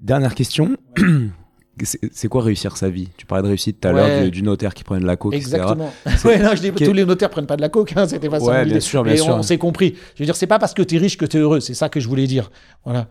Dernière 0.00 0.34
question. 0.34 0.76
C'est 2.12 2.26
quoi 2.26 2.42
réussir 2.42 2.76
sa 2.76 2.88
vie? 2.90 3.08
Tu 3.16 3.24
parlais 3.24 3.42
de 3.44 3.48
réussite 3.48 3.80
tout 3.80 3.86
à 3.86 3.92
Ouais. 3.92 4.00
l'heure 4.08 4.24
du, 4.24 4.30
du 4.32 4.42
notaire 4.42 4.74
qui 4.74 4.82
prenait 4.82 5.00
de 5.00 5.06
la 5.06 5.16
coke, 5.16 5.34
etc. 5.34 5.54
Exactement. 5.54 5.92
ouais, 6.24 6.38
non, 6.40 6.50
je 6.56 6.60
dis, 6.60 6.72
tous 6.72 6.92
les 6.92 7.04
notaires 7.04 7.30
prennent 7.30 7.46
pas 7.46 7.56
de 7.56 7.60
la 7.60 7.68
coke, 7.68 7.92
hein, 7.96 8.08
c'était 8.08 8.28
pas 8.28 8.40
ça. 8.40 8.46
Ouais, 8.46 8.64
bien 8.64 8.72
idée. 8.72 8.80
sûr, 8.80 9.04
bien 9.04 9.12
Mais 9.12 9.18
sûr. 9.18 9.36
on, 9.36 9.42
s'est 9.44 9.58
compris. 9.58 9.94
Je 10.16 10.22
veux 10.22 10.24
dire, 10.24 10.34
c'est 10.34 10.48
pas 10.48 10.58
parce 10.58 10.74
que 10.74 10.82
tu 10.82 10.96
es 10.96 10.98
riche 10.98 11.16
que 11.16 11.24
tu 11.24 11.36
es 11.36 11.40
heureux, 11.40 11.60
c'est 11.60 11.74
ça 11.74 11.88
que 11.88 12.00
je 12.00 12.08
voulais 12.08 12.26
dire. 12.26 12.50
Voilà. 12.84 13.06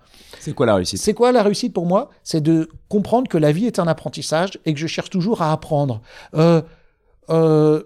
C'est 0.48 0.54
quoi 0.54 0.66
la 0.66 0.76
réussite? 0.76 1.02
C'est 1.02 1.14
quoi 1.14 1.34
la 1.34 1.44
réussite 1.44 1.74
pour 1.74 1.86
moi? 1.86 2.10
C'est 2.24 2.40
de 2.40 2.70
comprendre 2.88 3.28
que 3.28 3.38
la 3.38 3.52
vie 3.52 3.66
est 3.66 3.80
un 3.80 3.88
apprentissage 3.88 4.52
et 4.66 4.74
que 4.74 4.80
je 4.80 4.88
cherche 4.88 5.10
toujours 5.10 5.42
à 5.42 5.52
apprendre. 5.52 6.02
Euh, 6.36 6.62
euh, 7.30 7.84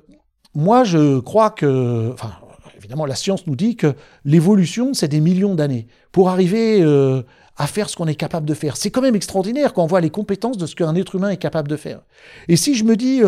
moi, 0.53 0.83
je 0.83 1.19
crois 1.21 1.49
que, 1.49 2.11
enfin, 2.13 2.33
évidemment, 2.77 3.07
la 3.07 3.15
science 3.15 3.47
nous 3.47 3.55
dit 3.55 3.77
que 3.77 3.95
l'évolution, 4.25 4.93
c'est 4.93 5.07
des 5.07 5.21
millions 5.21 5.55
d'années. 5.55 5.87
Pour 6.11 6.29
arriver 6.29 6.83
euh, 6.83 7.23
à 7.57 7.65
faire 7.65 7.89
ce 7.89 7.95
qu'on 7.95 8.05
est 8.05 8.13
capable 8.13 8.45
de 8.45 8.53
faire. 8.53 8.77
C'est 8.77 8.91
quand 8.91 9.01
même 9.01 9.15
extraordinaire 9.15 9.73
quand 9.73 9.81
on 9.81 9.87
voit 9.87 10.01
les 10.01 10.11
compétences 10.11 10.59
de 10.59 10.67
ce 10.67 10.75
qu'un 10.75 10.93
être 10.93 11.15
humain 11.15 11.31
est 11.31 11.37
capable 11.37 11.67
de 11.67 11.77
faire. 11.77 12.01
Et 12.47 12.57
si 12.57 12.75
je 12.75 12.83
me 12.83 12.95
dis, 12.95 13.23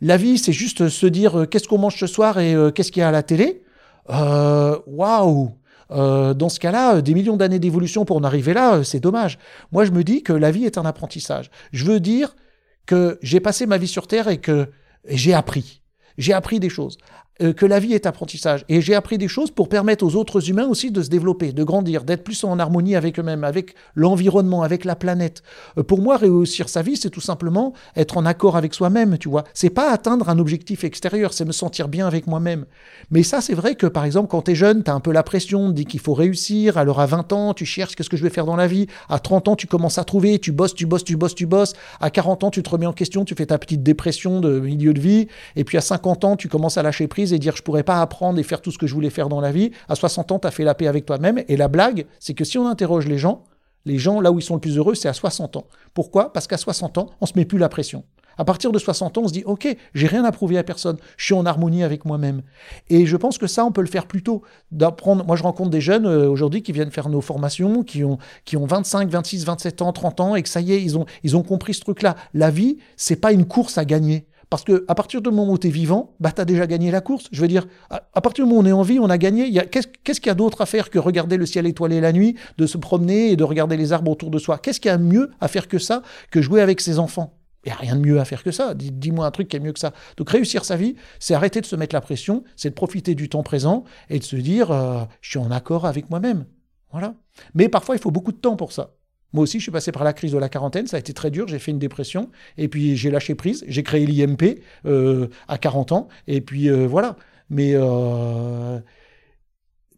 la 0.00 0.16
vie, 0.16 0.38
c'est 0.38 0.52
juste 0.52 0.88
se 0.88 1.06
dire 1.06 1.46
qu'est-ce 1.50 1.66
qu'on 1.66 1.78
mange 1.78 1.98
ce 1.98 2.06
soir 2.06 2.38
et 2.38 2.54
qu'est-ce 2.72 2.92
qu'il 2.92 3.00
y 3.00 3.02
a 3.02 3.08
à 3.08 3.12
la 3.12 3.24
télé, 3.24 3.64
waouh 4.08 5.56
dans 5.90 6.48
ce 6.48 6.58
cas-là, 6.60 7.00
des 7.00 7.14
millions 7.14 7.36
d'années 7.36 7.58
d'évolution 7.58 8.04
pour 8.04 8.16
en 8.16 8.24
arriver 8.24 8.54
là, 8.54 8.82
c'est 8.84 9.00
dommage. 9.00 9.38
Moi, 9.72 9.84
je 9.84 9.92
me 9.92 10.02
dis 10.02 10.22
que 10.22 10.32
la 10.32 10.50
vie 10.50 10.64
est 10.64 10.78
un 10.78 10.84
apprentissage. 10.84 11.50
Je 11.72 11.84
veux 11.84 12.00
dire 12.00 12.34
que 12.86 13.18
j'ai 13.22 13.40
passé 13.40 13.66
ma 13.66 13.78
vie 13.78 13.88
sur 13.88 14.06
Terre 14.06 14.28
et 14.28 14.38
que 14.38 14.70
j'ai 15.08 15.34
appris. 15.34 15.82
J'ai 16.18 16.32
appris 16.32 16.60
des 16.60 16.70
choses. 16.70 16.98
Euh, 17.42 17.52
que 17.52 17.66
la 17.66 17.80
vie 17.80 17.92
est 17.92 18.06
apprentissage. 18.06 18.64
Et 18.70 18.80
j'ai 18.80 18.94
appris 18.94 19.18
des 19.18 19.28
choses 19.28 19.50
pour 19.50 19.68
permettre 19.68 20.06
aux 20.06 20.16
autres 20.16 20.48
humains 20.48 20.66
aussi 20.68 20.90
de 20.90 21.02
se 21.02 21.10
développer, 21.10 21.52
de 21.52 21.64
grandir, 21.64 22.02
d'être 22.02 22.24
plus 22.24 22.42
en 22.44 22.58
harmonie 22.58 22.96
avec 22.96 23.18
eux-mêmes, 23.18 23.44
avec 23.44 23.74
l'environnement, 23.94 24.62
avec 24.62 24.86
la 24.86 24.96
planète. 24.96 25.42
Euh, 25.76 25.82
pour 25.82 26.00
moi, 26.00 26.16
réussir 26.16 26.70
sa 26.70 26.80
vie, 26.80 26.96
c'est 26.96 27.10
tout 27.10 27.20
simplement 27.20 27.74
être 27.94 28.16
en 28.16 28.24
accord 28.24 28.56
avec 28.56 28.72
soi-même, 28.72 29.18
tu 29.18 29.28
vois. 29.28 29.44
C'est 29.52 29.68
pas 29.68 29.92
atteindre 29.92 30.30
un 30.30 30.38
objectif 30.38 30.82
extérieur, 30.82 31.34
c'est 31.34 31.44
me 31.44 31.52
sentir 31.52 31.88
bien 31.88 32.06
avec 32.06 32.26
moi-même. 32.26 32.64
Mais 33.10 33.22
ça, 33.22 33.42
c'est 33.42 33.52
vrai 33.52 33.74
que, 33.74 33.86
par 33.86 34.06
exemple, 34.06 34.28
quand 34.28 34.42
tu 34.42 34.52
es 34.52 34.54
jeune, 34.54 34.82
tu 34.82 34.90
as 34.90 34.94
un 34.94 35.00
peu 35.00 35.12
la 35.12 35.22
pression, 35.22 35.68
dit 35.68 35.84
qu'il 35.84 36.00
faut 36.00 36.14
réussir. 36.14 36.78
Alors, 36.78 37.00
à 37.00 37.06
20 37.06 37.34
ans, 37.34 37.52
tu 37.52 37.66
cherches 37.66 37.96
qu'est-ce 37.96 38.08
que 38.08 38.16
je 38.16 38.22
vais 38.22 38.30
faire 38.30 38.46
dans 38.46 38.56
la 38.56 38.66
vie. 38.66 38.86
À 39.10 39.18
30 39.18 39.48
ans, 39.48 39.56
tu 39.56 39.66
commences 39.66 39.98
à 39.98 40.04
trouver, 40.04 40.38
tu 40.38 40.52
bosses, 40.52 40.74
tu 40.74 40.86
bosses, 40.86 41.04
tu 41.04 41.16
bosses, 41.18 41.34
tu 41.34 41.44
bosses. 41.44 41.74
À 42.00 42.08
40 42.08 42.44
ans, 42.44 42.50
tu 42.50 42.62
te 42.62 42.70
remets 42.70 42.86
en 42.86 42.94
question, 42.94 43.26
tu 43.26 43.34
fais 43.34 43.46
ta 43.46 43.58
petite 43.58 43.82
dépression 43.82 44.40
de 44.40 44.58
milieu 44.58 44.94
de 44.94 45.00
vie. 45.00 45.28
Et 45.54 45.64
puis, 45.64 45.76
à 45.76 45.82
50 45.82 46.24
ans, 46.24 46.36
tu 46.36 46.48
commences 46.48 46.78
à 46.78 46.82
lâcher 46.82 47.08
prise 47.08 47.25
et 47.32 47.38
dire 47.38 47.56
je 47.56 47.62
pourrais 47.62 47.82
pas 47.82 48.00
apprendre 48.00 48.38
et 48.38 48.42
faire 48.42 48.60
tout 48.60 48.70
ce 48.70 48.78
que 48.78 48.86
je 48.86 48.94
voulais 48.94 49.10
faire 49.10 49.28
dans 49.28 49.40
la 49.40 49.52
vie. 49.52 49.70
À 49.88 49.94
60 49.94 50.32
ans, 50.32 50.38
tu 50.38 50.46
as 50.46 50.50
fait 50.50 50.64
la 50.64 50.74
paix 50.74 50.86
avec 50.86 51.06
toi-même. 51.06 51.42
Et 51.48 51.56
la 51.56 51.68
blague, 51.68 52.06
c'est 52.20 52.34
que 52.34 52.44
si 52.44 52.58
on 52.58 52.66
interroge 52.66 53.06
les 53.06 53.18
gens, 53.18 53.44
les 53.84 53.98
gens 53.98 54.20
là 54.20 54.32
où 54.32 54.38
ils 54.38 54.42
sont 54.42 54.54
le 54.54 54.60
plus 54.60 54.76
heureux, 54.76 54.94
c'est 54.94 55.08
à 55.08 55.12
60 55.12 55.56
ans. 55.56 55.66
Pourquoi? 55.94 56.32
Parce 56.32 56.46
qu'à 56.46 56.56
60 56.56 56.98
ans, 56.98 57.10
on 57.20 57.26
se 57.26 57.32
met 57.36 57.44
plus 57.44 57.58
la 57.58 57.68
pression. 57.68 58.04
À 58.38 58.44
partir 58.44 58.70
de 58.70 58.78
60 58.78 59.16
ans, 59.16 59.22
on 59.24 59.28
se 59.28 59.32
dit 59.32 59.42
OK, 59.46 59.66
j'ai 59.94 60.06
rien 60.06 60.24
à 60.24 60.32
prouver 60.32 60.58
à 60.58 60.62
personne, 60.62 60.98
je 61.16 61.24
suis 61.24 61.34
en 61.34 61.46
harmonie 61.46 61.82
avec 61.82 62.04
moi-même. 62.04 62.42
Et 62.90 63.06
je 63.06 63.16
pense 63.16 63.38
que 63.38 63.46
ça, 63.46 63.64
on 63.64 63.72
peut 63.72 63.80
le 63.80 63.86
faire 63.86 64.06
plus 64.06 64.22
tôt. 64.22 64.42
D'apprendre. 64.70 65.24
Moi, 65.24 65.36
je 65.36 65.42
rencontre 65.42 65.70
des 65.70 65.80
jeunes 65.80 66.06
euh, 66.06 66.28
aujourd'hui 66.28 66.62
qui 66.62 66.72
viennent 66.72 66.90
faire 66.90 67.08
nos 67.08 67.20
formations, 67.20 67.82
qui 67.82 68.04
ont, 68.04 68.18
qui 68.44 68.56
ont 68.56 68.66
25, 68.66 69.08
26, 69.08 69.44
27 69.46 69.82
ans, 69.82 69.92
30 69.92 70.20
ans, 70.20 70.36
et 70.36 70.42
que 70.42 70.48
ça 70.48 70.60
y 70.60 70.72
est, 70.72 70.82
ils 70.82 70.98
ont, 70.98 71.06
ils 71.22 71.36
ont 71.36 71.42
compris 71.42 71.74
ce 71.74 71.80
truc-là. 71.80 72.16
La 72.34 72.50
vie, 72.50 72.78
c'est 72.96 73.16
pas 73.16 73.32
une 73.32 73.46
course 73.46 73.78
à 73.78 73.84
gagner. 73.84 74.26
Parce 74.48 74.62
que 74.62 74.84
à 74.86 74.94
partir 74.94 75.20
du 75.22 75.30
moment 75.30 75.52
où 75.52 75.58
tu 75.58 75.66
es 75.66 75.70
vivant, 75.70 76.14
bah, 76.20 76.30
tu 76.32 76.40
as 76.40 76.44
déjà 76.44 76.66
gagné 76.66 76.90
la 76.90 77.00
course. 77.00 77.28
Je 77.32 77.40
veux 77.40 77.48
dire, 77.48 77.66
à, 77.90 78.20
partir 78.20 78.44
du 78.44 78.50
moment 78.50 78.60
où 78.60 78.64
on 78.64 78.66
est 78.66 78.72
en 78.72 78.82
vie, 78.82 78.98
on 79.00 79.10
a 79.10 79.18
gagné. 79.18 79.52
Qu'est-ce 79.70 80.20
qu'il 80.20 80.28
y 80.28 80.30
a 80.30 80.34
d'autre 80.34 80.60
à 80.60 80.66
faire 80.66 80.90
que 80.90 80.98
regarder 80.98 81.36
le 81.36 81.46
ciel 81.46 81.66
étoilé 81.66 82.00
la 82.00 82.12
nuit, 82.12 82.36
de 82.58 82.66
se 82.66 82.78
promener 82.78 83.30
et 83.30 83.36
de 83.36 83.44
regarder 83.44 83.76
les 83.76 83.92
arbres 83.92 84.10
autour 84.10 84.30
de 84.30 84.38
soi? 84.38 84.58
Qu'est-ce 84.58 84.80
qu'il 84.80 84.90
y 84.90 84.94
a 84.94 84.98
mieux 84.98 85.30
à 85.40 85.48
faire 85.48 85.66
que 85.66 85.78
ça, 85.78 86.02
que 86.30 86.40
jouer 86.40 86.60
avec 86.60 86.80
ses 86.80 86.98
enfants? 86.98 87.36
Il 87.64 87.70
n'y 87.70 87.72
a 87.72 87.76
rien 87.78 87.96
de 87.96 88.00
mieux 88.00 88.20
à 88.20 88.24
faire 88.24 88.44
que 88.44 88.52
ça. 88.52 88.74
Dis-moi 88.74 89.26
un 89.26 89.32
truc 89.32 89.48
qui 89.48 89.56
est 89.56 89.60
mieux 89.60 89.72
que 89.72 89.80
ça. 89.80 89.92
Donc 90.16 90.30
réussir 90.30 90.64
sa 90.64 90.76
vie, 90.76 90.94
c'est 91.18 91.34
arrêter 91.34 91.60
de 91.60 91.66
se 91.66 91.74
mettre 91.74 91.96
la 91.96 92.00
pression, 92.00 92.44
c'est 92.54 92.70
de 92.70 92.74
profiter 92.74 93.16
du 93.16 93.28
temps 93.28 93.42
présent 93.42 93.82
et 94.08 94.20
de 94.20 94.24
se 94.24 94.36
dire, 94.36 94.70
euh, 94.70 95.02
je 95.20 95.30
suis 95.30 95.38
en 95.40 95.50
accord 95.50 95.84
avec 95.84 96.08
moi-même. 96.08 96.44
Voilà. 96.92 97.14
Mais 97.54 97.68
parfois, 97.68 97.96
il 97.96 98.00
faut 98.00 98.12
beaucoup 98.12 98.30
de 98.30 98.36
temps 98.36 98.54
pour 98.54 98.70
ça. 98.70 98.92
Moi 99.32 99.42
aussi, 99.42 99.58
je 99.58 99.64
suis 99.64 99.72
passé 99.72 99.92
par 99.92 100.04
la 100.04 100.12
crise 100.12 100.32
de 100.32 100.38
la 100.38 100.48
quarantaine, 100.48 100.86
ça 100.86 100.96
a 100.96 101.00
été 101.00 101.12
très 101.12 101.30
dur, 101.30 101.48
j'ai 101.48 101.58
fait 101.58 101.70
une 101.70 101.78
dépression, 101.78 102.30
et 102.56 102.68
puis 102.68 102.96
j'ai 102.96 103.10
lâché 103.10 103.34
prise, 103.34 103.64
j'ai 103.68 103.82
créé 103.82 104.06
l'IMP 104.06 104.60
euh, 104.86 105.28
à 105.48 105.58
40 105.58 105.92
ans, 105.92 106.08
et 106.26 106.40
puis 106.40 106.68
euh, 106.68 106.86
voilà. 106.86 107.16
Mais 107.50 107.72
euh, 107.74 108.80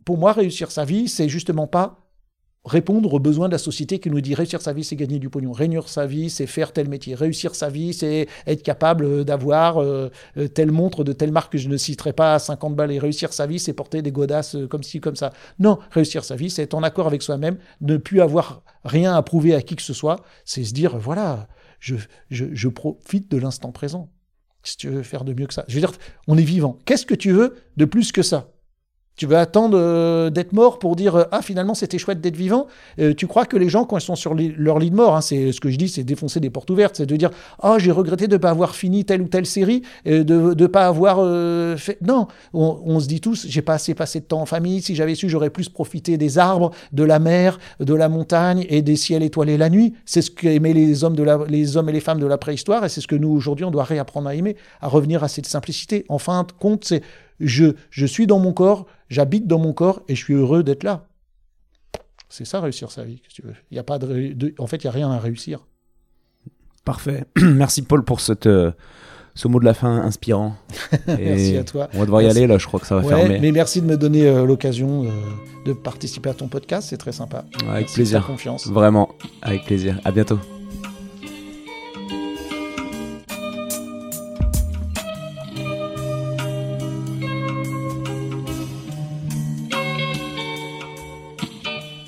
pour 0.05 0.18
moi, 0.18 0.33
réussir 0.33 0.70
sa 0.70 0.85
vie, 0.85 1.09
c'est 1.09 1.29
justement 1.29 1.66
pas 1.66 2.08
répondre 2.69 3.12
aux 3.12 3.19
besoins 3.19 3.49
de 3.49 3.53
la 3.53 3.59
société 3.59 3.99
qui 3.99 4.11
nous 4.11 4.21
dit 4.21 4.35
réussir 4.35 4.61
sa 4.61 4.73
vie, 4.73 4.85
c'est 4.85 4.97
gagner 4.97 5.19
du 5.19 5.31
pognon. 5.31 5.53
Réussir 5.53 5.89
sa 5.89 6.07
vie, 6.07 6.31
c'est 6.31 6.47
faire 6.47 6.73
tel 6.73 6.89
métier. 6.89 7.14
Réussir 7.14 7.55
sa 7.55 7.69
vie, 7.71 7.95
c'est 7.95 8.29
être 8.47 8.62
capable 8.62 9.25
d'avoir 9.25 9.79
euh, 9.79 10.11
euh, 10.37 10.49
telle 10.49 10.71
montre 10.71 11.03
de 11.03 11.12
telle 11.12 11.33
marque 11.33 11.53
que 11.53 11.59
je 11.59 11.69
ne 11.69 11.77
citerai 11.77 12.12
pas 12.12 12.35
à 12.35 12.39
50 12.39 12.77
balles. 12.77 12.93
Et 12.93 12.99
réussir 12.99 13.33
sa 13.33 13.47
vie, 13.47 13.59
c'est 13.59 13.73
porter 13.73 14.03
des 14.03 14.12
godasses 14.12 14.55
euh, 14.55 14.66
comme 14.66 14.83
ci, 14.83 15.01
comme 15.01 15.16
ça. 15.16 15.33
Non, 15.59 15.79
réussir 15.91 16.25
sa 16.25 16.37
vie, 16.37 16.51
c'est 16.51 16.62
être 16.62 16.75
en 16.75 16.83
accord 16.83 17.07
avec 17.07 17.23
soi-même, 17.23 17.57
ne 17.81 17.97
plus 17.97 18.21
avoir 18.21 18.62
rien 18.85 19.14
à 19.14 19.23
prouver 19.23 19.55
à 19.55 19.62
qui 19.62 19.75
que 19.75 19.83
ce 19.83 19.95
soit. 19.95 20.21
C'est 20.45 20.64
se 20.64 20.75
dire, 20.75 20.99
voilà, 20.99 21.49
je, 21.81 21.97
je, 22.31 22.47
je 22.53 22.69
profite 22.69 23.31
de 23.31 23.39
l'instant 23.39 23.73
présent. 23.73 24.11
Si 24.62 24.77
tu 24.77 24.89
veux 24.89 25.03
faire 25.03 25.25
de 25.25 25.33
mieux 25.33 25.47
que 25.47 25.55
ça? 25.55 25.64
Je 25.69 25.75
veux 25.75 25.81
dire, 25.81 25.93
on 26.27 26.37
est 26.37 26.43
vivant. 26.43 26.79
Qu'est-ce 26.85 27.07
que 27.07 27.14
tu 27.14 27.33
veux 27.33 27.57
de 27.77 27.85
plus 27.85 28.12
que 28.12 28.23
ça? 28.23 28.51
Tu 29.19 29.27
veux 29.27 29.37
attendre 29.37 29.77
euh, 29.79 30.31
d'être 30.31 30.53
mort 30.53 30.79
pour 30.79 30.97
dire 30.97 31.16
euh, 31.16 31.25
ah 31.33 31.43
finalement 31.43 31.75
c'était 31.75 31.99
chouette 31.99 32.21
d'être 32.21 32.37
vivant? 32.37 32.69
Euh, 33.01 33.12
tu 33.14 33.27
crois 33.27 33.45
que 33.45 33.57
les 33.57 33.69
gens 33.69 33.85
quand 33.85 33.99
ils 33.99 34.03
sont 34.03 34.16
sur 34.16 34.35
leur 34.35 34.79
lit 34.79 34.91
de 34.91 34.97
mort, 34.97 35.16
hein, 35.16 35.21
c'est 35.21 35.53
ce 35.53 35.61
que 35.61 35.71
je 35.71 35.77
dis, 35.77 35.89
c'est 35.89 36.05
défoncer 36.05 36.39
des 36.39 36.51
portes 36.51 36.71
ouvertes, 36.71 36.97
c'est 36.97 37.07
de 37.07 37.16
dire 37.16 37.31
ah 37.61 37.77
j'ai 37.79 37.91
regretté 37.91 38.29
de 38.29 38.35
ne 38.35 38.39
pas 38.39 38.51
avoir 38.51 38.77
fini 38.77 39.05
telle 39.05 39.21
ou 39.21 39.29
telle 39.29 39.45
série, 39.45 39.83
de 40.07 40.23
ne 40.55 40.66
pas 40.66 40.87
avoir 40.87 41.16
fait. 41.79 41.99
Non, 42.01 42.29
on, 42.55 43.01
se 43.01 43.09
dit 43.09 43.21
tous 43.21 43.47
j'ai 43.49 43.61
pas 43.61 43.75
assez 43.75 43.95
passé 43.95 44.21
de 44.21 44.25
temps 44.25 44.41
en 44.41 44.47
famille. 44.47 44.81
Si 44.83 44.95
j'avais 44.95 45.16
su, 45.16 45.29
j'aurais 45.29 45.51
plus 45.51 45.69
profité 45.69 46.16
des 46.16 46.39
arbres, 46.39 46.71
de 46.93 47.03
la 47.03 47.19
mer, 47.19 47.59
de 47.81 47.95
la 47.95 48.09
montagne 48.09 48.66
et 48.69 48.83
des 48.83 48.97
ciels 48.97 49.25
étoilés 49.25 49.57
la 49.57 49.69
nuit. 49.69 49.95
C'est 50.05 50.23
ce 50.23 50.31
qu'aimaient 50.31 50.73
les 50.73 51.03
hommes 51.03 51.16
de 51.16 51.25
la, 51.25 51.41
les 51.49 51.77
hommes 51.77 51.89
et 51.89 51.93
les 51.93 52.01
femmes 52.01 52.21
de 52.21 52.27
la 52.27 52.39
préhistoire 52.39 52.85
et 52.85 52.89
c'est 52.89 53.01
ce 53.01 53.09
que 53.09 53.16
nous 53.16 53.31
aujourd'hui 53.31 53.64
on 53.64 53.73
doit 53.73 53.85
réapprendre 53.85 54.29
à 54.29 54.35
aimer, 54.37 54.57
à 54.81 54.87
revenir 54.87 55.25
à 55.25 55.29
cette 55.29 55.47
simplicité. 55.47 56.05
En 56.09 56.19
fin 56.19 56.45
de 56.45 56.53
compte, 56.53 56.85
c'est 56.85 57.03
je, 57.41 57.66
je 57.91 58.07
suis 58.07 58.26
dans 58.26 58.39
mon 58.39 58.53
corps, 58.53 58.86
j'habite 59.09 59.47
dans 59.47 59.59
mon 59.59 59.72
corps 59.72 60.03
et 60.09 60.14
je 60.14 60.24
suis 60.24 60.34
heureux 60.34 60.62
d'être 60.62 60.82
là. 60.82 61.07
C'est 62.28 62.45
ça 62.45 62.61
réussir 62.61 62.91
sa 62.91 63.05
vie, 63.05 63.22
tu 63.32 63.43
veux? 63.43 63.55
Y 63.70 63.78
a 63.78 63.82
pas 63.82 63.99
de, 63.99 64.55
en 64.59 64.66
fait, 64.66 64.76
il 64.76 64.86
n'y 64.86 64.89
a 64.89 64.93
rien 64.93 65.11
à 65.11 65.18
réussir. 65.18 65.66
Parfait. 66.84 67.24
Merci 67.43 67.82
Paul 67.82 68.05
pour 68.05 68.20
cette, 68.20 68.47
euh, 68.47 68.72
ce 69.34 69.49
mot 69.49 69.61
de 69.61 69.64
la 69.64 69.74
fin 69.74 69.99
inspirant. 69.99 70.55
merci 71.07 71.57
à 71.57 71.64
toi. 71.64 71.89
On 71.95 72.01
va 72.01 72.05
devoir 72.05 72.22
y 72.22 72.26
aller 72.26 72.47
là, 72.47 72.59
je 72.59 72.66
crois 72.66 72.80
que 72.80 72.86
ça 72.86 72.97
va 72.97 73.03
fermer. 73.03 73.39
Mais 73.39 73.53
merci 73.53 73.80
de 73.80 73.86
me 73.86 73.97
donner 73.97 74.26
euh, 74.26 74.45
l'occasion 74.45 75.05
euh, 75.05 75.11
de 75.64 75.72
participer 75.72 76.30
à 76.30 76.34
ton 76.34 76.49
podcast, 76.49 76.89
c'est 76.91 76.97
très 76.97 77.12
sympa. 77.12 77.45
Avec 77.68 77.86
plaisir. 77.86 78.26
confiance. 78.26 78.66
Vraiment, 78.66 79.11
avec 79.43 79.64
plaisir. 79.64 80.01
À 80.05 80.11
bientôt. 80.11 80.41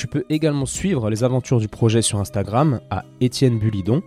Tu 0.00 0.06
peux 0.06 0.24
également 0.30 0.64
suivre 0.64 1.10
les 1.10 1.24
aventures 1.24 1.60
du 1.60 1.68
projet 1.68 2.00
sur 2.00 2.20
Instagram 2.20 2.80
à 2.88 3.04
Étienne 3.20 3.58
Bulidon. 3.58 4.02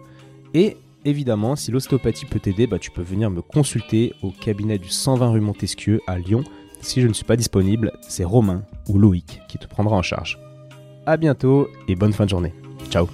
Et 0.56 0.76
évidemment, 1.06 1.56
si 1.56 1.70
l'ostéopathie 1.70 2.26
peut 2.26 2.40
t'aider, 2.40 2.66
bah, 2.66 2.80
tu 2.80 2.90
peux 2.90 3.04
venir 3.04 3.30
me 3.30 3.44
consulter 3.44 4.12
au 4.24 4.32
cabinet 4.32 4.80
du 4.80 4.90
120 4.90 5.30
rue 5.30 5.40
Montesquieu 5.40 6.02
à 6.08 6.18
Lyon. 6.18 6.44
Si 6.82 7.00
je 7.00 7.08
ne 7.08 7.14
suis 7.14 7.26
pas 7.26 7.36
disponible, 7.36 7.92
c'est 8.02 8.24
Romain 8.24 8.64
ou 8.90 8.98
Loïc 8.98 9.40
qui 9.48 9.60
te 9.60 9.68
prendra 9.68 9.96
en 9.96 10.02
charge. 10.02 10.40
A 11.06 11.16
bientôt 11.16 11.68
et 11.88 11.96
bonne 11.96 12.12
fin 12.12 12.26
de 12.26 12.32
journée. 12.32 12.56
Ciao 12.90 13.08